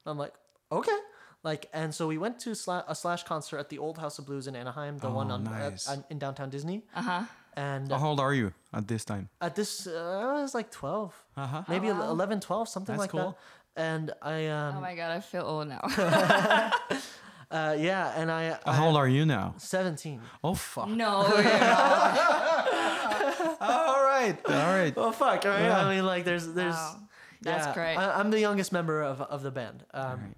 I'm 0.07 0.19
like, 0.19 0.35
okay. 0.71 0.97
Like, 1.45 1.69
and 1.73 1.93
so 1.95 2.07
we 2.07 2.19
went 2.19 2.39
to 2.41 2.51
Sla- 2.51 2.85
a 2.87 2.95
Slash 2.95 3.25
concert 3.25 3.59
at 3.59 3.69
the 3.69 3.79
Old 3.79 3.99
House 3.99 4.19
of 4.21 4.27
Blues 4.27 4.47
in 4.47 4.55
Anaheim, 4.55 4.99
the 4.99 5.11
one 5.11 5.31
Oh, 5.31 5.35
on 5.35 5.45
nice. 5.45 5.89
uh, 5.89 5.97
in 6.11 6.19
downtown 6.19 6.51
Disney. 6.51 6.83
Uh 6.95 7.03
huh. 7.03 7.23
And 7.57 7.91
How 7.93 8.09
old 8.09 8.21
are 8.21 8.33
you 8.33 8.53
at 8.73 8.87
this 8.89 9.05
time? 9.05 9.29
at 9.41 9.55
this, 9.57 9.87
uh, 9.87 10.35
I 10.39 10.41
was 10.43 10.55
like 10.55 10.71
12 10.71 11.13
Uh 11.37 11.47
huh. 11.47 11.63
maybe 11.69 11.91
Oh, 11.91 11.95
wow. 11.95 12.11
11 12.11 12.41
12 12.41 12.69
something 12.69 12.93
That's 12.97 13.01
like 13.03 13.11
cool. 13.11 13.37
that 13.77 13.83
and 13.83 14.13
i 14.23 14.47
um 14.49 14.77
Oh 14.77 14.81
my 14.81 14.95
god, 14.95 15.11
I 15.11 15.21
feel 15.21 15.43
old 15.43 15.69
now. 15.69 15.81
uh 17.51 17.77
yeah 17.79 18.13
and 18.17 18.31
i, 18.31 18.57
I 18.65 18.73
How 18.75 18.87
old 18.87 18.97
are 18.97 19.09
you 19.09 19.27
now? 19.27 19.55
17 19.59 20.21
Oh 20.43 20.55
fuck. 20.55 20.89
no, 20.89 21.27
you're 21.29 21.43
not. 21.45 22.19
all 22.19 22.52
right. 24.23 24.39
All 24.47 24.53
right. 24.75 24.95
oh 24.97 25.13
fuck 25.13 25.45
right? 25.45 25.63
Yeah. 25.63 25.85
i 25.87 25.95
mean 25.95 26.05
like 26.07 26.25
there's 26.25 26.47
there's 26.53 26.75
Wow. 26.75 26.99
That's 27.43 27.67
yeah, 27.67 27.75
great. 27.75 27.97
I, 27.97 28.19
i'm 28.21 28.31
the 28.31 28.39
youngest 28.41 28.71
member 28.73 29.03
of, 29.03 29.21
of 29.21 29.43
the 29.43 29.51
band 29.51 29.85
um 29.93 30.03
Alright. 30.05 30.37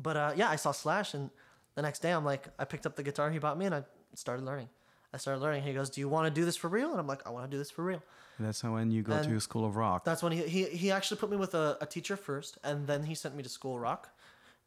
but 0.00 0.16
uh 0.16 0.32
yeah 0.36 0.48
i 0.50 0.56
saw 0.56 0.72
slash 0.72 1.14
and 1.14 1.30
the 1.76 1.82
next 1.82 2.00
day 2.00 2.10
i'm 2.10 2.24
like 2.24 2.48
i 2.58 2.64
picked 2.64 2.86
up 2.86 2.96
the 2.96 3.02
guitar 3.02 3.30
he 3.30 3.38
bought 3.38 3.56
me 3.58 3.66
and 3.66 3.74
i 3.74 3.82
started 4.14 4.44
learning 4.44 4.68
i 5.12 5.16
started 5.16 5.40
learning 5.40 5.62
he 5.62 5.72
goes 5.72 5.90
do 5.90 6.00
you 6.00 6.08
want 6.08 6.26
to 6.26 6.30
do 6.40 6.44
this 6.44 6.56
for 6.56 6.68
real 6.68 6.90
and 6.90 6.98
i'm 6.98 7.06
like 7.06 7.22
i 7.26 7.30
want 7.30 7.44
to 7.48 7.50
do 7.54 7.58
this 7.58 7.70
for 7.70 7.84
real 7.84 8.02
That's 8.40 8.60
how 8.62 8.72
when 8.74 8.90
you 8.90 9.02
go 9.02 9.12
to 9.22 9.28
And 9.30 9.42
School 9.42 9.64
of 9.64 9.76
Rock. 9.76 10.02
That's 10.04 10.22
when 10.24 10.32
he 10.32 10.42
he, 10.54 10.64
he 10.64 10.90
actually 10.90 11.18
put 11.22 11.30
me 11.30 11.36
with 11.36 11.54
a, 11.54 11.78
a 11.80 11.86
teacher 11.86 12.16
first, 12.16 12.58
and 12.64 12.84
then 12.90 13.04
he 13.04 13.14
sent 13.14 13.36
me 13.36 13.42
to 13.44 13.48
School 13.48 13.78
Rock. 13.78 14.02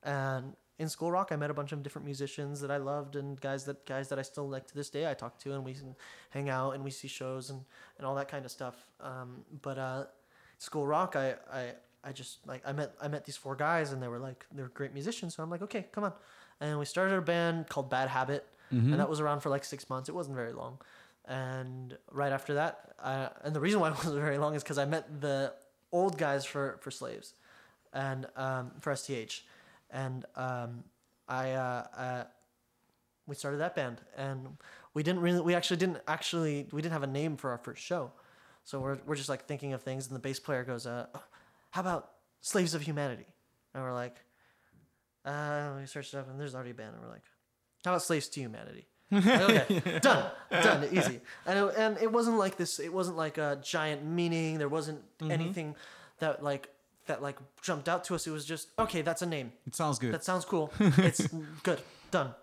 And 0.04 0.56
in 0.80 0.90
School 0.90 1.12
Rock, 1.12 1.30
I 1.32 1.36
met 1.36 1.50
a 1.50 1.54
bunch 1.54 1.72
of 1.72 1.82
different 1.82 2.06
musicians 2.06 2.62
that 2.62 2.70
I 2.70 2.78
loved, 2.78 3.16
and 3.16 3.40
guys 3.42 3.66
that 3.66 3.86
guys 3.86 4.10
that 4.10 4.20
I 4.20 4.22
still 4.22 4.48
like 4.48 4.68
to 4.68 4.76
this 4.76 4.90
day. 4.90 5.10
I 5.10 5.14
talk 5.14 5.40
to, 5.40 5.54
and 5.54 5.64
we 5.66 5.76
hang 6.30 6.50
out, 6.50 6.72
and 6.76 6.84
we 6.84 6.92
see 6.92 7.08
shows, 7.08 7.50
and, 7.50 7.62
and 7.98 8.06
all 8.06 8.16
that 8.16 8.28
kind 8.28 8.46
of 8.46 8.52
stuff. 8.52 8.76
Um, 9.00 9.44
but 9.62 9.78
uh, 9.78 10.06
School 10.60 10.86
Rock, 10.86 11.16
I, 11.16 11.36
I 11.52 11.72
I 12.04 12.12
just 12.12 12.46
like 12.46 12.62
I 12.66 12.74
met 12.74 12.94
I 13.02 13.08
met 13.08 13.26
these 13.26 13.38
four 13.38 13.56
guys, 13.56 13.92
and 13.92 14.02
they 14.02 14.08
were 14.08 14.20
like 14.20 14.46
they 14.54 14.62
were 14.62 14.70
great 14.70 14.94
musicians. 14.94 15.36
So 15.36 15.44
I'm 15.44 15.50
like, 15.50 15.64
okay, 15.64 15.88
come 15.92 16.04
on, 16.04 16.14
and 16.62 16.78
we 16.78 16.86
started 16.86 17.16
a 17.16 17.22
band 17.22 17.70
called 17.70 17.90
Bad 17.90 18.10
Habit, 18.10 18.46
and 18.92 19.00
that 19.00 19.10
was 19.10 19.20
around 19.20 19.40
for 19.42 19.50
like 19.50 19.64
six 19.64 19.90
months. 19.90 20.10
It 20.10 20.16
wasn't 20.16 20.36
very 20.36 20.54
long. 20.54 20.78
And 21.26 21.98
right 22.12 22.32
after 22.32 22.54
that, 22.54 22.94
I, 23.04 23.30
and 23.44 23.54
the 23.56 23.60
reason 23.60 23.80
why 23.80 23.90
it 23.92 23.96
wasn't 23.96 24.22
very 24.22 24.38
long 24.38 24.56
is 24.56 24.64
because 24.64 24.78
I 24.78 24.86
met 24.86 25.22
the 25.22 25.54
old 25.92 26.18
guys 26.18 26.46
for, 26.46 26.78
for 26.82 26.92
slaves 26.92 27.34
and 27.94 28.26
um, 28.36 28.72
for 28.80 28.96
STH. 28.96 29.44
And 29.90 30.26
um, 30.36 30.84
I, 31.28 31.52
uh, 31.52 31.86
uh, 31.96 32.24
we 33.26 33.36
started 33.36 33.58
that 33.58 33.76
band 33.76 34.02
and 34.18 34.58
we 34.94 35.04
didn't 35.04 35.22
really, 35.22 35.42
we 35.42 35.54
actually 35.54 35.78
didn't 35.78 36.00
actually, 36.08 36.68
we 36.72 36.82
didn't 36.82 36.94
have 36.94 37.04
a 37.04 37.08
name 37.08 37.38
for 37.38 37.52
our 37.52 37.58
first 37.58 37.84
show. 37.84 38.12
So 38.64 38.80
we're, 38.80 38.98
we're 39.06 39.16
just 39.16 39.30
like 39.30 39.46
thinking 39.46 39.74
of 39.74 39.82
things 39.82 40.08
and 40.08 40.16
the 40.16 40.20
bass 40.20 40.40
player 40.40 40.64
goes, 40.64 40.86
uh, 40.86 41.08
how 41.72 41.82
about 41.82 42.12
Slaves 42.42 42.74
of 42.74 42.82
Humanity? 42.82 43.28
And 43.74 43.84
we're 43.84 43.94
like, 43.94 44.16
uh, 45.26 45.72
we 45.80 45.86
searched 45.86 46.14
it 46.14 46.18
up 46.18 46.30
and 46.30 46.40
there's 46.40 46.56
already 46.56 46.72
a 46.72 46.74
band 46.74 46.94
and 46.94 47.04
we're 47.04 47.12
like, 47.12 47.24
how 47.84 47.92
about 47.92 48.02
Slaves 48.02 48.28
to 48.30 48.40
Humanity? 48.40 48.88
Okay, 49.14 50.00
done, 50.02 50.32
done, 50.52 50.90
easy. 50.92 51.22
And 51.46 51.60
it, 51.60 51.74
and 51.78 51.98
it 52.00 52.12
wasn't 52.12 52.38
like 52.38 52.58
this. 52.58 52.78
It 52.78 52.92
wasn't 52.92 53.16
like 53.16 53.38
a 53.38 53.58
giant 53.64 54.04
meaning. 54.04 54.58
There 54.58 54.68
wasn't 54.68 55.00
anything 55.22 55.76
that 56.20 56.44
like 56.44 56.68
that 57.08 57.22
like 57.22 57.38
jumped 57.62 57.90
out 57.90 58.04
to 58.06 58.16
us. 58.16 58.28
It 58.28 58.32
was 58.32 58.46
just 58.46 58.70
okay. 58.80 59.02
That's 59.02 59.22
a 59.22 59.26
name. 59.26 59.52
It 59.66 59.76
sounds 59.76 60.00
good. 60.00 60.14
That 60.14 60.24
sounds 60.24 60.46
cool. 60.46 60.72
It's 60.80 61.28
good. 61.64 61.82
Done. 62.12 62.34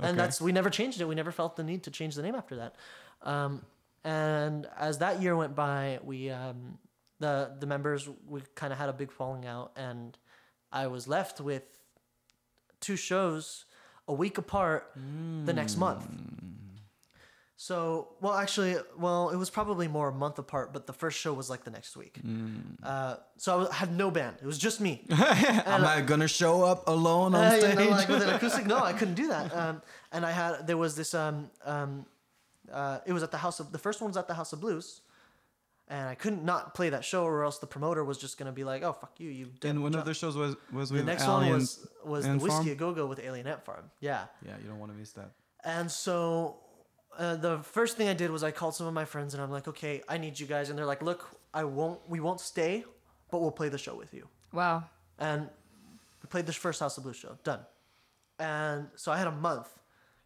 And 0.00 0.18
that's 0.18 0.40
we 0.40 0.52
never 0.52 0.70
changed 0.70 1.00
it. 1.00 1.06
We 1.06 1.14
never 1.14 1.32
felt 1.32 1.56
the 1.56 1.62
need 1.62 1.84
to 1.84 1.90
change 1.90 2.14
the 2.14 2.22
name 2.22 2.34
after 2.34 2.56
that. 2.56 2.76
Um, 3.22 3.62
and 4.04 4.66
as 4.78 4.98
that 4.98 5.22
year 5.22 5.36
went 5.36 5.54
by, 5.54 6.00
we 6.02 6.30
um, 6.30 6.78
the 7.20 7.52
the 7.58 7.66
members 7.66 8.08
we 8.26 8.42
kind 8.54 8.72
of 8.72 8.78
had 8.78 8.88
a 8.88 8.92
big 8.92 9.12
falling 9.12 9.46
out, 9.46 9.72
and 9.76 10.18
I 10.72 10.88
was 10.88 11.06
left 11.06 11.40
with 11.40 11.62
two 12.80 12.96
shows 12.96 13.64
a 14.08 14.12
week 14.12 14.38
apart 14.38 14.90
the 15.46 15.52
next 15.52 15.76
month. 15.76 16.04
So, 17.66 18.08
well, 18.20 18.34
actually, 18.34 18.74
well, 18.98 19.30
it 19.30 19.36
was 19.36 19.48
probably 19.48 19.86
more 19.86 20.08
a 20.08 20.12
month 20.12 20.40
apart, 20.40 20.72
but 20.72 20.88
the 20.88 20.92
first 20.92 21.16
show 21.16 21.32
was 21.32 21.48
like 21.48 21.62
the 21.62 21.70
next 21.70 21.96
week. 21.96 22.18
Uh, 22.82 23.14
so 23.36 23.52
I 23.52 23.56
was- 23.56 23.70
had 23.70 23.96
no 23.96 24.10
band; 24.10 24.34
it 24.42 24.46
was 24.46 24.58
just 24.58 24.80
me. 24.80 25.06
Am 25.10 25.84
I 25.84 26.00
gonna 26.00 26.26
show 26.26 26.64
up 26.64 26.88
alone 26.88 27.36
on 27.36 27.44
Uh, 27.44 27.50
stage? 27.60 27.78
you 27.78 27.84
know, 27.84 27.90
like 27.92 28.08
with 28.08 28.20
an 28.22 28.30
acoustic. 28.30 28.66
No, 28.66 28.78
I 28.78 28.92
couldn't 28.92 29.14
do 29.14 29.28
that. 29.28 29.54
Um, 29.62 29.80
and 30.10 30.26
I 30.26 30.32
had 30.32 30.66
there 30.66 30.76
was 30.76 30.96
this. 30.96 31.14
Um, 31.14 31.50
um, 31.64 32.04
uh, 32.72 32.98
it 33.06 33.12
was 33.12 33.22
at 33.22 33.30
the 33.30 33.38
House 33.38 33.60
of 33.60 33.70
the 33.70 33.78
first 33.78 34.00
one 34.00 34.10
was 34.10 34.16
at 34.16 34.26
the 34.26 34.34
House 34.34 34.52
of 34.52 34.60
Blues, 34.60 35.02
and 35.86 36.08
I 36.08 36.16
couldn't 36.16 36.44
not 36.44 36.74
play 36.74 36.88
that 36.90 37.04
show, 37.04 37.22
or 37.24 37.44
else 37.44 37.58
the 37.60 37.68
promoter 37.68 38.02
was 38.02 38.18
just 38.18 38.38
gonna 38.38 38.50
be 38.50 38.64
like, 38.64 38.82
"Oh 38.82 38.92
fuck 38.92 39.12
you, 39.20 39.30
you." 39.30 39.50
and 39.62 39.84
one 39.84 39.92
job." 39.92 40.00
of 40.00 40.06
the 40.06 40.14
shows 40.14 40.34
was 40.36 40.56
was 40.72 40.90
with 40.90 41.02
the 41.02 41.06
next 41.12 41.22
Alien. 41.22 41.50
one 41.52 41.60
was 41.60 41.86
was 42.04 42.24
the 42.26 42.32
Whiskey 42.38 42.48
Farm? 42.48 42.68
a 42.70 42.74
Go 42.74 42.92
Go 42.92 43.06
with 43.06 43.20
Alien 43.20 43.46
Ant 43.46 43.64
Farm. 43.64 43.84
Yeah, 44.00 44.24
Yeah, 44.44 44.56
you 44.60 44.66
don't 44.68 44.80
want 44.80 44.90
to 44.90 44.98
miss 44.98 45.12
that. 45.12 45.30
and 45.62 45.88
so. 45.88 46.56
Uh, 47.18 47.36
the 47.36 47.58
first 47.58 47.96
thing 47.96 48.08
I 48.08 48.14
did 48.14 48.30
was 48.30 48.42
I 48.42 48.50
called 48.50 48.74
some 48.74 48.86
of 48.86 48.94
my 48.94 49.04
friends 49.04 49.34
and 49.34 49.42
I'm 49.42 49.50
like, 49.50 49.68
okay, 49.68 50.02
I 50.08 50.18
need 50.18 50.40
you 50.40 50.46
guys, 50.46 50.70
and 50.70 50.78
they're 50.78 50.86
like, 50.86 51.02
look, 51.02 51.28
I 51.52 51.64
won't, 51.64 52.00
we 52.08 52.20
won't 52.20 52.40
stay, 52.40 52.84
but 53.30 53.40
we'll 53.40 53.50
play 53.50 53.68
the 53.68 53.78
show 53.78 53.94
with 53.94 54.14
you. 54.14 54.28
Wow. 54.52 54.84
And 55.18 55.48
we 56.22 56.28
played 56.28 56.46
this 56.46 56.56
first 56.56 56.80
House 56.80 56.96
of 56.96 57.04
Blues 57.04 57.16
show. 57.16 57.36
Done. 57.44 57.60
And 58.38 58.88
so 58.96 59.12
I 59.12 59.18
had 59.18 59.26
a 59.26 59.32
month 59.32 59.68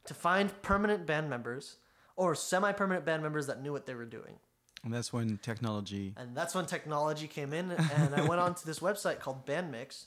to 0.07 0.14
find 0.14 0.51
permanent 0.62 1.07
band 1.07 1.29
members 1.29 1.77
or 2.14 2.35
semi 2.35 2.72
permanent 2.72 3.05
band 3.05 3.22
members 3.22 3.46
that 3.49 3.62
knew 3.62 3.73
what 3.73 3.87
they 3.87 3.94
were 3.94 4.04
doing. 4.04 4.38
And 4.85 4.94
that's 4.94 5.13
when 5.13 5.38
technology. 5.38 6.15
And 6.17 6.37
that's 6.37 6.54
when 6.54 6.65
technology 6.67 7.27
came 7.27 7.52
in. 7.52 7.73
And 7.73 8.15
I 8.15 8.23
went 8.23 8.40
onto 8.40 8.65
this 8.65 8.79
website 8.79 9.19
called 9.19 9.44
Bandmix, 9.44 10.04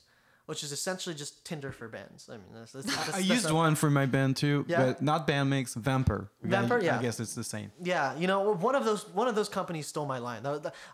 which 0.49 0.63
is 0.63 0.71
essentially 0.71 1.13
just 1.13 1.45
Tinder 1.45 1.71
for 1.71 1.87
bands. 1.87 2.27
I 2.27 2.33
mean, 2.33 2.47
that's, 2.55 2.71
that's, 2.71 2.85
that's, 2.87 3.13
I 3.13 3.19
used 3.19 3.51
one 3.51 3.75
for 3.75 3.91
my 3.91 4.07
band 4.07 4.35
too, 4.35 4.65
Yeah. 4.67 4.83
but 4.83 5.01
not 5.01 5.27
Bandmix, 5.27 5.77
Vampr. 5.77 6.29
Vampr, 6.43 6.81
yeah. 6.81 6.97
I 6.97 7.01
guess 7.03 7.19
it's 7.19 7.35
the 7.35 7.43
same. 7.43 7.71
Yeah, 7.83 8.17
you 8.17 8.25
know, 8.25 8.53
one 8.55 8.73
of 8.73 8.83
those 8.83 9.07
one 9.09 9.27
of 9.27 9.35
those 9.35 9.47
companies 9.47 9.85
stole 9.85 10.07
my 10.07 10.17
line. 10.17 10.41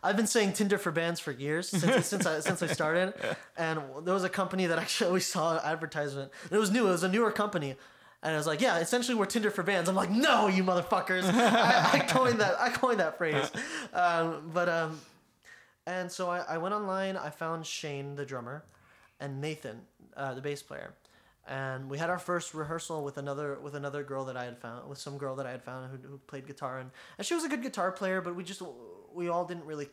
I've 0.04 0.18
been 0.18 0.28
saying 0.28 0.54
Tinder 0.54 0.78
for 0.78 0.92
bands 0.92 1.22
for 1.22 1.32
years 1.32 1.70
since 1.70 2.06
since 2.06 2.26
I 2.26 2.40
since 2.50 2.62
I 2.64 2.68
started, 2.68 3.14
and 3.56 3.80
there 4.04 4.14
was 4.14 4.26
a 4.26 4.30
company 4.30 4.66
that 4.66 4.78
actually 4.78 5.14
we 5.20 5.22
saw 5.22 5.54
an 5.58 5.62
advertisement. 5.64 6.32
It 6.52 6.58
was 6.58 6.70
new. 6.70 6.88
It 6.88 6.92
was 6.92 7.04
a 7.04 7.10
newer 7.10 7.32
company, 7.32 7.76
And 8.24 8.34
I 8.34 8.38
was 8.38 8.48
like, 8.48 8.60
yeah, 8.60 8.80
essentially 8.80 9.16
we're 9.18 9.26
Tinder 9.26 9.52
for 9.52 9.64
bands. 9.64 9.88
I'm 9.88 9.96
like, 9.96 10.10
no, 10.12 10.48
you 10.50 10.66
motherfuckers. 10.66 11.24
I, 11.34 11.92
I 11.94 12.00
coined 12.00 12.40
that. 12.42 12.60
I 12.60 12.70
coined 12.72 13.00
that 13.00 13.18
phrase. 13.18 13.50
Um, 13.94 14.52
but 14.54 14.68
um, 14.68 15.00
and 15.88 16.12
so 16.12 16.30
I, 16.30 16.40
I 16.40 16.58
went 16.58 16.76
online. 16.76 17.16
I 17.16 17.30
found 17.30 17.66
Shane, 17.66 18.16
the 18.16 18.26
drummer, 18.26 18.66
and 19.20 19.42
Nathan, 19.42 19.82
uh, 20.18 20.34
the 20.34 20.42
bass 20.42 20.62
player, 20.64 20.94
and 21.48 21.90
we 21.90 21.98
had 21.98 22.10
our 22.10 22.20
first 22.20 22.54
rehearsal 22.54 23.04
with 23.04 23.18
another 23.18 23.60
with 23.60 23.76
another 23.76 24.04
girl 24.04 24.26
that 24.26 24.38
I 24.38 24.46
had 24.46 24.58
found 24.58 24.90
with 24.90 24.98
some 24.98 25.18
girl 25.18 25.36
that 25.36 25.46
I 25.46 25.52
had 25.52 25.64
found 25.64 25.92
who, 25.92 26.08
who 26.08 26.18
played 26.28 26.48
guitar 26.48 26.80
and 26.80 26.92
and 27.18 27.26
she 27.26 27.34
was 27.36 27.44
a 27.44 27.50
good 27.50 27.62
guitar 27.62 27.92
player, 27.92 28.22
but 28.22 28.36
we 28.36 28.44
just 28.44 28.62
we 29.14 29.30
all 29.30 29.46
didn't 29.46 29.66
really 29.66 29.90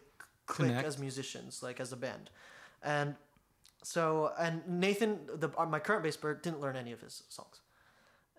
click 0.47 0.69
Connect. 0.69 0.87
as 0.87 0.99
musicians, 0.99 1.63
like 1.63 1.79
as 1.81 1.93
a 1.93 1.97
band, 1.97 2.31
and 2.83 3.15
so 3.83 4.33
and 4.39 4.63
Nathan, 4.69 5.21
the 5.35 5.49
my 5.69 5.79
current 5.79 6.03
bass 6.03 6.17
player, 6.17 6.35
didn't 6.35 6.61
learn 6.61 6.77
any 6.77 6.93
of 6.93 7.01
his 7.01 7.23
songs, 7.29 7.61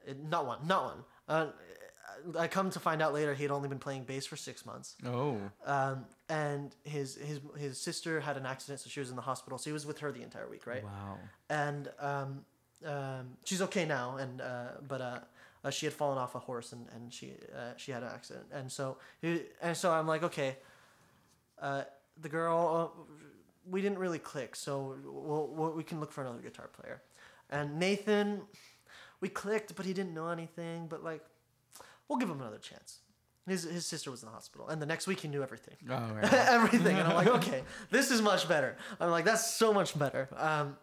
It- 0.05 0.21
not 0.23 0.45
one, 0.45 0.65
not 0.67 0.84
one. 0.86 1.03
Uh, 1.29 1.47
I 2.37 2.47
come 2.47 2.69
to 2.71 2.79
find 2.79 3.01
out 3.01 3.13
later 3.13 3.33
he 3.33 3.43
had 3.43 3.51
only 3.51 3.69
been 3.69 3.79
playing 3.79 4.03
bass 4.03 4.25
for 4.25 4.35
six 4.35 4.65
months. 4.65 4.95
Oh. 5.05 5.37
Um, 5.65 6.05
and 6.29 6.75
his 6.83 7.15
his 7.15 7.39
his 7.57 7.77
sister 7.77 8.19
had 8.19 8.37
an 8.37 8.45
accident, 8.45 8.79
so 8.81 8.89
she 8.89 8.99
was 8.99 9.09
in 9.09 9.15
the 9.15 9.21
hospital. 9.21 9.57
So 9.57 9.69
he 9.69 9.73
was 9.73 9.85
with 9.85 9.99
her 9.99 10.11
the 10.11 10.21
entire 10.21 10.47
week, 10.47 10.67
right? 10.67 10.83
Wow. 10.83 11.17
And 11.49 11.89
um, 11.99 12.45
um, 12.85 13.37
she's 13.45 13.61
okay 13.61 13.85
now, 13.85 14.17
and 14.17 14.41
uh, 14.41 14.67
but 14.87 15.01
uh, 15.01 15.19
uh, 15.63 15.69
she 15.69 15.85
had 15.85 15.93
fallen 15.93 16.17
off 16.17 16.35
a 16.35 16.39
horse, 16.39 16.73
and 16.73 16.87
and 16.95 17.13
she 17.13 17.33
uh, 17.55 17.73
she 17.77 17.91
had 17.91 18.03
an 18.03 18.09
accident, 18.13 18.45
and 18.51 18.71
so 18.71 18.97
he, 19.21 19.41
and 19.61 19.75
so 19.75 19.91
I'm 19.91 20.07
like, 20.07 20.23
okay, 20.23 20.57
uh, 21.61 21.83
the 22.21 22.29
girl, 22.29 22.93
uh, 22.97 23.03
we 23.69 23.81
didn't 23.81 23.99
really 23.99 24.19
click, 24.19 24.55
so 24.55 24.95
we'll, 25.05 25.47
we'll, 25.47 25.71
we 25.71 25.83
can 25.83 25.99
look 25.99 26.11
for 26.11 26.21
another 26.21 26.41
guitar 26.41 26.67
player, 26.67 27.01
and 27.49 27.79
Nathan, 27.79 28.41
we 29.21 29.29
clicked, 29.29 29.75
but 29.75 29.85
he 29.85 29.93
didn't 29.93 30.13
know 30.13 30.29
anything, 30.29 30.87
but 30.87 31.03
like, 31.03 31.23
we'll 32.07 32.19
give 32.19 32.29
him 32.29 32.39
another 32.41 32.57
chance. 32.59 32.99
His, 33.47 33.63
his 33.63 33.85
sister 33.85 34.09
was 34.09 34.23
in 34.23 34.27
the 34.29 34.33
hospital, 34.33 34.69
and 34.69 34.81
the 34.81 34.85
next 34.85 35.05
week 35.05 35.19
he 35.19 35.27
knew 35.27 35.43
everything 35.43 35.75
Oh, 35.89 35.93
right. 36.15 36.33
everything. 36.33 36.97
And 36.97 37.07
I'm 37.09 37.15
like, 37.15 37.27
okay, 37.39 37.63
this 37.91 38.09
is 38.11 38.21
much 38.21 38.47
better. 38.47 38.77
I'm 39.01 39.11
like, 39.11 39.25
that's 39.25 39.53
so 39.53 39.73
much 39.73 39.97
better. 39.99 40.29
Um, 40.37 40.77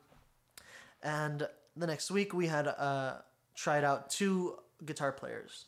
and 1.02 1.46
the 1.76 1.86
next 1.86 2.10
week 2.10 2.34
we 2.34 2.46
had 2.46 2.66
uh, 2.68 3.14
tried 3.54 3.84
out 3.84 4.10
two 4.10 4.56
guitar 4.84 5.12
players, 5.12 5.66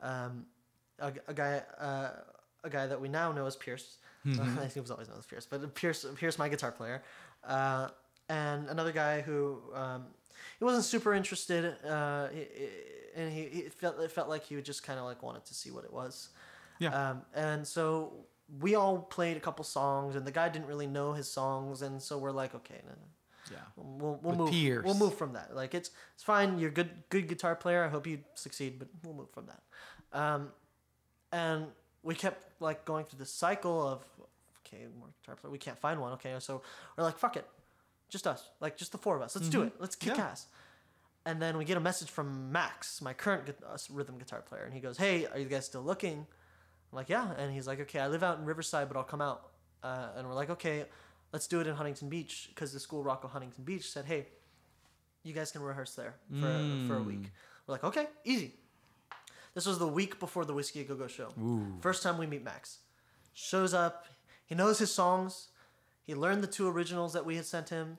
um, 0.00 0.46
a, 0.98 1.12
a 1.28 1.34
guy, 1.34 1.62
uh, 1.78 2.10
a 2.64 2.70
guy 2.70 2.86
that 2.86 3.00
we 3.00 3.08
now 3.08 3.32
know 3.32 3.46
as 3.46 3.56
Pierce. 3.56 3.98
I 4.26 4.34
think 4.34 4.72
he 4.74 4.80
was 4.80 4.90
always 4.92 5.08
known 5.08 5.18
as 5.18 5.26
Pierce, 5.26 5.46
but 5.50 5.74
Pierce, 5.74 6.06
Pierce, 6.16 6.38
my 6.38 6.48
guitar 6.48 6.70
player, 6.70 7.02
uh, 7.44 7.88
and 8.28 8.68
another 8.68 8.92
guy 8.92 9.20
who 9.20 9.58
um, 9.74 10.04
he 10.60 10.64
wasn't 10.64 10.84
super 10.84 11.12
interested, 11.12 11.74
uh, 11.84 12.28
he- 12.28 12.46
he- 12.54 12.68
and 13.16 13.32
he, 13.32 13.44
he 13.44 13.62
felt 13.68 13.98
it 14.00 14.10
felt 14.10 14.28
like 14.28 14.44
he 14.44 14.54
would 14.56 14.64
just 14.64 14.82
kind 14.82 14.98
of 14.98 15.04
like 15.04 15.22
wanted 15.22 15.44
to 15.46 15.54
see 15.54 15.70
what 15.70 15.84
it 15.84 15.92
was. 15.92 16.28
Yeah. 16.78 17.10
Um, 17.10 17.22
and 17.34 17.66
so 17.66 18.12
we 18.60 18.74
all 18.74 18.98
played 18.98 19.36
a 19.36 19.40
couple 19.40 19.64
songs, 19.64 20.16
and 20.16 20.26
the 20.26 20.32
guy 20.32 20.48
didn't 20.48 20.66
really 20.66 20.86
know 20.86 21.12
his 21.12 21.28
songs, 21.28 21.82
and 21.82 22.02
so 22.02 22.18
we're 22.18 22.32
like, 22.32 22.54
okay, 22.54 22.80
no, 22.84 22.90
no, 22.92 23.52
Yeah. 23.52 23.58
we'll 23.76 24.18
we'll 24.22 24.32
With 24.32 24.38
move. 24.38 24.50
Pierce. 24.50 24.84
We'll 24.84 24.94
move 24.94 25.16
from 25.16 25.32
that. 25.34 25.54
Like 25.54 25.74
it's 25.74 25.90
it's 26.14 26.22
fine. 26.24 26.58
You're 26.58 26.70
a 26.70 26.74
good 26.74 26.90
good 27.08 27.28
guitar 27.28 27.54
player. 27.56 27.84
I 27.84 27.88
hope 27.88 28.06
you 28.06 28.18
succeed, 28.34 28.78
but 28.78 28.88
we'll 29.04 29.14
move 29.14 29.30
from 29.30 29.46
that. 29.46 29.62
Um, 30.18 30.48
and 31.32 31.66
we 32.02 32.14
kept 32.14 32.60
like 32.60 32.84
going 32.84 33.04
through 33.04 33.18
this 33.20 33.32
cycle 33.32 33.86
of 33.86 34.04
okay, 34.66 34.84
more 34.98 35.08
guitar 35.20 35.36
player. 35.36 35.50
We 35.50 35.58
can't 35.58 35.78
find 35.78 36.00
one. 36.00 36.12
Okay, 36.14 36.34
so 36.38 36.62
we're 36.96 37.04
like, 37.04 37.18
fuck 37.18 37.36
it, 37.36 37.46
just 38.10 38.26
us, 38.26 38.48
like 38.60 38.76
just 38.76 38.92
the 38.92 38.98
four 38.98 39.16
of 39.16 39.22
us. 39.22 39.34
Let's 39.36 39.48
do 39.48 39.62
it. 39.62 39.72
Let's 39.78 39.96
kick 39.96 40.12
Mm-hmm. 40.12 40.20
Yeah. 40.20 40.26
ass. 40.28 40.46
And 41.24 41.40
then 41.40 41.56
we 41.56 41.64
get 41.64 41.76
a 41.76 41.80
message 41.80 42.10
from 42.10 42.50
Max, 42.50 43.00
my 43.00 43.12
current 43.12 43.46
gu- 43.46 43.66
uh, 43.66 43.76
rhythm 43.90 44.18
guitar 44.18 44.40
player, 44.42 44.64
and 44.64 44.74
he 44.74 44.80
goes, 44.80 44.96
"Hey, 44.98 45.26
are 45.26 45.38
you 45.38 45.46
guys 45.46 45.64
still 45.66 45.82
looking?" 45.82 46.18
I'm 46.92 46.96
like, 46.96 47.08
"Yeah." 47.08 47.30
And 47.38 47.52
he's 47.52 47.66
like, 47.66 47.78
"Okay, 47.80 48.00
I 48.00 48.08
live 48.08 48.22
out 48.24 48.38
in 48.38 48.44
Riverside, 48.44 48.88
but 48.88 48.96
I'll 48.96 49.04
come 49.04 49.20
out." 49.22 49.50
Uh, 49.84 50.08
and 50.16 50.26
we're 50.26 50.34
like, 50.34 50.50
"Okay, 50.50 50.84
let's 51.32 51.46
do 51.46 51.60
it 51.60 51.66
in 51.68 51.74
Huntington 51.76 52.08
Beach," 52.08 52.46
because 52.48 52.72
the 52.72 52.80
school 52.80 53.04
Rocco 53.04 53.28
Huntington 53.28 53.62
Beach 53.64 53.88
said, 53.90 54.04
"Hey, 54.06 54.26
you 55.22 55.32
guys 55.32 55.52
can 55.52 55.62
rehearse 55.62 55.94
there 55.94 56.16
for 56.40 56.46
for 56.88 56.96
a 56.96 57.02
week." 57.02 57.30
We're 57.66 57.74
like, 57.74 57.84
"Okay, 57.84 58.08
easy." 58.24 58.58
This 59.54 59.66
was 59.66 59.78
the 59.78 59.86
week 59.86 60.18
before 60.18 60.44
the 60.44 60.54
Whiskey 60.54 60.80
a 60.80 60.84
Go 60.84 60.96
Go 60.96 61.06
show. 61.06 61.28
First 61.82 62.02
time 62.02 62.18
we 62.18 62.26
meet 62.26 62.42
Max. 62.42 62.78
Shows 63.34 63.72
up. 63.74 64.06
He 64.46 64.54
knows 64.56 64.78
his 64.78 64.92
songs. 64.92 65.48
He 66.04 66.14
learned 66.14 66.42
the 66.42 66.46
two 66.48 66.66
originals 66.68 67.12
that 67.12 67.24
we 67.24 67.36
had 67.36 67.46
sent 67.46 67.68
him. 67.68 67.98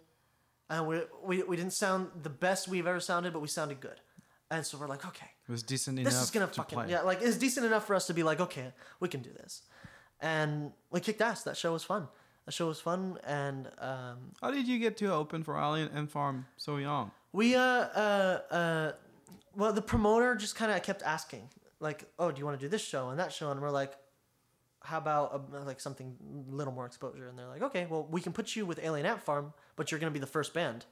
And 0.74 0.88
we, 0.88 0.96
we, 1.24 1.44
we 1.44 1.56
didn't 1.56 1.74
sound 1.74 2.02
the 2.24 2.30
best 2.48 2.68
we've 2.68 2.88
ever 2.88 3.00
sounded, 3.00 3.32
but 3.34 3.42
we 3.42 3.48
sounded 3.48 3.80
good. 3.80 4.00
And 4.50 4.66
so 4.66 4.78
we're 4.80 4.88
like, 4.88 5.06
okay, 5.06 5.28
It 5.48 5.52
was 5.52 5.62
decent 5.64 6.00
enough. 6.00 6.12
this 6.14 6.22
is 6.24 6.32
gonna 6.32 6.48
to 6.48 6.54
fucking 6.54 6.78
play. 6.78 6.90
yeah, 6.90 7.02
like 7.02 7.20
it's 7.22 7.38
decent 7.38 7.66
enough 7.66 7.86
for 7.86 7.96
us 7.96 8.08
to 8.08 8.14
be 8.14 8.24
like, 8.24 8.40
okay, 8.48 8.68
we 9.00 9.08
can 9.08 9.22
do 9.22 9.32
this. 9.42 9.62
And 10.20 10.72
we 10.92 11.00
kicked 11.00 11.22
ass. 11.22 11.44
That 11.44 11.58
show 11.58 11.74
was 11.74 11.84
fun. 11.84 12.08
That 12.46 12.54
show 12.54 12.68
was 12.68 12.80
fun, 12.82 13.18
and 13.26 13.68
um, 13.80 14.18
How 14.42 14.52
did 14.52 14.68
you 14.68 14.78
get 14.80 14.98
to 14.98 15.14
open 15.14 15.44
for 15.44 15.58
Alien 15.58 15.90
Ant 15.96 16.12
Farm 16.12 16.46
so 16.58 16.78
young? 16.78 17.12
we 17.32 17.56
uh 17.56 17.62
uh 17.62 18.40
uh, 18.52 18.92
well, 19.56 19.72
the 19.74 19.82
promoter 19.82 20.36
just 20.36 20.56
kind 20.56 20.72
of 20.72 20.82
kept 20.84 21.04
asking, 21.04 21.50
like, 21.80 22.04
oh, 22.20 22.32
do 22.32 22.40
you 22.40 22.46
want 22.46 22.60
to 22.60 22.66
do 22.66 22.70
this 22.70 22.82
show 22.84 23.10
and 23.12 23.20
that 23.20 23.32
show? 23.32 23.50
And 23.52 23.62
we're 23.62 23.70
like, 23.82 23.94
how 24.84 24.98
about 24.98 25.34
uh, 25.54 25.64
like 25.66 25.80
something 25.80 26.16
a 26.52 26.56
little 26.56 26.74
more 26.74 26.86
exposure? 26.86 27.28
And 27.30 27.38
they're 27.38 27.48
like, 27.48 27.62
okay, 27.64 27.88
well, 27.90 28.08
we 28.10 28.22
can 28.22 28.34
put 28.34 28.56
you 28.56 28.66
with 28.66 28.80
Alien 28.84 29.06
Ant 29.06 29.22
Farm, 29.22 29.54
but 29.76 29.92
you're 29.92 30.00
gonna 30.00 30.12
be 30.12 30.20
the 30.20 30.28
first 30.28 30.54
band. 30.54 30.86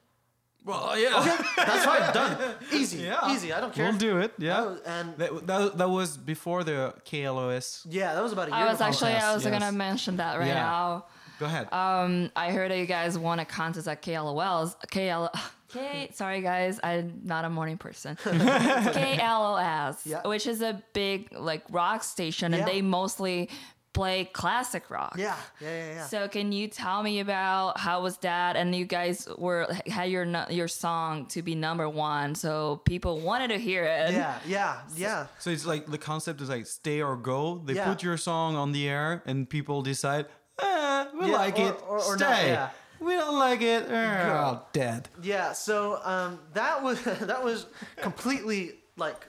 Well, 0.63 0.97
yeah. 0.97 1.19
Okay, 1.19 1.37
That's 1.57 1.85
fine, 1.85 2.13
done, 2.13 2.55
easy, 2.71 2.99
Yeah. 2.99 3.33
easy. 3.33 3.51
I 3.51 3.59
don't 3.59 3.73
care. 3.73 3.89
We'll 3.89 3.97
do 3.97 4.19
it. 4.19 4.39
That 4.39 4.45
Yeah. 4.45 4.61
was- 4.61 4.81
and 4.85 5.17
That, 5.17 5.47
that, 5.47 5.77
that 5.79 5.89
was 5.89 6.17
before 6.17 6.63
the 6.63 6.93
KLOS. 7.03 7.85
yeah, 7.89 8.13
that 8.13 8.21
was 8.23 8.31
about 8.31 8.47
a 8.47 8.51
year. 8.51 8.59
I 8.59 8.65
was 8.65 8.73
before. 8.77 8.87
actually 8.87 9.13
I 9.13 9.33
was 9.33 9.43
Yes. 9.43 9.51
gonna 9.59 9.71
mention 9.71 10.17
that 10.17 10.37
right 10.37 10.47
Yeah. 10.47 10.53
now. 10.55 11.05
Go 11.39 11.47
ahead. 11.47 11.73
Um, 11.73 12.29
I 12.35 12.51
heard 12.51 12.69
that 12.69 12.77
you 12.77 12.85
guys 12.85 13.17
won 13.17 13.39
a 13.39 13.45
contest 13.45 13.87
at 13.87 14.01
KLOL's. 14.03 14.75
KL. 14.91 15.29
K. 15.73 16.09
Sorry 16.13 16.41
guys, 16.41 16.79
I'm 16.83 17.21
not 17.23 17.45
a 17.45 17.49
morning 17.49 17.77
person. 17.79 18.15
KLOS, 18.25 20.05
Yeah. 20.05 20.27
which 20.27 20.45
is 20.47 20.61
a 20.61 20.81
big 20.93 21.31
like 21.33 21.63
rock 21.69 22.03
station, 22.03 22.53
and 22.53 22.67
they 22.67 22.81
mostly 22.81 23.49
play 23.93 24.25
classic 24.25 24.89
rock. 24.89 25.15
Yeah, 25.17 25.35
yeah, 25.59 25.67
yeah, 25.69 25.93
yeah. 25.95 26.05
So 26.07 26.27
can 26.27 26.51
you 26.51 26.67
tell 26.67 27.03
me 27.03 27.19
about 27.19 27.77
how 27.79 28.01
was 28.01 28.17
that? 28.19 28.55
And 28.55 28.73
you 28.75 28.85
guys 28.85 29.27
were 29.37 29.67
had 29.87 30.09
your 30.09 30.25
your 30.49 30.67
song 30.67 31.25
to 31.27 31.41
be 31.41 31.55
number 31.55 31.89
one, 31.89 32.35
so 32.35 32.81
people 32.85 33.19
wanted 33.19 33.49
to 33.49 33.57
hear 33.57 33.83
it. 33.83 34.11
yeah, 34.13 34.39
yeah, 34.47 34.81
yeah. 34.95 35.27
So 35.39 35.49
it's 35.49 35.65
like 35.65 35.87
the 35.87 35.97
concept 35.97 36.41
is 36.41 36.49
like 36.49 36.65
stay 36.67 37.01
or 37.01 37.15
go. 37.17 37.61
They 37.65 37.73
Yeah. 37.75 37.85
put 37.89 38.01
your 38.03 38.17
song 38.17 38.55
on 38.55 38.71
the 38.71 38.87
air 38.87 39.21
and 39.25 39.49
people 39.49 39.81
decide, 39.81 40.25
eh, 40.61 41.05
we 41.19 41.27
Yeah, 41.27 41.33
like 41.37 41.59
or- 41.59 41.67
it, 41.69 41.81
or- 41.87 41.97
or 41.97 42.17
stay. 42.17 42.25
not, 42.29 42.45
yeah. 42.45 42.69
We 43.01 43.13
don't 43.15 43.39
like 43.39 43.61
it, 43.63 43.89
Go. 43.89 43.95
oh, 43.95 44.61
dead. 44.73 45.09
Yeah, 45.23 45.53
so 45.53 45.99
um, 46.03 46.39
that 46.53 46.83
was 46.83 47.01
that 47.31 47.43
was 47.43 47.65
completely 47.97 48.75
like. 48.95 49.27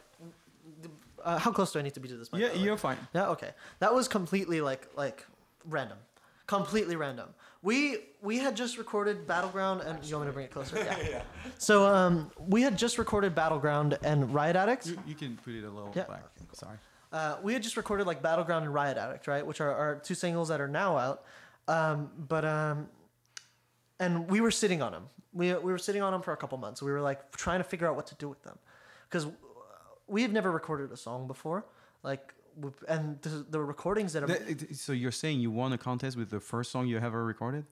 Uh, 1.24 1.38
how 1.38 1.50
close 1.52 1.72
do 1.72 1.78
I 1.78 1.82
need 1.82 1.94
to 1.94 2.00
be 2.00 2.08
to 2.08 2.16
this? 2.16 2.32
mic, 2.32 2.40
Yeah, 2.40 2.48
by 2.48 2.54
the 2.54 2.58
way? 2.60 2.64
you're 2.66 2.76
fine. 2.76 2.98
Yeah, 3.14 3.28
okay. 3.30 3.50
That 3.80 3.94
was 3.94 4.08
completely 4.08 4.60
like 4.60 4.88
like 4.96 5.24
random, 5.68 5.98
completely 6.46 6.96
random. 6.96 7.28
We 7.62 7.98
we 8.20 8.38
had 8.38 8.56
just 8.56 8.76
recorded 8.78 9.26
Battleground, 9.26 9.82
and 9.82 10.02
you 10.04 10.16
want 10.16 10.26
me 10.26 10.30
to 10.30 10.34
bring 10.34 10.46
it 10.46 10.50
closer? 10.52 10.76
Yeah. 10.84 10.96
yeah. 11.08 11.22
So 11.58 11.86
um, 11.86 12.30
we 12.38 12.62
had 12.62 12.76
just 12.76 12.98
recorded 12.98 13.34
Battleground 13.34 13.98
and 14.02 14.32
Riot 14.34 14.56
Addict. 14.56 14.86
You, 14.86 14.98
you 15.06 15.14
can 15.14 15.36
put 15.36 15.54
it 15.54 15.64
a 15.64 15.70
little 15.70 15.92
Yeah. 15.94 16.04
back. 16.04 16.24
Sorry. 16.52 16.76
Uh, 17.12 17.36
we 17.42 17.52
had 17.52 17.62
just 17.62 17.76
recorded 17.76 18.06
like 18.06 18.22
Battleground 18.22 18.64
and 18.64 18.72
Riot 18.74 18.96
Addict, 18.96 19.26
right? 19.28 19.46
Which 19.46 19.60
are, 19.60 19.70
our 19.74 19.96
two 19.96 20.14
singles 20.14 20.48
that 20.48 20.60
are 20.60 20.68
now 20.68 20.96
out. 20.96 21.24
Um, 21.68 22.10
but 22.16 22.44
um, 22.44 22.88
and 24.00 24.28
we 24.28 24.40
were 24.40 24.50
sitting 24.50 24.82
on 24.82 24.92
them. 24.92 25.04
We 25.32 25.54
we 25.54 25.72
were 25.72 25.78
sitting 25.78 26.02
on 26.02 26.12
them 26.12 26.22
for 26.22 26.32
a 26.32 26.36
couple 26.36 26.58
months. 26.58 26.82
We 26.82 26.90
were 26.90 27.00
like 27.00 27.30
trying 27.36 27.60
to 27.60 27.64
figure 27.64 27.86
out 27.88 27.96
what 27.96 28.06
to 28.08 28.14
do 28.16 28.28
with 28.28 28.42
them, 28.42 28.58
because 29.08 29.26
we 30.12 30.22
had 30.22 30.32
never 30.32 30.50
recorded 30.52 30.92
a 30.92 30.96
song 30.96 31.26
before. 31.26 31.64
Like, 32.02 32.34
and 32.86 33.20
the, 33.22 33.46
the 33.48 33.60
recordings 33.60 34.12
that 34.12 34.22
are 34.22 34.26
That- 34.26 34.76
so 34.76 34.92
you're 34.92 35.10
saying 35.10 35.40
you 35.40 35.50
won 35.50 35.72
a 35.72 35.78
contest 35.78 36.16
with 36.16 36.30
the 36.30 36.40
first 36.40 36.70
song 36.70 36.86
you 36.86 36.98
ever 36.98 37.24
recorded? 37.24 37.64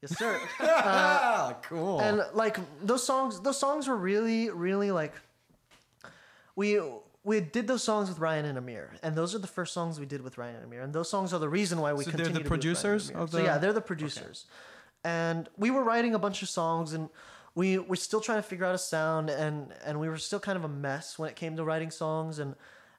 yes, 0.00 0.16
sir. 0.16 0.40
Ah, 0.60 1.56
cool. 1.62 2.00
and 2.00 2.22
like 2.32 2.56
those 2.82 3.04
songs 3.04 3.40
those 3.40 3.58
songs 3.58 3.88
were 3.88 3.96
really 3.96 4.48
really 4.50 4.90
like 4.90 5.14
we 6.56 6.80
we 7.24 7.40
did 7.40 7.66
those 7.66 7.82
songs 7.82 8.08
with 8.08 8.18
Ryan 8.20 8.46
and 8.46 8.56
Amir, 8.56 8.96
and 9.02 9.14
those 9.14 9.34
are 9.34 9.38
the 9.38 9.52
first 9.58 9.74
songs 9.74 10.00
we 10.00 10.06
did 10.06 10.22
with 10.22 10.38
Ryan 10.38 10.56
and 10.56 10.64
Amir, 10.64 10.82
and 10.82 10.92
those 10.94 11.10
songs 11.10 11.34
are 11.34 11.40
the 11.40 11.48
reason 11.48 11.80
why 11.80 11.92
we 11.92 12.04
So 12.04 12.10
they're 12.12 12.18
the 12.18 12.24
to 12.24 12.38
do 12.38 12.42
with 12.42 12.50
Ryan 12.50 12.52
and 12.54 12.60
producers 12.62 13.10
of 13.10 13.30
So 13.30 13.38
yeah, 13.42 13.58
they're 13.58 13.72
the 13.74 13.82
producers, 13.82 14.46
and 15.04 15.48
we 15.58 15.70
were 15.70 15.82
writing 15.82 16.14
a 16.14 16.18
bunch 16.18 16.42
of 16.42 16.48
songs, 16.48 16.94
and 16.94 17.10
we 17.58 17.78
we're 17.78 17.96
still 17.96 18.20
trying 18.20 18.38
to 18.38 18.48
figure 18.48 18.64
out 18.64 18.74
a 18.74 18.78
sound, 18.78 19.30
and 19.30 19.74
and 19.84 19.98
we 19.98 20.08
were 20.08 20.16
still 20.16 20.38
kind 20.38 20.56
of 20.56 20.64
a 20.64 20.68
mess 20.68 21.18
when 21.18 21.28
it 21.28 21.34
came 21.34 21.56
to 21.56 21.64
writing 21.64 21.90
songs, 21.90 22.38
and 22.38 22.54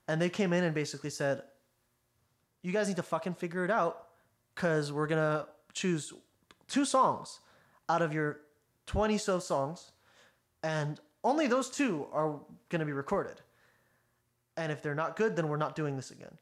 and 0.10 0.22
they 0.22 0.30
came 0.30 0.51
in 0.51 0.64
and 0.64 0.76
basically 0.76 1.10
said, 1.10 1.43
you 2.62 2.74
guys 2.74 2.88
need 2.88 2.97
to 2.97 3.03
fucking 3.03 3.36
figure 3.36 3.64
it 3.64 3.72
out, 3.72 4.07
because 4.53 4.91
we're 4.91 5.07
gonna 5.07 5.47
choose 5.72 6.12
two 6.68 6.84
songs 6.84 7.39
out 7.88 8.01
of 8.01 8.14
your 8.14 8.41
20 8.86 9.18
so 9.18 9.39
songs 9.39 9.91
and 10.64 10.99
only 11.24 11.47
those 11.47 11.70
two 11.70 12.07
are 12.12 12.39
going 12.70 12.80
to 12.80 12.86
be 12.86 12.91
recorded. 12.91 13.41
And 14.57 14.72
if 14.72 14.82
they're 14.82 14.95
not 14.95 15.16
good, 15.16 15.36
then 15.36 15.47
we're 15.47 15.57
not 15.57 15.76
doing 15.76 15.95
this 15.95 16.12
again. 16.12 16.38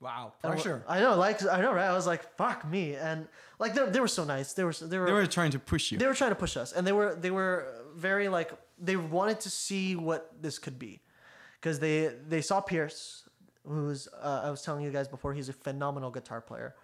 Wow, 0.00 0.32
pressure. 0.42 0.82
I 0.88 1.00
know, 1.00 1.16
like 1.16 1.44
I 1.46 1.60
know, 1.60 1.72
right? 1.74 1.86
I 1.86 1.92
was 1.92 2.06
like, 2.06 2.34
"Fuck 2.36 2.66
me!" 2.66 2.94
And 2.94 3.28
like 3.58 3.74
they, 3.74 3.84
they 3.84 4.00
were 4.00 4.08
so 4.08 4.24
nice. 4.24 4.54
They 4.54 4.64
were 4.64 4.72
they 4.72 4.98
were 4.98 5.06
They 5.06 5.12
were 5.12 5.26
trying 5.26 5.50
to 5.50 5.58
push 5.58 5.92
you. 5.92 5.98
they 5.98 6.06
were 6.06 6.14
trying 6.14 6.30
to 6.30 6.36
push 6.36 6.56
us, 6.56 6.72
and 6.72 6.86
they 6.86 6.92
were 6.92 7.14
they 7.14 7.30
were 7.30 7.66
very 7.94 8.28
like 8.28 8.50
they 8.78 8.96
wanted 8.96 9.40
to 9.40 9.50
see 9.50 9.96
what 9.96 10.32
this 10.40 10.58
could 10.58 10.78
be, 10.78 11.02
because 11.60 11.80
they 11.80 12.14
they 12.26 12.40
saw 12.40 12.62
Pierce, 12.62 13.28
who's 13.66 14.08
uh, 14.22 14.42
I 14.44 14.50
was 14.50 14.62
telling 14.62 14.82
you 14.82 14.90
guys 14.90 15.06
before, 15.06 15.34
he's 15.34 15.50
a 15.50 15.52
phenomenal 15.52 16.10
guitar 16.10 16.40
player, 16.40 16.74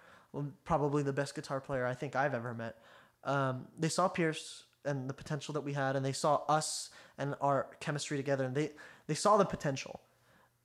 probably 0.64 1.03
the 1.03 1.12
best 1.14 1.35
guitar 1.35 1.59
player 1.61 1.87
I 1.87 1.95
think 1.95 2.14
I've 2.17 2.35
ever 2.35 2.53
met. 2.53 2.77
Um, 3.25 3.67
they 3.79 3.89
saw 3.89 4.09
Pierce 4.09 4.64
and 4.85 5.09
the 5.09 5.14
potential 5.14 5.55
that 5.55 5.62
we 5.62 5.73
had, 5.73 5.97
and 5.97 6.05
they 6.05 6.12
saw 6.12 6.43
us 6.49 6.91
and 7.17 7.35
our 7.41 7.69
chemistry 7.81 8.19
together, 8.19 8.45
and 8.45 8.55
they 8.55 8.73
they 9.07 9.14
saw 9.14 9.39
the 9.39 9.47
potential, 9.47 10.01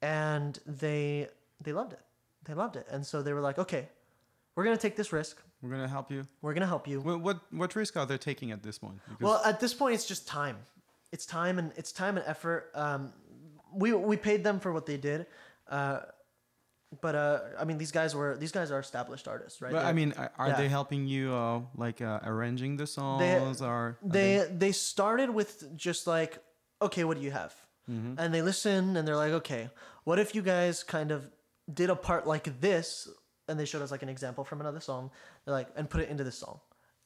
and 0.02 0.60
they 0.66 1.30
they 1.62 1.72
loved 1.72 1.94
it. 1.94 2.02
They 2.46 2.54
loved 2.54 2.76
it, 2.76 2.88
and 2.90 3.06
so 3.06 3.22
they 3.22 3.34
were 3.34 3.42
like, 3.42 3.60
okay, 3.60 3.88
we're 4.56 4.64
gonna 4.64 4.78
take 4.78 4.96
this 4.96 5.14
risk. 5.14 5.42
We're 5.62 5.70
gonna 5.70 5.88
help 5.88 6.12
you. 6.12 6.28
We're 6.42 6.54
gonna 6.54 6.68
help 6.68 6.88
you. 6.88 7.02
What 7.02 7.22
what, 7.22 7.40
what 7.52 7.76
risk 7.76 7.98
are 7.98 8.06
they 8.06 8.18
taking 8.18 8.52
at 8.52 8.64
this 8.64 8.78
point? 8.78 9.00
Because 9.08 9.24
Well, 9.24 9.42
at 9.46 9.60
this 9.60 9.74
point, 9.74 9.96
it's 9.96 10.06
just 10.06 10.28
time. 10.28 10.58
It's 11.12 11.26
time 11.26 11.60
and 11.60 11.72
it's 11.76 11.92
time 11.92 12.18
and 12.18 12.26
effort. 12.28 12.72
Um, 12.74 13.14
we 13.74 13.94
we 13.94 14.18
paid 14.18 14.44
them 14.44 14.60
for 14.60 14.72
what 14.72 14.86
they 14.86 14.98
did, 14.98 15.28
uh, 15.70 16.00
but 17.00 17.16
uh, 17.16 17.40
I 17.60 17.64
mean, 17.64 17.78
these 17.78 17.92
guys 17.92 18.16
were 18.16 18.36
these 18.38 18.52
guys 18.52 18.72
are 18.72 18.80
established 18.80 19.28
artists, 19.28 19.62
right? 19.62 19.72
But 19.72 19.86
I 19.86 19.94
mean, 19.94 20.14
are 20.38 20.50
yeah. 20.50 20.58
they 20.58 20.68
helping 20.68 21.06
you, 21.06 21.34
uh, 21.34 21.62
like 21.76 22.02
uh, 22.02 22.20
arranging 22.24 22.76
the 22.76 22.88
songs, 22.88 23.62
or 23.62 23.68
are 23.68 23.98
they 24.04 24.46
they 24.52 24.72
started 24.72 25.30
with 25.30 25.78
just 25.78 26.08
like, 26.08 26.40
okay, 26.82 27.04
what 27.04 27.18
do 27.18 27.24
you 27.24 27.32
have? 27.32 27.56
Mm-hmm. 27.90 28.16
And 28.18 28.34
they 28.34 28.42
listen 28.42 28.96
and 28.96 29.08
they're 29.08 29.16
like, 29.16 29.32
okay, 29.34 29.70
what 30.04 30.20
if 30.20 30.36
you 30.36 30.42
guys 30.42 30.84
kind 30.84 31.12
of 31.12 31.30
did 31.74 31.90
a 31.90 31.96
part 31.96 32.28
like 32.28 32.60
this? 32.62 33.08
And 33.48 33.60
they 33.60 33.66
showed 33.66 33.82
us 33.82 33.92
like 33.92 34.04
an 34.04 34.10
example 34.10 34.44
from 34.44 34.62
another 34.62 34.80
song. 34.80 35.12
They're 35.46 35.54
like, 35.54 35.68
and 35.76 35.90
put 35.90 36.02
it 36.02 36.10
into 36.10 36.24
this 36.24 36.38
song. 36.38 36.60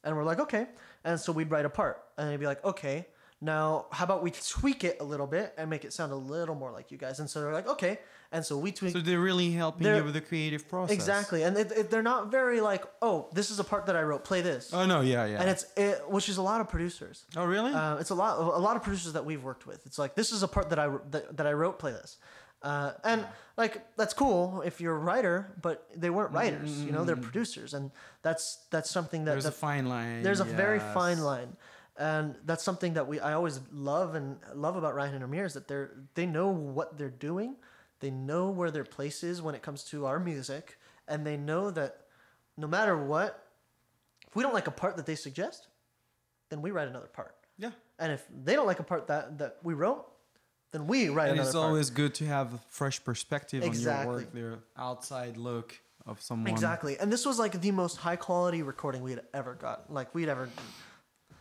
And 0.04 0.16
we're 0.16 0.24
like, 0.24 0.40
okay. 0.40 0.68
And 1.04 1.20
so 1.20 1.32
we'd 1.32 1.50
write 1.50 1.66
a 1.66 1.70
part, 1.70 2.04
and 2.18 2.30
they'd 2.30 2.40
be 2.40 2.46
like, 2.46 2.64
okay. 2.64 3.08
Now, 3.42 3.88
how 3.92 4.06
about 4.06 4.24
we 4.24 4.32
tweak 4.32 4.84
it 4.84 4.98
a 5.02 5.04
little 5.04 5.28
bit 5.28 5.54
and 5.58 5.70
make 5.70 5.84
it 5.84 5.92
sound 5.92 6.12
a 6.14 6.16
little 6.16 6.56
more 6.56 6.72
like 6.72 6.90
you 6.92 6.98
guys? 6.98 7.20
And 7.20 7.30
so 7.30 7.42
they're 7.42 7.52
like, 7.54 7.68
okay. 7.68 8.00
And 8.32 8.46
so 8.46 8.58
we 8.58 8.72
tweak. 8.72 8.94
So 8.94 9.00
they're 9.00 9.20
really 9.20 9.52
helping 9.52 9.86
you 9.88 10.04
with 10.04 10.14
the 10.14 10.22
creative 10.22 10.68
process. 10.70 10.94
Exactly, 10.94 11.44
and 11.44 11.56
it, 11.58 11.72
it, 11.72 11.90
they're 11.92 12.02
not 12.02 12.32
very 12.32 12.62
like, 12.62 12.84
oh, 13.02 13.28
this 13.34 13.52
is 13.52 13.60
a 13.60 13.64
part 13.64 13.86
that 13.88 13.96
I 13.96 14.02
wrote. 14.04 14.24
Play 14.24 14.42
this, 14.42 14.74
Oh 14.74 14.86
no, 14.86 15.02
yeah, 15.02 15.26
yeah. 15.26 15.42
and 15.42 15.50
it's 15.50 15.66
it, 15.76 16.02
which 16.10 16.28
is 16.30 16.38
a 16.38 16.42
lot 16.42 16.62
of 16.62 16.70
producers. 16.70 17.26
oh 17.36 17.46
really? 17.46 17.72
Uh, 17.72 17.98
it's 17.98 18.10
a 18.10 18.16
lot, 18.16 18.38
a 18.40 18.60
lot 18.60 18.76
of 18.78 18.84
producers 18.84 19.14
that 19.14 19.26
we've 19.26 19.44
worked 19.44 19.68
with. 19.68 19.86
It's 19.86 20.00
like 20.00 20.16
this 20.16 20.32
is 20.32 20.42
a 20.42 20.48
part 20.48 20.70
that 20.70 20.80
I 20.80 20.90
that, 21.12 21.38
that 21.38 21.46
I 21.48 21.54
wrote. 21.54 21.78
Play 21.78 21.92
this, 21.92 22.18
uh, 22.66 22.94
and 23.04 23.26
like 23.58 23.86
that's 23.96 24.14
cool 24.16 24.62
if 24.66 24.82
you're 24.82 24.96
a 24.96 25.00
writer, 25.00 25.54
but 25.62 25.88
they 25.96 26.10
weren't 26.10 26.32
writers. 26.34 26.82
You 26.84 26.92
know, 26.92 27.06
they're 27.06 27.16
producers, 27.16 27.76
and 27.76 27.92
that's 28.24 28.66
that's 28.72 28.90
something 28.90 29.26
that 29.26 29.32
There's 29.34 29.46
a 29.46 29.52
fine 29.52 29.86
line. 29.88 30.24
there's 30.24 30.40
a 30.40 30.46
very 30.46 30.80
fine 30.80 31.20
line, 31.20 31.56
and 31.96 32.36
that's 32.44 32.64
something 32.64 32.96
that 32.96 33.08
we 33.08 33.20
I 33.20 33.34
always 33.34 33.60
love 33.72 34.16
and 34.16 34.38
love 34.56 34.76
about 34.78 34.96
Ryan 34.96 35.14
and 35.14 35.24
Amir 35.24 35.46
is 35.46 35.54
that 35.54 35.68
they're 35.68 35.92
they 36.16 36.26
know 36.26 36.50
what 36.50 36.98
they're 36.98 37.10
doing, 37.30 37.56
they 38.00 38.10
know 38.10 38.50
where 38.50 38.72
their 38.72 38.84
place 38.84 39.24
is 39.24 39.44
when 39.44 39.54
it 39.54 39.62
comes 39.62 39.84
to 39.86 40.08
our 40.08 40.20
music, 40.20 40.80
and 41.08 41.24
they 41.26 41.38
know 41.38 41.70
that 41.70 42.02
no 42.58 42.68
matter 42.68 42.98
what, 42.98 43.48
if 44.28 44.36
we 44.36 44.42
don't 44.42 44.56
like 44.56 44.68
a 44.68 44.72
part 44.72 44.98
that 44.98 45.06
they 45.06 45.16
suggest, 45.16 45.68
then 46.50 46.64
we 46.64 46.72
write 46.72 46.88
another 46.88 47.12
part. 47.14 47.36
Yeah. 47.60 47.72
And 48.00 48.12
if 48.12 48.26
they 48.44 48.56
don't 48.56 48.66
like 48.66 48.80
a 48.80 48.84
part 48.84 49.08
that, 49.08 49.38
that 49.38 49.58
we 49.64 49.74
wrote, 49.74 50.06
then 50.72 50.88
we 50.88 51.10
write 51.10 51.30
And 51.30 51.34
another 51.34 51.50
it's 51.50 51.56
part. 51.56 51.68
always 51.68 51.90
good 51.90 52.14
to 52.16 52.26
have 52.26 52.54
a 52.54 52.60
fresh 52.70 53.04
perspective 53.04 53.64
on 53.64 53.74
your 53.80 54.06
work, 54.08 54.34
their 54.34 54.60
outside 54.78 55.38
look 55.38 55.80
of 56.06 56.22
someone. 56.22 56.52
Exactly. 56.52 56.98
And 57.00 57.12
this 57.12 57.26
was 57.26 57.40
like 57.40 57.60
the 57.62 57.72
most 57.72 57.98
high 57.98 58.16
quality 58.16 58.62
recording 58.62 59.02
we 59.02 59.12
had 59.12 59.24
ever 59.34 59.54
got. 59.54 59.92
Like 59.92 60.14
we'd 60.14 60.30
ever 60.30 60.50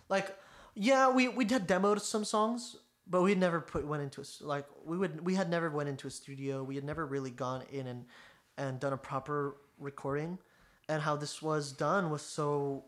like 0.09 0.37
yeah, 0.75 1.11
we 1.11 1.29
we 1.29 1.45
had 1.45 1.69
demoed 1.69 2.01
some 2.01 2.25
songs, 2.25 2.77
but 3.07 3.23
we'd 3.23 3.39
never 3.39 3.61
put 3.61 3.87
went 3.87 4.03
into 4.03 4.21
a 4.21 4.25
like 4.45 4.67
we 4.85 4.97
would 4.97 5.21
we 5.21 5.35
had 5.35 5.51
never 5.51 5.71
went 5.71 5.89
into 5.89 6.07
a 6.07 6.11
studio. 6.11 6.63
We 6.63 6.75
had 6.75 6.85
never 6.85 7.05
really 7.07 7.31
gone 7.31 7.63
in 7.71 7.87
and 7.87 8.05
and 8.57 8.81
done 8.81 8.93
a 8.93 8.97
proper 8.99 9.57
recording. 9.79 10.39
And 10.89 11.01
how 11.01 11.17
this 11.17 11.41
was 11.41 11.73
done 11.73 12.11
was 12.11 12.23
so 12.23 12.85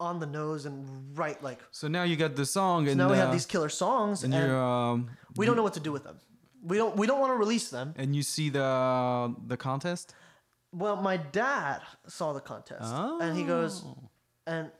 on 0.00 0.18
the 0.20 0.26
nose 0.26 0.64
and 0.66 0.86
right 1.18 1.42
like 1.42 1.60
So 1.70 1.88
now 1.88 2.04
you 2.04 2.16
got 2.16 2.36
the 2.36 2.46
song, 2.46 2.86
and 2.88 2.96
now 2.98 3.10
we 3.10 3.16
have 3.16 3.28
uh, 3.30 3.32
these 3.32 3.46
killer 3.46 3.68
songs 3.68 4.24
and 4.24 4.32
and, 4.34 4.52
um, 4.52 5.10
we 5.36 5.44
don't 5.46 5.56
know 5.56 5.62
what 5.62 5.74
to 5.74 5.80
do 5.80 5.92
with 5.92 6.04
them. 6.04 6.16
We 6.62 6.76
don't 6.76 6.96
we 6.96 7.06
don't 7.06 7.20
want 7.20 7.32
to 7.32 7.36
release 7.36 7.68
them. 7.70 7.94
and 7.96 8.14
you 8.14 8.22
see 8.22 8.48
the 8.50 9.34
the 9.46 9.56
contest. 9.56 10.14
Well, 10.72 10.96
my 10.96 11.16
dad 11.16 11.80
saw 12.06 12.32
the 12.34 12.40
contest, 12.40 12.92
and 12.92 13.36
he 13.36 13.42
goes, 13.44 13.82
Oh. 13.86 13.96
and 14.46 14.70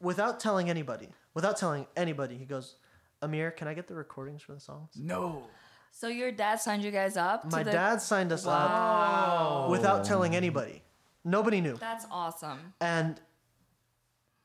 without 0.00 0.40
telling 0.40 0.70
anybody, 0.70 1.08
without 1.34 1.58
telling 1.58 1.86
anybody, 1.96 2.38
he 2.38 2.46
goes, 2.46 2.76
Amir, 3.20 3.50
can 3.50 3.68
I 3.68 3.74
get 3.74 3.86
the 3.86 3.94
recordings 3.94 4.40
for 4.42 4.54
the 4.54 4.60
songs? 4.60 4.92
No. 4.96 5.44
So 5.90 6.08
your 6.08 6.32
dad 6.32 6.60
signed 6.60 6.82
you 6.82 6.90
guys 6.90 7.16
up. 7.18 7.42
to 7.42 7.48
My 7.56 7.62
the- 7.62 7.72
dad 7.72 8.00
signed 8.00 8.32
us 8.32 8.46
up 8.46 9.70
without 9.70 10.04
telling 10.04 10.34
anybody. 10.34 10.82
Nobody 11.24 11.60
knew. 11.60 11.76
That's 11.76 12.06
awesome. 12.10 12.58
And 12.80 13.20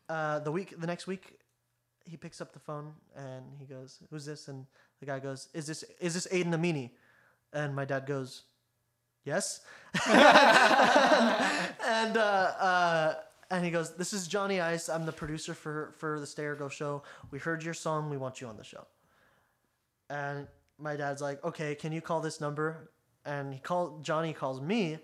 uh, 0.10 0.40
the 0.40 0.52
week, 0.52 0.74
the 0.80 0.88
next 0.88 1.08
week, 1.08 1.40
he 2.04 2.18
picks 2.18 2.42
up 2.42 2.52
the 2.52 2.60
phone 2.60 2.94
and 3.16 3.46
he 3.58 3.66
goes, 3.66 4.00
"Who's 4.10 4.26
this?" 4.26 4.48
And 4.48 4.66
the 5.00 5.06
guy 5.06 5.20
goes, 5.20 5.50
"Is 5.54 5.68
this 5.68 5.84
is 6.02 6.16
this 6.16 6.28
Aiden 6.28 6.54
Amini?" 6.54 6.92
And 7.54 7.76
my 7.76 7.86
dad 7.86 8.08
goes, 8.08 8.44
"Yes." 9.24 9.62
and 10.08 10.18
uh, 12.18 12.54
uh, 12.60 13.16
and 13.52 13.64
he 13.64 13.70
goes, 13.70 13.96
"This 13.96 14.12
is 14.14 14.28
Johnny 14.28 14.60
Ice. 14.60 14.90
I'm 14.90 15.06
the 15.06 15.12
producer 15.12 15.54
for 15.54 15.94
for 15.98 16.20
the 16.20 16.26
Stay 16.26 16.46
or 16.46 16.56
Go 16.56 16.70
show. 16.70 17.04
We 17.30 17.38
heard 17.38 17.64
your 17.64 17.76
song. 17.76 18.10
We 18.10 18.18
want 18.18 18.42
you 18.42 18.48
on 18.48 18.58
the 18.58 18.64
show." 18.64 18.88
And 20.10 20.48
my 20.80 20.96
dad's 20.96 21.22
like, 21.22 21.44
"Okay, 21.44 21.76
can 21.76 21.92
you 21.92 22.02
call 22.02 22.20
this 22.20 22.42
number?" 22.42 22.90
And 23.26 23.54
he 23.54 23.60
called 23.60 24.04
Johnny 24.04 24.34
calls 24.34 24.60
me. 24.60 24.98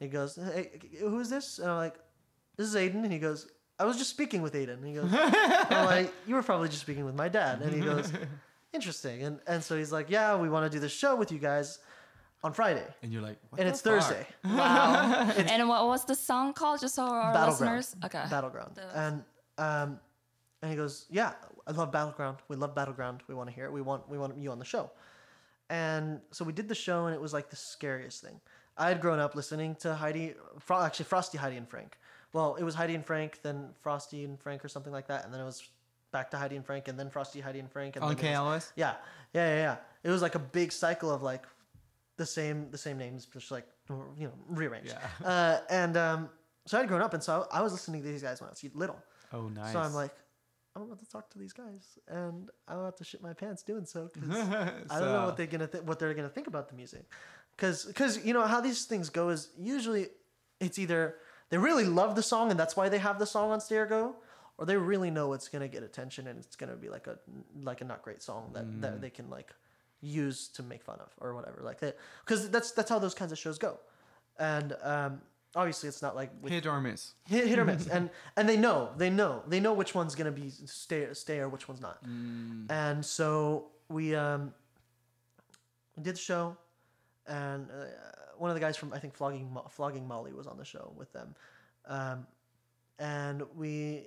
He 0.00 0.08
goes, 0.08 0.34
"Hey, 0.34 0.80
who 0.98 1.20
is 1.20 1.30
this?" 1.30 1.60
And 1.60 1.70
I'm 1.70 1.76
like, 1.76 2.00
"This 2.56 2.66
is 2.66 2.74
Aiden." 2.74 3.04
And 3.04 3.12
he 3.12 3.20
goes, 3.20 3.46
"I 3.78 3.84
was 3.84 3.96
just 3.96 4.10
speaking 4.10 4.42
with 4.42 4.54
Aiden." 4.54 4.74
And 4.74 4.86
he 4.86 4.94
goes, 4.94 5.10
"I'm 5.70 5.84
like, 5.86 6.12
you 6.26 6.34
were 6.34 6.42
probably 6.42 6.68
just 6.68 6.80
speaking 6.82 7.04
with 7.04 7.14
my 7.14 7.28
dad." 7.28 7.60
And 7.62 7.72
he 7.74 7.80
goes, 7.80 8.12
"Interesting." 8.72 9.22
And 9.22 9.40
and 9.46 9.62
so 9.62 9.76
he's 9.76 9.92
like, 9.92 10.10
"Yeah, 10.10 10.36
we 10.36 10.48
want 10.48 10.70
to 10.70 10.76
do 10.76 10.80
the 10.80 10.88
show 10.88 11.16
with 11.16 11.30
you 11.32 11.38
guys 11.38 11.78
on 12.44 12.52
Friday, 12.52 12.86
And 13.02 13.12
you're 13.12 13.22
like, 13.22 13.38
what 13.50 13.60
and 13.60 13.66
the 13.68 13.72
it's 13.72 13.80
fuck? 13.80 13.92
Thursday." 13.94 14.26
Wow. 14.44 15.30
and 15.36 15.68
what 15.68 15.86
was 15.86 16.04
the 16.04 16.14
song 16.14 16.52
called? 16.54 16.80
Just 16.80 16.94
so 16.94 17.02
our 17.04 17.32
Battleground. 17.32 17.76
listeners. 17.76 17.96
Okay. 18.04 18.24
Battleground. 18.30 18.72
The- 18.76 18.98
And 18.98 19.24
um, 19.58 20.00
and 20.62 20.70
he 20.70 20.76
goes, 20.76 21.06
"Yeah, 21.10 21.32
I 21.66 21.72
love 21.72 21.90
Battleground. 21.92 22.38
We 22.48 22.56
love 22.56 22.74
Battleground. 22.74 23.22
We 23.28 23.34
want 23.34 23.48
to 23.50 23.54
hear 23.54 23.64
it. 23.66 23.72
We 23.72 23.82
want 23.82 24.08
we 24.08 24.18
want 24.18 24.36
you 24.38 24.50
on 24.52 24.58
the 24.58 24.64
show." 24.64 24.90
And 25.70 26.20
so 26.30 26.44
we 26.44 26.52
did 26.52 26.68
the 26.68 26.74
show, 26.74 27.06
and 27.06 27.14
it 27.14 27.20
was 27.20 27.32
like 27.32 27.50
the 27.50 27.56
scariest 27.56 28.22
thing. 28.22 28.40
I 28.76 28.88
had 28.88 29.00
grown 29.00 29.18
up 29.18 29.34
listening 29.34 29.74
to 29.80 29.94
Heidi, 29.94 30.34
actually 30.70 31.04
Frosty, 31.04 31.36
Heidi, 31.38 31.56
and 31.56 31.68
Frank. 31.68 31.98
Well, 32.32 32.56
it 32.56 32.62
was 32.62 32.74
Heidi 32.74 32.94
and 32.94 33.04
Frank, 33.04 33.40
then 33.42 33.70
Frosty 33.80 34.24
and 34.24 34.38
Frank, 34.40 34.64
or 34.64 34.68
something 34.68 34.92
like 34.92 35.06
that, 35.08 35.24
and 35.24 35.32
then 35.32 35.40
it 35.40 35.44
was 35.44 35.62
back 36.10 36.30
to 36.32 36.36
Heidi 36.38 36.56
and 36.56 36.64
Frank, 36.64 36.88
and 36.88 36.98
then 36.98 37.10
Frosty, 37.10 37.40
Heidi, 37.40 37.58
and 37.58 37.70
Frank. 37.70 37.96
And 37.96 38.04
On 38.04 38.14
then 38.14 38.34
it 38.34 38.38
was- 38.40 38.72
yeah, 38.76 38.94
yeah, 39.32 39.48
yeah, 39.48 39.56
yeah. 39.62 39.76
It 40.02 40.10
was 40.10 40.22
like 40.22 40.34
a 40.34 40.38
big 40.38 40.72
cycle 40.72 41.10
of 41.10 41.22
like 41.22 41.44
the 42.16 42.26
same 42.26 42.70
the 42.70 42.78
same 42.78 42.98
names, 42.98 43.26
just 43.26 43.50
like 43.50 43.66
you 43.88 44.26
know 44.26 44.32
rearranged. 44.48 44.94
Yeah. 45.20 45.26
Uh, 45.26 45.60
and 45.70 45.96
um, 45.96 46.30
so 46.66 46.78
I'd 46.78 46.88
grown 46.88 47.02
up, 47.02 47.14
and 47.14 47.22
so 47.22 47.46
I 47.50 47.62
was 47.62 47.72
listening 47.72 48.02
to 48.02 48.08
these 48.08 48.22
guys 48.22 48.40
when 48.40 48.48
I 48.48 48.50
was 48.52 48.64
little. 48.74 48.98
Oh, 49.32 49.48
nice. 49.48 49.72
So 49.72 49.78
I'm 49.80 49.94
like, 49.94 50.14
I'm 50.76 50.82
about 50.82 51.00
to 51.00 51.08
talk 51.10 51.30
to 51.30 51.38
these 51.38 51.52
guys, 51.52 51.98
and 52.08 52.50
I'm 52.66 52.78
about 52.78 52.96
to 52.98 53.04
shit 53.04 53.22
my 53.22 53.32
pants 53.32 53.62
doing 53.62 53.86
so 53.86 54.10
because 54.12 54.28
I 54.90 55.00
don't 55.00 55.12
know 55.12 55.24
what 55.26 55.36
they're 55.36 55.46
gonna 55.46 55.66
th- 55.66 55.84
what 55.84 55.98
they're 55.98 56.14
gonna 56.14 56.28
think 56.28 56.46
about 56.46 56.68
the 56.68 56.74
music, 56.74 57.04
because 57.56 57.84
because 57.84 58.24
you 58.24 58.34
know 58.34 58.46
how 58.46 58.60
these 58.60 58.84
things 58.84 59.08
go 59.10 59.30
is 59.30 59.48
usually 59.58 60.08
it's 60.60 60.78
either 60.78 61.16
they 61.50 61.58
really 61.58 61.84
love 61.84 62.14
the 62.14 62.22
song 62.22 62.50
and 62.50 62.58
that's 62.60 62.76
why 62.76 62.88
they 62.88 62.98
have 62.98 63.18
the 63.18 63.26
song 63.26 63.50
on 63.50 63.60
Stay 63.60 63.76
or 63.76 63.86
Go, 63.86 64.16
or 64.58 64.66
they 64.66 64.76
really 64.76 65.10
know 65.10 65.32
it's 65.32 65.48
gonna 65.48 65.68
get 65.68 65.82
attention 65.82 66.26
and 66.26 66.38
it's 66.38 66.56
gonna 66.56 66.76
be 66.76 66.88
like 66.88 67.06
a 67.06 67.18
like 67.62 67.80
a 67.80 67.84
not 67.84 68.02
great 68.02 68.22
song 68.22 68.50
that 68.54 68.80
that 68.80 69.00
they 69.00 69.10
can 69.10 69.30
like 69.30 69.52
use 70.00 70.48
to 70.48 70.62
make 70.62 70.82
fun 70.82 70.98
of 71.00 71.10
or 71.20 71.34
whatever 71.34 71.60
like 71.62 71.80
that 71.80 71.96
because 72.24 72.50
that's 72.50 72.70
that's 72.72 72.90
how 72.90 72.98
those 72.98 73.14
kinds 73.14 73.32
of 73.32 73.38
shows 73.38 73.58
go, 73.58 73.78
and 74.38 74.76
um, 74.82 75.20
obviously 75.56 75.88
it's 75.88 76.02
not 76.02 76.14
like 76.14 76.30
with 76.42 76.52
hit 76.52 76.66
or 76.66 76.80
miss. 76.80 77.14
hit, 77.26 77.46
hit 77.48 77.58
or 77.58 77.64
miss. 77.64 77.86
And 77.90 78.10
and 78.36 78.48
they 78.48 78.56
know 78.56 78.90
they 78.96 79.10
know 79.10 79.42
they 79.48 79.60
know 79.60 79.72
which 79.72 79.94
one's 79.94 80.14
gonna 80.14 80.30
be 80.32 80.50
stay 80.50 81.08
stay 81.12 81.38
or 81.40 81.48
which 81.48 81.66
one's 81.68 81.80
not. 81.80 81.98
And 82.70 83.04
so 83.04 83.68
we 83.88 84.14
um 84.14 84.52
we 85.96 86.02
did 86.02 86.14
the 86.14 86.20
show 86.20 86.56
and 87.28 87.68
uh, 87.70 87.84
one 88.36 88.50
of 88.50 88.54
the 88.54 88.60
guys 88.60 88.76
from 88.76 88.92
i 88.92 88.98
think 88.98 89.14
flogging 89.14 89.56
flogging 89.70 90.06
molly 90.06 90.32
was 90.32 90.46
on 90.46 90.56
the 90.56 90.64
show 90.64 90.92
with 90.96 91.12
them 91.12 91.34
um 91.86 92.26
and 92.98 93.42
we 93.56 94.04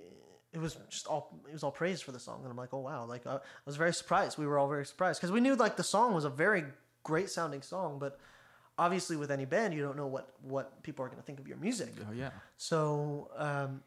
it 0.52 0.60
was 0.60 0.76
just 0.90 1.06
all 1.06 1.40
it 1.48 1.52
was 1.52 1.62
all 1.62 1.70
praise 1.70 2.00
for 2.02 2.12
the 2.12 2.20
song, 2.20 2.40
and 2.42 2.50
I'm 2.50 2.56
like, 2.56 2.74
oh 2.74 2.80
wow, 2.80 3.06
like 3.06 3.26
uh, 3.26 3.36
I 3.36 3.40
was 3.64 3.76
very 3.76 3.94
surprised. 3.94 4.36
We 4.36 4.46
were 4.46 4.58
all 4.58 4.68
very 4.68 4.84
surprised 4.84 5.20
because 5.20 5.32
we 5.32 5.40
knew 5.40 5.54
like 5.54 5.76
the 5.76 5.84
song 5.84 6.14
was 6.14 6.24
a 6.24 6.30
very 6.30 6.64
great 7.02 7.30
sounding 7.30 7.62
song, 7.62 7.98
but 7.98 8.18
obviously 8.78 9.16
with 9.16 9.30
any 9.30 9.46
band, 9.46 9.72
you 9.72 9.82
don't 9.82 9.96
know 9.96 10.06
what 10.06 10.34
what 10.42 10.82
people 10.82 11.04
are 11.04 11.08
going 11.08 11.20
to 11.20 11.24
think 11.24 11.40
of 11.40 11.48
your 11.48 11.56
music. 11.56 11.94
Oh 12.08 12.12
yeah. 12.12 12.30
So 12.58 13.30
um, 13.36 13.82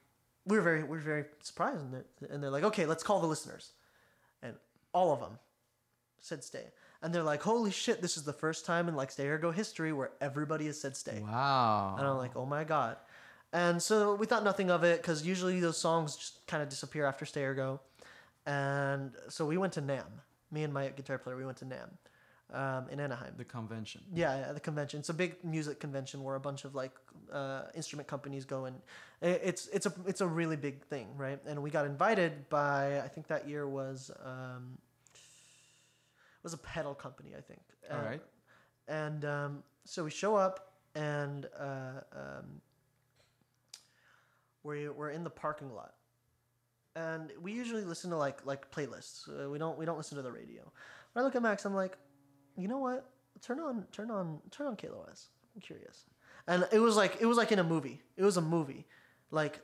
we 0.45 0.57
were 0.57 0.63
very 0.63 0.83
we 0.83 0.89
were 0.89 1.03
very 1.03 1.25
surprised, 1.41 1.81
and 1.81 1.93
they're, 1.93 2.29
and 2.31 2.41
they're 2.41 2.51
like, 2.51 2.63
okay, 2.63 2.87
let's 2.87 3.03
call 3.03 3.19
the 3.19 3.27
listeners, 3.27 3.73
and 4.41 4.55
all 4.91 5.13
of 5.13 5.19
them 5.19 5.37
said 6.19 6.43
stay, 6.43 6.65
and 7.01 7.13
they're 7.13 7.23
like, 7.23 7.41
holy 7.43 7.71
shit, 7.71 8.01
this 8.01 8.17
is 8.17 8.23
the 8.23 8.33
first 8.33 8.65
time 8.65 8.87
in 8.87 8.95
like 8.95 9.11
Stay 9.11 9.27
or 9.27 9.37
Go 9.37 9.51
history 9.51 9.93
where 9.93 10.11
everybody 10.21 10.65
has 10.67 10.79
said 10.79 10.95
stay, 10.97 11.19
Wow. 11.21 11.95
and 11.97 12.07
I'm 12.07 12.17
like, 12.17 12.35
oh 12.35 12.45
my 12.45 12.63
god, 12.63 12.97
and 13.53 13.81
so 13.81 14.15
we 14.15 14.25
thought 14.25 14.43
nothing 14.43 14.69
of 14.71 14.83
it 14.83 15.01
because 15.01 15.25
usually 15.25 15.59
those 15.59 15.77
songs 15.77 16.15
just 16.15 16.45
kind 16.47 16.61
of 16.63 16.69
disappear 16.69 17.05
after 17.05 17.25
Stay 17.25 17.43
or 17.43 17.53
Go, 17.53 17.79
and 18.45 19.11
so 19.29 19.45
we 19.45 19.57
went 19.57 19.73
to 19.73 19.81
NAMM. 19.81 20.11
Me 20.51 20.63
and 20.63 20.73
my 20.73 20.89
guitar 20.89 21.17
player, 21.17 21.35
we 21.35 21.45
went 21.45 21.57
to 21.57 21.65
NAMM. 21.65 21.89
Um, 22.53 22.87
in 22.91 22.99
Anaheim. 22.99 23.33
The 23.37 23.43
convention. 23.43 24.01
Yeah, 24.13 24.37
yeah, 24.37 24.51
the 24.53 24.59
convention. 24.59 24.99
It's 24.99 25.09
a 25.09 25.15
big 25.15 25.43
music 25.43 25.79
convention 25.79 26.23
where 26.23 26.35
a 26.35 26.39
bunch 26.39 26.63
of 26.63 26.75
like 26.75 26.91
uh, 27.33 27.63
instrument 27.73 28.07
companies 28.07 28.45
go 28.45 28.65
and 28.65 28.75
it's 29.19 29.67
it's 29.69 29.87
a 29.87 29.93
it's 30.05 30.21
a 30.21 30.27
really 30.27 30.55
big 30.55 30.85
thing, 30.85 31.07
right? 31.17 31.39
And 31.47 31.63
we 31.63 31.71
got 31.71 31.87
invited 31.87 32.47
by 32.49 33.01
I 33.01 33.07
think 33.07 33.25
that 33.27 33.49
year 33.49 33.67
was 33.67 34.11
um, 34.23 34.77
was 36.45 36.53
a 36.53 36.57
pedal 36.59 36.93
company, 36.95 37.31
I 37.37 37.41
think. 37.41 37.61
All 37.91 37.97
Uh, 37.97 38.03
right. 38.03 38.21
And 38.87 39.25
um, 39.25 39.63
so 39.83 40.03
we 40.03 40.11
show 40.11 40.35
up 40.35 40.73
and 40.93 41.47
uh, 41.59 42.01
um, 42.13 42.61
we 44.63 44.87
we're 44.89 45.09
in 45.09 45.23
the 45.23 45.29
parking 45.29 45.73
lot. 45.73 45.95
And 46.95 47.31
we 47.41 47.51
usually 47.51 47.83
listen 47.83 48.09
to 48.11 48.15
like 48.15 48.45
like 48.45 48.71
playlists. 48.71 49.27
Uh, 49.27 49.49
we 49.49 49.57
don't 49.57 49.77
we 49.77 49.85
don't 49.85 49.97
listen 49.97 50.15
to 50.17 50.21
the 50.21 50.31
radio. 50.31 50.61
When 51.13 51.23
I 51.23 51.25
look 51.25 51.35
at 51.35 51.41
Max, 51.41 51.65
I'm 51.65 51.73
like, 51.75 51.97
you 52.55 52.67
know 52.67 52.77
what? 52.77 53.09
Turn 53.41 53.59
on, 53.59 53.85
turn 53.91 54.11
on, 54.11 54.39
turn 54.51 54.67
on 54.67 54.77
KLOS. 54.77 55.25
I'm 55.55 55.61
curious. 55.61 56.05
And 56.47 56.65
it 56.71 56.79
was 56.79 56.95
like 56.95 57.17
it 57.19 57.25
was 57.25 57.37
like 57.37 57.51
in 57.51 57.59
a 57.59 57.63
movie. 57.63 58.01
It 58.17 58.23
was 58.23 58.37
a 58.37 58.41
movie. 58.41 58.85
Like 59.31 59.59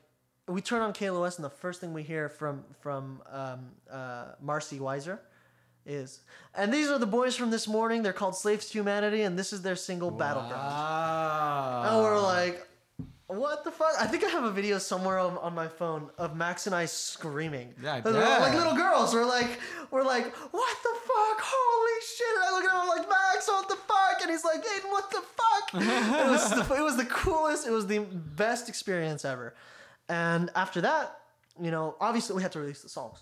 we 0.47 0.61
turn 0.61 0.81
on 0.81 0.93
KLOS, 0.93 1.35
and 1.37 1.45
the 1.45 1.49
first 1.49 1.79
thing 1.79 1.93
we 1.93 2.03
hear 2.03 2.27
from 2.27 2.65
from 2.81 3.21
um, 3.31 3.71
uh, 3.89 4.25
Marci 4.43 4.79
Wiser 4.79 5.21
is, 5.85 6.21
and 6.53 6.73
these 6.73 6.89
are 6.89 6.99
the 6.99 7.05
boys 7.05 7.35
from 7.35 7.51
this 7.51 7.67
morning. 7.67 8.03
They're 8.03 8.13
called 8.13 8.35
Slaves 8.35 8.67
to 8.67 8.73
Humanity, 8.73 9.23
and 9.23 9.37
this 9.37 9.53
is 9.53 9.61
their 9.61 9.75
single 9.75 10.11
Battleground. 10.11 10.53
Wow. 10.53 11.83
And 11.87 12.03
we're 12.03 12.21
like, 12.21 12.67
what 13.27 13.63
the 13.63 13.71
fuck? 13.71 13.93
I 13.99 14.07
think 14.07 14.23
I 14.23 14.27
have 14.27 14.43
a 14.43 14.51
video 14.51 14.77
somewhere 14.77 15.17
on, 15.17 15.37
on 15.37 15.55
my 15.55 15.67
phone 15.67 16.09
of 16.17 16.35
Max 16.35 16.67
and 16.67 16.75
I 16.75 16.85
screaming. 16.85 17.73
Yeah, 17.81 18.01
I 18.03 18.39
like 18.39 18.53
little 18.53 18.75
girls. 18.75 19.13
We're 19.13 19.25
like, 19.25 19.59
we're 19.89 20.03
like, 20.03 20.35
what 20.35 20.77
the 20.83 20.95
fuck? 20.99 21.39
Holy 21.41 22.01
shit! 22.01 22.27
And 22.35 22.43
I 22.43 22.51
look 22.51 22.63
at 22.65 22.71
him, 22.71 22.81
I'm 22.81 22.87
like, 22.89 23.09
Max, 23.09 23.47
what 23.47 23.69
the 23.69 23.75
fuck? 23.75 24.21
And 24.21 24.31
he's 24.31 24.43
like, 24.43 24.59
Aiden, 24.59 24.91
what 24.91 25.09
the 25.11 25.21
fuck? 25.21 25.73
it 26.25 26.29
was 26.29 26.49
the, 26.49 26.75
it 26.75 26.81
was 26.81 26.97
the 26.97 27.05
coolest. 27.05 27.67
It 27.67 27.71
was 27.71 27.87
the 27.87 27.99
best 27.99 28.67
experience 28.67 29.23
ever. 29.23 29.55
And 30.09 30.49
after 30.55 30.81
that, 30.81 31.19
you 31.61 31.71
know, 31.71 31.95
obviously 32.01 32.35
we 32.35 32.41
had 32.41 32.51
to 32.51 32.59
release 32.59 32.81
the 32.81 32.89
songs. 32.89 33.19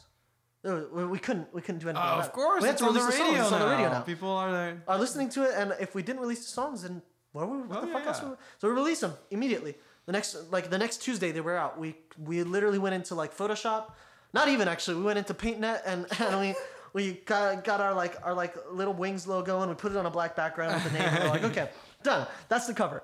We 0.64 1.20
couldn't 1.20 1.53
we 1.53 1.62
couldn't 1.62 1.80
do 1.80 1.88
anything. 1.89 2.03
About 2.03 2.20
of 2.20 2.34
course, 2.34 2.62
we 2.62 2.68
had 2.68 2.78
to 2.80 2.86
the 2.86 2.89
release 2.91 3.05
the 3.05 3.12
songs. 3.14 3.30
radio 3.30 3.43
It's 3.43 3.51
on 3.53 3.60
the 3.62 3.68
radio 3.68 3.89
now. 3.89 4.01
People 4.01 4.30
are 4.30 4.51
there. 4.51 4.84
are 4.88 4.97
listening 4.97 5.30
to 5.30 5.43
it, 5.43 5.51
and 5.55 5.74
if 5.80 5.95
we 5.95 6.03
didn't 6.03 6.22
release 6.22 6.39
the 6.39 6.51
songs, 6.51 6.82
then 6.84 7.01
what, 7.32 7.47
were 7.47 7.57
we, 7.60 7.64
what 7.68 7.78
Oh, 7.78 7.82
the 7.86 7.88
fuck 7.93 8.01
yeah, 8.01 8.07
else? 8.10 8.20
yeah. 8.22 8.26
Were 8.26 8.32
we? 8.32 8.38
So 8.60 8.68
we 8.70 8.74
released 8.74 9.01
them 9.01 9.14
immediately. 9.32 9.76
The 10.05 10.12
next, 10.12 10.36
like 10.51 10.70
the 10.70 10.78
next 10.78 10.97
Tuesday, 10.97 11.32
they 11.32 11.39
were 11.41 11.55
out. 11.55 11.80
We 11.80 11.95
we 12.18 12.43
literally 12.43 12.80
went 12.80 12.95
into 12.95 13.16
like 13.16 13.36
Photoshop, 13.38 13.91
not 14.34 14.49
even 14.49 14.68
actually. 14.68 14.97
We 14.97 15.03
went 15.03 15.18
into 15.20 15.34
Paint.NET 15.34 15.84
and 15.86 16.05
and 16.20 16.39
we 16.41 16.55
we 16.93 17.14
got 17.26 17.64
got 17.64 17.80
our 17.80 17.93
like 17.93 18.18
our 18.24 18.34
like 18.34 18.55
little 18.72 18.93
wings 18.93 19.28
logo 19.28 19.62
and 19.62 19.70
we 19.70 19.76
put 19.76 19.91
it 19.93 19.97
on 19.97 20.07
a 20.07 20.12
black 20.12 20.36
background 20.36 20.74
with 20.74 20.84
the 20.91 20.99
name. 20.99 21.07
and 21.07 21.24
we're 21.24 21.30
like, 21.30 21.43
okay, 21.45 21.70
done. 22.03 22.28
That's 22.49 22.68
the 22.68 22.74
cover. 22.74 23.03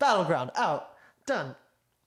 Battleground 0.00 0.50
out, 0.56 0.94
done. 1.26 1.54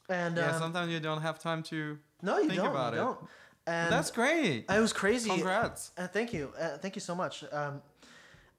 And 0.09 0.35
Yeah, 0.35 0.51
um, 0.55 0.59
sometimes 0.59 0.91
you 0.91 0.99
don't 0.99 1.21
have 1.21 1.39
time 1.39 1.63
to 1.63 1.97
no, 2.21 2.37
you 2.39 2.49
think 2.49 2.61
don't. 2.61 2.71
about 2.71 2.93
you 2.93 2.99
it. 2.99 3.03
don't. 3.03 3.19
And 3.67 3.91
That's 3.91 4.11
great. 4.11 4.65
it 4.69 4.79
was 4.79 4.91
crazy. 4.93 5.29
Congrats. 5.29 5.91
Uh, 5.97 6.07
thank 6.07 6.33
you. 6.33 6.51
Uh, 6.59 6.77
thank 6.77 6.95
you 6.95 7.01
so 7.01 7.13
much. 7.15 7.43
Um, 7.51 7.81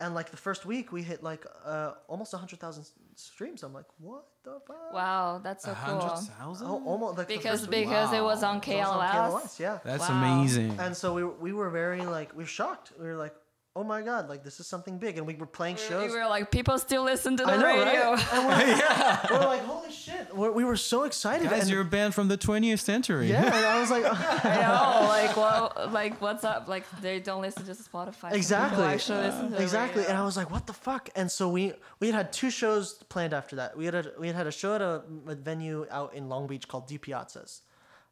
and 0.01 0.15
like 0.15 0.31
the 0.31 0.37
first 0.37 0.65
week, 0.67 0.93
we 0.93 1.03
hit 1.03 1.23
like 1.23 1.45
uh, 1.65 1.93
almost 2.09 2.33
100,000 2.33 2.85
streams. 3.17 3.63
I'm 3.63 3.73
like, 3.73 3.85
what 3.99 4.25
the 4.45 4.61
fuck? 4.67 4.93
Wow, 4.93 5.41
that's 5.43 5.65
so 5.65 5.73
A 5.73 5.75
cool. 5.75 5.99
hundred 6.01 6.27
thousand. 6.39 6.67
Oh, 6.67 6.83
almost 6.87 7.19
like 7.19 7.29
the 7.29 7.37
Because 7.37 7.61
first 7.61 7.71
week. 7.71 7.89
because 7.89 8.13
it 8.13 8.23
was 8.23 8.43
Wow. 8.43 8.51
on 8.51 8.57
It 8.57 8.69
was 8.69 8.89
on 8.89 9.01
KLS. 9.01 9.43
KLS, 9.43 9.59
yeah. 9.61 9.79
That's 9.85 10.09
Wow. 10.09 10.19
amazing. 10.23 10.77
And 10.79 10.97
so 10.97 11.15
we, 11.15 11.25
were- 11.25 11.35
we 11.41 11.53
were 11.53 11.71
very 11.71 12.03
like, 12.03 12.33
we 12.37 12.43
were 12.45 12.49
shocked. 12.49 12.93
We 12.99 13.07
were 13.07 13.17
like, 13.17 13.35
oh 13.75 13.85
my 13.85 14.03
God, 14.03 14.29
like 14.29 14.45
this 14.45 14.61
is 14.61 14.67
something 14.67 14.99
big. 14.99 15.17
And 15.17 15.27
we 15.27 15.35
were 15.35 15.47
playing 15.47 15.77
shows. 15.77 16.11
We 16.11 16.19
were 16.19 16.27
like, 16.27 16.51
people 16.51 16.79
still 16.79 17.05
listen 17.05 17.37
to 17.39 17.45
the 17.45 17.53
I 17.53 17.57
know, 17.57 17.85
radio. 17.85 18.13
right? 18.13 18.33
And 18.35 18.47
we're, 18.47 19.39
we're 19.39 19.47
like, 19.47 19.65
holy 19.65 19.91
shit. 19.91 20.35
We're, 20.37 20.51
we 20.51 20.65
were 20.65 20.77
so 20.77 21.05
excited. 21.05 21.49
Guys, 21.49 21.63
and, 21.63 21.71
you're 21.71 21.81
a 21.81 21.85
band 21.85 22.15
from 22.15 22.29
the 22.29 22.37
20th 22.37 22.81
century. 22.81 23.31
yeah, 23.31 23.45
and 23.45 23.67
I 23.67 23.81
was 23.81 23.91
like, 23.91 24.05
I 24.45 24.61
know, 24.61 25.09
like, 25.09 25.37
well, 25.37 25.91
like, 25.91 26.21
what's 26.21 26.45
up? 26.45 26.69
Like, 26.69 26.85
they 27.01 27.19
don't 27.21 27.41
listen 27.41 27.65
to 27.65 27.73
Spotify. 27.73 28.33
Exactly. 28.33 28.77
People 28.77 28.85
actually 28.85 29.23
listen 29.23 29.51
to 29.51 29.57
the 29.57 29.63
exactly 29.63 30.05
and 30.07 30.17
i 30.17 30.25
was 30.25 30.37
like 30.37 30.51
what 30.51 30.67
the 30.67 30.73
fuck 30.73 31.09
and 31.17 31.31
so 31.31 31.49
we 31.49 31.73
we 32.01 32.09
had 32.09 32.15
had 32.15 32.33
two 32.33 32.51
shows 32.51 32.95
planned 33.09 33.33
after 33.33 33.57
that 33.57 33.77
we 33.77 33.85
had 33.85 33.95
a, 33.95 34.13
we 34.19 34.27
had 34.27 34.37
had 34.37 34.47
a 34.47 34.53
show 34.53 34.75
at 34.75 34.83
a, 34.83 35.03
a 35.27 35.35
venue 35.35 35.87
out 35.91 36.15
in 36.15 36.29
long 36.29 36.47
beach 36.47 36.69
called 36.69 36.89
DiPiazza's 36.89 37.63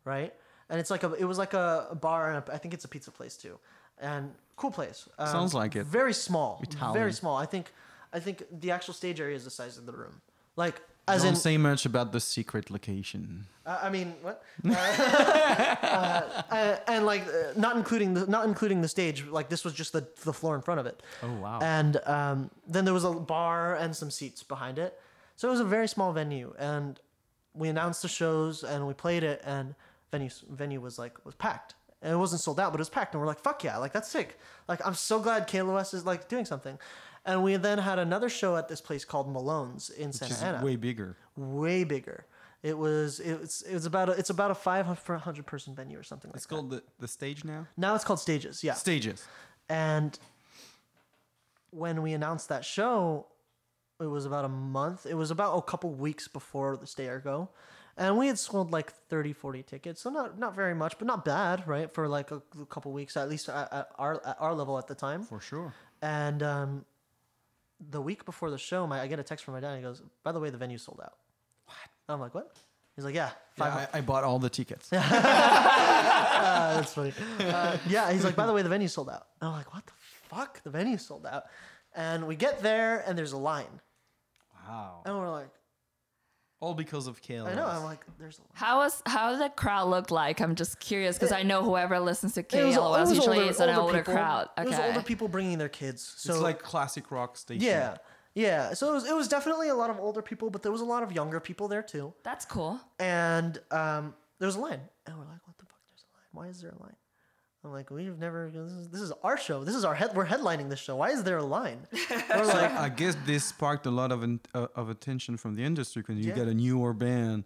right 0.04 0.32
and 0.68 0.80
it's 0.80 0.90
like 0.90 1.02
a 1.02 1.12
it 1.14 1.24
was 1.24 1.38
like 1.38 1.54
a, 1.54 1.88
a 1.90 1.94
bar 1.94 2.32
and 2.32 2.42
a, 2.48 2.54
i 2.54 2.58
think 2.58 2.74
it's 2.74 2.84
a 2.84 2.88
pizza 2.88 3.10
place 3.10 3.36
too 3.36 3.58
and 4.00 4.32
cool 4.60 4.74
place 4.78 4.98
um, 5.18 5.28
Sounds 5.38 5.52
like 5.60 5.72
it. 5.80 5.84
very 6.00 6.14
small 6.26 6.50
Italian. 6.68 6.94
very 7.02 7.14
small 7.20 7.36
i 7.44 7.46
think 7.52 7.66
i 8.18 8.20
think 8.24 8.36
the 8.64 8.70
actual 8.76 8.94
stage 9.02 9.18
area 9.24 9.36
is 9.40 9.44
the 9.50 9.54
size 9.60 9.74
of 9.80 9.84
the 9.88 9.92
room 10.02 10.14
like 10.64 10.76
as 11.08 11.22
Don't 11.22 11.30
in 11.30 11.36
say 11.48 11.56
much 11.70 11.82
about 11.92 12.08
the 12.16 12.20
secret 12.20 12.70
location. 12.70 13.46
uh, 13.66 13.78
I 13.86 13.88
mean, 13.96 14.08
what? 14.26 14.36
Uh, 14.64 14.72
uh, 15.82 16.42
uh, 16.50 16.76
and 16.86 17.04
like, 17.12 17.24
uh, 17.26 17.52
not 17.56 17.74
including 17.80 18.14
the 18.14 18.26
not 18.36 18.44
including 18.46 18.80
the 18.80 18.88
stage. 18.96 19.18
Like, 19.38 19.48
this 19.48 19.62
was 19.64 19.74
just 19.82 19.92
the 19.92 20.02
the 20.24 20.32
floor 20.40 20.54
in 20.58 20.62
front 20.62 20.80
of 20.82 20.86
it. 20.86 21.02
Oh, 21.22 21.32
wow. 21.44 21.58
And 21.62 21.92
um, 22.16 22.50
then 22.74 22.84
there 22.84 22.94
was 22.94 23.04
a 23.04 23.10
bar 23.12 23.74
and 23.82 23.90
some 23.94 24.10
seats 24.10 24.42
behind 24.54 24.78
it, 24.78 24.92
so 25.36 25.48
it 25.48 25.52
was 25.56 25.60
a 25.60 25.64
very 25.76 25.88
small 25.88 26.12
venue. 26.12 26.54
And 26.58 27.00
we 27.54 27.68
announced 27.74 28.02
the 28.02 28.08
shows 28.20 28.62
and 28.70 28.86
we 28.86 28.94
played 28.94 29.22
it, 29.32 29.38
and 29.44 29.74
venue 30.12 30.30
venue 30.50 30.80
was 30.80 30.98
like 30.98 31.14
was 31.24 31.34
packed. 31.34 31.74
And 32.02 32.12
it 32.12 32.16
wasn't 32.16 32.40
sold 32.40 32.58
out, 32.58 32.72
but 32.72 32.78
it 32.78 32.80
was 32.80 32.88
packed. 32.88 33.14
And 33.14 33.20
we're 33.20 33.26
like, 33.26 33.40
fuck 33.40 33.62
yeah, 33.62 33.76
like 33.76 33.92
that's 33.92 34.08
sick. 34.10 34.38
Like 34.68 34.84
I'm 34.86 34.94
so 34.94 35.20
glad 35.20 35.46
KLOS 35.48 35.92
is 35.94 36.06
like 36.06 36.28
doing 36.28 36.44
something. 36.44 36.78
And 37.26 37.42
we 37.42 37.56
then 37.56 37.76
had 37.78 37.98
another 37.98 38.30
show 38.30 38.56
at 38.56 38.68
this 38.68 38.80
place 38.80 39.04
called 39.04 39.30
Malone's 39.30 39.90
in 39.90 40.08
Which 40.08 40.16
Santa 40.16 40.32
is 40.34 40.42
Ana 40.42 40.64
way 40.64 40.76
bigger. 40.76 41.16
way 41.36 41.84
bigger. 41.84 42.24
It 42.62 42.76
was 42.78 43.20
it 43.20 43.38
was 43.40 43.62
it 43.62 43.74
was 43.74 43.84
about 43.86 44.08
a, 44.08 44.12
it's 44.12 44.30
about 44.30 44.50
a 44.50 44.54
500 44.54 45.46
person 45.46 45.74
venue 45.74 45.98
or 45.98 46.02
something 46.02 46.30
like 46.30 46.36
It's 46.36 46.46
that. 46.46 46.54
called 46.54 46.70
the, 46.70 46.82
the 46.98 47.08
stage 47.08 47.44
now? 47.44 47.66
Now 47.76 47.94
it's 47.94 48.04
called 48.04 48.20
Stages, 48.20 48.64
yeah. 48.64 48.74
Stages. 48.74 49.26
And 49.68 50.18
when 51.70 52.02
we 52.02 52.12
announced 52.12 52.48
that 52.48 52.64
show, 52.64 53.26
it 54.00 54.06
was 54.06 54.24
about 54.26 54.44
a 54.44 54.48
month. 54.48 55.06
It 55.06 55.14
was 55.14 55.30
about 55.30 55.56
a 55.56 55.62
couple 55.62 55.90
weeks 55.90 56.26
before 56.28 56.76
the 56.76 56.86
Stay 56.86 57.06
or 57.06 57.18
Go. 57.20 57.50
And 58.00 58.16
we 58.16 58.28
had 58.28 58.38
sold 58.38 58.72
like 58.72 58.90
30, 58.90 59.34
40 59.34 59.62
tickets. 59.62 60.00
So 60.00 60.08
not 60.10 60.38
not 60.38 60.56
very 60.56 60.74
much, 60.74 60.96
but 60.98 61.06
not 61.06 61.22
bad, 61.24 61.68
right? 61.68 61.92
For 61.92 62.08
like 62.08 62.30
a, 62.30 62.42
a 62.60 62.64
couple 62.64 62.92
weeks, 62.92 63.14
at 63.16 63.28
least 63.28 63.48
at, 63.50 63.72
at 63.72 63.88
our 63.98 64.26
at 64.26 64.36
our 64.40 64.54
level 64.54 64.78
at 64.78 64.86
the 64.86 64.94
time. 64.94 65.22
For 65.22 65.38
sure. 65.40 65.74
And 66.00 66.42
um, 66.42 66.84
the 67.90 68.00
week 68.00 68.24
before 68.24 68.50
the 68.50 68.56
show, 68.58 68.86
my 68.86 69.00
I 69.02 69.06
get 69.06 69.18
a 69.18 69.22
text 69.22 69.44
from 69.44 69.52
my 69.52 69.60
dad. 69.60 69.74
And 69.74 69.76
he 69.76 69.82
goes, 69.82 70.02
"By 70.24 70.32
the 70.32 70.40
way, 70.40 70.48
the 70.48 70.56
venue's 70.56 70.82
sold 70.82 71.00
out." 71.04 71.12
What? 71.66 71.76
I'm 72.08 72.20
like, 72.20 72.34
"What?" 72.34 72.56
He's 72.96 73.04
like, 73.04 73.14
"Yeah, 73.14 73.30
Yeah, 73.58 73.86
I, 73.92 73.98
I 73.98 74.00
bought 74.00 74.24
all 74.24 74.38
the 74.38 74.50
tickets. 74.50 74.90
Uh, 74.92 75.00
that's 76.76 76.94
funny. 76.94 77.12
Uh, 77.38 77.76
yeah, 77.88 78.10
he's 78.12 78.24
like, 78.24 78.36
by 78.36 78.46
the 78.46 78.52
way, 78.52 78.62
the 78.62 78.68
venue's 78.68 78.92
sold 78.92 79.10
out. 79.10 79.26
And 79.40 79.48
I'm 79.48 79.54
like, 79.54 79.72
what 79.72 79.86
the 79.86 79.92
fuck? 80.28 80.62
The 80.62 80.70
venue's 80.70 81.06
sold 81.06 81.26
out. 81.26 81.44
And 81.94 82.26
we 82.26 82.36
get 82.36 82.62
there 82.62 83.02
and 83.06 83.16
there's 83.16 83.32
a 83.32 83.38
line. 83.38 83.80
Wow. 84.66 85.02
And 85.04 85.16
we're 85.16 85.30
like, 85.30 85.48
All 86.60 86.74
because 86.74 87.06
of 87.06 87.22
KLS. 87.22 87.46
I 87.46 87.54
know. 87.54 87.66
I'm 87.66 87.84
like, 87.84 88.04
there's 88.18 88.38
a 88.38 88.42
line. 88.42 88.48
How 88.52 88.78
was 88.78 89.02
how 89.06 89.30
did 89.30 89.40
the 89.40 89.48
crowd 89.48 89.88
look 89.88 90.10
like? 90.10 90.40
I'm 90.40 90.54
just 90.54 90.78
curious 90.78 91.16
because 91.16 91.32
I 91.32 91.42
know 91.42 91.62
whoever 91.64 91.98
listens 91.98 92.34
to 92.34 92.40
It 92.40 92.52
was- 92.52 92.76
it 92.76 92.78
KLOS 92.78 93.00
was 93.00 93.14
usually 93.16 93.38
older- 93.38 93.50
is 93.50 93.60
an 93.60 93.68
older 93.70 93.80
older 93.80 93.98
people. 94.00 94.14
crowd. 94.14 94.48
It 94.58 94.66
was 94.66 94.74
Okay. 94.74 94.88
older 94.88 95.02
people 95.02 95.28
bringing 95.28 95.56
their 95.58 95.70
kids. 95.70 96.02
So 96.18 96.34
it's 96.34 96.42
like 96.42 96.60
classic 96.62 97.10
rock 97.10 97.38
station. 97.38 97.62
yeah, 97.62 97.96
yeah. 98.34 98.74
So 98.74 98.90
it 98.90 98.92
was, 98.92 99.08
it 99.08 99.14
was 99.16 99.26
definitely 99.28 99.68
a 99.70 99.74
lot 99.74 99.88
of 99.88 99.98
older 99.98 100.20
people, 100.20 100.50
but 100.50 100.62
there 100.62 100.70
was 100.72 100.82
a 100.82 100.84
lot 100.84 101.02
of 101.02 101.12
younger 101.12 101.40
people 101.40 101.66
there 101.66 101.82
too. 101.82 102.12
That's 102.24 102.44
cool. 102.44 102.78
And 102.98 103.58
um, 103.70 104.14
there 104.38 104.46
was 104.46 104.56
a 104.56 104.60
line, 104.60 104.80
and 105.06 105.16
we're 105.18 105.24
like, 105.24 105.46
what 105.46 105.56
the 105.56 105.64
fuck? 105.64 105.80
There's 105.88 106.04
a 106.04 106.12
line. 106.14 106.44
Why 106.44 106.50
is 106.50 106.60
there 106.60 106.72
a 106.78 106.82
line? 106.82 106.96
I'm 107.64 107.72
like, 107.72 107.90
we've 107.90 108.18
never. 108.18 108.50
This 108.50 108.72
is, 108.72 108.88
this 108.88 109.00
is 109.02 109.12
our 109.22 109.36
show. 109.36 109.64
This 109.64 109.74
is 109.74 109.84
our 109.84 109.94
head. 109.94 110.12
We're 110.14 110.24
headlining 110.26 110.70
this 110.70 110.78
show. 110.78 110.96
Why 110.96 111.10
is 111.10 111.22
there 111.24 111.36
a 111.38 111.42
line? 111.44 111.80
We're 112.10 112.44
like, 112.46 112.70
I 112.72 112.88
guess 112.88 113.16
this 113.26 113.44
sparked 113.44 113.84
a 113.84 113.90
lot 113.90 114.12
of 114.12 114.22
in, 114.22 114.40
uh, 114.54 114.68
of 114.74 114.88
attention 114.88 115.36
from 115.36 115.56
the 115.56 115.62
industry 115.64 116.00
because 116.02 116.16
you 116.18 116.30
Yeah. 116.30 116.36
get 116.36 116.48
a 116.48 116.54
newer 116.54 116.94
band 116.94 117.44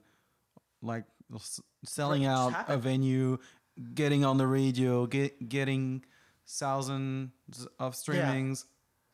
like 0.82 1.04
selling 1.84 2.26
Right, 2.26 2.52
just 2.52 2.56
out 2.56 2.70
a 2.70 2.76
venue 2.76 3.38
getting 3.94 4.24
on 4.24 4.36
the 4.38 4.46
radio, 4.46 5.06
get, 5.06 5.48
getting 5.48 6.04
thousands 6.46 7.30
of 7.80 7.94
streamings. 7.94 8.66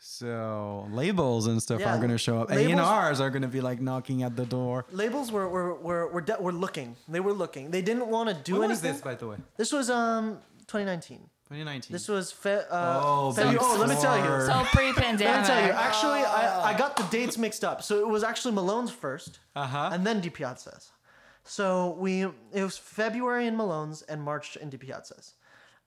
So 0.02 0.86
labels 0.92 1.46
and 1.46 1.62
stuff 1.62 1.80
Yeah, 1.80 1.94
are 1.94 2.00
gonna 2.00 2.16
show 2.16 2.40
up. 2.40 2.50
A&Rs 2.50 3.20
are 3.20 3.28
gonna 3.30 3.48
be 3.48 3.60
like 3.60 3.80
knocking 3.82 4.22
at 4.22 4.34
the 4.34 4.46
door. 4.46 4.86
Labels 4.92 5.30
were 5.30 5.46
were 5.46 5.74
were 5.74 6.08
were, 6.08 6.20
de- 6.22 6.38
were 6.40 6.52
looking. 6.54 6.96
They 7.06 7.20
were 7.20 7.34
looking. 7.34 7.70
They 7.70 7.82
didn't 7.82 8.06
want 8.06 8.30
to 8.30 8.34
do 8.34 8.58
When 8.60 8.70
was 8.70 8.78
anything. 8.78 8.92
this, 8.94 9.02
by 9.02 9.14
the 9.14 9.28
way? 9.28 9.36
This 9.58 9.72
was 9.72 9.90
um 9.90 10.38
2019. 10.70 11.18
2019. 11.48 11.92
This 11.92 12.06
was 12.08 12.30
fe- 12.30 12.62
uh, 12.70 13.00
Oh, 13.04 13.32
February. 13.32 13.58
before. 13.58 13.74
Oh, 13.74 13.78
let 13.80 13.88
me 13.88 13.96
tell 14.00 14.16
you. 14.16 14.24
Or- 14.24 14.46
So 14.46 14.52
Let 14.52 14.62
me 14.62 14.68
tell 14.72 14.86
you. 14.86 14.92
pre-pandemic. 14.92 15.74
Actually, 15.74 16.20
I, 16.20 16.70
I 16.72 16.78
got 16.78 16.96
the 16.96 17.02
dates 17.04 17.36
mixed 17.36 17.64
up. 17.64 17.82
So 17.82 17.98
it 17.98 18.06
was 18.08 18.22
actually 18.22 18.54
Malone's 18.54 18.92
first, 18.92 19.40
Uh-huh. 19.56 19.90
and 19.92 20.06
then 20.06 20.22
DiPiazza's. 20.22 20.92
So 21.44 21.96
we 21.98 22.22
it 22.52 22.62
was 22.62 22.78
February 22.78 23.46
in 23.48 23.56
Malone's 23.56 24.02
and 24.02 24.22
March 24.22 24.56
in 24.56 24.70
DiPiazza's. 24.70 25.34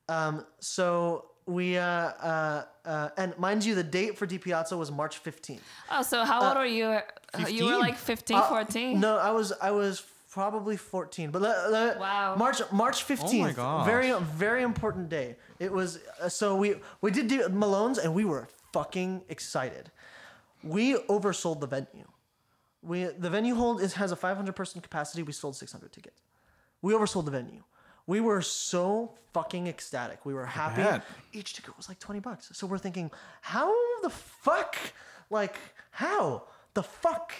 Um, 0.09 0.45
so 0.59 1.29
we 1.45 1.77
uh, 1.77 1.83
uh, 1.85 2.63
uh, 2.85 3.09
and 3.17 3.37
mind 3.37 3.63
you, 3.63 3.73
the 3.75 3.83
date 3.83 4.17
for 4.17 4.27
DiPiazza 4.27 4.77
was 4.77 4.91
March 4.91 5.23
15th. 5.23 5.59
Oh, 5.91 6.01
so 6.01 6.25
how 6.25 6.45
old 6.47 6.57
are 6.57 6.65
you? 6.67 6.99
You 7.47 7.65
were 7.65 7.71
15? 7.77 7.79
like 7.79 7.97
15, 7.97 8.37
Uh, 8.37 8.41
14? 8.49 8.99
No, 8.99 9.17
I 9.17 9.31
was 9.31 9.53
I 9.61 9.71
was 9.71 10.03
probably 10.33 10.77
14. 10.77 11.31
But 11.31 11.41
le- 11.41 11.69
le- 11.75 11.97
Wow. 11.99 12.35
March 12.35 12.59
March 12.71 13.05
15th. 13.07 13.55
gosh. 13.55 13.85
Very 13.85 14.11
very 14.45 14.63
important 14.63 15.09
day. 15.09 15.35
It 15.59 15.71
was 15.71 15.99
uh, 16.21 16.29
so 16.29 16.55
we 16.55 16.75
we 17.01 17.11
did 17.11 17.27
do 17.27 17.47
Malone's 17.49 17.99
and 18.03 18.13
we 18.15 18.25
were 18.25 18.47
fucking 18.73 19.21
excited. 19.29 19.91
We 20.63 20.95
oversold 21.15 21.59
the 21.59 21.67
venue. 21.67 22.07
We 22.81 23.05
the 23.25 23.29
venue 23.29 23.55
hold 23.55 23.81
is 23.81 23.93
has 23.93 24.11
a 24.11 24.15
500 24.15 24.55
person 24.55 24.81
capacity. 24.81 25.23
We 25.23 25.33
sold 25.33 25.55
600 25.55 25.91
tickets. 25.91 26.21
We 26.81 26.93
oversold 26.93 27.25
the 27.25 27.31
venue. 27.31 27.63
We 28.07 28.19
were 28.19 28.41
so 28.41 29.13
fucking 29.33 29.67
ecstatic. 29.67 30.25
We 30.25 30.33
were 30.33 30.45
happy. 30.45 30.81
bet. 30.83 31.03
Each 31.31 31.53
ticket 31.53 31.77
was 31.77 31.87
like 31.87 31.99
20 31.99 32.19
bucks. 32.19 32.49
So 32.53 32.67
we're 32.67 32.77
thinking, 32.87 33.09
how 33.41 33.71
the 34.01 34.09
fuck? 34.09 34.75
Like, 35.29 35.57
how 35.91 36.43
the 36.73 36.83
fuck? 36.83 37.31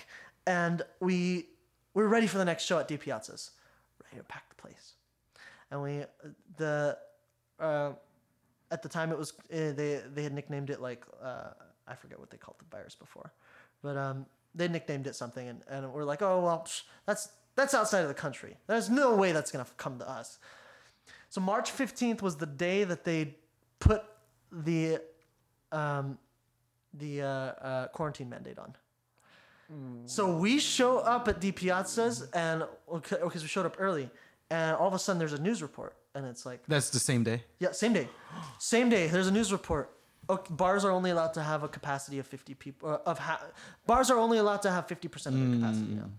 And 0.47 0.81
we 1.01 1.47
we're 1.93 2.07
ready 2.07 2.27
for 2.27 2.37
the 2.37 2.45
next 2.45 2.63
show 2.63 2.79
at 2.79 2.87
DiPiazza's. 2.87 3.51
Ready 4.03 4.17
to 4.17 4.23
pack 4.23 4.49
the 4.49 4.55
place. 4.55 4.93
And 5.71 5.81
we 5.81 6.03
the 6.57 6.97
uh, 7.59 7.91
at 8.71 8.81
the 8.81 8.89
time 8.89 9.11
it 9.11 9.17
was 9.17 9.33
uh, 9.51 9.71
they 9.73 10.01
they 10.13 10.23
had 10.23 10.33
nicknamed 10.33 10.69
it 10.69 10.81
like 10.81 11.03
uh, 11.21 11.49
I 11.87 11.95
forget 11.95 12.19
what 12.19 12.29
they 12.29 12.37
called 12.37 12.57
the 12.59 12.65
virus 12.75 12.95
before, 12.95 13.31
but 13.81 13.97
um, 13.97 14.25
they 14.55 14.67
nicknamed 14.67 15.07
it 15.07 15.15
something, 15.15 15.47
and, 15.47 15.61
and 15.67 15.91
we're 15.91 16.03
like, 16.03 16.21
oh 16.21 16.41
well, 16.41 16.63
psh, 16.67 16.83
that's 17.05 17.29
that's 17.55 17.73
outside 17.73 18.01
of 18.01 18.07
the 18.07 18.13
country. 18.13 18.57
There's 18.67 18.89
no 18.89 19.15
way 19.15 19.31
that's 19.31 19.51
gonna 19.51 19.65
come 19.77 19.99
to 19.99 20.09
us. 20.09 20.39
So 21.29 21.41
March 21.41 21.71
fifteenth 21.71 22.21
was 22.21 22.35
the 22.35 22.45
day 22.45 22.83
that 22.83 23.03
they 23.03 23.35
put 23.79 24.03
the 24.51 25.01
um, 25.71 26.17
the 26.93 27.21
uh, 27.21 27.27
uh, 27.27 27.87
quarantine 27.87 28.29
mandate 28.29 28.59
on. 28.59 28.75
So 30.05 30.35
we 30.35 30.59
show 30.59 30.99
up 30.99 31.27
at 31.27 31.39
the 31.41 31.51
Piazza's 31.51 32.27
and 32.33 32.63
okay 32.91 33.17
because 33.23 33.41
we 33.41 33.47
showed 33.47 33.65
up 33.65 33.77
early, 33.79 34.09
and 34.49 34.75
all 34.75 34.87
of 34.87 34.93
a 34.93 34.99
sudden 34.99 35.17
there's 35.19 35.33
a 35.33 35.41
news 35.41 35.61
report, 35.61 35.95
and 36.13 36.25
it's 36.25 36.45
like 36.45 36.61
That's 36.67 36.89
the 36.89 36.99
same 36.99 37.23
day. 37.23 37.43
yeah, 37.59 37.71
same 37.71 37.93
day. 37.93 38.07
Same 38.59 38.89
day. 38.89 39.07
There's 39.07 39.27
a 39.27 39.31
news 39.31 39.51
report. 39.51 39.91
Okay, 40.29 40.53
bars 40.53 40.85
are 40.85 40.91
only 40.91 41.09
allowed 41.11 41.33
to 41.33 41.41
have 41.43 41.63
a 41.63 41.67
capacity 41.67 42.19
of 42.19 42.27
50 42.27 42.53
people. 42.53 42.89
Uh, 42.89 42.97
of 43.05 43.19
ha- 43.19 43.43
bars 43.85 44.09
are 44.11 44.17
only 44.17 44.37
allowed 44.37 44.61
to 44.63 44.71
have 44.71 44.87
50% 44.87 45.25
of 45.27 45.33
their 45.33 45.59
capacity 45.59 45.93
now. 45.95 46.09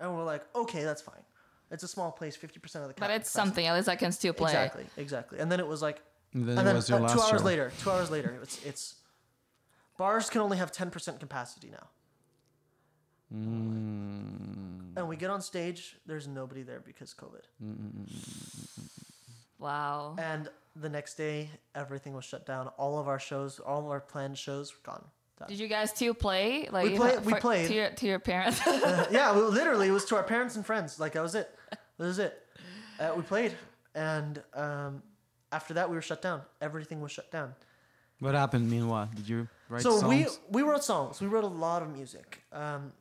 And 0.00 0.16
we're 0.16 0.24
like, 0.24 0.42
okay, 0.54 0.82
that's 0.84 1.00
fine. 1.02 1.22
It's 1.70 1.82
a 1.84 1.88
small 1.88 2.10
place, 2.12 2.36
50% 2.36 2.42
of 2.46 2.52
the 2.54 2.58
capacity. 2.94 2.96
but 3.00 3.10
it's 3.12 3.30
something. 3.30 3.66
At 3.66 3.74
least 3.76 3.88
I 3.88 3.96
can 3.96 4.10
still 4.12 4.32
play. 4.32 4.50
Exactly, 4.50 4.86
exactly. 4.96 5.38
And 5.38 5.50
then 5.50 5.60
it 5.60 5.66
was 5.66 5.80
like, 5.82 6.00
And 6.32 6.42
then 6.48 6.58
and 6.58 6.60
it 6.60 6.64
then 6.64 6.74
was 6.76 6.88
your 6.88 6.98
uh, 6.98 7.02
last 7.02 7.14
two 7.14 7.20
hours 7.20 7.40
show. 7.40 7.46
later, 7.46 7.72
two 7.82 7.90
hours 7.90 8.10
later, 8.10 8.36
it's 8.42 8.64
it's 8.64 8.94
bars 9.96 10.28
can 10.28 10.40
only 10.40 10.56
have 10.56 10.72
10% 10.72 11.20
capacity 11.20 11.70
now. 11.70 11.88
Mm. 13.34 14.96
And 14.96 15.08
we 15.08 15.16
get 15.16 15.30
on 15.30 15.42
stage, 15.42 15.96
there's 16.06 16.28
nobody 16.28 16.62
there 16.62 16.80
because 16.80 17.14
COVID. 17.14 17.42
Wow. 19.58 20.16
And 20.18 20.48
the 20.76 20.88
next 20.88 21.14
day, 21.14 21.50
everything 21.74 22.14
was 22.14 22.24
shut 22.24 22.46
down. 22.46 22.68
All 22.78 22.98
of 22.98 23.08
our 23.08 23.18
shows, 23.18 23.58
all 23.58 23.80
of 23.80 23.86
our 23.86 24.00
planned 24.00 24.38
shows 24.38 24.72
were 24.72 24.92
gone. 24.92 25.04
Done. 25.38 25.48
Did 25.48 25.58
you 25.58 25.66
guys 25.66 25.90
still 25.90 26.14
play? 26.14 26.68
Like 26.70 26.84
We 26.90 26.96
play- 26.96 27.18
we 27.18 27.32
for- 27.32 27.40
played. 27.40 27.66
to 27.68 27.74
your, 27.74 27.90
to 27.90 28.06
your 28.06 28.18
parents. 28.20 28.60
yeah, 28.66 29.34
we, 29.34 29.42
literally, 29.42 29.88
it 29.88 29.92
was 29.92 30.04
to 30.06 30.16
our 30.16 30.22
parents 30.22 30.54
and 30.54 30.64
friends. 30.64 31.00
Like 31.00 31.12
that 31.12 31.22
was 31.22 31.34
it. 31.34 31.50
That 31.70 32.04
was 32.04 32.18
it. 32.20 32.40
Uh, 33.00 33.12
we 33.16 33.22
played, 33.22 33.52
and 33.96 34.40
um, 34.54 35.02
after 35.50 35.74
that, 35.74 35.90
we 35.90 35.96
were 35.96 36.02
shut 36.02 36.22
down. 36.22 36.42
Everything 36.60 37.00
was 37.00 37.10
shut 37.10 37.32
down. 37.32 37.54
What 38.20 38.34
happened 38.36 38.70
meanwhile? 38.70 39.10
Did 39.12 39.28
you 39.28 39.48
write 39.68 39.82
songs? 39.82 39.96
so 39.96 40.00
songs? 40.08 40.38
we 40.52 40.62
we 40.62 40.68
wrote 40.68 40.84
songs. 40.84 41.20
We 41.20 41.26
wrote 41.26 41.42
a 41.42 41.48
lot 41.48 41.82
of 41.82 41.90
music. 41.90 42.42
Um, 42.52 42.92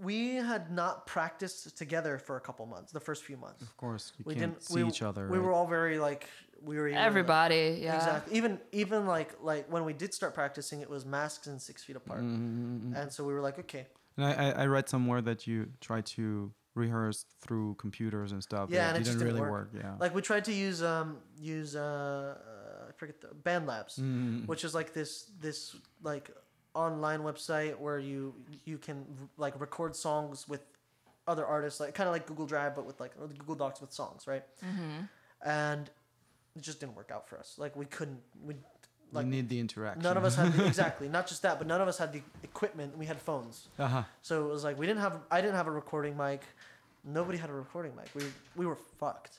we 0.00 0.36
had 0.36 0.70
not 0.70 1.06
practiced 1.06 1.76
together 1.76 2.18
for 2.18 2.36
a 2.36 2.40
couple 2.40 2.66
months. 2.66 2.92
The 2.92 3.00
first 3.00 3.24
few 3.24 3.36
months, 3.36 3.62
of 3.62 3.76
course, 3.76 4.12
you 4.18 4.24
we 4.26 4.34
can't 4.34 4.52
didn't 4.54 4.62
see 4.62 4.82
we, 4.82 4.88
each 4.88 5.02
other. 5.02 5.28
We 5.28 5.38
right? 5.38 5.44
were 5.46 5.52
all 5.52 5.66
very 5.66 5.98
like 5.98 6.26
we 6.62 6.76
were 6.76 6.88
even, 6.88 6.98
Everybody, 7.00 7.78
yeah. 7.82 7.96
Exactly. 7.96 8.36
Even 8.36 8.58
even 8.72 9.06
like 9.06 9.30
like 9.42 9.70
when 9.72 9.84
we 9.84 9.92
did 9.92 10.12
start 10.14 10.34
practicing, 10.34 10.80
it 10.80 10.90
was 10.90 11.04
masks 11.04 11.46
and 11.46 11.60
six 11.60 11.82
feet 11.84 11.96
apart. 11.96 12.20
Mm-hmm. 12.22 12.94
And 12.94 13.12
so 13.12 13.24
we 13.24 13.32
were 13.34 13.40
like, 13.40 13.58
okay, 13.60 13.86
And 14.16 14.26
I, 14.26 14.32
I, 14.32 14.50
I 14.62 14.66
read 14.66 14.88
somewhere 14.88 15.22
that 15.22 15.46
you 15.46 15.68
tried 15.80 16.06
to 16.16 16.52
rehearse 16.74 17.24
through 17.40 17.74
computers 17.74 18.32
and 18.32 18.42
stuff. 18.42 18.68
Yeah, 18.70 18.78
but 18.78 18.88
and 18.88 18.96
it 18.96 19.00
it 19.00 19.04
didn't 19.04 19.18
didn't 19.18 19.34
really 19.34 19.40
work. 19.50 19.72
work. 19.74 19.82
Yeah. 19.82 19.94
Like 19.98 20.14
we 20.14 20.22
tried 20.22 20.44
to 20.46 20.52
use 20.52 20.82
um 20.82 21.18
use 21.38 21.74
uh, 21.76 21.80
uh 21.80 22.88
I 22.88 22.92
forget 22.96 23.20
the 23.20 23.28
Band 23.34 23.66
Labs, 23.66 23.96
Mm. 23.98 24.46
which 24.46 24.64
is 24.64 24.74
like 24.74 24.92
this 24.92 25.30
this 25.40 25.76
like 26.02 26.30
online 26.80 27.20
website 27.20 27.78
where 27.78 27.98
you 27.98 28.34
you 28.64 28.78
can 28.78 29.04
like 29.36 29.58
record 29.60 29.94
songs 29.94 30.48
with 30.48 30.62
other 31.26 31.46
artists, 31.46 31.80
like 31.80 31.94
kind 31.94 32.08
of 32.08 32.12
like 32.12 32.26
Google 32.26 32.46
Drive, 32.46 32.74
but 32.74 32.86
with 32.86 32.98
like 33.00 33.12
Google 33.38 33.54
Docs 33.54 33.80
with 33.80 33.92
songs, 33.92 34.26
right? 34.26 34.44
Mm-hmm. 34.64 35.48
And 35.48 35.90
it 36.56 36.62
just 36.62 36.80
didn't 36.80 36.96
work 36.96 37.10
out 37.12 37.28
for 37.28 37.38
us. 37.38 37.54
Like 37.58 37.76
we 37.76 37.86
couldn't 37.86 38.20
we 38.42 38.54
like 39.12 39.24
you 39.24 39.30
need 39.30 39.48
the 39.48 39.58
interaction. 39.58 40.02
none 40.02 40.16
of 40.16 40.24
us 40.24 40.36
had 40.36 40.52
the, 40.52 40.66
exactly 40.74 41.08
not 41.08 41.26
just 41.26 41.42
that, 41.42 41.58
but 41.58 41.66
none 41.66 41.80
of 41.80 41.88
us 41.88 41.98
had 41.98 42.12
the 42.12 42.22
equipment. 42.42 42.96
We 42.96 43.06
had 43.06 43.20
phones. 43.20 43.68
uh-huh. 43.78 44.02
So 44.22 44.46
it 44.46 44.52
was 44.52 44.64
like 44.64 44.78
we 44.78 44.86
didn't 44.86 45.00
have 45.00 45.20
I 45.30 45.40
didn't 45.40 45.56
have 45.56 45.66
a 45.66 45.72
recording 45.72 46.16
mic. 46.16 46.42
Nobody 47.04 47.38
had 47.38 47.50
a 47.50 47.54
recording 47.54 47.92
mic. 47.96 48.08
We 48.14 48.24
we 48.56 48.66
were 48.66 48.78
fucked. 48.98 49.38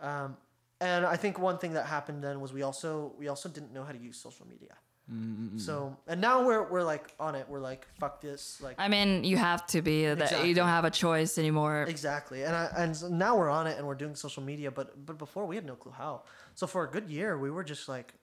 Um, 0.00 0.36
and 0.80 1.06
I 1.06 1.16
think 1.16 1.38
one 1.38 1.58
thing 1.58 1.74
that 1.74 1.86
happened 1.86 2.24
then 2.24 2.40
was 2.40 2.52
we 2.52 2.62
also 2.62 3.12
we 3.18 3.28
also 3.28 3.48
didn't 3.48 3.72
know 3.72 3.84
how 3.84 3.92
to 3.92 3.98
use 3.98 4.16
social 4.16 4.46
media. 4.46 4.74
Mm-mm-mm. 5.10 5.60
So 5.60 5.96
and 6.06 6.20
now 6.20 6.46
we're 6.46 6.62
we're 6.70 6.82
like 6.84 7.12
on 7.18 7.34
it. 7.34 7.46
We're 7.48 7.60
like 7.60 7.86
fuck 7.98 8.20
this. 8.20 8.60
Like 8.60 8.76
I 8.78 8.88
mean, 8.88 9.24
you 9.24 9.36
have 9.36 9.66
to 9.68 9.82
be. 9.82 10.06
That 10.06 10.20
Exactly. 10.22 10.48
You 10.48 10.54
don't 10.54 10.68
have 10.68 10.84
a 10.84 10.90
choice 10.90 11.38
anymore. 11.38 11.84
exactly. 11.88 12.44
And 12.44 12.54
I 12.54 12.68
and 12.76 12.96
so 12.96 13.08
now 13.08 13.36
we're 13.36 13.50
on 13.50 13.66
it 13.66 13.78
and 13.78 13.86
we're 13.86 13.96
doing 13.96 14.14
social 14.14 14.42
media. 14.42 14.70
But 14.70 15.04
but 15.04 15.18
before 15.18 15.44
we 15.46 15.56
had 15.56 15.66
no 15.66 15.74
clue 15.74 15.92
how. 15.92 16.22
So 16.54 16.66
for 16.66 16.84
a 16.84 16.90
good 16.90 17.08
year 17.10 17.36
we 17.38 17.50
were 17.50 17.64
just 17.64 17.88
like 17.88 18.14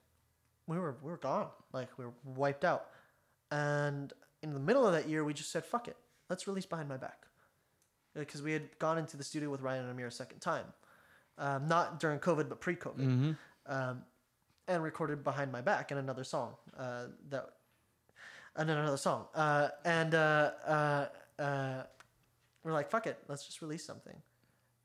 we 0.66 0.78
were 0.78 0.96
we 1.02 1.10
were 1.10 1.18
gone. 1.18 1.48
Like 1.72 1.88
we 1.98 2.06
were 2.06 2.14
wiped 2.24 2.64
out. 2.64 2.86
And 3.50 4.12
in 4.42 4.54
the 4.54 4.60
middle 4.60 4.86
of 4.86 4.92
that 4.94 5.08
year 5.08 5.22
we 5.24 5.34
just 5.34 5.52
said 5.52 5.64
fuck 5.66 5.86
it. 5.86 5.96
Let's 6.30 6.46
release 6.46 6.66
behind 6.66 6.88
my 6.88 6.96
back. 6.96 7.26
because 8.14 8.42
we 8.42 8.52
had 8.52 8.76
gone 8.78 8.98
into 8.98 9.16
the 9.16 9.22
studio 9.24 9.50
with 9.50 9.60
Ryan 9.60 9.82
and 9.82 9.90
Amir 9.92 10.08
a 10.08 10.10
second 10.10 10.40
time, 10.40 10.64
um, 11.38 11.68
not 11.68 12.00
during 12.00 12.18
COVID 12.18 12.48
but 12.48 12.60
pre-COVID, 12.60 12.96
Mhm. 13.06 13.36
um, 13.66 14.02
and 14.68 14.82
recorded 14.82 15.24
behind 15.24 15.50
my 15.52 15.60
back 15.60 15.90
in 15.90 15.98
another 15.98 16.24
song 16.24 16.54
uh, 16.78 17.04
that, 17.28 17.50
and 18.56 18.68
then 18.68 18.78
another 18.78 18.96
song, 18.96 19.26
uh, 19.34 19.68
and 19.84 20.14
uh, 20.14 20.50
uh, 20.66 21.06
uh, 21.38 21.82
we're 22.64 22.72
like, 22.72 22.90
fuck 22.90 23.06
it, 23.06 23.18
let's 23.28 23.44
just 23.46 23.62
release 23.62 23.84
something. 23.84 24.16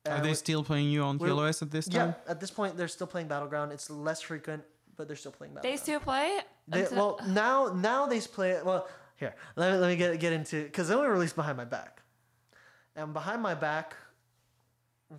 Are 0.07 0.21
they 0.21 0.29
we- 0.29 0.35
still 0.35 0.63
playing 0.63 0.89
you 0.89 1.03
on 1.03 1.17
we're- 1.17 1.47
at 1.49 1.71
this 1.71 1.87
time 1.87 2.09
yeah, 2.09 2.31
at 2.31 2.39
this 2.39 2.51
point 2.51 2.77
they're 2.77 2.87
still 2.87 3.07
playing 3.07 3.27
Battleground. 3.27 3.71
It's 3.71 3.89
less 3.89 4.21
frequent, 4.21 4.63
but 4.95 5.07
they're 5.07 5.15
still 5.15 5.31
playing 5.31 5.53
battleground 5.55 5.73
They 5.73 5.81
still 5.81 5.99
play? 5.99 6.39
They, 6.67 6.83
Until- 6.83 6.97
well, 6.97 7.19
now 7.27 7.73
now 7.73 8.05
they 8.05 8.19
play 8.21 8.51
it. 8.51 8.65
Well, 8.65 8.87
here 9.17 9.35
let 9.55 9.73
me, 9.73 9.77
let 9.79 9.87
me 9.89 9.95
get 9.95 10.19
get 10.19 10.33
into 10.33 10.63
because 10.63 10.87
then 10.87 10.99
we 10.99 11.07
released 11.07 11.35
behind 11.35 11.57
my 11.57 11.65
back, 11.65 12.01
and 12.95 13.13
behind 13.13 13.41
my 13.41 13.55
back, 13.55 13.95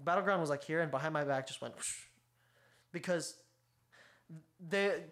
battleground 0.04 0.40
was 0.40 0.50
like 0.50 0.62
here, 0.64 0.80
and 0.80 0.90
behind 0.90 1.12
my 1.12 1.24
back 1.24 1.46
just 1.46 1.61
went 1.61 1.74
whoosh, 1.74 2.02
because 2.92 3.34
they 4.61 5.02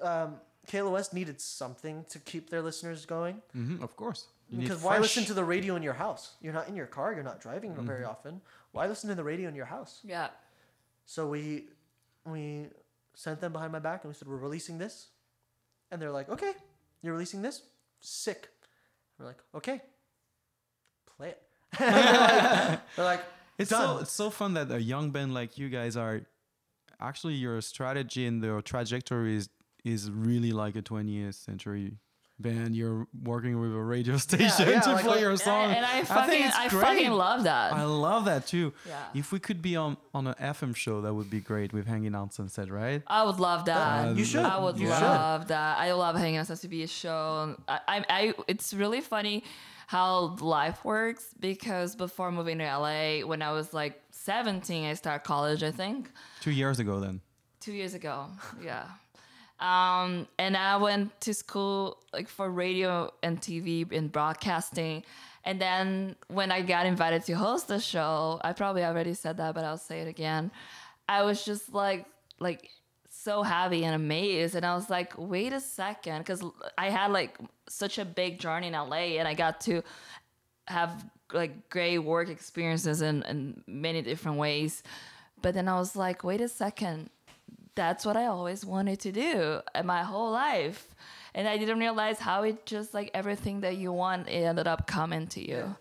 um, 0.00 0.36
KLOS 0.68 1.12
needed 1.12 1.40
something 1.40 2.04
to 2.10 2.18
keep 2.18 2.50
their 2.50 2.62
listeners 2.62 3.04
going. 3.06 3.42
Mm-hmm, 3.56 3.82
of 3.82 3.96
course. 3.96 4.26
You 4.50 4.58
Because 4.60 4.82
why 4.82 4.98
listen 4.98 5.24
to 5.24 5.34
the 5.34 5.44
radio 5.44 5.76
in 5.76 5.82
your 5.82 5.94
house? 5.94 6.34
You're 6.40 6.52
not 6.52 6.68
in 6.68 6.76
your 6.76 6.86
car. 6.86 7.12
You're 7.14 7.22
not 7.24 7.40
driving 7.40 7.72
Mm-hmm. 7.72 7.86
very 7.86 8.04
often. 8.04 8.40
Why 8.72 8.86
listen 8.86 9.08
to 9.08 9.14
the 9.14 9.24
radio 9.24 9.48
in 9.48 9.54
your 9.54 9.66
house? 9.66 10.00
yeah. 10.04 10.28
So 11.06 11.26
we 11.28 11.64
we 12.24 12.66
sent 13.14 13.40
them 13.40 13.52
behind 13.52 13.72
my 13.72 13.80
back 13.80 14.04
and 14.04 14.10
we 14.10 14.14
said 14.14 14.28
we're 14.28 14.36
releasing 14.36 14.78
this, 14.78 15.08
and 15.90 16.00
they're 16.00 16.12
like, 16.12 16.28
okay, 16.28 16.52
you're 17.02 17.12
releasing 17.14 17.42
this, 17.42 17.62
sick. 18.00 18.48
We're 19.18 19.26
like, 19.26 19.38
okay, 19.54 19.82
play 21.16 21.30
it. 21.30 21.42
they're, 21.78 21.90
like, 21.90 22.80
they're 22.96 23.04
like, 23.04 23.24
It's 23.58 23.70
so 23.70 23.98
it's 23.98 24.12
so 24.12 24.30
fun 24.30 24.54
that 24.54 24.70
a 24.70 24.80
young 24.80 25.10
band 25.10 25.34
like 25.34 25.58
you 25.58 25.68
guys 25.68 25.96
are 25.96 26.22
actually 27.02 27.34
your 27.34 27.60
strategy 27.60 28.26
and 28.26 28.42
your 28.42 28.62
trajectory 28.62 29.36
is 29.36 29.48
is 29.84 30.10
really 30.10 30.52
like 30.52 30.76
a 30.76 30.82
20th 30.82 31.34
century 31.34 31.96
band. 32.38 32.76
You're 32.76 33.06
working 33.22 33.60
with 33.60 33.72
a 33.74 33.80
radio 33.80 34.16
station 34.28 34.68
yeah, 34.68 34.80
to 34.80 34.92
like 34.92 35.04
play 35.04 35.20
your 35.20 35.36
song. 35.36 35.72
And 35.72 35.84
I 35.84 36.02
fucking, 36.04 36.30
think 36.30 36.46
it's 36.46 36.56
I, 36.56 36.68
great. 36.68 36.82
fucking 36.82 37.10
love 37.10 37.44
that. 37.44 37.72
I 37.72 37.84
love 37.84 38.24
that 38.26 38.46
too. 38.46 38.72
Yeah. 38.86 38.98
If 39.14 39.32
we 39.32 39.38
could 39.38 39.60
be 39.62 39.76
on 39.76 39.96
on 40.14 40.26
an 40.26 40.34
FM 40.34 40.76
show, 40.76 41.00
that 41.00 41.12
would 41.14 41.30
be 41.30 41.40
great 41.40 41.72
with 41.72 41.86
Hanging 41.86 42.14
Out 42.14 42.32
Sunset, 42.34 42.70
right? 42.70 43.02
I 43.06 43.24
would 43.24 43.40
love 43.40 43.64
that. 43.66 44.08
Uh, 44.08 44.12
you 44.12 44.24
should. 44.24 44.44
I 44.44 44.58
would 44.58 44.78
You 44.78 44.88
love 44.88 45.48
that. 45.48 45.78
I 45.78 45.92
love 45.92 46.16
hanging 46.16 46.38
out 46.38 46.46
CCB 46.46 46.88
show. 46.88 47.56
I, 47.68 47.80
I, 47.88 48.04
I, 48.08 48.34
it's 48.48 48.72
really 48.74 49.00
funny 49.00 49.44
how 49.86 50.36
life 50.40 50.84
works 50.84 51.26
because 51.38 51.94
before 51.96 52.30
moving 52.32 52.58
to 52.58 52.64
LA, 52.64 53.20
when 53.26 53.42
I 53.42 53.52
was 53.52 53.72
like 53.74 54.00
17, 54.10 54.84
I 54.86 54.94
started 54.94 55.24
college, 55.24 55.62
I 55.62 55.70
think. 55.70 56.10
Two 56.40 56.50
years 56.52 56.78
ago, 56.78 57.00
then. 57.00 57.20
two 57.60 57.72
years 57.72 57.94
ago 57.94 58.26
yeah 58.62 58.86
um, 59.60 60.26
and 60.38 60.56
i 60.56 60.76
went 60.76 61.20
to 61.20 61.32
school 61.32 61.98
like 62.12 62.28
for 62.28 62.50
radio 62.50 63.08
and 63.22 63.40
tv 63.40 63.90
and 63.92 64.10
broadcasting 64.10 65.04
and 65.44 65.60
then 65.60 66.16
when 66.28 66.50
i 66.50 66.60
got 66.60 66.86
invited 66.86 67.22
to 67.24 67.34
host 67.34 67.68
the 67.68 67.78
show 67.78 68.40
i 68.42 68.52
probably 68.52 68.82
already 68.84 69.14
said 69.14 69.36
that 69.36 69.54
but 69.54 69.62
i'll 69.64 69.78
say 69.78 70.00
it 70.00 70.08
again 70.08 70.50
i 71.08 71.22
was 71.22 71.44
just 71.44 71.72
like 71.72 72.06
like 72.40 72.68
so 73.22 73.42
happy 73.42 73.84
and 73.84 73.94
amazed 73.94 74.54
and 74.54 74.64
i 74.64 74.74
was 74.74 74.88
like 74.90 75.12
wait 75.16 75.52
a 75.52 75.60
second 75.60 76.18
because 76.18 76.42
i 76.76 76.90
had 76.90 77.10
like 77.10 77.36
such 77.68 77.98
a 77.98 78.04
big 78.04 78.38
journey 78.38 78.68
in 78.68 78.72
la 78.72 78.92
and 78.92 79.28
i 79.28 79.34
got 79.34 79.60
to 79.60 79.82
have 80.66 81.04
like 81.32 81.70
great 81.70 81.98
work 81.98 82.28
experiences 82.28 83.02
in, 83.02 83.22
in 83.22 83.62
many 83.66 84.02
different 84.02 84.38
ways. 84.38 84.82
But 85.40 85.54
then 85.54 85.68
I 85.68 85.78
was 85.78 85.96
like, 85.96 86.22
wait 86.24 86.40
a 86.40 86.48
second, 86.48 87.10
that's 87.74 88.04
what 88.04 88.16
I 88.16 88.26
always 88.26 88.64
wanted 88.64 89.00
to 89.00 89.12
do 89.12 89.60
my 89.84 90.02
whole 90.02 90.30
life. 90.30 90.94
And 91.34 91.48
I 91.48 91.56
didn't 91.56 91.78
realize 91.78 92.18
how 92.18 92.42
it 92.42 92.66
just 92.66 92.92
like 92.92 93.10
everything 93.14 93.60
that 93.60 93.76
you 93.76 93.92
want, 93.92 94.28
it 94.28 94.42
ended 94.42 94.66
up 94.66 94.86
coming 94.86 95.26
to 95.28 95.48
you. 95.48 95.76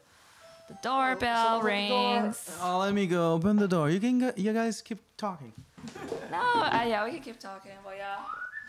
The 0.82 0.90
doorbell 0.90 1.58
open 1.58 1.82
the 1.82 1.88
door. 1.90 2.12
rings. 2.22 2.58
Oh, 2.62 2.80
let 2.80 2.94
me 2.94 3.08
go. 3.08 3.34
Open 3.34 3.58
the 3.58 3.68
door. 3.68 3.90
You 3.90 4.00
can. 4.00 4.20
Go, 4.20 4.32
you 4.36 4.54
guys 4.54 4.82
keep 4.82 5.00
talking. 5.18 5.54
No, 6.32 6.38
I, 6.40 6.86
yeah, 6.90 7.04
we 7.04 7.12
can 7.12 7.22
keep 7.22 7.40
talking, 7.40 7.72
but 7.84 7.96
yeah. 7.98 8.18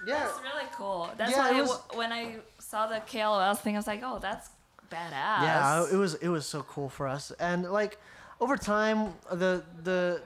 Yeah. 0.07 0.19
That's 0.21 0.41
really 0.41 0.69
cool. 0.75 1.11
That's 1.17 1.31
Yeah, 1.33 1.51
why 1.53 1.61
it 1.61 1.69
I- 1.93 1.97
when 1.97 2.13
I 2.13 2.37
saw 2.59 2.87
the 2.87 3.01
KLOS 3.07 3.61
thing, 3.61 3.77
I 3.77 3.79
was 3.79 3.87
like, 3.87 4.03
oh, 4.03 4.19
that's 4.19 4.49
badass. 4.91 5.43
Yeah, 5.43 5.87
it 5.93 5.97
was 5.97 6.15
it 6.15 6.29
was 6.29 6.45
so 6.47 6.63
cool 6.63 6.89
for 6.89 7.07
us, 7.07 7.31
and 7.39 7.71
like 7.71 7.99
over 8.41 8.57
time, 8.57 9.15
the 9.31 9.63
the 9.85 10.23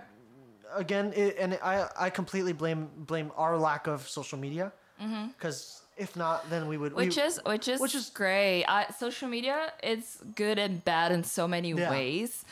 again, 0.74 1.12
it, 1.14 1.36
and 1.38 1.58
I 1.62 1.88
I 1.98 2.10
completely 2.10 2.52
blame 2.54 2.88
blame 2.96 3.30
our 3.36 3.58
lack 3.58 3.86
of 3.86 4.08
social 4.08 4.38
media, 4.38 4.72
mm-hmm. 5.02 5.26
because 5.28 5.82
if 5.96 6.14
not, 6.16 6.48
then 6.50 6.68
we 6.68 6.76
would 6.76 6.92
which 6.94 7.16
we, 7.16 7.22
is 7.22 7.40
which 7.46 7.68
is 7.68 7.80
which 7.80 7.94
is- 7.94 8.10
great. 8.10 8.64
I, 8.64 8.86
social 8.98 9.28
media, 9.28 9.72
it's 9.82 10.18
good 10.34 10.58
and 10.58 10.84
bad 10.84 11.12
in 11.12 11.24
so 11.24 11.46
many 11.48 11.72
Yeah. 11.72 11.90
ways. 11.90 12.44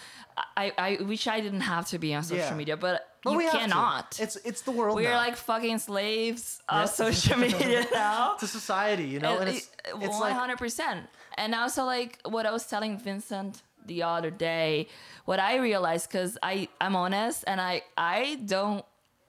I, 0.56 0.72
I 0.76 0.98
wish 1.04 1.28
I 1.28 1.40
didn't 1.40 1.60
have 1.60 1.86
to 1.90 1.98
be 1.98 2.12
on 2.12 2.24
social 2.24 2.38
Yeah. 2.44 2.54
media, 2.56 2.76
but, 2.76 3.08
But 3.22 3.30
you 3.32 3.38
we 3.38 3.48
cannot. 3.48 4.18
It's 4.20 4.34
it's 4.36 4.62
the 4.62 4.72
world. 4.72 4.96
We're 4.96 5.10
now. 5.10 5.16
like 5.26 5.36
fucking 5.36 5.78
slaves 5.78 6.60
of 6.68 6.80
Yeah. 6.80 6.84
social 7.04 7.38
media 7.38 7.86
now. 7.92 8.34
to 8.40 8.46
society, 8.46 9.04
you 9.04 9.20
know, 9.20 9.38
and 9.38 9.48
it's 9.50 9.70
uh, 9.94 9.98
it's 10.04 10.18
one 10.18 10.32
hundred 10.32 10.58
percent. 10.58 11.06
And 11.36 11.54
also, 11.54 11.84
like 11.84 12.18
what 12.24 12.46
I 12.46 12.50
was 12.50 12.66
telling 12.66 12.98
Vincent 12.98 13.62
the 13.86 14.02
other 14.02 14.30
day, 14.30 14.88
what 15.24 15.38
I 15.38 15.56
realized 15.58 16.08
because 16.10 16.36
I 16.42 16.68
I'm 16.80 16.96
honest 16.96 17.44
and 17.46 17.60
I 17.60 17.82
I 17.96 18.40
don't 18.46 18.84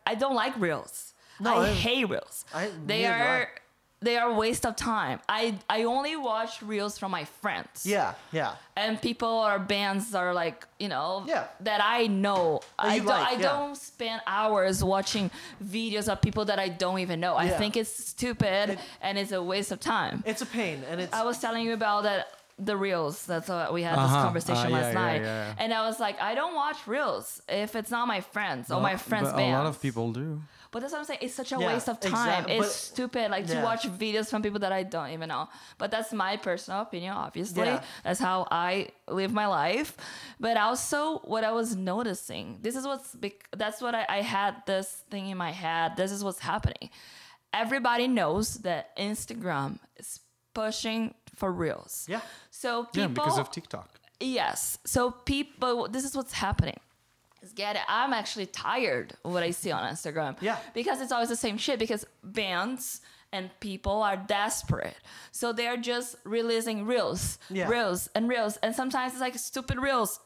I 0.07 0.15
don't 0.15 0.35
like 0.35 0.53
reels. 0.59 1.13
No, 1.39 1.53
I 1.57 1.67
I- 1.67 1.73
hate 1.87 2.05
reels. 2.09 2.45
I- 2.53 2.71
they 2.87 3.05
are 3.05 3.49
they 4.05 4.15
are 4.21 4.29
a 4.29 4.37
waste 4.43 4.65
of 4.69 4.73
time. 4.75 5.17
I 5.39 5.41
I 5.77 5.79
only 5.95 6.15
watch 6.31 6.53
reels 6.71 6.93
from 7.01 7.11
my 7.19 7.25
friends. 7.41 7.85
yeah, 7.95 8.13
yeah. 8.39 8.53
And 8.83 8.91
people 9.09 9.33
or 9.47 9.57
bands 9.75 10.13
are 10.21 10.33
like, 10.43 10.57
you 10.83 10.89
know, 10.93 11.09
Yeah. 11.33 11.43
that 11.69 11.81
I 11.99 11.99
know. 12.25 12.59
I 12.77 12.95
you 12.95 13.01
don't 13.01 13.09
like, 13.15 13.27
I 13.27 13.35
yeah. 13.41 13.49
don't 13.51 13.77
spend 13.91 14.19
hours 14.37 14.83
watching 14.83 15.25
videos 15.75 16.07
of 16.11 16.17
people 16.27 16.43
that 16.51 16.59
I 16.59 16.69
don't 16.83 16.99
even 17.05 17.19
know. 17.25 17.33
Yeah. 17.35 17.45
I 17.45 17.49
think 17.59 17.71
it's 17.81 17.93
stupid 18.13 18.77
and 19.05 19.13
it's 19.21 19.31
a 19.31 19.41
waste 19.51 19.71
of 19.75 19.79
time. 19.79 20.15
It's 20.31 20.41
a 20.41 20.49
pain, 20.59 20.77
and 20.89 20.97
it's 21.01 21.13
I 21.13 21.23
was 21.29 21.37
telling 21.43 21.63
you 21.67 21.73
about 21.73 22.03
that 22.09 22.21
the 22.69 22.75
reels. 22.87 23.15
That's 23.31 23.49
what 23.49 23.73
we 23.77 23.81
had 23.83 23.95
this 23.97 24.05
Uh-huh. 24.11 24.23
conversation 24.27 24.67
Uh, 24.67 24.69
yeah, 24.69 24.77
last 24.81 24.93
yeah, 24.93 25.05
night, 25.05 25.21
yeah, 25.21 25.27
yeah. 25.47 25.61
and 25.61 25.69
I 25.79 25.81
was 25.89 25.97
like, 26.05 26.17
I 26.29 26.31
don't 26.39 26.55
watch 26.63 26.79
reels 26.95 27.25
if 27.63 27.75
it's 27.79 27.91
not 27.97 28.05
my 28.15 28.21
friends 28.35 28.65
or 28.71 28.79
my 28.91 28.95
friends' 29.07 29.29
but 29.31 29.37
bands. 29.37 29.55
a 29.55 29.63
lot 29.63 29.67
of 29.73 29.77
people 29.85 30.05
do. 30.23 30.29
But 30.75 30.81
that's 30.81 30.91
what 30.91 30.99
I'm 30.99 31.05
saying. 31.05 31.19
It's 31.21 31.33
such 31.33 31.53
a 31.53 31.57
Yeah, 31.57 31.67
waste 31.67 31.87
of 31.87 32.01
time. 32.01 32.11
exact- 32.11 32.49
It's 32.49 32.65
but- 32.67 32.69
stupid, 32.91 33.31
like 33.31 33.47
to 33.47 33.61
watch 33.61 33.83
videos 33.83 34.29
from 34.29 34.41
people 34.41 34.59
that 34.59 34.73
I 34.73 34.83
don't 34.83 35.11
even 35.11 35.29
know. 35.29 35.47
But 35.77 35.89
that's 35.89 36.11
my 36.11 36.35
personal 36.35 36.81
opinion. 36.81 37.13
Obviously, 37.15 37.63
Yeah. 37.63 37.81
that's 38.03 38.19
how 38.19 38.45
I 38.51 38.89
live 39.07 39.31
my 39.31 39.47
life. 39.47 39.95
But 40.37 40.57
also, 40.57 41.19
what 41.19 41.45
I 41.45 41.51
was 41.53 41.77
noticing, 41.77 42.59
this 42.61 42.75
is 42.75 42.85
what's 42.85 43.15
bec- 43.15 43.47
that's 43.55 43.79
what 43.81 43.95
I, 43.95 44.05
I 44.09 44.21
had 44.21 44.53
this 44.65 44.87
thing 45.09 45.29
in 45.29 45.37
my 45.37 45.51
head. 45.51 45.95
This 45.95 46.11
is 46.11 46.25
what's 46.25 46.39
happening. 46.39 46.89
Everybody 47.53 48.09
knows 48.09 48.55
that 48.67 48.93
Instagram 48.97 49.79
is 49.95 50.19
pushing 50.53 51.13
for 51.35 51.53
reels. 51.53 52.05
Yeah. 52.09 52.19
So 52.51 52.83
people 52.83 52.99
Yeah, 53.01 53.07
because 53.07 53.37
of 53.39 53.49
TikTok. 53.49 53.89
Yes. 54.19 54.77
So 54.83 55.11
people, 55.11 55.87
this 55.87 56.03
is 56.03 56.17
what's 56.17 56.33
happening. 56.33 56.79
Is 57.55 57.63
get 57.65 57.75
it? 57.75 57.81
I'm 57.87 58.13
actually 58.13 58.45
tired 58.47 59.13
of 59.23 59.33
what 59.33 59.43
I 59.43 59.51
see 59.51 59.71
on 59.71 59.83
Instagram. 59.91 60.35
Yeah. 60.41 60.57
Because 60.73 61.01
it's 61.01 61.11
always 61.11 61.29
the 61.29 61.35
same 61.35 61.57
shit. 61.57 61.79
Because 61.79 62.05
bands 62.23 63.01
and 63.31 63.49
people 63.59 64.01
are 64.03 64.17
desperate, 64.17 64.95
so 65.31 65.51
they're 65.51 65.77
just 65.77 66.15
releasing 66.23 66.85
reels, 66.85 67.37
Yeah. 67.49 67.67
reels 67.67 68.09
and 68.15 68.29
reels, 68.29 68.57
and 68.63 68.73
sometimes 68.75 69.13
it's 69.13 69.21
like 69.21 69.37
stupid 69.37 69.77
reels. 69.77 70.19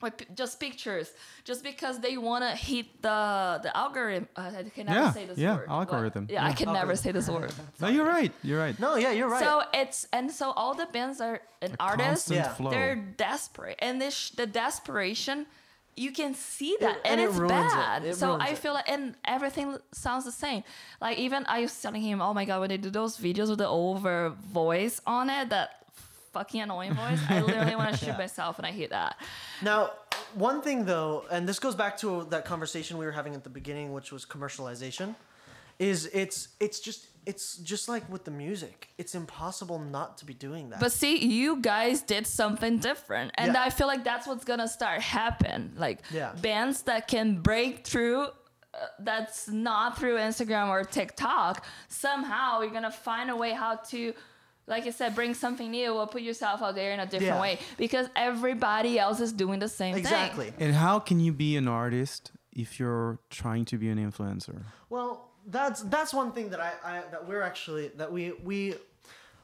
With 0.00 0.16
p- 0.16 0.26
just 0.34 0.58
pictures, 0.58 1.12
just 1.44 1.62
because 1.62 2.00
they 2.00 2.16
want 2.18 2.42
to 2.42 2.50
hit 2.56 2.86
the 3.02 3.60
the 3.62 3.70
algorithm. 3.76 4.26
Uh, 4.36 4.50
I 4.58 4.62
can 4.74 4.86
never 4.86 4.98
Yeah, 4.98 5.12
say 5.12 5.26
this 5.26 5.38
yeah, 5.38 5.54
word. 5.58 5.66
but- 5.68 5.74
algorithm, 5.74 6.26
Yeah, 6.28 6.44
I 6.44 6.48
yeah. 6.48 6.54
can 6.54 6.72
never 6.72 6.96
say 6.96 7.12
this 7.12 7.28
word. 7.28 7.52
No, 7.80 7.86
you're 7.86 8.04
right. 8.18 8.32
You're 8.42 8.58
right. 8.58 8.76
no, 8.80 8.96
yeah, 8.96 9.12
you're 9.12 9.28
right. 9.30 9.44
So 9.44 9.62
it's 9.72 10.08
and 10.12 10.28
so 10.32 10.50
all 10.60 10.74
the 10.74 10.86
bands 10.86 11.20
are 11.20 11.40
and 11.64 11.76
artists 11.78 12.26
constant 12.28 12.36
Yeah. 12.46 12.54
flow. 12.54 12.70
they're 12.70 12.96
desperate 12.96 13.78
and 13.80 14.00
this 14.02 14.14
sh- 14.14 14.30
the 14.30 14.46
desperation 14.46 15.46
you 15.96 16.10
can 16.12 16.34
see 16.34 16.76
that 16.80 16.96
It- 16.96 17.02
and, 17.04 17.20
and 17.20 17.28
it's 17.30 17.38
ruins 17.38 17.52
it. 17.52 17.76
bad. 17.76 18.04
It 18.04 18.16
so 18.16 18.38
i 18.40 18.54
feel 18.54 18.72
like 18.74 18.88
and 18.88 19.14
everything 19.24 19.76
sounds 19.92 20.24
the 20.24 20.32
same. 20.32 20.62
Like 21.00 21.18
even 21.18 21.44
i 21.46 21.60
was 21.60 21.80
telling 21.82 22.02
him 22.02 22.20
oh 22.22 22.32
my 22.32 22.44
god 22.44 22.60
when 22.60 22.68
they 22.70 22.78
do 22.78 22.90
those 22.90 23.16
videos 23.18 23.48
with 23.50 23.58
the 23.58 23.68
over 23.68 24.30
voice 24.52 25.00
on 25.06 25.28
it 25.30 25.50
that 25.50 25.68
fucking 26.32 26.62
annoying 26.62 26.94
voice 26.94 27.20
i 27.28 27.42
literally 27.42 27.76
want 27.76 27.90
to 27.94 27.96
shoot 28.04 28.16
myself 28.16 28.58
and 28.58 28.66
i 28.66 28.70
hate 28.70 28.88
that. 28.90 29.16
Now, 29.60 29.90
one 30.34 30.62
thing 30.62 30.86
though, 30.86 31.24
and 31.30 31.46
this 31.48 31.58
goes 31.58 31.74
back 31.74 31.98
to 31.98 32.24
that 32.30 32.44
conversation 32.46 32.96
we 32.96 33.04
were 33.04 33.12
having 33.20 33.34
at 33.34 33.44
the 33.44 33.50
beginning, 33.50 33.92
which 33.92 34.10
was 34.12 34.24
commercialization, 34.24 35.14
is 35.78 36.08
it's 36.14 36.48
it's 36.58 36.80
just 36.80 37.06
it's 37.24 37.56
just 37.58 37.88
like 37.88 38.08
with 38.10 38.24
the 38.24 38.30
music. 38.30 38.88
It's 38.98 39.14
impossible 39.14 39.78
not 39.78 40.18
to 40.18 40.24
be 40.24 40.34
doing 40.34 40.70
that. 40.70 40.80
But 40.80 40.92
see, 40.92 41.24
you 41.24 41.60
guys 41.60 42.02
did 42.02 42.26
something 42.26 42.78
different, 42.78 43.32
and 43.36 43.52
Yeah. 43.54 43.62
I 43.62 43.70
feel 43.70 43.86
like 43.86 44.02
that's 44.04 44.26
what's 44.26 44.44
gonna 44.44 44.68
start 44.68 45.00
happen. 45.02 45.74
Like 45.76 46.00
Yeah. 46.10 46.32
bands 46.40 46.82
that 46.82 47.06
can 47.08 47.40
break 47.40 47.86
through. 47.86 48.22
Uh, 48.74 48.86
that's 49.00 49.48
not 49.48 49.98
through 49.98 50.16
Instagram 50.16 50.68
or 50.68 50.82
TikTok. 50.82 51.64
Somehow 51.88 52.62
you're 52.62 52.70
gonna 52.70 52.90
find 52.90 53.28
a 53.30 53.36
way 53.36 53.52
how 53.52 53.76
to, 53.76 54.14
like 54.66 54.86
I 54.86 54.90
said, 54.90 55.14
bring 55.14 55.34
something 55.34 55.70
new 55.70 55.92
or 55.92 56.06
put 56.06 56.22
yourself 56.22 56.62
out 56.62 56.74
there 56.74 56.92
in 56.92 56.98
a 57.00 57.04
different 57.06 57.34
Yeah. 57.34 57.40
way 57.40 57.58
because 57.76 58.08
everybody 58.16 58.98
else 58.98 59.20
is 59.20 59.32
doing 59.32 59.58
the 59.58 59.68
same 59.68 59.94
exactly. 59.96 60.46
thing. 60.46 60.54
Exactly. 60.54 60.66
And 60.66 60.74
how 60.74 60.98
can 61.00 61.20
you 61.20 61.32
be 61.32 61.56
an 61.56 61.68
artist 61.68 62.32
if 62.50 62.80
you're 62.80 63.18
trying 63.30 63.64
to 63.66 63.76
be 63.78 63.88
an 63.90 63.98
influencer? 63.98 64.62
Well, 64.88 65.28
that's 65.46 65.82
that's 65.82 66.12
one 66.14 66.32
thing 66.32 66.50
that 66.50 66.60
I, 66.60 66.72
I 66.84 67.02
that 67.10 67.26
we're 67.26 67.42
actually 67.42 67.88
that 67.96 68.12
we 68.12 68.32
we 68.44 68.74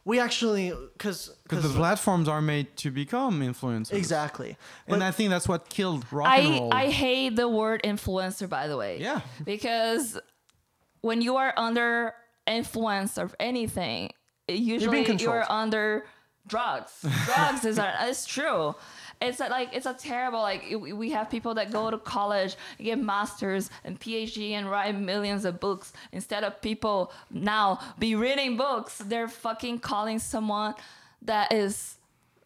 we 0.05 0.21
actually 0.21 0.73
because 0.95 1.31
Because 1.43 1.65
the 1.65 1.77
platforms 1.79 2.29
are 2.29 2.41
made 2.41 2.77
to 2.79 2.91
become 2.91 3.41
influencers. 3.41 3.93
exactly. 3.93 4.57
And 4.87 5.01
But- 5.01 5.03
I 5.03 5.11
think 5.11 5.31
that's 5.31 5.49
what 5.49 5.69
killed 5.69 6.05
rock 6.13 6.29
and 6.39 6.55
I 6.55 6.59
roll. 6.59 6.73
I 6.75 6.91
hate 6.91 7.37
the 7.37 7.49
word 7.49 7.83
influencer 7.83 8.49
by 8.49 8.69
the 8.69 8.77
way. 8.77 8.99
Yeah. 9.01 9.21
Because 9.45 10.19
when 11.03 11.21
you 11.21 11.37
are 11.37 11.53
under 11.57 12.15
influence 12.47 13.19
of 13.19 13.35
anything, 13.39 14.11
usually 14.49 15.05
controlled. 15.05 15.35
you're 15.35 15.53
under 15.53 16.07
drugs. 16.47 17.05
drugs 17.27 17.65
is 17.67 17.79
a, 17.79 17.95
it's 18.09 18.25
true. 18.25 18.75
It's 19.21 19.41
like 19.41 19.71
it's 19.73 19.87
a 19.87 19.95
terrible 19.95 20.41
like 20.41 20.65
we 20.81 21.11
have 21.11 21.29
people 21.29 21.55
that 21.55 21.73
go 21.73 21.91
to 21.91 21.99
college, 21.99 22.57
get 22.79 22.99
masters 22.99 23.71
and 23.85 23.99
PhD 23.99 24.53
and 24.53 24.71
write 24.71 24.99
millions 24.99 25.45
of 25.45 25.59
books 25.59 25.93
instead 26.13 26.45
of 26.45 26.61
people 26.63 27.13
now 27.31 27.81
be 27.99 28.15
reading 28.15 28.57
books. 28.57 28.99
They're 28.99 29.29
fucking 29.29 29.81
calling 29.81 30.19
someone 30.19 30.75
that 31.23 31.53
is 31.53 31.97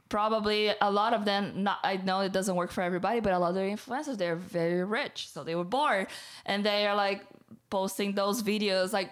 probably 0.09 0.70
a 0.83 0.91
lot 0.91 1.14
of 1.14 1.25
them 1.25 1.62
not 1.62 1.79
i 1.83 1.97
know 1.97 2.20
it 2.20 2.33
doesn't 2.33 2.55
work 2.55 2.70
for 2.70 2.83
everybody 2.83 3.18
but 3.18 3.33
a 3.33 3.39
lot 3.39 3.49
of 3.49 3.55
the 3.55 3.62
influencers 3.62 4.18
they're 4.18 4.37
very 4.37 4.85
rich 4.85 5.27
so 5.31 5.43
they 5.43 5.55
were 5.55 5.64
born 5.64 6.07
and 6.45 6.66
they 6.66 6.87
are 6.87 6.95
like 6.95 7.25
posting 7.70 8.12
those 8.12 8.43
videos 8.43 8.93
like 8.93 9.11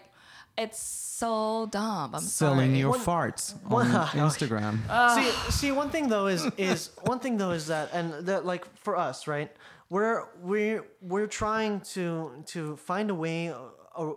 it's 0.64 0.78
so 0.80 1.68
dumb 1.70 2.14
i'm 2.14 2.20
selling 2.22 2.70
sorry. 2.70 2.78
your 2.78 2.90
One- 2.90 3.00
farts 3.00 3.44
one- 3.64 3.90
on 3.94 4.06
Instagram. 4.28 4.74
see, 5.16 5.50
see, 5.52 5.70
one 5.72 5.90
thing 5.90 6.08
though 6.08 6.26
is 6.28 6.42
is 6.56 6.90
one 7.12 7.18
thing 7.20 7.36
though 7.38 7.50
is 7.52 7.66
that 7.66 7.90
and 7.92 8.26
that 8.28 8.44
like 8.46 8.64
for 8.84 8.94
us, 8.96 9.26
right? 9.26 9.50
We're 9.90 10.24
we're 10.40 10.84
we're 11.12 11.26
trying 11.42 11.80
to 11.94 12.04
to 12.52 12.76
find 12.76 13.10
a 13.10 13.14
way 13.14 13.38
uh, 13.50 13.56
uh, 13.96 14.12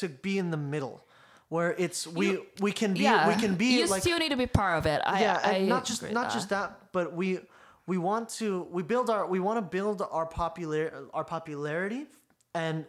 to 0.00 0.08
be 0.08 0.38
in 0.38 0.50
the 0.50 0.56
middle, 0.74 0.96
where 1.54 1.70
it's 1.84 2.06
we 2.06 2.26
You- 2.30 2.46
we 2.60 2.72
can 2.72 2.94
be 2.94 3.00
yeah 3.00 3.28
we 3.28 3.34
can 3.44 3.54
be 3.54 3.66
you 3.78 3.86
like 3.86 4.02
still 4.02 4.18
need 4.18 4.30
to 4.36 4.36
be 4.46 4.46
part 4.46 4.78
of 4.78 4.86
it 4.86 5.00
I, 5.04 5.20
yeah, 5.20 5.40
I 5.44 5.50
and 5.58 5.68
not 5.68 5.84
just 5.84 6.00
agree 6.02 6.08
with 6.14 6.22
not 6.22 6.32
just 6.32 6.48
that, 6.48 6.68
but 6.92 7.06
we 7.20 7.38
we 7.86 7.96
want 7.98 8.28
to 8.40 8.66
we 8.76 8.82
build 8.82 9.08
our 9.10 9.26
we 9.34 9.40
want 9.40 9.56
to 9.58 9.66
build 9.76 9.98
our 10.10 10.26
popular 10.26 10.82
our 11.14 11.24
popularity 11.24 12.06
and 12.54 12.84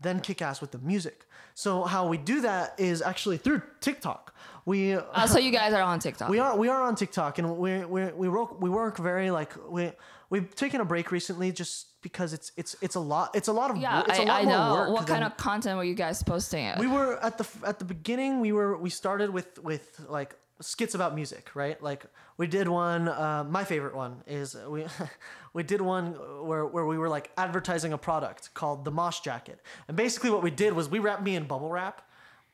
then 0.00 0.20
kick 0.20 0.42
ass 0.42 0.60
with 0.60 0.70
the 0.72 0.78
music. 0.78 1.26
So 1.54 1.84
how 1.84 2.08
we 2.08 2.18
do 2.18 2.40
that 2.42 2.74
is 2.78 3.02
actually 3.02 3.38
through 3.38 3.62
TikTok. 3.80 4.34
We 4.64 4.94
uh, 4.94 5.26
so 5.26 5.38
you 5.38 5.50
guys 5.50 5.72
are 5.74 5.82
on 5.82 5.98
tiktok. 5.98 6.28
We 6.28 6.38
are 6.38 6.56
we 6.56 6.68
are 6.68 6.82
on 6.82 6.94
TikTok 6.94 7.38
and 7.38 7.56
we 7.56 7.84
we 7.84 8.06
we 8.12 8.28
work 8.28 8.60
we 8.60 8.70
work 8.70 8.96
very 8.98 9.30
like 9.30 9.52
we 9.68 9.90
we've 10.30 10.54
taken 10.54 10.80
a 10.80 10.84
break 10.84 11.10
recently 11.10 11.50
just 11.50 12.00
because 12.00 12.32
it's 12.32 12.52
it's 12.56 12.76
it's 12.80 12.94
a 12.94 13.00
lot 13.00 13.34
it's 13.34 13.48
a 13.48 13.52
lot 13.52 13.70
of 13.72 13.76
yeah 13.76 14.04
it's 14.06 14.18
a 14.18 14.22
I, 14.22 14.24
lot 14.24 14.40
I 14.40 14.44
more 14.44 14.52
know. 14.52 14.72
work 14.74 14.90
what 14.90 15.06
kind 15.08 15.24
of 15.24 15.36
content 15.36 15.76
were 15.78 15.84
you 15.84 15.94
guys 15.94 16.22
posting 16.22 16.64
it? 16.64 16.78
We 16.78 16.86
were 16.86 17.18
at 17.24 17.38
the 17.38 17.46
at 17.66 17.80
the 17.80 17.84
beginning 17.84 18.40
we 18.40 18.52
were 18.52 18.76
we 18.76 18.88
started 18.90 19.30
with 19.30 19.58
with 19.58 20.00
like 20.08 20.36
skits 20.62 20.94
about 20.94 21.14
music 21.14 21.50
right 21.54 21.82
like 21.82 22.04
we 22.38 22.46
did 22.46 22.68
one 22.68 23.08
uh, 23.08 23.44
my 23.48 23.64
favorite 23.64 23.94
one 23.94 24.22
is 24.26 24.56
we 24.68 24.84
we 25.52 25.62
did 25.62 25.80
one 25.80 26.12
where 26.46 26.64
where 26.64 26.86
we 26.86 26.96
were 26.96 27.08
like 27.08 27.30
advertising 27.36 27.92
a 27.92 27.98
product 27.98 28.54
called 28.54 28.84
the 28.84 28.90
mosh 28.90 29.20
jacket 29.20 29.58
and 29.88 29.96
basically 29.96 30.30
what 30.30 30.42
we 30.42 30.50
did 30.50 30.72
was 30.72 30.88
we 30.88 30.98
wrapped 30.98 31.22
me 31.22 31.34
in 31.36 31.44
bubble 31.44 31.68
wrap 31.70 32.02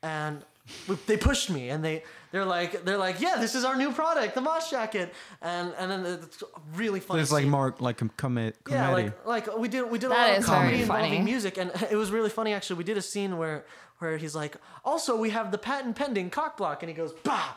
and 0.03 0.43
we, 0.87 0.95
they 1.07 1.17
pushed 1.17 1.49
me 1.49 1.69
and 1.69 1.83
they 1.83 2.03
they're 2.31 2.45
like 2.45 2.85
they're 2.85 2.97
like 2.97 3.19
yeah 3.19 3.35
this 3.37 3.55
is 3.55 3.63
our 3.65 3.75
new 3.75 3.91
product 3.91 4.35
the 4.35 4.41
mosh 4.41 4.69
jacket 4.69 5.13
and 5.41 5.73
and 5.79 5.89
then 5.91 6.05
it's 6.05 6.43
really 6.75 6.99
funny 6.99 7.21
It's 7.21 7.31
like 7.31 7.45
more 7.45 7.73
like 7.79 8.01
a 8.01 8.09
comed- 8.09 8.53
comedy. 8.63 8.75
Yeah, 8.75 8.89
like 8.91 9.25
like 9.25 9.57
we 9.57 9.67
did 9.67 9.89
we 9.89 9.97
did 9.97 10.07
a 10.07 10.13
lot 10.13 10.37
of 10.37 10.43
comedy 10.45 10.81
involving 10.81 11.11
funny. 11.11 11.23
music, 11.23 11.57
and 11.57 11.71
it 11.91 11.95
was 11.95 12.11
really 12.11 12.29
funny 12.29 12.53
actually. 12.53 12.77
We 12.77 12.83
did 12.83 12.97
a 12.97 13.01
scene 13.01 13.37
where 13.37 13.65
where 13.99 14.17
he's 14.17 14.35
like, 14.35 14.55
also 14.85 15.17
we 15.17 15.31
have 15.31 15.51
the 15.51 15.57
patent 15.57 15.95
pending 15.95 16.29
cock 16.29 16.55
block, 16.55 16.83
and 16.83 16.89
he 16.89 16.95
goes 16.95 17.13
bah. 17.23 17.55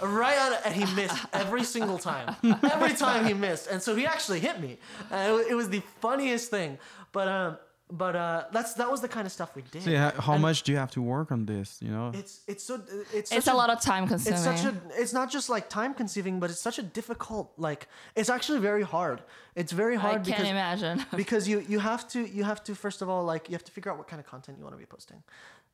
Right 0.00 0.38
on 0.38 0.52
and 0.64 0.74
he 0.74 0.84
missed 0.94 1.16
every 1.32 1.64
single 1.64 1.98
time. 1.98 2.36
Every 2.62 2.94
time 2.94 3.26
he 3.26 3.34
missed, 3.34 3.68
and 3.70 3.82
so 3.82 3.94
he 3.94 4.06
actually 4.06 4.40
hit 4.40 4.60
me. 4.60 4.78
And 5.10 5.40
it, 5.40 5.52
it 5.52 5.54
was 5.54 5.68
the 5.68 5.80
funniest 6.00 6.50
thing. 6.50 6.78
But 7.12 7.28
um, 7.28 7.58
but 7.90 8.14
uh, 8.16 8.44
that's 8.52 8.74
that 8.74 8.90
was 8.90 9.00
the 9.00 9.08
kind 9.08 9.26
of 9.26 9.32
stuff 9.32 9.56
we 9.56 9.62
did. 9.62 9.82
So 9.82 9.90
yeah, 9.90 10.12
how 10.20 10.34
And 10.34 10.42
much 10.42 10.62
do 10.62 10.72
you 10.72 10.78
have 10.78 10.90
to 10.92 11.02
work 11.02 11.32
on 11.32 11.46
this? 11.46 11.78
You 11.80 11.90
know, 11.90 12.12
It's 12.14 12.40
it's 12.46 12.64
so 12.64 12.80
it's 13.14 13.32
it's 13.32 13.44
such 13.44 13.52
a 13.52 13.56
lot 13.56 13.70
of 13.70 13.80
time 13.80 14.06
consuming 14.06 14.34
it's 14.34 14.44
such 14.44 14.64
a 14.64 14.74
it's 14.94 15.12
not 15.12 15.30
just 15.30 15.48
like 15.48 15.68
time 15.68 15.94
consuming, 15.94 16.38
but 16.38 16.50
it's 16.50 16.60
such 16.60 16.78
a 16.78 16.82
difficult 16.82 17.52
like 17.56 17.88
it's 18.14 18.28
actually 18.28 18.60
very 18.60 18.82
hard. 18.82 19.22
It's 19.54 19.72
very 19.72 19.96
hard. 19.96 20.08
i 20.08 20.12
hard 20.14 20.26
can't 20.26 20.36
because 20.38 20.50
imagine 20.50 21.06
because 21.16 21.48
you 21.48 21.64
you 21.68 21.78
have 21.80 22.06
to 22.08 22.20
you 22.26 22.44
have 22.44 22.62
to 22.64 22.74
first 22.74 23.00
of 23.02 23.08
all 23.08 23.24
like 23.24 23.48
you 23.48 23.54
have 23.54 23.64
to 23.64 23.72
figure 23.72 23.90
out 23.90 23.98
what 23.98 24.06
kind 24.06 24.20
of 24.20 24.26
content 24.26 24.58
you 24.58 24.64
want 24.64 24.74
to 24.74 24.78
be 24.78 24.86
posting 24.86 25.22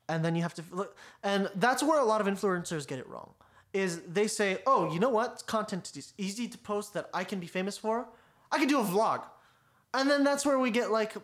and 0.09 0.25
then 0.25 0.35
you 0.37 0.43
have 0.43 0.55
to 0.55 0.63
look 0.71 0.97
and 1.23 1.51
that's 1.57 1.83
where 1.83 2.01
a 2.01 2.05
lot 2.05 2.21
of 2.21 2.27
influencers 2.27 2.87
get 2.87 2.99
it 2.99 3.09
wrong 3.09 3.31
is 3.75 4.01
they 4.03 4.27
say 4.29 4.59
oh 4.67 4.91
you 4.93 5.01
know 5.01 5.11
what? 5.11 5.43
Content 5.47 5.93
is 5.97 6.15
easy 6.17 6.49
to 6.49 6.57
post 6.57 6.95
that 6.95 7.11
i 7.13 7.25
can 7.25 7.41
be 7.41 7.47
famous 7.47 7.77
for. 7.77 8.09
I 8.51 8.59
can 8.59 8.69
do 8.69 8.81
a 8.81 8.85
vlog. 8.85 9.23
And 9.93 10.11
then 10.11 10.25
that's 10.25 10.47
where 10.47 10.59
we 10.59 10.71
get 10.71 10.91
like 10.91 11.15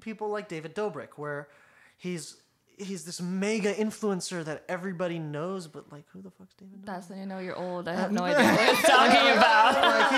people 0.00 0.28
like 0.30 0.48
david 0.48 0.74
dobrik 0.74 1.10
where 1.16 1.48
he's 1.96 2.36
he's 2.78 3.04
this 3.04 3.20
mega 3.20 3.74
influencer 3.74 4.44
that 4.44 4.64
everybody 4.68 5.18
knows 5.18 5.66
but 5.66 5.90
like 5.92 6.04
who 6.12 6.22
the 6.22 6.30
fuck's 6.30 6.54
david 6.54 6.82
dobrik? 6.82 6.86
That's 6.86 7.08
when 7.10 7.18
you 7.20 7.26
know 7.26 7.38
you're 7.38 7.56
old. 7.56 7.86
I 7.88 7.94
have 7.94 8.12
no 8.12 8.24
idea 8.30 8.44
what 8.44 8.60
you're 8.60 8.96
talking 8.96 9.32
about. 9.36 9.72
Like 9.92 10.10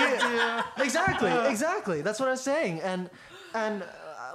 he, 0.77 0.83
exactly, 0.83 1.31
exactly. 1.49 2.01
That's 2.01 2.19
what 2.19 2.29
I'm 2.29 2.37
saying. 2.37 2.81
And 2.81 3.09
and 3.53 3.83
uh, 3.83 3.85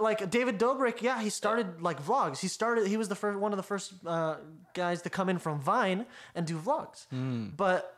like 0.01 0.31
David 0.31 0.59
Dobrik, 0.59 1.03
yeah, 1.03 1.21
he 1.21 1.31
started 1.31 1.81
like 1.83 2.03
vlogs. 2.03 2.39
He 2.39 2.49
started. 2.49 2.87
He 2.87 2.97
was 2.97 3.09
the 3.09 3.15
first 3.15 3.39
one 3.39 3.53
of 3.53 3.57
the 3.57 3.63
first 3.63 3.93
uh, 4.07 4.37
guys 4.75 5.03
to 5.03 5.11
come 5.11 5.29
in 5.29 5.39
from 5.39 5.61
Vine 5.61 6.07
and 6.35 6.47
do 6.47 6.59
vlogs. 6.59 7.07
But 7.57 7.93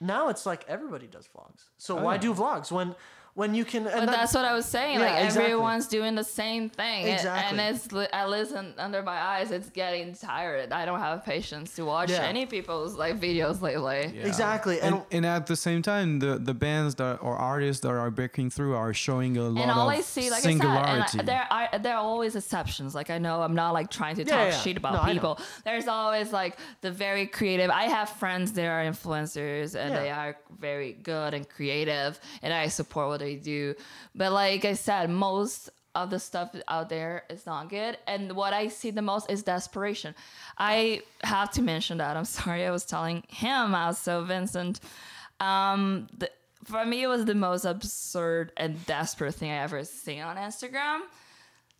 now 0.00 0.28
it's 0.28 0.44
like 0.46 0.64
everybody 0.68 1.06
does 1.06 1.28
vlogs. 1.34 1.64
So 1.78 1.96
why 1.96 2.16
do 2.18 2.34
vlogs 2.34 2.70
when 2.70 2.94
when 3.34 3.54
you 3.54 3.64
can? 3.64 3.82
And 3.86 3.92
But 3.92 4.06
that- 4.06 4.10
that's 4.12 4.34
what 4.34 4.44
I 4.44 4.54
was 4.54 4.64
saying. 4.66 5.00
Yeah, 5.00 5.06
like 5.06 5.24
exactly. 5.24 5.44
everyone's 5.52 5.86
doing 5.88 6.14
the 6.14 6.22
same 6.24 6.70
thing, 6.70 7.04
and- 7.04 7.14
Exactly. 7.14 7.58
and 7.58 7.76
it's 7.76 7.90
li- 7.92 8.08
I 8.12 8.26
listen 8.26 8.74
under 8.78 9.02
my 9.02 9.20
eyes. 9.20 9.50
It's 9.50 9.70
getting 9.70 10.14
tired. 10.14 10.72
I 10.72 10.84
don't 10.84 11.00
have 11.00 11.24
patience 11.24 11.74
to 11.76 11.84
watch 11.84 12.10
Yeah. 12.10 12.22
any 12.22 12.46
people's 12.46 12.94
like 12.94 13.18
videos 13.20 13.60
lately. 13.60 14.12
Yeah. 14.14 14.26
exactly. 14.26 14.80
And, 14.80 14.94
and, 14.96 15.04
and 15.10 15.26
at 15.26 15.46
the 15.46 15.56
same 15.56 15.82
time, 15.82 16.20
the, 16.20 16.38
the 16.38 16.54
bands 16.54 16.94
that 16.96 17.18
or 17.22 17.36
artists 17.36 17.82
that 17.82 17.88
are 17.90 18.10
breaking 18.10 18.50
through 18.50 18.74
are 18.76 18.94
showing 18.94 19.36
a 19.36 19.42
lot 19.42 19.62
And 19.62 19.70
all 19.70 19.88
of 19.90 19.96
I 19.98 20.00
see, 20.00 20.30
like 20.30 20.42
singularity. 20.42 20.90
I 21.02 21.06
said, 21.06 21.20
and 21.20 21.30
I, 21.30 21.32
there 21.32 21.46
are 21.50 21.78
there 21.80 21.94
are 21.96 22.04
always 22.04 22.36
exceptions. 22.36 22.94
Like 22.94 23.10
I 23.10 23.18
know 23.18 23.42
I'm 23.42 23.54
not 23.54 23.72
like 23.74 23.90
trying 23.90 24.14
to 24.16 24.24
Yeah, 24.24 24.36
talk 24.36 24.52
yeah. 24.52 24.58
shit 24.60 24.76
about 24.76 24.92
No, 25.06 25.12
people. 25.12 25.38
There's 25.64 25.88
always 25.88 26.32
like 26.32 26.56
the 26.82 26.90
very 26.92 27.26
creative. 27.26 27.70
I 27.70 27.84
have 27.84 28.08
friends 28.10 28.52
that 28.52 28.66
are 28.66 28.84
influencers 28.84 29.74
and 29.74 29.92
Yeah. 29.92 30.00
they 30.00 30.10
are 30.10 30.36
very 30.58 30.92
good 30.92 31.34
and 31.34 31.48
creative, 31.48 32.20
and 32.42 32.52
I 32.52 32.68
support 32.68 33.08
what 33.08 33.23
they 33.24 33.36
do. 33.36 33.74
But 34.14 34.32
like 34.32 34.64
I 34.64 34.74
said, 34.74 35.10
most 35.10 35.70
of 35.94 36.10
the 36.10 36.18
stuff 36.18 36.54
out 36.68 36.88
there 36.88 37.24
is 37.30 37.46
not 37.46 37.70
good. 37.70 37.96
And 38.06 38.32
what 38.32 38.52
I 38.52 38.68
see 38.68 38.90
the 38.90 39.02
most 39.02 39.30
is 39.30 39.42
desperation. 39.42 40.14
I 40.58 41.02
have 41.22 41.50
to 41.52 41.62
mention 41.62 41.98
that. 41.98 42.16
I'm 42.16 42.24
sorry, 42.40 42.66
I 42.66 42.70
was 42.70 42.84
telling 42.84 43.22
him 43.28 43.74
also, 43.74 44.24
Vincent. 44.24 44.80
Um, 45.40 46.08
the, 46.16 46.30
for 46.64 46.84
me, 46.84 47.02
it 47.02 47.06
was 47.06 47.24
the 47.24 47.34
most 47.34 47.64
absurd 47.64 48.52
and 48.56 48.84
desperate 48.86 49.34
thing 49.34 49.50
I 49.50 49.62
ever 49.62 49.84
seen 49.84 50.22
on 50.22 50.36
Instagram. 50.36 51.00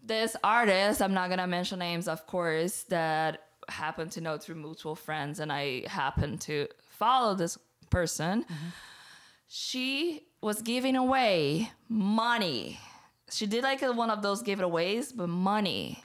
This 0.02 0.36
artist, 0.44 1.00
I'm 1.00 1.14
not 1.14 1.30
gonna 1.30 1.46
mention 1.46 1.78
names, 1.78 2.08
of 2.08 2.26
course, 2.26 2.82
that 2.90 3.40
happened 3.68 4.12
to 4.12 4.20
know 4.20 4.36
through 4.36 4.56
mutual 4.56 4.94
friends, 4.94 5.40
and 5.40 5.50
I 5.50 5.84
happened 5.88 6.42
to 6.42 6.68
follow 6.90 7.34
this 7.34 7.56
person. 7.88 8.44
She 9.48 10.26
was 10.44 10.60
giving 10.60 10.94
away 10.94 11.70
money. 11.88 12.78
She 13.30 13.46
did 13.46 13.64
like 13.64 13.80
a, 13.80 13.90
one 13.92 14.10
of 14.10 14.20
those 14.20 14.42
giveaways, 14.42 15.10
but 15.16 15.28
money. 15.28 16.04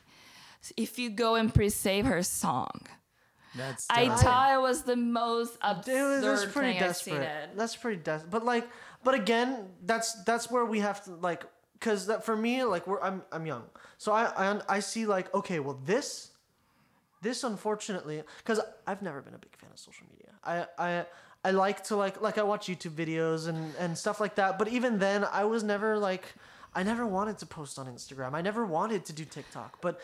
If 0.78 0.98
you 0.98 1.10
go 1.10 1.36
and 1.36 1.54
pre-save 1.54 2.06
her 2.06 2.24
song, 2.24 2.88
That's 3.54 3.86
I 3.90 4.08
thought 4.10 4.54
it 4.54 4.62
was 4.62 4.84
the 4.84 4.96
most 4.96 5.58
Dude, 5.84 5.96
absurd 5.96 6.22
that's 6.24 6.46
pretty 6.54 6.74
thing 6.80 6.84
I've 6.84 6.96
seen 6.96 7.16
desperate. 7.16 7.58
That's 7.58 7.76
pretty 7.76 8.02
desperate. 8.02 8.32
But 8.32 8.46
like, 8.46 8.66
but 9.04 9.14
again, 9.14 9.68
that's 9.86 10.24
that's 10.24 10.50
where 10.50 10.66
we 10.66 10.80
have 10.80 11.04
to 11.04 11.12
like, 11.16 11.44
cause 11.82 12.08
that 12.08 12.24
for 12.24 12.38
me, 12.38 12.64
like, 12.64 12.88
we're 12.88 13.02
I'm 13.02 13.24
I'm 13.34 13.46
young, 13.46 13.64
so 13.98 14.14
I 14.14 14.24
I 14.38 14.62
I 14.70 14.80
see 14.80 15.06
like, 15.06 15.34
okay, 15.34 15.60
well 15.60 15.80
this, 15.86 16.32
this 17.22 17.44
unfortunately, 17.44 18.24
cause 18.46 18.62
I've 18.88 19.02
never 19.02 19.22
been 19.22 19.34
a 19.34 19.40
big 19.40 19.56
fan 19.58 19.70
of 19.74 19.80
social 19.80 20.08
media. 20.10 20.32
I 20.46 20.66
I. 20.78 21.06
I 21.44 21.52
like 21.52 21.86
to 21.86 21.96
like 21.96 22.22
like 22.22 22.38
I 22.38 22.44
watch 22.44 22.68
YouTube 22.68 22.92
videos 22.92 23.48
and 23.48 23.74
and 23.80 23.98
stuff 23.98 24.20
like 24.20 24.36
that. 24.36 24.60
But 24.60 24.68
even 24.68 25.00
then, 25.00 25.24
I 25.24 25.46
was 25.46 25.64
never 25.64 25.98
like 25.98 26.26
I 26.74 26.84
never 26.84 27.06
wanted 27.06 27.38
to 27.40 27.46
post 27.46 27.80
on 27.80 27.88
Instagram. 27.88 28.34
I 28.34 28.42
never 28.42 28.66
wanted 28.66 29.06
to 29.06 29.14
do 29.14 29.26
TikTok. 29.26 29.82
But 29.82 30.00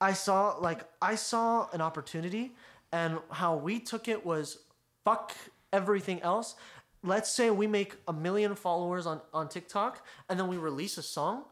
I 0.00 0.12
saw 0.12 0.56
like 0.58 0.84
I 1.00 1.14
saw 1.14 1.68
an 1.72 1.80
opportunity, 1.80 2.52
and 2.90 3.18
how 3.30 3.56
we 3.56 3.78
took 3.78 4.08
it 4.08 4.26
was 4.26 4.58
fuck 5.04 5.34
everything 5.72 6.20
else. 6.22 6.56
Let's 7.04 7.30
say 7.30 7.50
we 7.50 7.66
make 7.66 7.96
a 8.08 8.12
million 8.12 8.54
followers 8.56 9.06
on 9.06 9.20
on 9.32 9.48
TikTok, 9.48 10.04
and 10.28 10.38
then 10.38 10.48
we 10.48 10.56
release 10.56 10.98
a 10.98 11.02
song. 11.02 11.44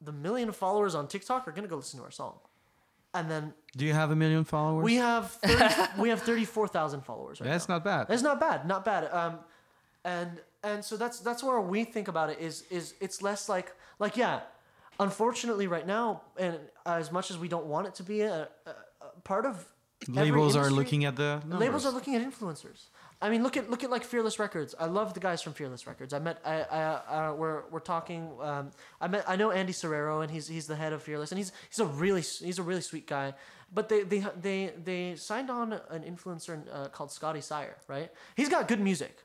The 0.00 0.12
million 0.12 0.50
followers 0.52 0.94
on 0.96 1.06
TikTok 1.06 1.46
are 1.46 1.52
gonna 1.52 1.68
go 1.68 1.76
listen 1.76 2.00
to 2.00 2.04
our 2.04 2.10
song, 2.10 2.38
and 3.14 3.30
then 3.30 3.54
Do 3.76 3.84
you 3.86 3.92
have 3.92 4.10
a 4.10 4.16
million 4.16 4.44
followers? 4.44 4.84
we 4.84 4.96
have 4.96 5.30
30, 5.30 5.74
we 6.02 6.08
have 6.10 6.22
thirty 6.22 6.44
four 6.44 6.68
thousand 6.68 7.02
followers 7.02 7.40
right 7.40 7.48
That's 7.50 7.68
now. 7.68 7.76
not 7.76 7.84
bad. 7.84 8.06
It's 8.10 8.22
not 8.22 8.38
bad, 8.40 8.66
not 8.66 8.84
bad. 8.84 9.10
Um, 9.12 9.38
and 10.04 10.40
and 10.62 10.84
so 10.84 10.96
that's 10.96 11.20
that's 11.20 11.42
where 11.42 11.60
we 11.60 11.84
think 11.84 12.08
about 12.08 12.30
it 12.30 12.38
is 12.40 12.64
is 12.70 12.94
it's 13.00 13.22
less 13.22 13.48
like 13.48 13.72
like 13.98 14.16
yeah, 14.16 14.40
unfortunately 15.00 15.66
right 15.66 15.86
now, 15.86 16.22
and 16.38 16.58
as 16.84 17.10
much 17.12 17.30
as 17.30 17.38
we 17.38 17.48
don't 17.48 17.66
want 17.66 17.86
it 17.86 17.94
to 17.96 18.02
be 18.02 18.20
a, 18.22 18.48
a, 18.66 18.70
a 18.70 19.20
part 19.24 19.46
of 19.46 19.66
Labels 20.08 20.56
are 20.56 20.70
looking 20.70 21.04
at 21.06 21.16
the 21.16 21.40
numbers. 21.46 21.58
labels 21.60 21.86
are 21.86 21.92
looking 21.92 22.14
at 22.14 22.22
influencers. 22.22 22.88
I 23.22 23.30
mean, 23.30 23.42
look 23.42 23.56
at 23.56 23.70
look 23.70 23.82
at 23.82 23.90
like 23.90 24.04
Fearless 24.04 24.38
Records. 24.38 24.74
I 24.78 24.86
love 24.86 25.14
the 25.14 25.20
guys 25.20 25.40
from 25.40 25.54
Fearless 25.54 25.86
Records. 25.86 26.12
I 26.12 26.18
met 26.18 26.38
I, 26.44 26.60
I 26.62 27.28
uh, 27.28 27.34
we're 27.34 27.62
we're 27.70 27.80
talking. 27.80 28.30
Um, 28.40 28.70
I 29.00 29.08
met 29.08 29.24
I 29.26 29.36
know 29.36 29.50
Andy 29.50 29.72
Serrao 29.72 30.22
and 30.22 30.30
he's 30.30 30.46
he's 30.46 30.66
the 30.66 30.76
head 30.76 30.92
of 30.92 31.02
Fearless 31.02 31.32
and 31.32 31.38
he's 31.38 31.50
he's 31.70 31.78
a 31.78 31.86
really 31.86 32.20
he's 32.20 32.58
a 32.58 32.62
really 32.62 32.82
sweet 32.82 33.06
guy. 33.06 33.32
But 33.72 33.88
they 33.88 34.02
they 34.02 34.24
they 34.40 34.72
they 34.84 35.14
signed 35.16 35.50
on 35.50 35.72
an 35.90 36.02
influencer 36.02 36.62
uh, 36.72 36.88
called 36.88 37.10
Scotty 37.10 37.40
Sire, 37.40 37.76
right? 37.88 38.10
He's 38.36 38.48
got 38.50 38.68
good 38.68 38.80
music, 38.80 39.16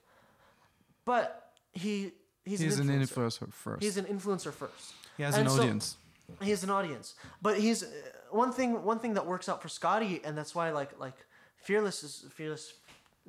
but 1.06 1.52
he 1.74 2.14
he's, 2.46 2.60
He's 2.60 2.80
an 2.80 2.90
an 2.90 3.02
influencer. 3.02 3.40
influencer 3.48 3.54
first. 3.54 3.84
He's 3.84 3.98
an 3.98 4.06
influencer 4.06 4.54
first. 4.54 4.94
he 5.18 5.24
has 5.24 5.36
and 5.36 5.48
an 5.48 5.54
so- 5.54 5.62
audience. 5.62 5.98
He 6.42 6.50
has 6.52 6.64
an 6.64 6.70
audience, 6.70 7.16
but 7.42 7.60
he's 7.60 7.84
uh, 7.84 7.88
one 8.30 8.54
thing. 8.54 8.84
One 8.86 9.00
thing 9.00 9.16
that 9.16 9.26
works 9.28 9.50
out 9.50 9.62
for 9.62 9.68
Scotty, 9.68 10.22
and 10.24 10.38
that's 10.38 10.56
why 10.56 10.72
like 10.72 10.98
like 10.98 11.18
fearless 11.58 12.04
is 12.04 12.26
fearless. 12.32 12.74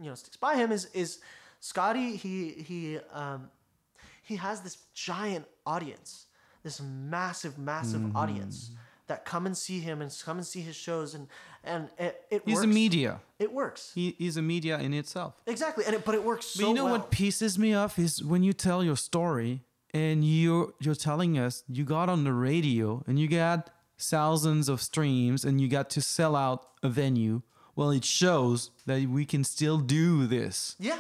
You 0.01 0.09
know, 0.11 0.15
sticks 0.15 0.37
by 0.37 0.57
him 0.57 0.73
is 0.73 0.87
is 0.95 1.21
Scotty. 1.61 2.17
He 2.17 2.51
he 2.51 2.99
um 3.13 3.51
he 4.23 4.37
has 4.37 4.61
this 4.63 4.79
giant 4.95 5.45
audience, 5.67 6.27
this 6.63 6.81
massive 6.81 7.59
massive 7.59 8.01
Mm-hmm. 8.01 8.17
audience 8.17 8.71
that 9.09 9.25
come 9.25 9.47
and 9.47 9.57
see 9.57 9.81
him 9.81 10.01
and 10.01 10.17
come 10.25 10.39
and 10.39 10.47
see 10.47 10.61
his 10.61 10.77
shows 10.77 11.15
and 11.15 11.27
and 11.65 11.89
it, 11.99 12.21
it 12.31 12.43
He's 12.47 12.55
works. 12.57 12.65
a 12.65 12.69
media. 12.69 13.21
It 13.39 13.53
works 13.53 13.93
He 13.95 14.17
is 14.19 14.37
a 14.37 14.43
media 14.43 14.79
in 14.79 14.95
itself. 14.95 15.35
exactly, 15.47 15.85
and 15.85 15.95
it, 15.95 16.05
but 16.05 16.15
it 16.15 16.25
works 16.25 16.47
so 16.47 16.63
But 16.63 16.69
you 16.69 16.75
know 16.75 16.85
well. 16.87 16.95
what 16.99 17.11
pisses 17.11 17.59
me 17.59 17.75
off 17.75 17.99
is 17.99 18.25
when 18.25 18.43
you 18.43 18.53
tell 18.53 18.83
your 18.83 18.97
story 18.97 19.61
and 19.93 20.25
you're 20.25 20.73
you're 20.81 20.95
telling 20.97 21.37
us 21.39 21.63
you 21.69 21.85
got 21.85 22.09
on 22.09 22.25
the 22.25 22.33
radio 22.33 23.03
and 23.07 23.19
you 23.21 23.29
got 23.29 23.71
thousands 23.99 24.69
of 24.69 24.81
streams 24.81 25.45
and 25.45 25.61
you 25.61 25.69
got 25.69 25.91
to 25.91 26.01
sell 26.01 26.35
out 26.35 26.69
a 26.83 26.89
venue. 26.89 27.43
Well, 27.75 27.91
it 27.91 28.05
shows 28.05 28.71
that 28.87 29.07
we 29.09 29.25
can 29.25 29.45
still 29.45 29.79
do 29.79 30.27
this. 30.27 30.77
Yeah, 30.79 30.99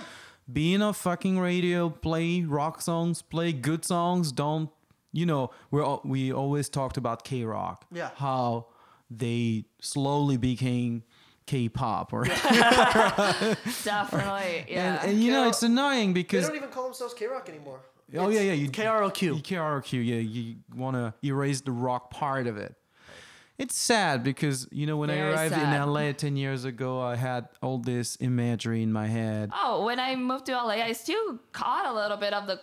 Be 0.51 0.73
in 0.75 0.81
a 0.83 0.93
fucking 0.93 1.39
radio, 1.39 1.91
play 1.91 2.43
rock 2.43 2.81
songs, 2.81 3.23
play 3.23 3.53
good 3.53 3.85
songs. 3.85 4.33
Don't 4.33 4.71
you 5.13 5.27
know? 5.27 5.51
We're 5.71 5.99
we 6.05 6.33
always 6.33 6.69
talked 6.71 6.97
about 6.97 7.25
K 7.25 7.45
rock. 7.45 7.85
Yeah. 7.93 8.11
How 8.17 8.67
they 9.11 9.65
slowly 9.81 10.39
became 10.39 11.03
K-pop 11.45 12.13
or 12.15 12.25
Definitely. 13.85 14.65
Yeah. 14.69 15.01
and, 15.03 15.11
and 15.13 15.23
you 15.23 15.31
know 15.33 15.39
K-rock- 15.43 15.49
it's 15.51 15.63
annoying 15.63 16.13
because 16.15 16.43
they 16.43 16.49
don't 16.49 16.57
even 16.57 16.71
call 16.71 16.85
themselves 16.85 17.15
K 17.15 17.27
Rock 17.27 17.49
anymore. 17.49 17.81
Oh 18.17 18.29
yeah, 18.29 18.41
yeah. 18.41 18.53
You 18.53 18.69
KROQ. 18.69 19.43
KROQ. 19.43 19.93
Yeah, 20.05 20.17
you 20.17 20.57
want 20.75 20.97
to 20.97 21.15
erase 21.27 21.61
the 21.63 21.73
rock 21.73 22.11
part 22.11 22.47
of 22.47 22.57
it. 22.57 22.75
It's 23.59 23.77
sad 23.77 24.25
because 24.25 24.67
you 24.73 24.87
know 24.87 24.97
when 24.97 25.11
I 25.11 25.19
arrived 25.19 25.55
sad. 25.55 25.83
in 25.83 25.89
LA 25.89 26.13
ten 26.13 26.37
years 26.37 26.65
ago, 26.65 27.01
I 27.01 27.17
had 27.17 27.49
all 27.61 27.79
this 27.79 28.17
imagery 28.21 28.83
in 28.83 28.93
my 28.93 29.07
head. 29.07 29.51
Oh, 29.55 29.85
when 29.85 30.01
I 30.01 30.17
moved 30.17 30.47
to 30.47 30.53
LA, 30.53 30.83
I 30.83 30.93
still 30.93 31.39
caught 31.53 31.87
a 31.87 31.93
little 31.93 32.17
bit 32.17 32.33
of 32.33 32.47
the 32.47 32.61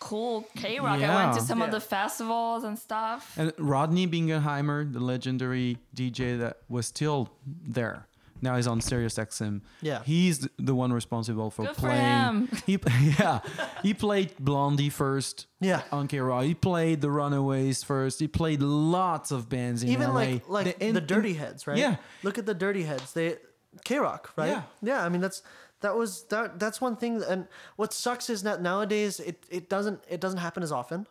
cool 0.00 0.46
K 0.56 0.78
rock. 0.78 1.00
I 1.00 1.24
went 1.24 1.38
to 1.38 1.44
some 1.44 1.62
of 1.62 1.70
the 1.70 1.80
festivals 1.80 2.64
and 2.64 2.78
stuff. 2.78 3.34
And 3.36 3.52
Rodney 3.58 4.06
Bingenheimer, 4.06 4.92
the 4.92 5.00
legendary 5.00 5.78
DJ 5.94 6.38
that 6.38 6.58
was 6.68 6.86
still 6.86 7.30
there. 7.46 8.07
Now 8.40 8.56
he's 8.56 8.66
on 8.66 8.80
Sirius 8.80 9.14
XM. 9.14 9.62
Yeah. 9.82 10.02
He's 10.04 10.48
the 10.58 10.74
one 10.74 10.92
responsible 10.92 11.50
for 11.50 11.66
Good 11.66 11.74
for 11.74 11.80
playing. 11.82 12.00
him. 12.02 12.48
He 12.66 12.78
yeah. 13.18 13.40
he 13.82 13.94
played 13.94 14.32
Blondie 14.38 14.90
first. 14.90 15.46
Yeah. 15.60 15.82
On 15.92 16.06
K 16.08 16.20
Rock. 16.20 16.44
He 16.44 16.54
played 16.54 17.00
the 17.00 17.10
Runaways 17.10 17.82
first. 17.82 18.20
He 18.20 18.28
played 18.28 18.60
lots 18.62 19.30
of 19.30 19.48
bands 19.48 19.82
in 19.82 19.88
even 19.90 20.08
LA. 20.08 20.14
like 20.14 20.48
like 20.48 20.78
The- 20.78 20.92
the, 20.92 21.00
Dirty 21.00 21.34
Heads, 21.34 21.66
right? 21.66 21.78
Yeah. 21.78 21.96
Look 22.22 22.38
at 22.38 22.46
the 22.46 22.54
Dirty 22.54 22.82
Heads. 22.84 23.12
They 23.12 23.36
K 23.84 23.98
Rock, 23.98 24.32
right? 24.36 24.48
Yeah. 24.50 24.62
Yeah. 24.82 25.04
I 25.04 25.08
mean 25.08 25.20
that's 25.20 25.42
that 25.80 25.96
was 25.96 26.24
that 26.30 26.58
that's 26.58 26.80
one 26.80 26.96
thing. 26.96 27.22
And 27.22 27.46
what 27.76 27.92
sucks 27.92 28.28
is 28.30 28.42
that 28.42 28.60
nowadays 28.62 29.20
it, 29.20 29.44
it 29.50 29.68
doesn't 29.68 30.02
it 30.08 30.20
doesn't 30.20 30.38
happen 30.40 30.62
as 30.62 30.72
often. 30.72 31.06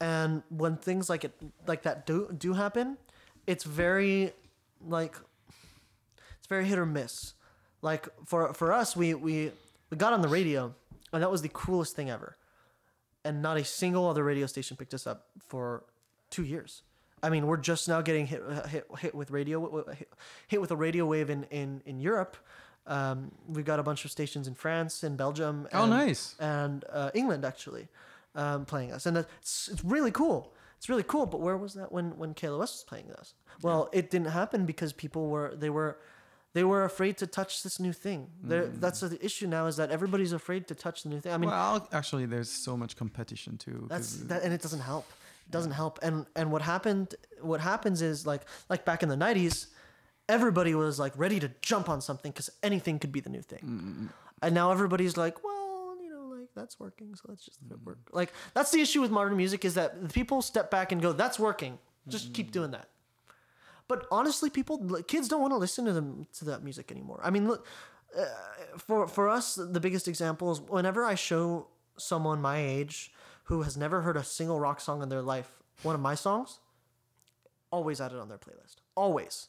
And 0.00 0.42
when 0.50 0.76
things 0.76 1.08
like 1.08 1.24
it 1.24 1.32
like 1.66 1.82
that 1.82 2.04
do 2.06 2.28
do 2.36 2.52
happen, 2.54 2.98
it's 3.46 3.64
very 3.64 4.32
like 4.86 5.16
it's 6.44 6.48
very 6.50 6.66
hit 6.66 6.78
or 6.78 6.84
miss. 6.84 7.32
Like 7.80 8.06
for 8.26 8.52
for 8.52 8.70
us, 8.70 8.94
we 8.94 9.14
we 9.14 9.50
we 9.88 9.96
got 9.96 10.12
on 10.12 10.20
the 10.20 10.28
radio, 10.28 10.74
and 11.10 11.22
that 11.22 11.30
was 11.30 11.40
the 11.40 11.48
coolest 11.48 11.96
thing 11.96 12.10
ever. 12.10 12.36
And 13.24 13.40
not 13.40 13.56
a 13.56 13.64
single 13.64 14.06
other 14.06 14.22
radio 14.22 14.44
station 14.44 14.76
picked 14.76 14.92
us 14.92 15.06
up 15.06 15.28
for 15.38 15.84
two 16.28 16.44
years. 16.44 16.82
I 17.22 17.30
mean, 17.30 17.46
we're 17.46 17.56
just 17.56 17.88
now 17.88 18.02
getting 18.02 18.26
hit 18.26 18.42
hit, 18.68 18.86
hit 18.98 19.14
with 19.14 19.30
radio 19.30 19.86
hit, 19.90 20.12
hit 20.48 20.60
with 20.60 20.70
a 20.70 20.76
radio 20.76 21.06
wave 21.06 21.30
in 21.30 21.44
in 21.44 21.80
in 21.86 21.98
Europe. 21.98 22.36
Um, 22.86 23.32
we've 23.48 23.64
got 23.64 23.80
a 23.80 23.82
bunch 23.82 24.04
of 24.04 24.10
stations 24.10 24.46
in 24.46 24.54
France 24.54 25.02
and 25.02 25.16
Belgium. 25.16 25.66
Oh, 25.72 25.86
nice. 25.86 26.36
And 26.38 26.84
uh, 26.92 27.10
England 27.14 27.46
actually 27.46 27.88
um, 28.34 28.66
playing 28.66 28.92
us, 28.92 29.06
and 29.06 29.16
it's 29.16 29.70
it's 29.72 29.82
really 29.82 30.10
cool. 30.10 30.52
It's 30.76 30.90
really 30.90 31.04
cool. 31.04 31.24
But 31.24 31.40
where 31.40 31.56
was 31.56 31.72
that 31.72 31.90
when 31.90 32.18
when 32.18 32.34
KLOS 32.34 32.58
was 32.58 32.84
playing 32.86 33.10
us? 33.12 33.32
Well, 33.62 33.88
it 33.94 34.10
didn't 34.10 34.32
happen 34.32 34.66
because 34.66 34.92
people 34.92 35.28
were 35.28 35.54
they 35.56 35.70
were 35.70 35.96
they 36.54 36.62
were 36.62 36.84
afraid 36.84 37.18
to 37.18 37.26
touch 37.26 37.62
this 37.64 37.78
new 37.80 37.92
thing. 37.92 38.28
There 38.42 38.62
mm. 38.62 38.80
That's 38.80 39.00
the 39.00 39.22
issue 39.22 39.48
now 39.48 39.66
is 39.66 39.76
that 39.76 39.90
everybody's 39.90 40.32
afraid 40.32 40.68
to 40.68 40.74
touch 40.74 41.02
the 41.02 41.08
new 41.08 41.20
thing. 41.20 41.32
I 41.32 41.36
mean, 41.36 41.50
well, 41.50 41.86
actually, 41.92 42.26
there's 42.26 42.48
so 42.48 42.76
much 42.76 42.96
competition 42.96 43.58
too. 43.58 43.86
that's 43.88 44.16
that, 44.28 44.42
and 44.44 44.54
it 44.54 44.62
doesn't 44.62 44.80
help. 44.80 45.06
It 45.46 45.50
doesn't 45.50 45.72
help. 45.72 45.98
And 46.02 46.26
and 46.36 46.50
what 46.52 46.62
happened? 46.62 47.16
What 47.42 47.60
happens 47.60 48.02
is 48.02 48.24
like 48.24 48.42
like 48.70 48.84
back 48.84 49.02
in 49.02 49.08
the 49.08 49.16
'90s, 49.16 49.66
everybody 50.28 50.74
was 50.76 50.98
like 50.98 51.12
ready 51.16 51.40
to 51.40 51.50
jump 51.60 51.88
on 51.88 52.00
something 52.00 52.30
because 52.30 52.50
anything 52.62 53.00
could 53.00 53.12
be 53.12 53.20
the 53.20 53.30
new 53.30 53.42
thing. 53.42 54.10
And 54.40 54.54
now 54.54 54.70
everybody's 54.70 55.16
like, 55.16 55.42
well, 55.42 55.96
you 56.00 56.10
know, 56.10 56.36
like 56.38 56.50
that's 56.54 56.78
working, 56.78 57.16
so 57.16 57.22
let's 57.28 57.44
just 57.44 57.58
let 57.62 57.72
it 57.72 57.82
mm. 57.82 57.86
work. 57.86 57.98
Like 58.12 58.32
that's 58.54 58.70
the 58.70 58.80
issue 58.80 59.00
with 59.00 59.10
modern 59.10 59.36
music 59.36 59.64
is 59.64 59.74
that 59.74 60.12
people 60.12 60.40
step 60.40 60.70
back 60.70 60.92
and 60.92 61.02
go, 61.02 61.12
that's 61.12 61.38
working, 61.38 61.78
just 62.06 62.32
keep 62.32 62.52
doing 62.52 62.70
that. 62.70 62.88
But 63.86 64.06
honestly, 64.10 64.48
people, 64.50 64.78
kids 65.06 65.28
don't 65.28 65.40
want 65.40 65.52
to 65.52 65.58
listen 65.58 65.84
to 65.84 65.92
them 65.92 66.26
to 66.38 66.44
that 66.46 66.62
music 66.62 66.90
anymore. 66.90 67.20
I 67.22 67.30
mean, 67.30 67.46
look, 67.46 67.66
uh, 68.18 68.24
for 68.78 69.06
for 69.06 69.28
us, 69.28 69.56
the 69.56 69.80
biggest 69.80 70.08
example 70.08 70.50
is 70.52 70.60
whenever 70.60 71.04
I 71.04 71.14
show 71.14 71.66
someone 71.96 72.40
my 72.40 72.58
age 72.58 73.12
who 73.44 73.62
has 73.62 73.76
never 73.76 74.00
heard 74.00 74.16
a 74.16 74.24
single 74.24 74.58
rock 74.58 74.80
song 74.80 75.02
in 75.02 75.08
their 75.08 75.22
life 75.22 75.50
one 75.82 75.94
of 75.94 76.00
my 76.00 76.14
songs, 76.14 76.60
always 77.70 78.00
added 78.00 78.18
on 78.18 78.28
their 78.28 78.38
playlist. 78.38 78.76
Always, 78.96 79.48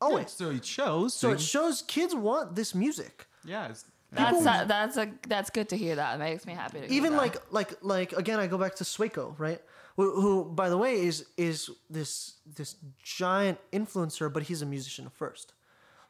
always. 0.00 0.30
so 0.30 0.50
it 0.50 0.64
shows. 0.64 1.14
So 1.14 1.30
it 1.30 1.40
shows 1.40 1.82
kids 1.82 2.14
want 2.14 2.54
this 2.54 2.74
music. 2.74 3.26
yeah, 3.44 3.68
it's, 3.68 3.84
That's 4.10 4.40
a, 4.40 4.64
that's 4.66 4.96
a 4.96 5.10
that's 5.28 5.50
good 5.50 5.68
to 5.70 5.76
hear. 5.76 5.96
That 5.96 6.16
it 6.16 6.18
makes 6.18 6.46
me 6.46 6.52
happy 6.52 6.80
to 6.80 6.86
hear 6.86 6.96
even 6.96 7.12
that. 7.12 7.18
like 7.18 7.52
like 7.52 7.72
like 7.82 8.12
again 8.12 8.38
i 8.38 8.46
go 8.46 8.58
back 8.58 8.74
to 8.76 8.84
Sueco, 8.84 9.34
right 9.38 9.60
who, 9.96 10.20
who 10.20 10.44
by 10.44 10.68
the 10.68 10.76
way 10.78 10.94
is 11.00 11.26
is 11.36 11.70
this 11.90 12.34
this 12.46 12.76
giant 13.02 13.58
influencer 13.72 14.32
but 14.32 14.42
he's 14.44 14.62
a 14.62 14.66
musician 14.66 15.08
first 15.12 15.52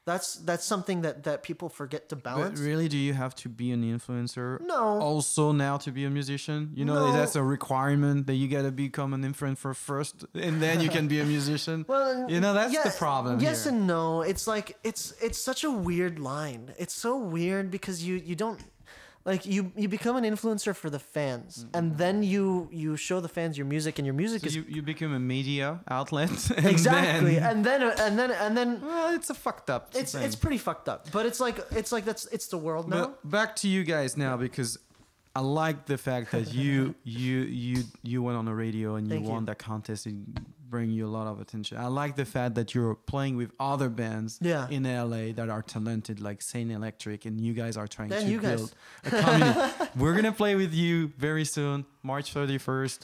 that's 0.07 0.35
that's 0.37 0.65
something 0.67 1.01
that 1.01 1.25
that 1.25 1.43
people 1.43 1.71
forget 1.71 2.11
to 2.11 2.17
But 2.17 2.25
balance 2.25 2.61
really, 2.61 2.89
do 2.89 2.99
you 2.99 3.15
have 3.15 3.35
to 3.37 3.49
be 3.49 3.71
an 3.73 3.83
influencer? 3.83 4.61
No. 4.61 5.01
Also, 5.01 5.51
now 5.53 5.79
to 5.79 5.91
be 5.91 6.05
a 6.05 6.11
musician, 6.11 6.73
you 6.75 6.85
know 6.85 7.07
No. 7.07 7.13
that's 7.13 7.37
a 7.37 7.43
requirement 7.43 8.27
that 8.27 8.35
you 8.35 8.47
gotta 8.49 8.71
become 8.71 9.15
an 9.15 9.23
influencer 9.25 9.75
first, 9.75 10.27
and 10.35 10.61
then 10.61 10.83
you 10.83 10.91
can 10.91 11.09
be 11.09 11.21
a 11.21 11.25
musician. 11.25 11.87
well 11.89 12.29
you 12.31 12.39
know 12.39 12.53
that's 12.53 12.77
the 12.85 12.91
problem. 12.99 13.41
yes 13.41 13.65
here. 13.65 13.73
and 13.73 13.87
no 13.87 14.21
it's 14.21 14.47
like 14.47 14.77
it's 14.85 15.15
it's 15.23 15.39
such 15.39 15.65
a 15.65 15.71
weird 15.71 16.19
line 16.19 16.75
it's 16.77 16.93
so 16.95 17.17
weird 17.17 17.71
because 17.71 18.05
you 18.07 18.17
you 18.17 18.37
don't 18.37 18.61
like 19.25 19.47
you 19.47 19.73
you 19.77 19.89
become 19.89 20.17
an 20.17 20.25
influencer 20.25 20.75
for 20.77 20.91
the 20.91 20.99
fans 20.99 21.65
mm-hmm. 21.65 21.77
and 21.77 21.99
then 21.99 22.23
you 22.23 22.69
you 22.71 22.97
show 22.97 23.21
the 23.21 23.29
fans 23.29 23.57
your 23.57 23.67
music 23.67 23.99
and 23.99 24.07
your 24.07 24.15
music 24.15 24.41
So 24.43 24.47
is 24.49 24.57
you, 24.57 24.65
you 24.69 24.83
become 24.83 25.13
a 25.15 25.19
media 25.19 25.81
outlet. 25.89 26.31
and 26.57 26.67
exactly 26.67 27.35
then- 27.37 27.51
and 27.51 27.65
then 27.67 27.83
uh, 27.83 27.97
and 28.01 28.19
then 28.19 28.31
and 28.31 28.57
then 28.57 28.81
well, 28.83 29.15
it's 29.15 29.31
a 29.31 29.35
fucked 29.35 29.71
up. 29.71 29.93
it's 29.95 30.13
thing. 30.13 30.23
it's 30.25 30.37
pretty 30.37 30.59
fucked 30.59 30.89
up 30.89 31.11
but 31.11 31.27
it's 31.27 31.41
like 31.41 31.59
it's 31.71 31.93
like 31.93 32.05
that's 32.05 32.27
it's 32.27 32.49
the 32.49 32.59
world 32.59 32.89
now 32.89 32.97
But 33.23 33.31
back 33.31 33.57
to 33.57 33.69
you 33.69 33.83
guys 33.85 34.17
now 34.17 34.37
because 34.37 34.79
I 35.37 35.41
like 35.41 35.87
the 35.87 35.99
fact 35.99 36.31
that 36.31 36.55
you 36.55 36.95
you 37.03 37.39
you 37.65 37.85
you 38.03 38.23
went 38.23 38.37
on 38.39 38.45
the 38.45 38.55
radio 38.55 38.95
and 38.97 39.07
you 39.09 39.15
Thank 39.15 39.27
you. 39.27 39.33
won 39.33 39.45
that 39.47 39.59
contest. 39.59 40.07
It 40.07 40.15
bring 40.75 40.91
you 40.99 41.05
a 41.11 41.13
lot 41.19 41.27
of 41.33 41.37
attention. 41.45 41.75
I 41.87 41.89
like 42.03 42.13
the 42.23 42.29
fact 42.37 42.53
that 42.59 42.69
you're 42.75 42.97
playing 43.13 43.35
with 43.43 43.51
other 43.73 43.89
bands 44.03 44.31
Yeah. 44.53 44.67
in 44.77 44.83
LA 45.11 45.25
that 45.39 45.49
are 45.57 45.63
talented 45.75 46.17
like 46.29 46.39
Saint 46.53 46.71
Electric 46.79 47.21
and 47.29 47.35
you 47.47 47.53
guys 47.63 47.75
are 47.81 47.89
trying 47.97 48.11
Then 48.15 48.25
to 48.25 48.31
you 48.33 48.41
guys. 48.49 48.63
a 49.05 49.11
community. 49.23 49.61
We're 50.03 50.17
gonna 50.19 50.33
play 50.43 50.55
with 50.63 50.73
you 50.83 50.95
very 51.29 51.45
soon, 51.57 51.77
March 52.03 52.29
31st, 52.35 53.01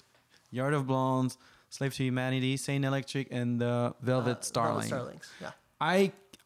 Yard 0.58 0.74
of 0.78 0.82
Blondes, 0.90 1.38
Slave 1.76 1.94
to 1.98 2.02
Humanity, 2.10 2.56
Saint 2.56 2.84
Electric, 2.90 3.26
and 3.40 3.62
uh, 3.62 3.92
Velvet 4.10 4.38
Uh, 4.38 4.50
Starling. 4.52 4.88
Velvet 4.88 4.88
Starlings. 4.88 5.26
Yeah. 5.44 5.52
I 5.80 5.96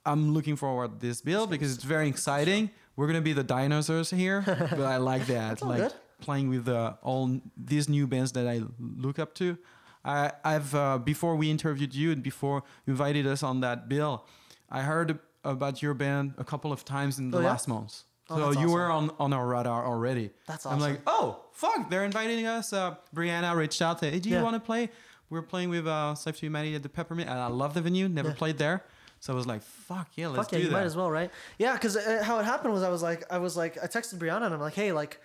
I'm 0.07 0.35
looking 0.37 0.57
forward 0.65 0.91
to 1.01 1.07
this 1.09 1.19
build 1.23 1.47
because 1.55 1.71
it's 1.75 1.85
very 1.97 2.09
exciting. 2.15 2.63
We're 2.97 3.07
gonna 3.11 3.29
be 3.31 3.37
the 3.43 3.49
dinosaurs 3.59 4.11
here, 4.11 4.43
but 4.81 4.87
I 4.97 4.99
like 5.13 5.25
that. 5.37 5.63
like 5.63 5.81
good. 5.85 5.95
playing 6.21 6.49
with 6.55 6.67
uh, 6.69 7.09
all 7.09 7.25
these 7.73 7.87
new 7.97 8.07
bands 8.07 8.31
that 8.37 8.47
I 8.55 8.57
look 9.05 9.19
up 9.25 9.33
to. 9.41 9.57
I 10.05 10.33
I've 10.45 10.75
uh, 10.75 10.99
before 10.99 11.37
we 11.37 11.51
interviewed 11.51 11.95
you 11.95 12.13
and 12.13 12.23
before 12.23 12.63
you 12.87 12.93
invited 12.93 13.27
us 13.27 13.43
on 13.43 13.61
that 13.61 13.89
bill, 13.89 14.27
I 14.71 14.83
heard 14.83 15.19
about 15.45 15.83
your 15.83 15.95
band 15.95 16.35
a 16.39 16.45
couple 16.45 16.73
of 16.73 16.85
times 16.85 17.19
in 17.19 17.31
the 17.31 17.39
Oh, 17.39 17.41
yeah? 17.41 17.49
last 17.49 17.69
months. 17.69 18.05
Oh, 18.31 18.53
so 18.53 18.61
you 18.61 18.71
were 18.71 18.91
on, 18.91 19.11
on 19.19 19.33
our 19.35 19.47
radar 19.47 19.85
already. 19.85 20.31
That's 20.47 20.65
awesome. 20.65 20.83
I'm 20.83 20.91
like, 20.93 21.01
oh 21.07 21.41
fuck, 21.53 21.91
they're 21.91 22.05
inviting 22.05 22.47
us. 22.47 22.73
Uh, 22.73 22.95
Brianna 23.15 23.55
reached 23.55 23.83
out. 23.83 23.99
To, 23.99 24.11
hey, 24.11 24.19
do 24.19 24.29
you 24.31 24.37
Yeah. 24.37 24.43
want 24.43 24.55
to 24.55 24.61
play? 24.61 24.89
We're 25.31 25.43
playing 25.43 25.69
with 25.71 25.87
uh, 25.87 26.15
Slave 26.15 26.37
to 26.37 26.41
Humanity 26.47 26.75
at 26.75 26.83
the 26.83 26.89
Peppermint, 26.89 27.29
and 27.29 27.39
I 27.39 27.49
love 27.49 27.75
the 27.75 27.81
venue. 27.83 28.09
Never 28.09 28.29
Yeah. 28.31 28.35
played 28.35 28.57
there, 28.59 28.83
so 29.21 29.33
I 29.33 29.37
was 29.37 29.47
like, 29.47 29.63
fuck 29.63 30.09
yeah, 30.17 30.29
let's 30.29 30.39
Fuck 30.47 30.53
yeah, 30.53 30.59
do 30.59 30.65
you 30.65 30.71
that. 30.71 30.77
might 30.77 30.85
as 30.85 30.97
well, 30.97 31.11
right? 31.11 31.31
Yeah, 31.59 31.73
because 31.75 31.97
uh, 31.97 32.23
how 32.25 32.39
it 32.39 32.45
happened 32.45 32.73
was 32.73 32.83
I 32.83 32.89
was 32.89 33.03
like, 33.03 33.25
I 33.31 33.39
was 33.39 33.57
like, 33.57 33.77
I 33.83 33.87
texted 33.87 34.17
Brianna 34.19 34.45
and 34.47 34.55
I'm 34.55 34.61
like, 34.61 34.75
hey, 34.75 34.93
like, 34.93 35.21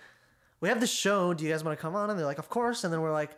we 0.60 0.68
have 0.68 0.80
this 0.80 0.90
show. 0.92 1.32
Do 1.32 1.44
you 1.44 1.50
guys 1.52 1.64
want 1.64 1.78
to 1.78 1.80
come 1.80 1.94
on? 1.96 2.10
And 2.10 2.18
they're 2.18 2.26
like, 2.26 2.38
of 2.38 2.48
course. 2.50 2.84
And 2.84 2.92
then 2.92 3.00
we're 3.00 3.12
like, 3.12 3.30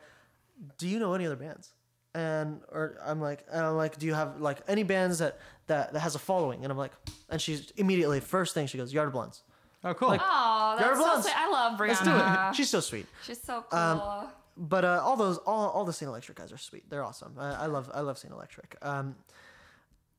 do 0.78 0.88
you 0.88 0.98
know 0.98 1.14
any 1.14 1.26
other 1.26 1.36
bands? 1.36 1.72
And 2.14 2.60
or 2.70 2.98
I'm 3.04 3.20
like, 3.20 3.44
and 3.50 3.64
I'm 3.64 3.76
like, 3.76 3.98
do 3.98 4.06
you 4.06 4.12
have 4.14 4.40
like 4.40 4.58
any 4.68 4.82
bands 4.82 5.18
that 5.20 5.38
that 5.68 5.92
that 5.94 6.00
has 6.00 6.14
a 6.14 6.18
following? 6.18 6.62
And 6.62 6.70
I'm 6.70 6.76
like, 6.78 6.92
and 7.30 7.40
she's 7.40 7.70
immediately 7.76 8.20
first 8.20 8.52
thing 8.54 8.66
she 8.66 8.76
goes, 8.78 8.92
Yard 8.92 9.06
of 9.08 9.12
Blondes. 9.14 9.42
Oh, 9.84 9.94
cool. 9.94 10.16
Oh, 10.20 10.76
that's 10.78 10.90
so 10.98 11.02
Blondes. 11.04 11.24
sweet. 11.26 11.36
I 11.36 11.50
love 11.50 11.78
Brianna. 11.78 11.88
Let's 11.88 12.02
do 12.02 12.10
it. 12.50 12.54
She's 12.56 12.70
so 12.70 12.80
sweet. 12.80 13.06
She's 13.26 13.40
so 13.42 13.64
cool. 13.68 13.78
Um, 13.78 14.28
But 14.56 14.84
uh, 14.84 15.00
all 15.02 15.16
those 15.16 15.38
all 15.38 15.70
all 15.70 15.84
the 15.86 15.92
Saint 15.94 16.08
Electric 16.10 16.36
guys 16.36 16.52
are 16.52 16.58
sweet. 16.58 16.88
They're 16.90 17.02
awesome. 17.02 17.34
I, 17.38 17.62
I 17.64 17.66
love 17.66 17.90
I 17.94 18.00
love 18.00 18.18
Saint 18.18 18.34
Electric. 18.34 18.76
Um, 18.82 19.16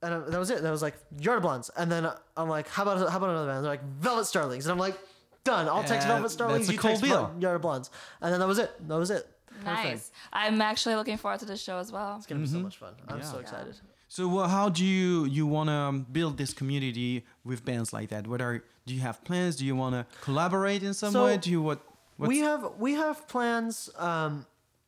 and 0.01 0.13
uh, 0.15 0.19
that 0.31 0.39
was 0.39 0.49
it. 0.49 0.63
That 0.63 0.71
was 0.71 0.81
like 0.81 0.95
Yard 1.19 1.37
of 1.37 1.43
Blondes. 1.43 1.69
And 1.77 1.91
then 1.91 2.09
I'm 2.35 2.49
like, 2.49 2.67
how 2.67 2.81
about 2.81 2.97
how 3.09 3.17
about 3.17 3.29
another 3.29 3.47
band? 3.51 3.63
They're 3.63 3.71
like 3.71 3.83
Velvet 3.99 4.25
Starlings. 4.25 4.65
And 4.65 4.71
I'm 4.71 4.79
like, 4.79 4.97
done. 5.43 5.67
I'll 5.69 5.83
text 5.83 6.07
Yeah, 6.07 6.15
Velvet 6.15 6.29
Starlings. 6.29 6.61
that's 6.65 6.69
a 6.69 6.73
You 6.73 6.79
cool 6.79 6.89
text 6.89 7.03
deal. 7.03 7.35
Yard 7.39 7.55
of 7.57 7.61
Blondes. 7.61 7.91
And 8.19 8.33
then 8.33 8.39
that 8.39 8.47
was 8.47 8.57
it. 8.57 8.71
That 8.87 8.97
was 8.97 9.11
it. 9.11 9.29
Nice. 9.63 10.11
I'm 10.31 10.61
actually 10.61 10.95
looking 10.95 11.17
forward 11.17 11.39
to 11.41 11.45
the 11.45 11.57
show 11.57 11.77
as 11.77 11.91
well. 11.91 12.15
It's 12.17 12.25
gonna 12.25 12.41
be 12.41 12.47
so 12.47 12.59
much 12.59 12.77
fun. 12.77 12.93
I'm 13.07 13.19
Yeah. 13.19 13.23
so 13.23 13.39
excited. 13.39 13.75
So 14.07 14.37
uh, 14.39 14.47
how 14.47 14.69
do 14.69 14.85
you 14.85 15.25
you 15.25 15.47
want 15.47 15.69
to 15.69 16.05
build 16.11 16.37
this 16.37 16.53
community 16.53 17.25
with 17.43 17.65
bands 17.65 17.93
like 17.93 18.09
that? 18.09 18.27
What 18.27 18.41
are 18.41 18.63
do 18.85 18.93
you 18.93 19.01
have 19.01 19.23
plans? 19.23 19.55
Do 19.55 19.65
you 19.65 19.75
want 19.75 19.95
to 19.95 20.05
collaborate 20.21 20.83
in 20.83 20.93
some 20.93 21.11
So, 21.13 21.25
way? 21.25 21.37
Do 21.37 21.49
you 21.49 21.61
what? 21.61 21.79
What's, 22.17 22.29
we 22.29 22.39
have 22.39 22.73
we 22.77 22.93
have 22.93 23.27
plans. 23.27 23.89
Um, 23.97 24.45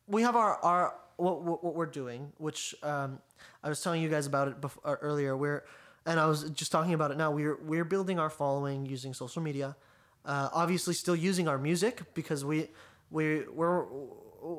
we 0.08 0.22
have 0.22 0.36
our 0.36 0.58
our 0.64 0.94
what, 1.18 1.42
what, 1.42 1.64
what 1.64 1.74
we're 1.76 1.86
doing, 2.02 2.34
which 2.38 2.76
um, 2.84 3.20
I 3.64 3.70
was 3.70 3.82
telling 3.82 4.02
you 4.02 4.10
guys 4.10 4.28
about 4.28 4.48
it 4.50 4.62
before, 4.62 5.00
earlier. 5.02 5.36
We're 5.36 5.64
and 6.06 6.20
I 6.20 6.28
was 6.28 6.44
just 6.52 6.72
talking 6.72 6.94
about 6.94 7.10
it 7.12 7.18
now. 7.18 7.32
We're 7.32 7.58
we're 7.64 7.86
building 7.86 8.20
our 8.20 8.30
following 8.30 8.86
using 8.86 9.14
social 9.14 9.42
media. 9.42 9.76
Uh, 10.24 10.50
obviously, 10.54 10.94
still 10.94 11.16
using 11.16 11.48
our 11.48 11.58
music 11.58 12.14
because 12.14 12.46
we 12.46 12.70
we 13.10 13.44
we're. 13.48 13.86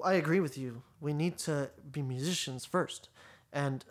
I 0.04 0.14
agree 0.14 0.40
with 0.40 0.56
you. 0.58 0.82
We 1.00 1.12
need 1.12 1.38
to 1.38 1.70
be 1.90 2.02
musicians 2.02 2.64
first, 2.64 3.08
and 3.52 3.84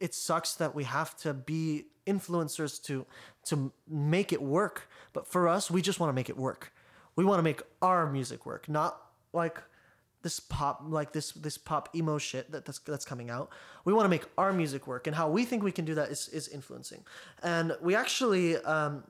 it 0.00 0.14
sucks 0.14 0.54
that 0.54 0.74
we 0.74 0.84
have 0.84 1.16
to 1.18 1.32
be 1.32 1.86
influencers 2.06 2.82
to 2.84 3.06
to 3.44 3.72
make 3.88 4.32
it 4.32 4.42
work. 4.42 4.88
But 5.12 5.26
for 5.26 5.48
us 5.48 5.70
we 5.70 5.82
just 5.82 6.00
want 6.00 6.10
to 6.10 6.14
make 6.14 6.28
it 6.28 6.36
work. 6.36 6.72
We 7.16 7.24
want 7.24 7.38
to 7.38 7.42
make 7.42 7.62
our 7.80 8.10
music 8.10 8.44
work 8.46 8.68
not 8.68 9.00
like 9.32 9.58
this 10.22 10.40
pop 10.40 10.82
like 10.86 11.12
this 11.12 11.32
this 11.32 11.58
pop 11.58 11.88
emo 11.94 12.18
shit 12.18 12.50
that 12.52 12.64
that's, 12.64 12.78
that's 12.80 13.04
coming 13.04 13.30
out. 13.30 13.50
We 13.84 13.92
want 13.92 14.04
to 14.04 14.08
make 14.08 14.24
our 14.36 14.52
music 14.52 14.86
work 14.86 15.06
and 15.06 15.16
how 15.16 15.28
we 15.28 15.44
think 15.44 15.62
we 15.62 15.72
can 15.72 15.84
do 15.84 15.94
that 15.94 16.10
is, 16.10 16.28
is 16.28 16.48
influencing. 16.48 17.04
And 17.42 17.76
we 17.80 17.94
actually 17.94 18.56
um, 18.58 19.04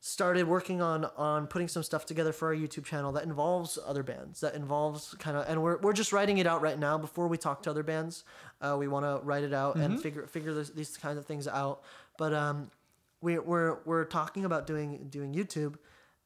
started 0.00 0.48
working 0.48 0.80
on 0.80 1.04
on 1.16 1.46
putting 1.46 1.68
some 1.68 1.82
stuff 1.82 2.06
together 2.06 2.32
for 2.32 2.48
our 2.48 2.54
YouTube 2.54 2.84
channel 2.84 3.12
that 3.12 3.22
involves 3.24 3.78
other 3.86 4.02
bands 4.02 4.40
that 4.40 4.54
involves 4.54 5.14
kind 5.18 5.36
of 5.36 5.46
and 5.46 5.62
we're, 5.62 5.76
we're 5.78 5.92
just 5.92 6.10
writing 6.12 6.38
it 6.38 6.46
out 6.46 6.62
right 6.62 6.78
now. 6.78 6.96
Before 6.96 7.28
we 7.28 7.36
talk 7.36 7.62
to 7.64 7.70
other 7.70 7.82
bands 7.82 8.24
uh, 8.62 8.76
we 8.78 8.88
want 8.88 9.04
to 9.04 9.20
write 9.24 9.44
it 9.44 9.52
out 9.52 9.76
and 9.76 10.00
figure 10.00 10.26
figure 10.26 10.54
this, 10.54 10.70
these 10.70 10.96
kinds 10.96 11.18
of 11.18 11.26
things 11.26 11.46
out. 11.46 11.82
But 12.16 12.32
um 12.32 12.70
we, 13.20 13.38
we're 13.38 13.78
we're 13.84 14.04
talking 14.04 14.46
about 14.46 14.66
doing 14.66 15.08
doing 15.10 15.34
YouTube 15.34 15.76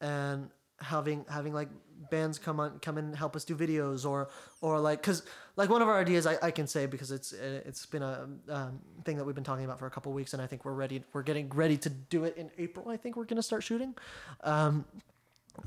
and 0.00 0.50
having 0.80 1.24
having 1.28 1.52
like 1.52 1.68
bands 2.10 2.38
come 2.38 2.60
on 2.60 2.78
come 2.80 2.98
and 2.98 3.16
help 3.16 3.36
us 3.36 3.44
do 3.44 3.54
videos 3.56 4.08
or 4.08 4.28
or 4.60 4.78
like 4.78 5.00
because 5.00 5.22
like 5.56 5.70
one 5.70 5.82
of 5.82 5.88
our 5.88 5.98
ideas 5.98 6.26
I, 6.26 6.36
I 6.42 6.50
can 6.50 6.66
say 6.66 6.86
because 6.86 7.10
it's 7.10 7.32
it's 7.32 7.86
been 7.86 8.02
a 8.02 8.28
um, 8.48 8.80
thing 9.04 9.16
that 9.16 9.24
we've 9.24 9.34
been 9.34 9.44
talking 9.44 9.64
about 9.64 9.78
for 9.78 9.86
a 9.86 9.90
couple 9.90 10.12
weeks 10.12 10.32
and 10.32 10.42
I 10.42 10.46
think 10.46 10.64
we're 10.64 10.72
ready 10.72 11.02
we're 11.12 11.22
getting 11.22 11.48
ready 11.48 11.76
to 11.78 11.90
do 11.90 12.24
it 12.24 12.36
in 12.36 12.50
April 12.58 12.88
I 12.88 12.96
think 12.96 13.16
we're 13.16 13.24
gonna 13.24 13.42
start 13.42 13.62
shooting 13.62 13.94
um, 14.42 14.84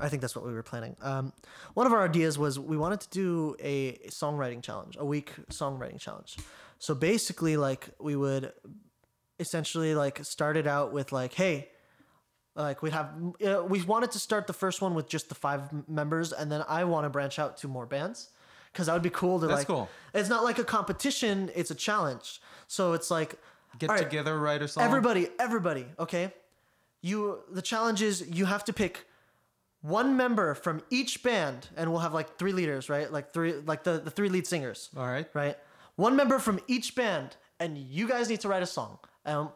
I 0.00 0.08
think 0.08 0.20
that's 0.20 0.36
what 0.36 0.44
we 0.44 0.52
were 0.52 0.62
planning. 0.62 0.96
Um, 1.00 1.32
one 1.74 1.86
of 1.86 1.92
our 1.92 2.04
ideas 2.04 2.38
was 2.38 2.58
we 2.58 2.76
wanted 2.76 3.00
to 3.00 3.08
do 3.08 3.56
a 3.58 3.94
songwriting 4.08 4.62
challenge, 4.62 4.96
a 4.98 5.04
week 5.04 5.32
songwriting 5.50 5.98
challenge. 5.98 6.36
So 6.78 6.94
basically, 6.94 7.56
like 7.56 7.88
we 7.98 8.14
would 8.14 8.52
essentially 9.40 9.94
like 9.94 10.24
start 10.24 10.56
it 10.56 10.66
out 10.66 10.92
with 10.92 11.12
like, 11.12 11.32
hey, 11.32 11.68
like 12.62 12.82
we'd 12.82 12.92
have 12.92 13.10
uh, 13.46 13.64
we 13.64 13.82
wanted 13.82 14.10
to 14.12 14.18
start 14.18 14.46
the 14.46 14.52
first 14.52 14.82
one 14.82 14.94
with 14.94 15.08
just 15.08 15.28
the 15.28 15.34
five 15.34 15.88
members, 15.88 16.32
and 16.32 16.50
then 16.50 16.64
I 16.68 16.84
want 16.84 17.04
to 17.04 17.10
branch 17.10 17.38
out 17.38 17.56
to 17.58 17.68
more 17.68 17.86
bands 17.86 18.30
because 18.72 18.86
that 18.86 18.92
would 18.92 19.02
be 19.02 19.10
cool 19.10 19.40
to 19.40 19.46
That's 19.46 19.60
like. 19.60 19.66
cool. 19.66 19.88
It's 20.12 20.28
not 20.28 20.44
like 20.44 20.58
a 20.58 20.64
competition; 20.64 21.50
it's 21.54 21.70
a 21.70 21.74
challenge. 21.74 22.40
So 22.66 22.92
it's 22.92 23.10
like 23.10 23.36
get 23.78 23.90
right, 23.90 23.98
together, 23.98 24.38
write 24.38 24.62
a 24.62 24.68
song. 24.68 24.84
Everybody, 24.84 25.28
everybody, 25.38 25.86
okay? 25.98 26.32
You 27.00 27.40
the 27.50 27.62
challenge 27.62 28.02
is 28.02 28.28
you 28.28 28.44
have 28.44 28.64
to 28.64 28.72
pick 28.72 29.06
one 29.80 30.16
member 30.16 30.54
from 30.54 30.82
each 30.90 31.22
band 31.22 31.68
and 31.76 31.90
we'll 31.90 32.00
have 32.00 32.14
like 32.14 32.36
three 32.36 32.52
leaders, 32.52 32.88
right? 32.88 33.10
Like 33.12 33.32
three 33.32 33.54
like 33.54 33.84
the, 33.84 33.98
the 33.98 34.10
three 34.10 34.28
lead 34.28 34.46
singers. 34.46 34.90
All 34.96 35.06
right. 35.06 35.26
Right? 35.32 35.56
One 35.96 36.16
member 36.16 36.38
from 36.38 36.60
each 36.66 36.94
band 36.94 37.36
and 37.60 37.78
you 37.78 38.08
guys 38.08 38.28
need 38.28 38.40
to 38.40 38.48
write 38.48 38.62
a 38.62 38.66
song. 38.66 38.98
Um 39.24 39.50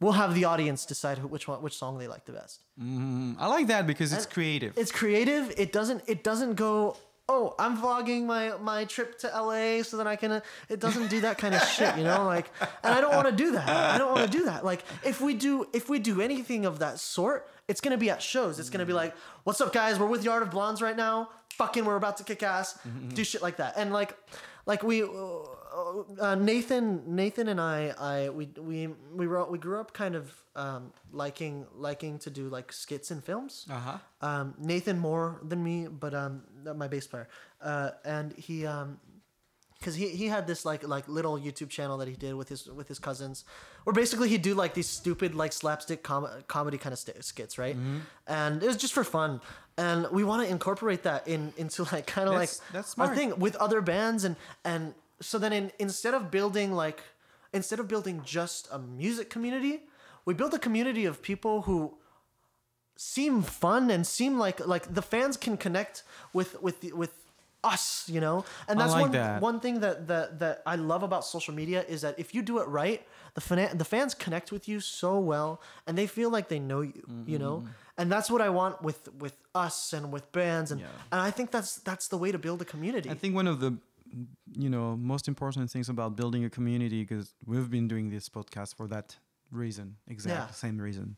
we'll 0.00 0.12
have 0.12 0.34
the 0.34 0.44
audience 0.44 0.84
decide 0.84 1.18
who, 1.18 1.28
which 1.28 1.48
one 1.48 1.62
which 1.62 1.76
song 1.76 1.98
they 1.98 2.08
like 2.08 2.24
the 2.24 2.32
best. 2.32 2.62
Mm, 2.80 3.36
I 3.38 3.46
like 3.46 3.68
that 3.68 3.86
because 3.86 4.12
it's 4.12 4.26
creative. 4.26 4.76
It's 4.76 4.92
creative. 4.92 5.52
It 5.56 5.72
doesn't 5.72 6.02
it 6.06 6.22
doesn't 6.22 6.54
go 6.54 6.96
oh 7.28 7.54
I'm 7.58 7.76
vlogging 7.76 8.24
my 8.24 8.56
my 8.58 8.84
trip 8.84 9.18
to 9.20 9.28
LA 9.28 9.82
so 9.82 9.96
that 9.96 10.06
I 10.06 10.16
can 10.16 10.30
uh," 10.32 10.40
it 10.68 10.80
doesn't 10.80 11.08
do 11.08 11.20
that 11.22 11.38
kind 11.38 11.54
of 11.54 11.62
shit 11.62 11.96
you 11.96 12.04
know 12.04 12.24
like 12.24 12.50
and 12.84 12.94
I 12.94 13.00
don't 13.00 13.14
want 13.14 13.28
to 13.28 13.34
do 13.34 13.52
that. 13.52 13.68
I 13.68 13.98
don't 13.98 14.12
want 14.12 14.30
to 14.30 14.38
do 14.38 14.44
that. 14.44 14.64
Like 14.64 14.84
if 15.04 15.20
we 15.20 15.34
do 15.34 15.66
if 15.72 15.88
we 15.88 15.98
do 15.98 16.20
anything 16.20 16.66
of 16.66 16.78
that 16.80 16.98
sort 17.00 17.48
it's 17.68 17.80
gonna 17.80 17.98
be 17.98 18.10
at 18.10 18.22
shows. 18.22 18.60
It's 18.60 18.70
gonna 18.70 18.86
be 18.86 18.92
like 18.92 19.14
what's 19.44 19.60
up 19.60 19.72
guys? 19.72 19.98
We're 19.98 20.06
with 20.06 20.24
Yard 20.24 20.42
of 20.42 20.50
Blondes 20.50 20.80
right 20.82 20.96
now. 20.96 21.30
Fucking 21.54 21.84
we're 21.84 21.96
about 21.96 22.18
to 22.18 22.24
kick 22.24 22.42
ass. 22.42 22.78
Do 23.14 23.24
shit 23.24 23.42
like 23.42 23.56
that. 23.56 23.74
And 23.76 23.92
like 23.92 24.16
like 24.66 24.82
we 24.82 25.02
uh, 25.02 25.06
uh, 26.20 26.34
Nathan 26.34 27.02
Nathan 27.06 27.48
and 27.48 27.60
I 27.60 27.92
I 27.98 28.30
we 28.30 28.46
we 28.58 28.88
we 29.14 29.26
wrote, 29.26 29.50
we 29.50 29.58
grew 29.58 29.78
up 29.80 29.92
kind 29.92 30.14
of 30.14 30.32
um, 30.54 30.92
liking 31.12 31.66
liking 31.74 32.18
to 32.20 32.30
do 32.30 32.48
like 32.48 32.72
skits 32.72 33.10
in 33.10 33.20
films. 33.20 33.66
Uh 33.70 33.74
huh. 33.78 33.98
um, 34.22 34.54
Nathan 34.58 34.98
more 34.98 35.40
than 35.42 35.62
me, 35.62 35.86
but 35.88 36.14
um, 36.14 36.42
my 36.74 36.88
bass 36.88 37.06
player, 37.06 37.28
uh, 37.60 37.90
and 38.04 38.32
he 38.32 38.66
um, 38.66 38.98
because 39.78 39.94
he, 39.94 40.08
he 40.08 40.26
had 40.28 40.46
this 40.46 40.64
like 40.64 40.86
like 40.88 41.06
little 41.08 41.38
YouTube 41.38 41.68
channel 41.68 41.98
that 41.98 42.08
he 42.08 42.14
did 42.14 42.34
with 42.34 42.48
his 42.48 42.66
with 42.66 42.88
his 42.88 42.98
cousins, 42.98 43.44
where 43.84 43.92
basically 43.92 44.28
he'd 44.30 44.42
do 44.42 44.54
like 44.54 44.72
these 44.72 44.88
stupid 44.88 45.34
like 45.34 45.52
slapstick 45.52 46.02
com- 46.02 46.28
comedy 46.48 46.78
kind 46.78 46.92
of 46.94 46.98
st- 46.98 47.22
skits, 47.22 47.58
right? 47.58 47.76
And 48.26 48.62
it 48.62 48.66
was 48.66 48.78
just 48.78 48.94
for 48.94 49.04
fun, 49.04 49.40
and 49.76 50.06
we 50.10 50.24
want 50.24 50.42
to 50.44 50.48
incorporate 50.50 51.02
that 51.02 51.28
in 51.28 51.52
into 51.58 51.82
like 51.92 52.06
kind 52.06 52.28
of 52.28 52.34
like 52.34 52.48
That's- 52.48 52.94
that's 52.94 52.98
our 52.98 53.14
thing 53.14 53.38
with 53.38 53.56
other 53.56 53.82
bands, 53.82 54.24
and 54.24 54.36
and 54.64 54.94
so 55.20 55.38
then 55.38 55.52
in, 55.52 55.72
instead 55.78 56.14
of 56.14 56.30
building 56.30 56.72
like 56.72 57.00
instead 57.52 57.78
of 57.80 57.88
building 57.88 58.22
just 58.24 58.68
a 58.70 58.78
music 58.78 59.30
community, 59.30 59.80
we 60.24 60.34
build 60.34 60.52
a 60.54 60.58
community 60.58 61.04
of 61.06 61.22
people 61.22 61.62
who 61.62 61.96
seem 62.96 63.42
fun 63.42 63.90
and 63.90 64.06
seem 64.06 64.38
like 64.38 64.66
like 64.66 64.94
the 64.94 65.02
fans 65.02 65.36
can 65.36 65.56
connect 65.56 66.02
with 66.32 66.60
with 66.62 66.82
with 66.94 67.12
us 67.64 68.08
you 68.08 68.20
know 68.20 68.44
and 68.68 68.78
that's 68.80 68.92
like 68.92 69.02
one 69.02 69.10
that. 69.10 69.42
one 69.42 69.60
thing 69.60 69.80
that, 69.80 70.06
that 70.06 70.38
that 70.38 70.62
I 70.66 70.76
love 70.76 71.02
about 71.02 71.24
social 71.24 71.52
media 71.52 71.84
is 71.88 72.00
that 72.02 72.14
if 72.18 72.32
you 72.34 72.40
do 72.40 72.58
it 72.58 72.68
right 72.68 73.04
the 73.34 73.40
fan 73.40 73.76
the 73.76 73.84
fans 73.84 74.14
connect 74.14 74.52
with 74.52 74.68
you 74.68 74.78
so 74.80 75.18
well 75.18 75.60
and 75.86 75.98
they 75.98 76.06
feel 76.06 76.30
like 76.30 76.48
they 76.48 76.58
know 76.60 76.80
you 76.82 77.02
you 77.26 77.38
know 77.38 77.56
Mm-hmm. 77.56 77.98
and 77.98 78.12
that's 78.12 78.30
what 78.30 78.40
I 78.40 78.50
want 78.50 78.82
with 78.82 79.08
with 79.20 79.36
us 79.54 79.92
and 79.92 80.12
with 80.12 80.30
bands 80.32 80.70
and 80.70 80.80
Yeah. 80.80 80.86
and 81.12 81.20
I 81.20 81.30
think 81.30 81.50
that's 81.50 81.76
that's 81.88 82.08
the 82.08 82.16
way 82.16 82.30
to 82.32 82.38
build 82.38 82.62
a 82.62 82.64
community 82.64 83.10
I 83.10 83.14
think 83.14 83.34
one 83.34 83.48
of 83.48 83.58
the 83.60 83.70
you 84.52 84.70
know 84.70 84.96
most 84.96 85.28
important 85.28 85.70
things 85.70 85.88
about 85.88 86.16
building 86.16 86.44
a 86.44 86.50
community 86.50 87.02
because 87.02 87.34
we've 87.44 87.70
been 87.70 87.88
doing 87.88 88.10
this 88.10 88.28
podcast 88.28 88.74
for 88.76 88.86
that 88.88 89.16
reason, 89.50 89.96
exact 90.08 90.48
Yeah. 90.48 90.54
same 90.54 90.78
reason. 90.78 91.16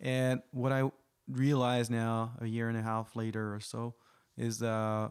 And 0.00 0.42
what 0.50 0.72
I 0.72 0.90
realize 1.28 1.88
now, 1.90 2.32
a 2.40 2.46
year 2.46 2.68
and 2.68 2.76
a 2.78 2.82
half 2.82 3.16
later 3.16 3.54
or 3.54 3.60
so, 3.60 3.94
is 4.36 4.62
uh, 4.62 5.08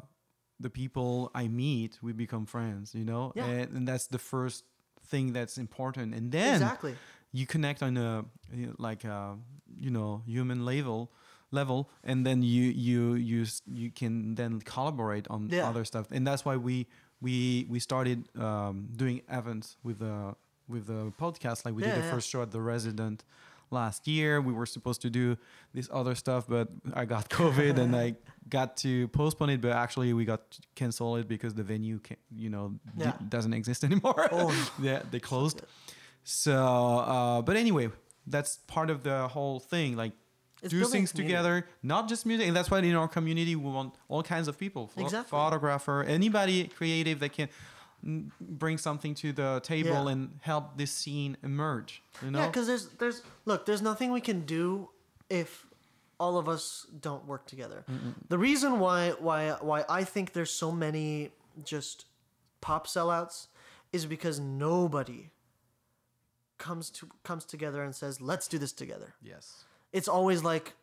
the 0.60 0.70
people 0.70 1.32
I 1.34 1.48
meet, 1.48 2.00
we 2.02 2.14
become 2.14 2.46
friends. 2.46 2.94
You 2.94 3.06
know, 3.06 3.32
Yeah. 3.36 3.46
and, 3.46 3.78
and 3.78 3.88
that's 3.88 4.08
the 4.08 4.20
first 4.20 4.64
thing 5.08 5.34
that's 5.34 5.58
important. 5.58 6.14
And 6.14 6.32
then 6.32 6.54
exactly 6.62 6.96
you 7.32 7.46
connect 7.48 7.82
on 7.82 7.98
a 7.98 8.26
you 8.54 8.68
know, 8.68 8.76
like 8.78 9.04
a 9.04 9.38
you 9.80 9.90
know 9.90 10.22
human 10.28 10.64
level 10.66 11.12
level 11.52 11.90
and 12.04 12.26
then 12.26 12.42
you 12.44 12.64
you 12.64 13.14
you 13.16 13.46
you 13.68 13.92
can 13.92 14.36
then 14.36 14.60
collaborate 14.62 15.28
on 15.30 15.50
Yeah. 15.52 15.68
other 15.70 15.84
stuff 15.86 16.08
and 16.12 16.26
that's 16.28 16.44
why 16.46 16.56
we 16.58 16.88
we 17.26 17.36
we 17.74 17.80
started 17.90 18.20
um, 18.48 18.76
doing 19.02 19.18
events 19.40 19.68
with 19.88 19.98
the 20.06 20.18
with 20.74 20.84
the 20.92 21.02
podcast 21.24 21.58
like 21.66 21.74
we 21.78 21.82
Yeah, 21.84 21.90
did 21.90 21.98
the 22.02 22.06
yeah. 22.08 22.14
first 22.16 22.28
show 22.32 22.42
at 22.48 22.52
the 22.58 22.62
resident 22.74 23.18
last 23.72 24.02
year 24.08 24.32
we 24.50 24.54
were 24.60 24.68
supposed 24.76 25.02
to 25.06 25.10
do 25.22 25.26
this 25.76 25.88
other 26.00 26.16
stuff 26.24 26.44
but 26.56 26.68
i 27.02 27.04
got 27.16 27.24
covid 27.40 27.76
and 27.84 27.92
i 27.96 28.08
got 28.58 28.70
to 28.86 29.08
postpone 29.20 29.50
it 29.56 29.60
but 29.66 29.72
actually 29.86 30.10
we 30.20 30.24
got 30.34 30.42
canceled 30.80 31.16
it 31.22 31.28
because 31.28 31.54
the 31.60 31.64
venue 31.74 31.98
can, 32.08 32.18
you 32.44 32.50
know 32.56 32.66
d- 32.98 33.20
doesn't 33.36 33.54
exist 33.62 33.84
anymore 33.90 34.28
Oh. 34.32 34.52
yeah 34.90 35.02
they 35.12 35.20
closed 35.32 35.58
so, 36.26 36.56
uh, 36.56 37.42
but 37.42 37.56
anyway, 37.58 37.90
that's 38.28 38.52
part 38.76 38.90
of 38.90 39.04
the 39.04 39.28
whole 39.28 39.60
thing. 39.60 39.98
Like, 39.98 40.14
It's 40.64 40.74
do 40.74 40.86
things 40.86 41.12
together, 41.12 41.68
not 41.82 42.08
just 42.10 42.26
music. 42.26 42.48
And 42.48 42.56
that's 42.56 42.72
why 42.72 42.80
in 42.80 42.96
our 42.96 43.08
community 43.08 43.56
we 43.56 43.70
want 43.70 43.94
all 44.08 44.24
kinds 44.24 44.48
of 44.48 44.58
people, 44.58 44.90
Exactly. 44.98 45.30
photographer, 45.30 46.04
anybody 46.04 46.68
creative 46.68 47.20
that 47.20 47.34
can 47.34 47.50
bring 48.42 48.78
something 48.78 49.14
to 49.16 49.32
the 49.34 49.60
table 49.64 50.06
Yeah. 50.06 50.10
and 50.14 50.40
help 50.42 50.78
this 50.78 50.92
scene 50.92 51.38
emerge. 51.44 52.02
You 52.22 52.32
know, 52.32 52.40
Yeah, 52.40 52.48
because 52.48 52.68
there's 52.68 52.88
there's 53.00 53.22
look, 53.46 53.66
there's 53.66 53.82
nothing 53.82 54.12
we 54.12 54.22
can 54.22 54.46
do 54.46 54.90
if 55.30 55.66
all 56.20 56.38
of 56.38 56.48
us 56.48 56.86
don't 57.02 57.26
work 57.26 57.46
together. 57.48 57.84
The 58.30 58.38
reason 58.38 58.80
why 58.80 59.12
why 59.20 59.52
why 59.62 59.84
I 59.90 60.04
think 60.04 60.34
there's 60.34 60.52
so 60.52 60.72
many 60.72 61.32
just 61.64 62.06
pop 62.62 62.88
sellouts 62.88 63.48
is 63.92 64.06
because 64.06 64.40
nobody 64.40 65.32
comes 66.58 66.90
to 66.92 67.10
comes 67.24 67.46
together 67.46 67.84
and 67.84 67.94
says, 67.96 68.22
"Let's 68.22 68.48
do 68.48 68.58
this 68.58 68.72
together." 68.72 69.16
yes. 69.22 69.66
It's 69.94 70.08
always 70.08 70.44
like, 70.44 70.74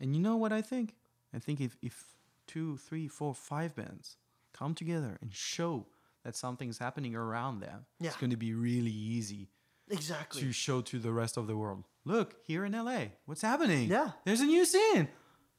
And 0.00 0.16
you 0.16 0.20
know 0.22 0.36
what 0.36 0.52
I 0.52 0.62
think? 0.62 0.94
I 1.34 1.38
think 1.38 1.60
if, 1.60 1.76
if 1.82 2.04
two, 2.46 2.76
three, 2.78 3.06
four, 3.06 3.34
five 3.34 3.74
bands 3.76 4.16
come 4.52 4.74
together 4.74 5.18
and 5.20 5.32
show 5.32 5.86
that 6.24 6.34
something's 6.36 6.78
happening 6.78 7.14
around 7.14 7.60
them, 7.60 7.84
Yeah. 8.00 8.08
it's 8.08 8.16
going 8.16 8.30
to 8.30 8.36
be 8.36 8.52
really 8.54 8.90
easy 8.90 9.50
exactly. 9.88 10.40
to 10.42 10.52
show 10.52 10.80
to 10.82 10.98
the 10.98 11.12
rest 11.12 11.36
of 11.36 11.46
the 11.46 11.56
world. 11.56 11.84
Look, 12.04 12.36
here 12.42 12.64
in 12.64 12.72
LA, 12.72 13.02
what's 13.26 13.42
happening? 13.42 13.88
Yeah. 13.90 14.12
There's 14.24 14.40
a 14.40 14.46
new 14.46 14.64
scene. 14.64 15.08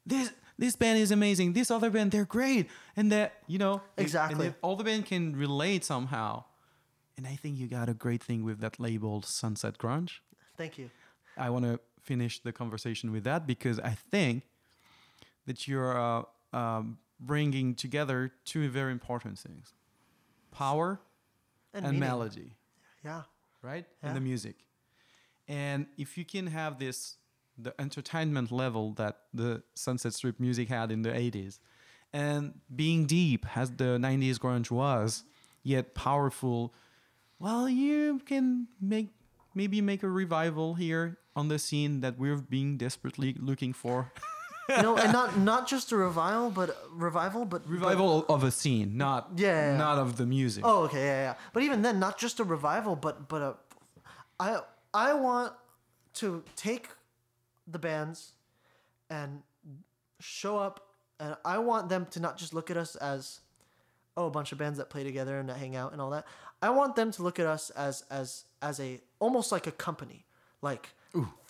This 0.05 0.31
this 0.57 0.75
band 0.75 0.99
is 0.99 1.11
amazing. 1.11 1.53
This 1.53 1.71
other 1.71 1.89
band, 1.89 2.11
they're 2.11 2.25
great. 2.25 2.69
And 2.95 3.11
that, 3.11 3.33
you 3.47 3.57
know, 3.57 3.81
if- 3.97 4.03
Exactly. 4.03 4.47
if 4.47 4.55
all 4.61 4.75
the 4.75 4.83
band 4.83 5.05
can 5.07 5.35
relate 5.35 5.83
somehow. 5.83 6.43
And 7.17 7.25
I 7.25 7.35
think 7.35 7.57
you 7.57 7.67
got 7.67 7.89
a 7.89 7.93
great 7.95 8.21
thing 8.23 8.43
with 8.43 8.59
that 8.59 8.79
label 8.79 9.21
Sunset 9.23 9.77
Grunge. 9.79 10.19
Thank 10.57 10.77
you. 10.77 10.89
I 11.37 11.49
want 11.49 11.65
to 11.65 11.79
finish 12.03 12.39
the 12.39 12.51
conversation 12.51 13.11
with 13.11 13.23
that 13.23 13.45
because 13.47 13.79
I 13.79 13.91
think 14.11 14.43
that 15.45 15.67
you're 15.67 15.97
uh, 15.97 16.23
um, 16.53 16.97
bringing 17.19 17.75
together 17.75 18.31
two 18.45 18.69
very 18.69 18.91
important 18.91 19.37
things 19.39 19.73
power 20.51 20.99
and, 21.73 21.85
meaning. 21.85 21.99
melody, 21.99 22.55
Yeah. 23.05 23.21
right? 23.61 23.85
Yeah. 24.03 24.09
In 24.09 24.15
the 24.15 24.21
music. 24.21 24.55
And 25.47 25.85
if 25.97 26.17
you 26.17 26.25
can 26.25 26.47
have 26.47 26.77
this, 26.77 27.15
the 27.57 27.73
entertainment 27.79 28.51
level 28.51 28.91
that 28.93 29.19
the 29.33 29.63
Sunset 29.75 30.13
Strip 30.13 30.39
music 30.39 30.67
had 30.67 30.91
in 30.91 31.01
the 31.03 31.09
80s, 31.11 31.59
and 32.13 32.59
being 32.75 33.05
deep 33.05 33.45
as 33.57 33.71
the 33.71 33.97
90s 33.97 34.37
grunge 34.37 34.69
was, 34.69 35.23
yet 35.63 35.95
powerful, 35.95 36.73
well, 37.39 37.69
you 37.69 38.19
can 38.25 38.67
make 38.81 39.09
maybe 39.55 39.79
make 39.81 40.03
a 40.03 40.09
revival 40.09 40.73
here 40.75 41.17
on 41.35 41.47
the 41.47 41.59
scene 41.59 42.01
that 42.01 42.17
we're 42.17 42.35
being 42.37 42.77
desperately 42.77 43.35
looking 43.39 43.73
for. 43.73 44.11
no, 44.69 44.97
and 44.97 45.11
not 45.19 45.37
not 45.39 45.67
just 45.67 45.91
a 45.91 45.97
revival, 45.97 46.49
but 46.49 46.77
revival, 46.93 47.45
but 47.45 47.63
but- 47.63 47.69
revival 47.69 48.25
of 48.29 48.43
a 48.43 48.51
scene, 48.51 48.97
not 48.97 49.29
Yeah, 49.35 49.47
yeah, 49.47 49.71
yeah. 49.71 49.77
not 49.77 49.97
of 49.97 50.17
the 50.17 50.25
music. 50.25 50.63
Oh, 50.65 50.83
okay, 50.83 51.05
yeah, 51.05 51.21
yeah. 51.31 51.35
But 51.53 51.63
even 51.63 51.81
then, 51.81 51.99
not 51.99 52.17
just 52.17 52.39
a 52.39 52.43
revival, 52.43 52.95
but 52.95 53.27
but 53.27 53.41
a, 53.41 53.55
I 54.39 54.59
I 54.93 55.13
want 55.13 55.53
to 56.15 56.43
take 56.55 56.89
the 57.67 57.79
bands 57.79 58.33
and 59.09 59.41
show 60.19 60.57
up, 60.57 60.87
and 61.19 61.35
I 61.45 61.57
want 61.59 61.89
them 61.89 62.05
to 62.11 62.19
not 62.19 62.37
just 62.37 62.53
look 62.53 62.69
at 62.69 62.77
us 62.77 62.95
as 62.97 63.39
oh 64.17 64.25
a 64.27 64.29
bunch 64.31 64.51
of 64.51 64.57
bands 64.57 64.77
that 64.77 64.89
play 64.89 65.03
together 65.03 65.39
and 65.39 65.47
that 65.49 65.57
hang 65.57 65.75
out 65.75 65.93
and 65.93 66.01
all 66.01 66.09
that. 66.11 66.25
I 66.61 66.69
want 66.69 66.95
them 66.95 67.11
to 67.11 67.23
look 67.23 67.39
at 67.39 67.45
us 67.45 67.69
as 67.71 68.03
as 68.09 68.43
as 68.61 68.79
a 68.79 68.99
almost 69.19 69.51
like 69.51 69.67
a 69.67 69.71
company, 69.71 70.25
like 70.61 70.89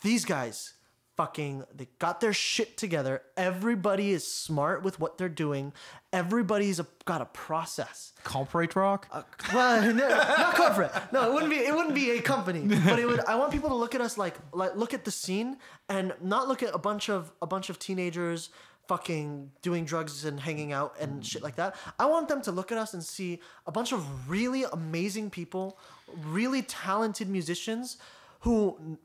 these 0.02 0.26
guys. 0.26 0.74
Fucking, 1.18 1.66
they 1.76 1.88
got 2.00 2.20
their 2.20 2.34
shit 2.34 2.78
together. 2.78 3.22
Everybody 3.38 4.12
is 4.12 4.26
smart 4.26 4.82
with 4.82 5.00
what 5.00 5.18
they're 5.18 5.30
doing. 5.30 5.72
Everybody's 6.12 6.80
a, 6.80 6.88
got 7.06 7.22
a 7.22 7.26
process. 7.26 8.14
Corporate 8.24 8.76
rock. 8.76 9.08
Uh, 9.12 9.22
well, 9.54 9.82
no, 9.94 10.08
not 10.08 10.56
corporate. 10.56 10.92
No, 11.12 11.30
it 11.30 11.34
wouldn't 11.34 11.52
be. 11.52 11.58
It 11.58 11.76
wouldn't 11.76 11.94
be 11.94 12.12
a 12.12 12.22
company. 12.22 12.62
But 12.62 12.98
it 12.98 13.06
would. 13.06 13.20
I 13.26 13.36
want 13.36 13.52
people 13.52 13.70
to 13.70 13.76
look 13.76 13.94
at 13.94 14.02
us 14.02 14.18
like, 14.18 14.36
like, 14.54 14.76
look 14.76 14.94
at 14.96 15.04
the 15.06 15.12
scene 15.12 15.58
and 15.90 16.14
not 16.22 16.48
look 16.48 16.64
at 16.64 16.74
a 16.74 16.80
bunch 16.80 17.10
of 17.10 17.32
a 17.42 17.46
bunch 17.46 17.70
of 17.70 17.78
teenagers 17.78 18.50
fucking 18.88 19.52
doing 19.62 19.86
drugs 19.86 20.26
and 20.26 20.40
hanging 20.40 20.74
out 20.74 20.96
and 21.00 21.26
shit 21.26 21.44
like 21.44 21.56
that. 21.56 21.76
I 22.00 22.08
want 22.08 22.28
them 22.28 22.42
to 22.42 22.52
look 22.52 22.72
at 22.72 22.78
us 22.78 22.94
and 22.94 23.04
see 23.04 23.40
a 23.68 23.72
bunch 23.72 23.94
of 23.94 24.30
really 24.30 24.64
amazing 24.64 25.30
people, 25.30 25.78
really 26.26 26.62
talented 26.62 27.30
musicians 27.30 27.98
who 28.42 28.98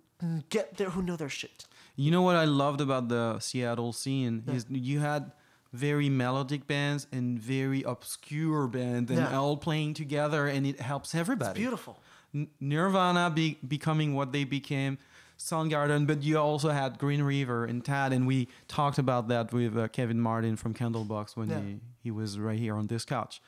get 0.48 0.76
there, 0.76 0.90
who 0.90 1.02
know 1.02 1.16
their 1.16 1.28
shit. 1.28 1.66
You 1.96 2.10
know 2.10 2.22
what 2.22 2.36
I 2.36 2.44
loved 2.44 2.80
about 2.80 3.08
the 3.08 3.38
Seattle 3.40 3.92
scene 3.92 4.44
is 4.48 4.66
you 4.68 5.00
had 5.00 5.32
very 5.72 6.08
melodic 6.08 6.66
bands 6.66 7.06
and 7.12 7.38
very 7.38 7.82
obscure 7.82 8.66
bands 8.66 9.10
and 9.10 9.20
Yeah. 9.20 9.38
all 9.38 9.56
playing 9.56 9.94
together, 9.94 10.46
and 10.46 10.66
it 10.66 10.80
helps 10.80 11.14
everybody. 11.14 11.58
Beautiful. 11.60 11.98
N- 12.34 12.48
Nirvana 12.60 13.30
be- 13.30 13.58
becoming 13.66 14.14
what 14.14 14.32
they 14.32 14.44
became, 14.44 14.98
Soundgarden, 15.38 16.06
but 16.06 16.22
you 16.22 16.38
also 16.38 16.70
had 16.70 16.98
Green 16.98 17.22
River 17.22 17.64
and 17.66 17.84
Tad, 17.84 18.12
and 18.12 18.26
we 18.26 18.48
talked 18.68 18.98
about 18.98 19.28
that 19.28 19.52
with 19.52 19.76
uh, 19.76 19.88
Kevin 19.88 20.20
Martin 20.20 20.56
from 20.56 20.72
Candlebox 20.74 21.36
when 21.36 21.50
Yeah. 21.50 21.60
he, 21.60 21.80
he 22.04 22.10
was 22.10 22.38
right 22.38 22.58
here 22.58 22.74
on 22.74 22.86
this 22.86 23.04
couch. 23.04 23.40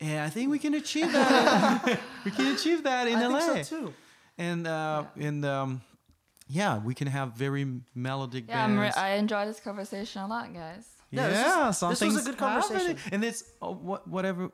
And 0.00 0.20
I 0.20 0.28
think 0.30 0.50
we 0.50 0.58
can 0.58 0.74
achieve 0.74 1.10
that. 1.12 1.98
we 2.24 2.30
can 2.30 2.54
achieve 2.54 2.82
that 2.84 3.06
in 3.08 3.16
I 3.16 3.26
LA. 3.26 3.38
think 3.40 3.64
so 3.66 3.78
too. 3.86 3.94
And 4.38 4.66
uh, 4.66 5.04
and 5.18 5.44
um, 5.44 5.80
yeah, 6.48 6.78
we 6.78 6.94
can 6.94 7.08
have 7.08 7.32
very 7.34 7.66
melodic 7.94 8.44
Yeah, 8.48 8.64
I'm 8.64 8.74
re- 8.76 8.84
bands. 8.84 8.96
I 8.96 9.10
enjoy 9.14 9.46
this 9.46 9.60
conversation 9.60 10.22
a 10.22 10.26
lot, 10.26 10.52
guys. 10.52 10.86
Yeah, 11.10 11.28
this 11.28 11.82
is- 11.82 12.00
this 12.00 12.00
was 12.14 12.26
a 12.26 12.30
good 12.30 12.38
conversation. 12.38 12.96
happening. 12.96 13.12
and 13.12 13.24
it's 13.24 13.44
oh, 13.62 13.72
what 13.74 14.06
whatever. 14.08 14.50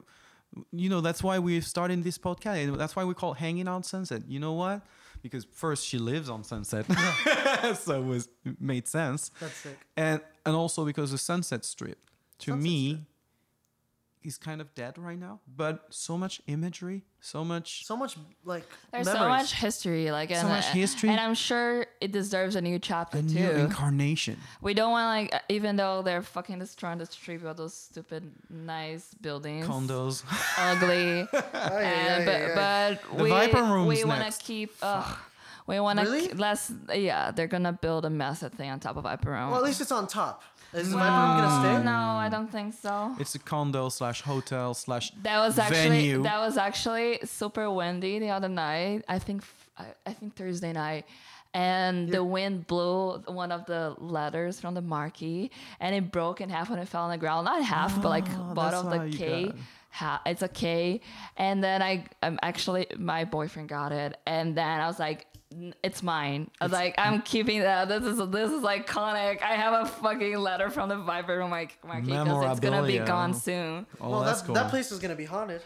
You 0.71 0.91
know, 0.91 1.01
that's 1.01 1.23
why 1.23 1.39
we're 1.39 1.63
starting 1.63 2.03
this 2.03 2.19
podcast. 2.19 2.63
and 2.65 2.79
That's 2.79 2.95
why 2.95 3.05
we 3.05 3.15
call 3.15 3.33
hanging 3.33 3.69
on 3.69 3.83
Sunset. 3.83 4.23
You 4.29 4.39
know 4.39 4.53
what? 4.53 4.83
Because 5.23 5.47
first 5.47 5.87
she 5.87 5.99
lives 5.99 6.29
on 6.29 6.45
Sunset, 6.45 6.85
so 7.77 8.03
it 8.03 8.05
was 8.05 8.29
it 8.45 8.61
made 8.61 8.87
sense. 8.87 9.31
That's 9.41 9.55
sick. 9.55 9.79
And 9.97 10.21
and 10.45 10.55
also 10.55 10.85
because 10.85 11.11
the 11.11 11.19
Sunset 11.19 11.65
Strip, 11.65 11.99
to 12.41 12.51
Sunset 12.51 12.63
me, 12.63 13.07
is 14.25 14.39
kind 14.39 14.61
of 14.61 14.75
dead 14.75 14.99
right 14.99 15.19
now. 15.19 15.41
But 15.57 15.87
so 15.91 16.17
much 16.17 16.41
imagery, 16.47 17.05
so 17.21 17.45
much. 17.45 17.85
So 17.87 17.97
much 17.97 18.17
like 18.45 18.65
There's 18.93 19.07
memories. 19.07 19.23
so 19.23 19.29
much 19.29 19.53
history, 19.55 20.11
like 20.11 20.31
and, 20.31 20.49
much 20.49 20.67
history. 20.69 21.09
and 21.11 21.21
I'm 21.21 21.35
sure 21.35 21.87
it 22.01 22.13
deserves 22.13 22.57
a 22.57 22.61
new 22.61 22.79
chapter 22.79 23.19
a 23.19 23.23
too. 23.23 23.29
new 23.35 23.51
incarnation. 23.51 24.37
we 24.61 24.75
don't 24.75 24.91
want 24.93 25.07
like, 25.33 25.43
even 25.49 25.77
though 25.77 26.03
they're 26.03 26.23
fucking 26.23 26.59
destroying 26.59 26.99
the 26.99 27.07
street 27.07 27.43
with 27.43 27.57
those 27.57 27.75
stupid 27.75 28.31
nice 28.51 29.15
buildings, 29.21 29.67
Condos. 29.67 30.23
ugly, 30.59 31.27
oh, 31.33 31.79
and, 31.79 32.25
but 32.25 32.55
but 32.55 33.17
The 33.19 33.23
we 33.25 33.31
Viper 33.31 33.63
Room's 33.63 33.87
uh, 33.87 33.89
we 33.89 34.05
want 34.05 34.33
to 34.33 34.39
keep. 34.43 34.73
Ugh, 34.83 35.17
we 35.67 35.79
want 35.79 36.01
to 36.01 36.05
Really? 36.07 36.29
less. 36.35 36.73
Yeah, 36.93 37.31
they're 37.31 37.47
gonna 37.47 37.73
build 37.73 38.05
a 38.05 38.11
massive 38.11 38.53
thing 38.53 38.69
on 38.71 38.81
top 38.81 38.97
of 38.97 39.05
Viper 39.05 39.31
Room. 39.31 39.51
Well, 39.51 39.59
at 39.61 39.65
least 39.65 39.81
it's 39.81 39.93
on 39.93 40.09
top. 40.09 40.43
Is 40.75 40.91
the 40.91 40.97
Well, 40.97 41.05
Viper 41.05 41.43
Room 41.43 41.51
gonna 41.51 41.77
stay? 41.79 41.85
No, 41.85 41.99
I 41.99 42.29
don't 42.31 42.51
think 42.51 42.75
so. 42.75 43.15
It's 43.19 43.35
a 43.35 43.39
condo 43.39 43.89
slash 43.91 44.23
hotel 44.23 44.73
slash 44.75 45.11
That 45.23 45.39
was 45.39 45.59
actually 45.59 45.89
venue. 45.89 46.23
that 46.23 46.39
was 46.39 46.57
actually 46.57 47.19
super 47.25 47.71
windy 47.71 48.19
the 48.19 48.31
other 48.31 48.49
night. 48.49 49.05
I 49.09 49.19
think 49.19 49.43
I 50.07 50.13
think 50.13 50.35
Thursday 50.37 50.73
night, 50.73 51.07
and 51.55 52.09
the 52.09 52.23
wind 52.23 52.67
blew 52.67 53.19
one 53.27 53.51
of 53.53 53.67
the 53.67 53.95
letters 53.99 54.61
from 54.61 54.75
the 54.75 54.83
marquee, 54.83 55.51
and 55.81 55.95
it 55.95 56.11
broke 56.13 56.41
in 56.41 56.49
half 56.51 56.71
when 56.71 56.79
it 56.79 56.89
fell 56.89 57.03
on 57.05 57.11
the 57.11 57.19
ground. 57.19 57.45
Not 57.47 57.63
half, 57.63 58.01
but 58.01 58.09
like 58.09 58.25
Oh, 58.39 58.55
bottom 58.55 58.87
of 58.87 59.11
the 59.11 59.17
K. 59.17 59.45
got. 59.47 59.55
Ha- 59.91 60.23
it's 60.25 60.41
a 60.43 60.49
K, 60.49 61.01
and 61.37 61.63
then 61.63 61.83
I 61.83 62.05
I'm 62.23 62.39
actually 62.43 62.87
my 62.99 63.25
boyfriend 63.25 63.69
got 63.69 63.93
it, 63.93 64.17
and 64.27 64.57
then 64.57 64.81
I 64.81 64.87
was 64.87 64.99
like. 64.99 65.27
"N- 65.53 65.75
It's 65.83 66.03
mine. 66.03 66.51
I 66.61 66.65
was 66.65 66.73
like, 66.73 66.95
I'm 66.99 67.23
keeping 67.23 67.61
that. 67.61 67.89
This 67.89 68.03
is 68.05 68.19
this 68.31 68.51
is 68.51 68.63
iconic. 68.63 69.43
I 69.43 69.55
have 69.55 69.83
a 69.83 69.87
fucking 69.87 70.37
letter 70.39 70.71
from 70.71 70.89
the 70.89 70.97
Viper 70.97 71.37
Room 71.39 71.51
like 71.51 71.79
marquee 71.87 72.07
because 72.07 72.51
it's 72.53 72.61
gonna 72.61 72.83
be 72.87 72.99
gone 72.99 73.35
soon. 73.35 73.87
Oh, 74.01 74.11
Well, 74.11 74.21
that's 74.21 74.41
that, 74.41 74.47
cool. 74.47 74.55
that 74.57 74.69
place 74.71 74.91
is 74.93 74.99
gonna 74.99 75.15
be 75.15 75.25
haunted. 75.25 75.63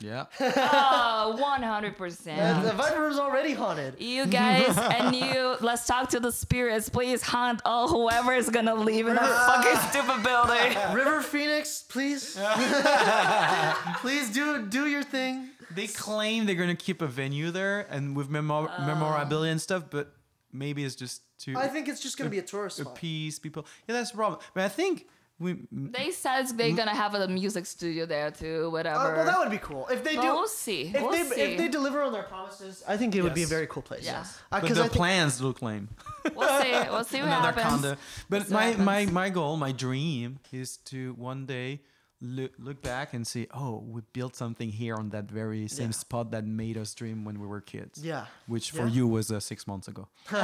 yeah. 0.00 0.24
Oh, 0.42 1.36
100%. 1.38 2.26
And 2.28 2.64
the 2.66 2.72
Viper 2.72 3.00
Room's 3.02 3.18
already 3.18 3.52
haunted. 3.52 4.00
You 4.00 4.24
guys 4.26 4.76
and 4.78 5.14
you, 5.14 5.56
let's 5.60 5.86
talk 5.86 6.08
to 6.10 6.20
the 6.20 6.32
spirits. 6.32 6.88
Please 6.88 7.20
haunt 7.22 7.60
all 7.66 7.86
whoever 7.88 8.32
is 8.32 8.48
gonna 8.48 8.74
leave 8.74 9.06
in 9.08 9.14
that 9.16 9.46
fucking 9.46 9.78
stupid 9.90 10.22
building. 10.24 10.74
River 10.96 11.20
Phoenix, 11.20 11.84
please, 11.88 12.34
please 14.00 14.30
do 14.30 14.66
do 14.66 14.86
your 14.86 15.02
thing. 15.02 15.49
They 15.74 15.86
claim 15.86 16.46
they're 16.46 16.54
gonna 16.56 16.74
keep 16.76 17.00
a 17.02 17.06
venue 17.06 17.50
there 17.50 17.80
and 17.90 18.16
with 18.16 18.28
memor- 18.28 18.70
memorabilia 18.80 19.50
and 19.52 19.60
stuff, 19.60 19.84
but 19.90 20.12
maybe 20.52 20.84
it's 20.84 20.94
just 20.96 21.22
to 21.44 21.56
I 21.56 21.68
think 21.68 21.88
it's 21.88 22.00
just 22.00 22.18
gonna 22.18 22.30
be 22.30 22.38
a 22.38 22.42
tourist 22.42 22.78
spot. 22.78 22.92
appease 22.96 23.38
people. 23.38 23.66
Yeah, 23.86 23.94
that's 23.94 24.10
the 24.10 24.16
problem. 24.16 24.40
But 24.54 24.64
I 24.64 24.68
think 24.68 25.06
we 25.38 25.56
They 25.72 26.10
said 26.10 26.48
they're 26.58 26.74
gonna 26.76 26.94
have 26.94 27.14
a 27.14 27.26
music 27.28 27.64
studio 27.64 28.04
there 28.04 28.30
too, 28.30 28.64
Uh, 28.66 28.70
whatever. 28.70 29.14
well, 29.16 29.24
that 29.24 29.38
would 29.38 29.50
be 29.50 29.56
cool 29.58 29.86
if 29.88 30.04
they 30.04 30.16
Well, 30.16 30.22
do. 30.24 30.32
we'll 30.34 30.48
see. 30.48 30.82
If 30.94 31.00
We'll 31.00 31.12
they 31.12 31.22
see. 31.24 31.40
if 31.40 31.56
they 31.58 31.68
deliver 31.68 32.02
on 32.02 32.12
their 32.12 32.24
promises, 32.24 32.82
I 32.86 32.96
think 32.98 33.14
it 33.14 33.22
would 33.22 33.32
be 33.32 33.44
a 33.44 33.46
very 33.46 33.66
cool 33.66 33.82
place. 33.82 34.04
Yeah. 34.04 34.20
Uh, 34.52 34.60
but 34.60 34.66
'cause 34.66 34.76
the 34.76 34.82
think- 34.82 34.92
plans 34.92 35.40
look 35.40 35.62
lame. 35.62 35.88
we'll 36.34 36.60
see. 36.62 36.72
We'll 36.90 37.04
see 37.04 37.18
what 37.20 37.28
Another 37.28 37.52
happens. 37.52 37.64
Condo. 37.82 37.96
But 38.28 38.50
my, 38.50 38.74
my 38.76 39.06
my 39.06 39.30
goal, 39.30 39.56
my 39.56 39.72
dream, 39.72 40.40
is 40.52 40.76
to 40.92 41.14
one 41.14 41.46
day 41.46 41.80
look, 42.20 42.52
look 42.58 42.82
back 42.82 43.14
and 43.14 43.26
see, 43.26 43.46
oh, 43.54 43.82
we 43.86 44.02
built 44.12 44.36
something 44.36 44.70
here 44.70 44.94
on 44.94 45.08
that 45.10 45.30
very 45.30 45.66
same 45.68 45.86
yeah. 45.86 45.92
spot 45.92 46.30
that 46.32 46.44
made 46.46 46.76
us 46.76 46.94
dream 46.94 47.24
when 47.24 47.40
we 47.40 47.46
were 47.46 47.60
kids. 47.60 48.04
Yeah. 48.04 48.26
Which 48.46 48.70
for 48.70 48.86
yeah. 48.86 48.92
you 48.92 49.06
was 49.08 49.32
uh, 49.32 49.40
six 49.40 49.66
months 49.66 49.88
ago. 49.88 50.08
it's 50.26 50.36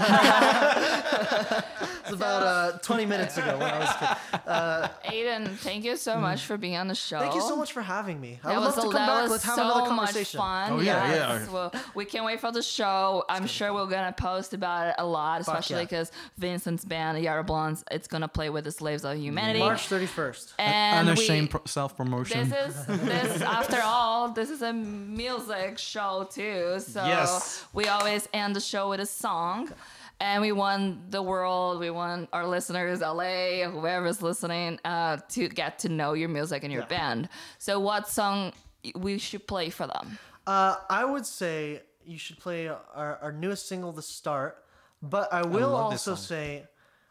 about 2.12 2.42
uh, 2.42 2.78
20 2.82 3.06
minutes 3.06 3.36
ago 3.36 3.58
when 3.58 3.70
I 3.70 3.78
was 3.78 3.96
kid. 3.98 4.08
Uh, 4.46 4.88
Aiden, 5.04 5.56
thank 5.56 5.84
you 5.84 5.96
so 5.96 6.18
much 6.18 6.44
for 6.44 6.56
being 6.56 6.76
on 6.76 6.88
the 6.88 6.94
show. 6.94 7.18
Thank 7.18 7.34
you 7.34 7.42
so 7.42 7.56
much 7.56 7.72
for 7.72 7.82
having 7.82 8.20
me. 8.20 8.38
I 8.42 8.56
would 8.56 8.64
love 8.64 8.74
to 8.76 8.80
come 8.82 8.92
back. 8.92 9.28
Let's 9.30 9.44
have 9.44 9.56
so 9.56 9.64
another 9.64 9.88
conversation. 9.88 10.38
Much 10.38 10.68
fun. 10.68 10.72
Oh, 10.72 10.80
yeah, 10.80 11.08
yes. 11.10 11.44
yeah. 11.46 11.52
Well, 11.52 11.74
we 11.94 12.04
can't 12.04 12.24
wait 12.24 12.40
for 12.40 12.52
the 12.52 12.62
show. 12.62 13.24
I'm 13.28 13.46
sure 13.46 13.72
we're 13.72 13.86
going 13.86 14.06
to 14.06 14.12
post 14.12 14.54
about 14.54 14.88
it 14.88 14.94
a 14.98 15.06
lot, 15.06 15.40
especially 15.40 15.84
because 15.84 16.10
yeah. 16.12 16.28
Vincent's 16.38 16.84
band, 16.84 17.22
Yard 17.22 17.40
of 17.40 17.46
Blondes, 17.46 17.84
it's 17.90 18.08
going 18.08 18.22
to 18.22 18.28
play 18.28 18.50
with 18.50 18.64
the 18.64 18.72
Slaves 18.72 19.04
of 19.04 19.16
Humanity. 19.18 19.58
March 19.58 19.88
31st. 19.88 20.54
And 20.58 21.08
Unashamed 21.08 21.52
we, 21.52 21.60
self 21.66 21.96
promotion. 21.96 22.48
This 22.48 22.76
is 22.76 22.86
this 22.86 23.42
after 23.42 23.80
all, 23.82 24.30
this 24.30 24.50
is 24.50 24.62
a 24.62 24.72
music 24.72 25.78
show 25.78 26.28
too. 26.30 26.80
So 26.80 27.04
yes. 27.04 27.64
we 27.72 27.86
always 27.86 28.28
end 28.32 28.56
the 28.56 28.60
show 28.60 28.90
with 28.90 29.00
a 29.00 29.06
song. 29.06 29.70
And 30.18 30.40
we 30.40 30.50
want 30.50 31.10
the 31.10 31.20
world, 31.20 31.78
we 31.78 31.90
want 31.90 32.30
our 32.32 32.46
listeners, 32.46 33.00
LA, 33.00 33.68
whoever's 33.68 34.22
listening, 34.22 34.80
uh, 34.82 35.18
to 35.28 35.46
get 35.46 35.78
to 35.80 35.90
know 35.90 36.14
your 36.14 36.30
music 36.30 36.64
and 36.64 36.72
your 36.72 36.84
yeah. 36.84 36.88
band. 36.98 37.28
So, 37.58 37.78
what 37.78 38.08
song 38.08 38.54
we 38.94 39.18
should 39.18 39.46
play 39.46 39.68
for 39.68 39.86
them? 39.86 40.18
Uh, 40.46 40.76
I 40.88 41.04
would 41.04 41.26
say 41.26 41.82
you 42.06 42.18
should 42.18 42.38
play 42.38 42.68
our, 42.68 43.18
our 43.20 43.32
newest 43.32 43.68
single, 43.68 43.92
The 43.92 44.00
Start. 44.00 44.62
But 45.02 45.32
I 45.32 45.42
will 45.42 45.76
I 45.76 45.80
also 45.80 46.14
say 46.14 46.64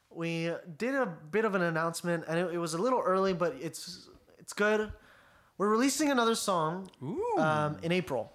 we 0.09 0.51
did 0.77 0.95
a 0.95 1.05
bit 1.05 1.45
of 1.45 1.55
an 1.55 1.61
announcement, 1.61 2.25
and 2.27 2.39
it, 2.39 2.53
it 2.53 2.57
was 2.57 2.73
a 2.73 2.77
little 2.77 2.99
early, 2.99 3.33
but 3.33 3.55
it's 3.61 4.09
it's 4.45 4.53
good. 4.53 4.91
We're 5.57 5.69
releasing 5.69 6.11
another 6.11 6.35
song 6.35 6.91
um, 7.39 7.79
in 7.81 7.91
April. 7.91 8.31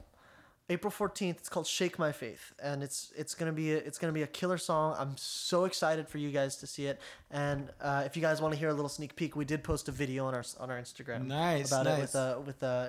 April 0.68 0.92
14th. 0.92 1.38
It's 1.38 1.48
called 1.48 1.68
Shake 1.68 2.00
My 2.00 2.10
Faith 2.10 2.52
and 2.60 2.82
it's 2.82 3.12
it's 3.16 3.36
going 3.36 3.46
to 3.46 3.54
be 3.54 3.74
a, 3.74 3.76
it's 3.76 3.96
going 3.96 4.12
to 4.12 4.18
be 4.18 4.22
a 4.22 4.26
killer 4.26 4.58
song. 4.58 4.96
I'm 4.98 5.16
so 5.16 5.66
excited 5.66 6.08
for 6.08 6.18
you 6.18 6.32
guys 6.32 6.56
to 6.56 6.66
see 6.66 6.86
it. 6.86 7.00
And 7.30 7.70
uh, 7.80 8.02
if 8.06 8.16
you 8.16 8.22
guys 8.22 8.42
want 8.42 8.54
to 8.54 8.58
hear 8.58 8.70
a 8.70 8.74
little 8.74 8.88
sneak 8.88 9.14
peek, 9.14 9.36
we 9.36 9.44
did 9.44 9.62
post 9.62 9.88
a 9.88 9.92
video 9.92 10.26
on 10.26 10.34
our 10.34 10.42
on 10.58 10.68
our 10.68 10.80
Instagram 10.80 11.28
nice, 11.28 11.68
about 11.68 11.84
nice. 11.84 11.98
it 11.98 12.00
with 12.00 12.16
uh 12.16 12.38
with 12.44 12.62
uh 12.64 12.86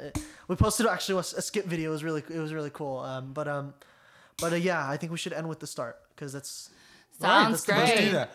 we 0.47 0.55
posted 0.55 0.87
actually 0.87 1.17
a, 1.17 1.19
a, 1.19 1.43
skip 1.43 1.65
video. 1.67 1.91
It 1.91 1.93
was 1.93 2.03
really 2.03 2.23
it 2.27 2.39
was 2.39 2.55
really 2.55 2.71
cool. 2.71 2.97
Um 3.01 3.33
but 3.33 3.47
um 3.47 3.75
but 4.39 4.51
uh, 4.51 4.55
yeah, 4.55 4.89
I 4.89 4.97
think 4.97 5.11
we 5.11 5.19
should 5.19 5.33
end 5.33 5.47
with 5.47 5.59
the 5.59 5.67
start 5.67 5.97
because 6.15 6.33
that's 6.33 6.71
Sounds 7.19 7.67
right, 7.67 7.77
that's 7.77 8.01
great. 8.01 8.27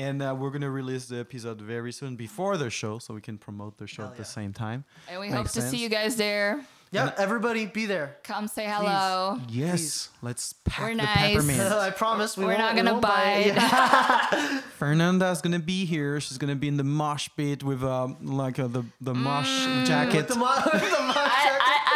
And 0.00 0.22
uh, 0.22 0.34
we're 0.38 0.50
gonna 0.50 0.70
release 0.70 1.06
the 1.06 1.18
episode 1.20 1.60
very 1.60 1.92
soon 1.92 2.16
before 2.16 2.56
the 2.56 2.70
show, 2.70 2.98
so 2.98 3.12
we 3.12 3.20
can 3.20 3.36
promote 3.36 3.76
the 3.76 3.86
show 3.86 4.02
Hell 4.02 4.12
at 4.12 4.16
yeah. 4.16 4.22
the 4.22 4.24
same 4.24 4.52
time. 4.54 4.84
And 5.10 5.20
we 5.20 5.26
Makes 5.26 5.36
hope 5.36 5.46
to 5.48 5.60
sense. 5.60 5.70
see 5.70 5.76
you 5.76 5.90
guys 5.90 6.16
there. 6.16 6.64
Yeah, 6.92 7.12
everybody 7.18 7.66
be 7.66 7.86
there. 7.86 8.16
Come 8.24 8.48
say 8.48 8.64
hello. 8.66 9.38
Please. 9.46 9.56
Yes, 9.56 9.78
Please. 9.78 10.08
let's 10.22 10.54
pack 10.64 10.80
We're 10.80 10.96
the 10.96 11.02
nice. 11.02 11.34
peppermint. 11.34 11.60
I 11.88 11.90
promise 11.90 12.36
we 12.36 12.46
We're 12.46 12.58
not 12.58 12.74
gonna 12.74 12.94
we 12.94 13.00
bite. 13.00 13.54
bite. 13.54 14.62
Fernanda's 14.78 15.40
gonna 15.40 15.60
be 15.60 15.84
here. 15.84 16.18
She's 16.20 16.38
gonna 16.38 16.56
be 16.56 16.66
in 16.66 16.78
the 16.78 16.84
mosh 16.84 17.28
pit 17.36 17.62
with 17.62 17.84
um 17.84 18.16
like 18.22 18.58
uh, 18.58 18.68
the 18.68 18.84
the 19.02 19.14
mosh 19.14 19.50
mm. 19.50 19.86
jacket. 19.86 20.28
the, 20.28 20.34
mo- 20.34 20.46
the 20.46 20.80
mosh 20.80 21.16
I, 21.16 21.49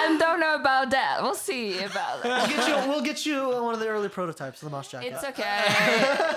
I, 0.04 0.18
don't 0.18 0.40
know 0.40 0.54
about 0.56 0.90
that. 0.90 1.22
We'll 1.22 1.34
see 1.34 1.78
about 1.78 2.22
that. 2.22 2.48
We'll 2.48 2.56
get 2.56 2.68
you, 2.68 2.88
we'll 2.88 3.02
get 3.02 3.26
you 3.26 3.62
one 3.62 3.74
of 3.74 3.80
the 3.80 3.88
early 3.88 4.08
prototypes 4.08 4.62
of 4.62 4.70
the 4.70 4.76
mosh 4.76 4.88
jacket. 4.88 5.12
It's 5.12 5.24
okay. 5.24 5.64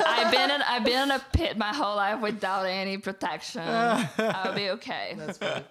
I've 0.05 0.31
been 0.31 0.51
in 0.51 0.61
I've 0.61 0.83
been 0.83 1.03
in 1.03 1.11
a 1.11 1.21
pit 1.33 1.57
my 1.57 1.73
whole 1.73 1.95
life 1.95 2.21
without 2.21 2.65
any 2.65 2.97
protection. 2.97 3.61
I'll 3.63 4.53
be 4.53 4.69
okay. 4.71 5.15
That's 5.17 5.37
fine. 5.37 5.63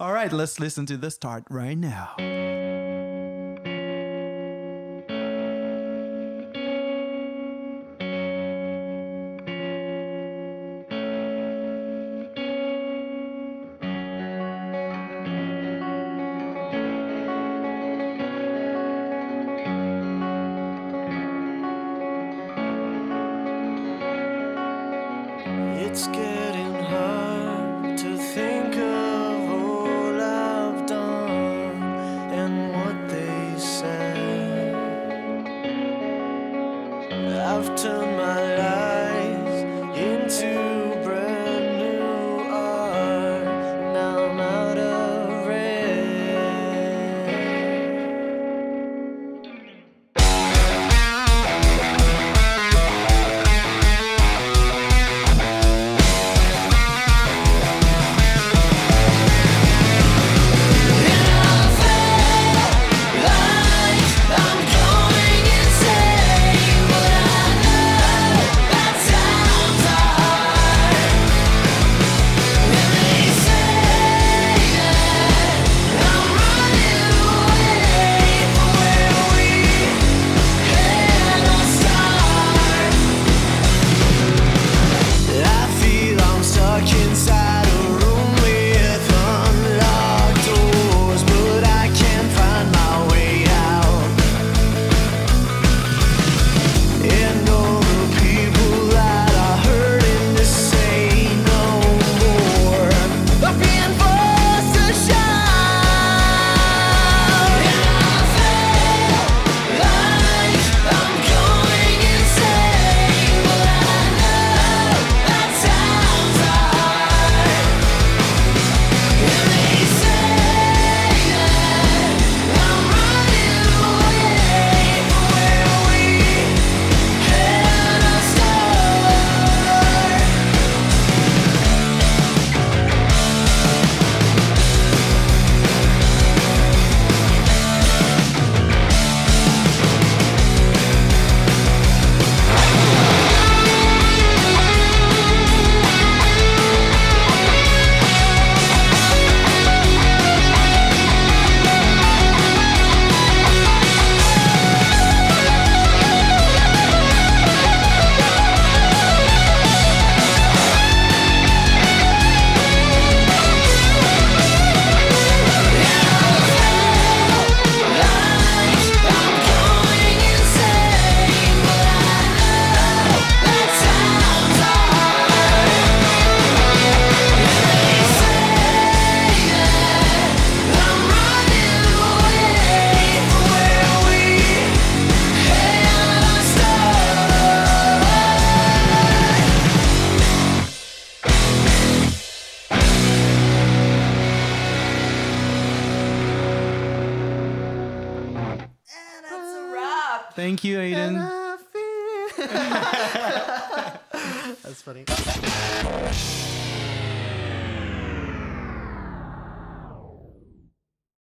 All 0.00 0.12
right, 0.12 0.32
let's 0.32 0.60
listen 0.60 0.86
to 0.86 0.96
the 0.96 1.10
start 1.10 1.44
right 1.50 1.76
now. 1.76 2.67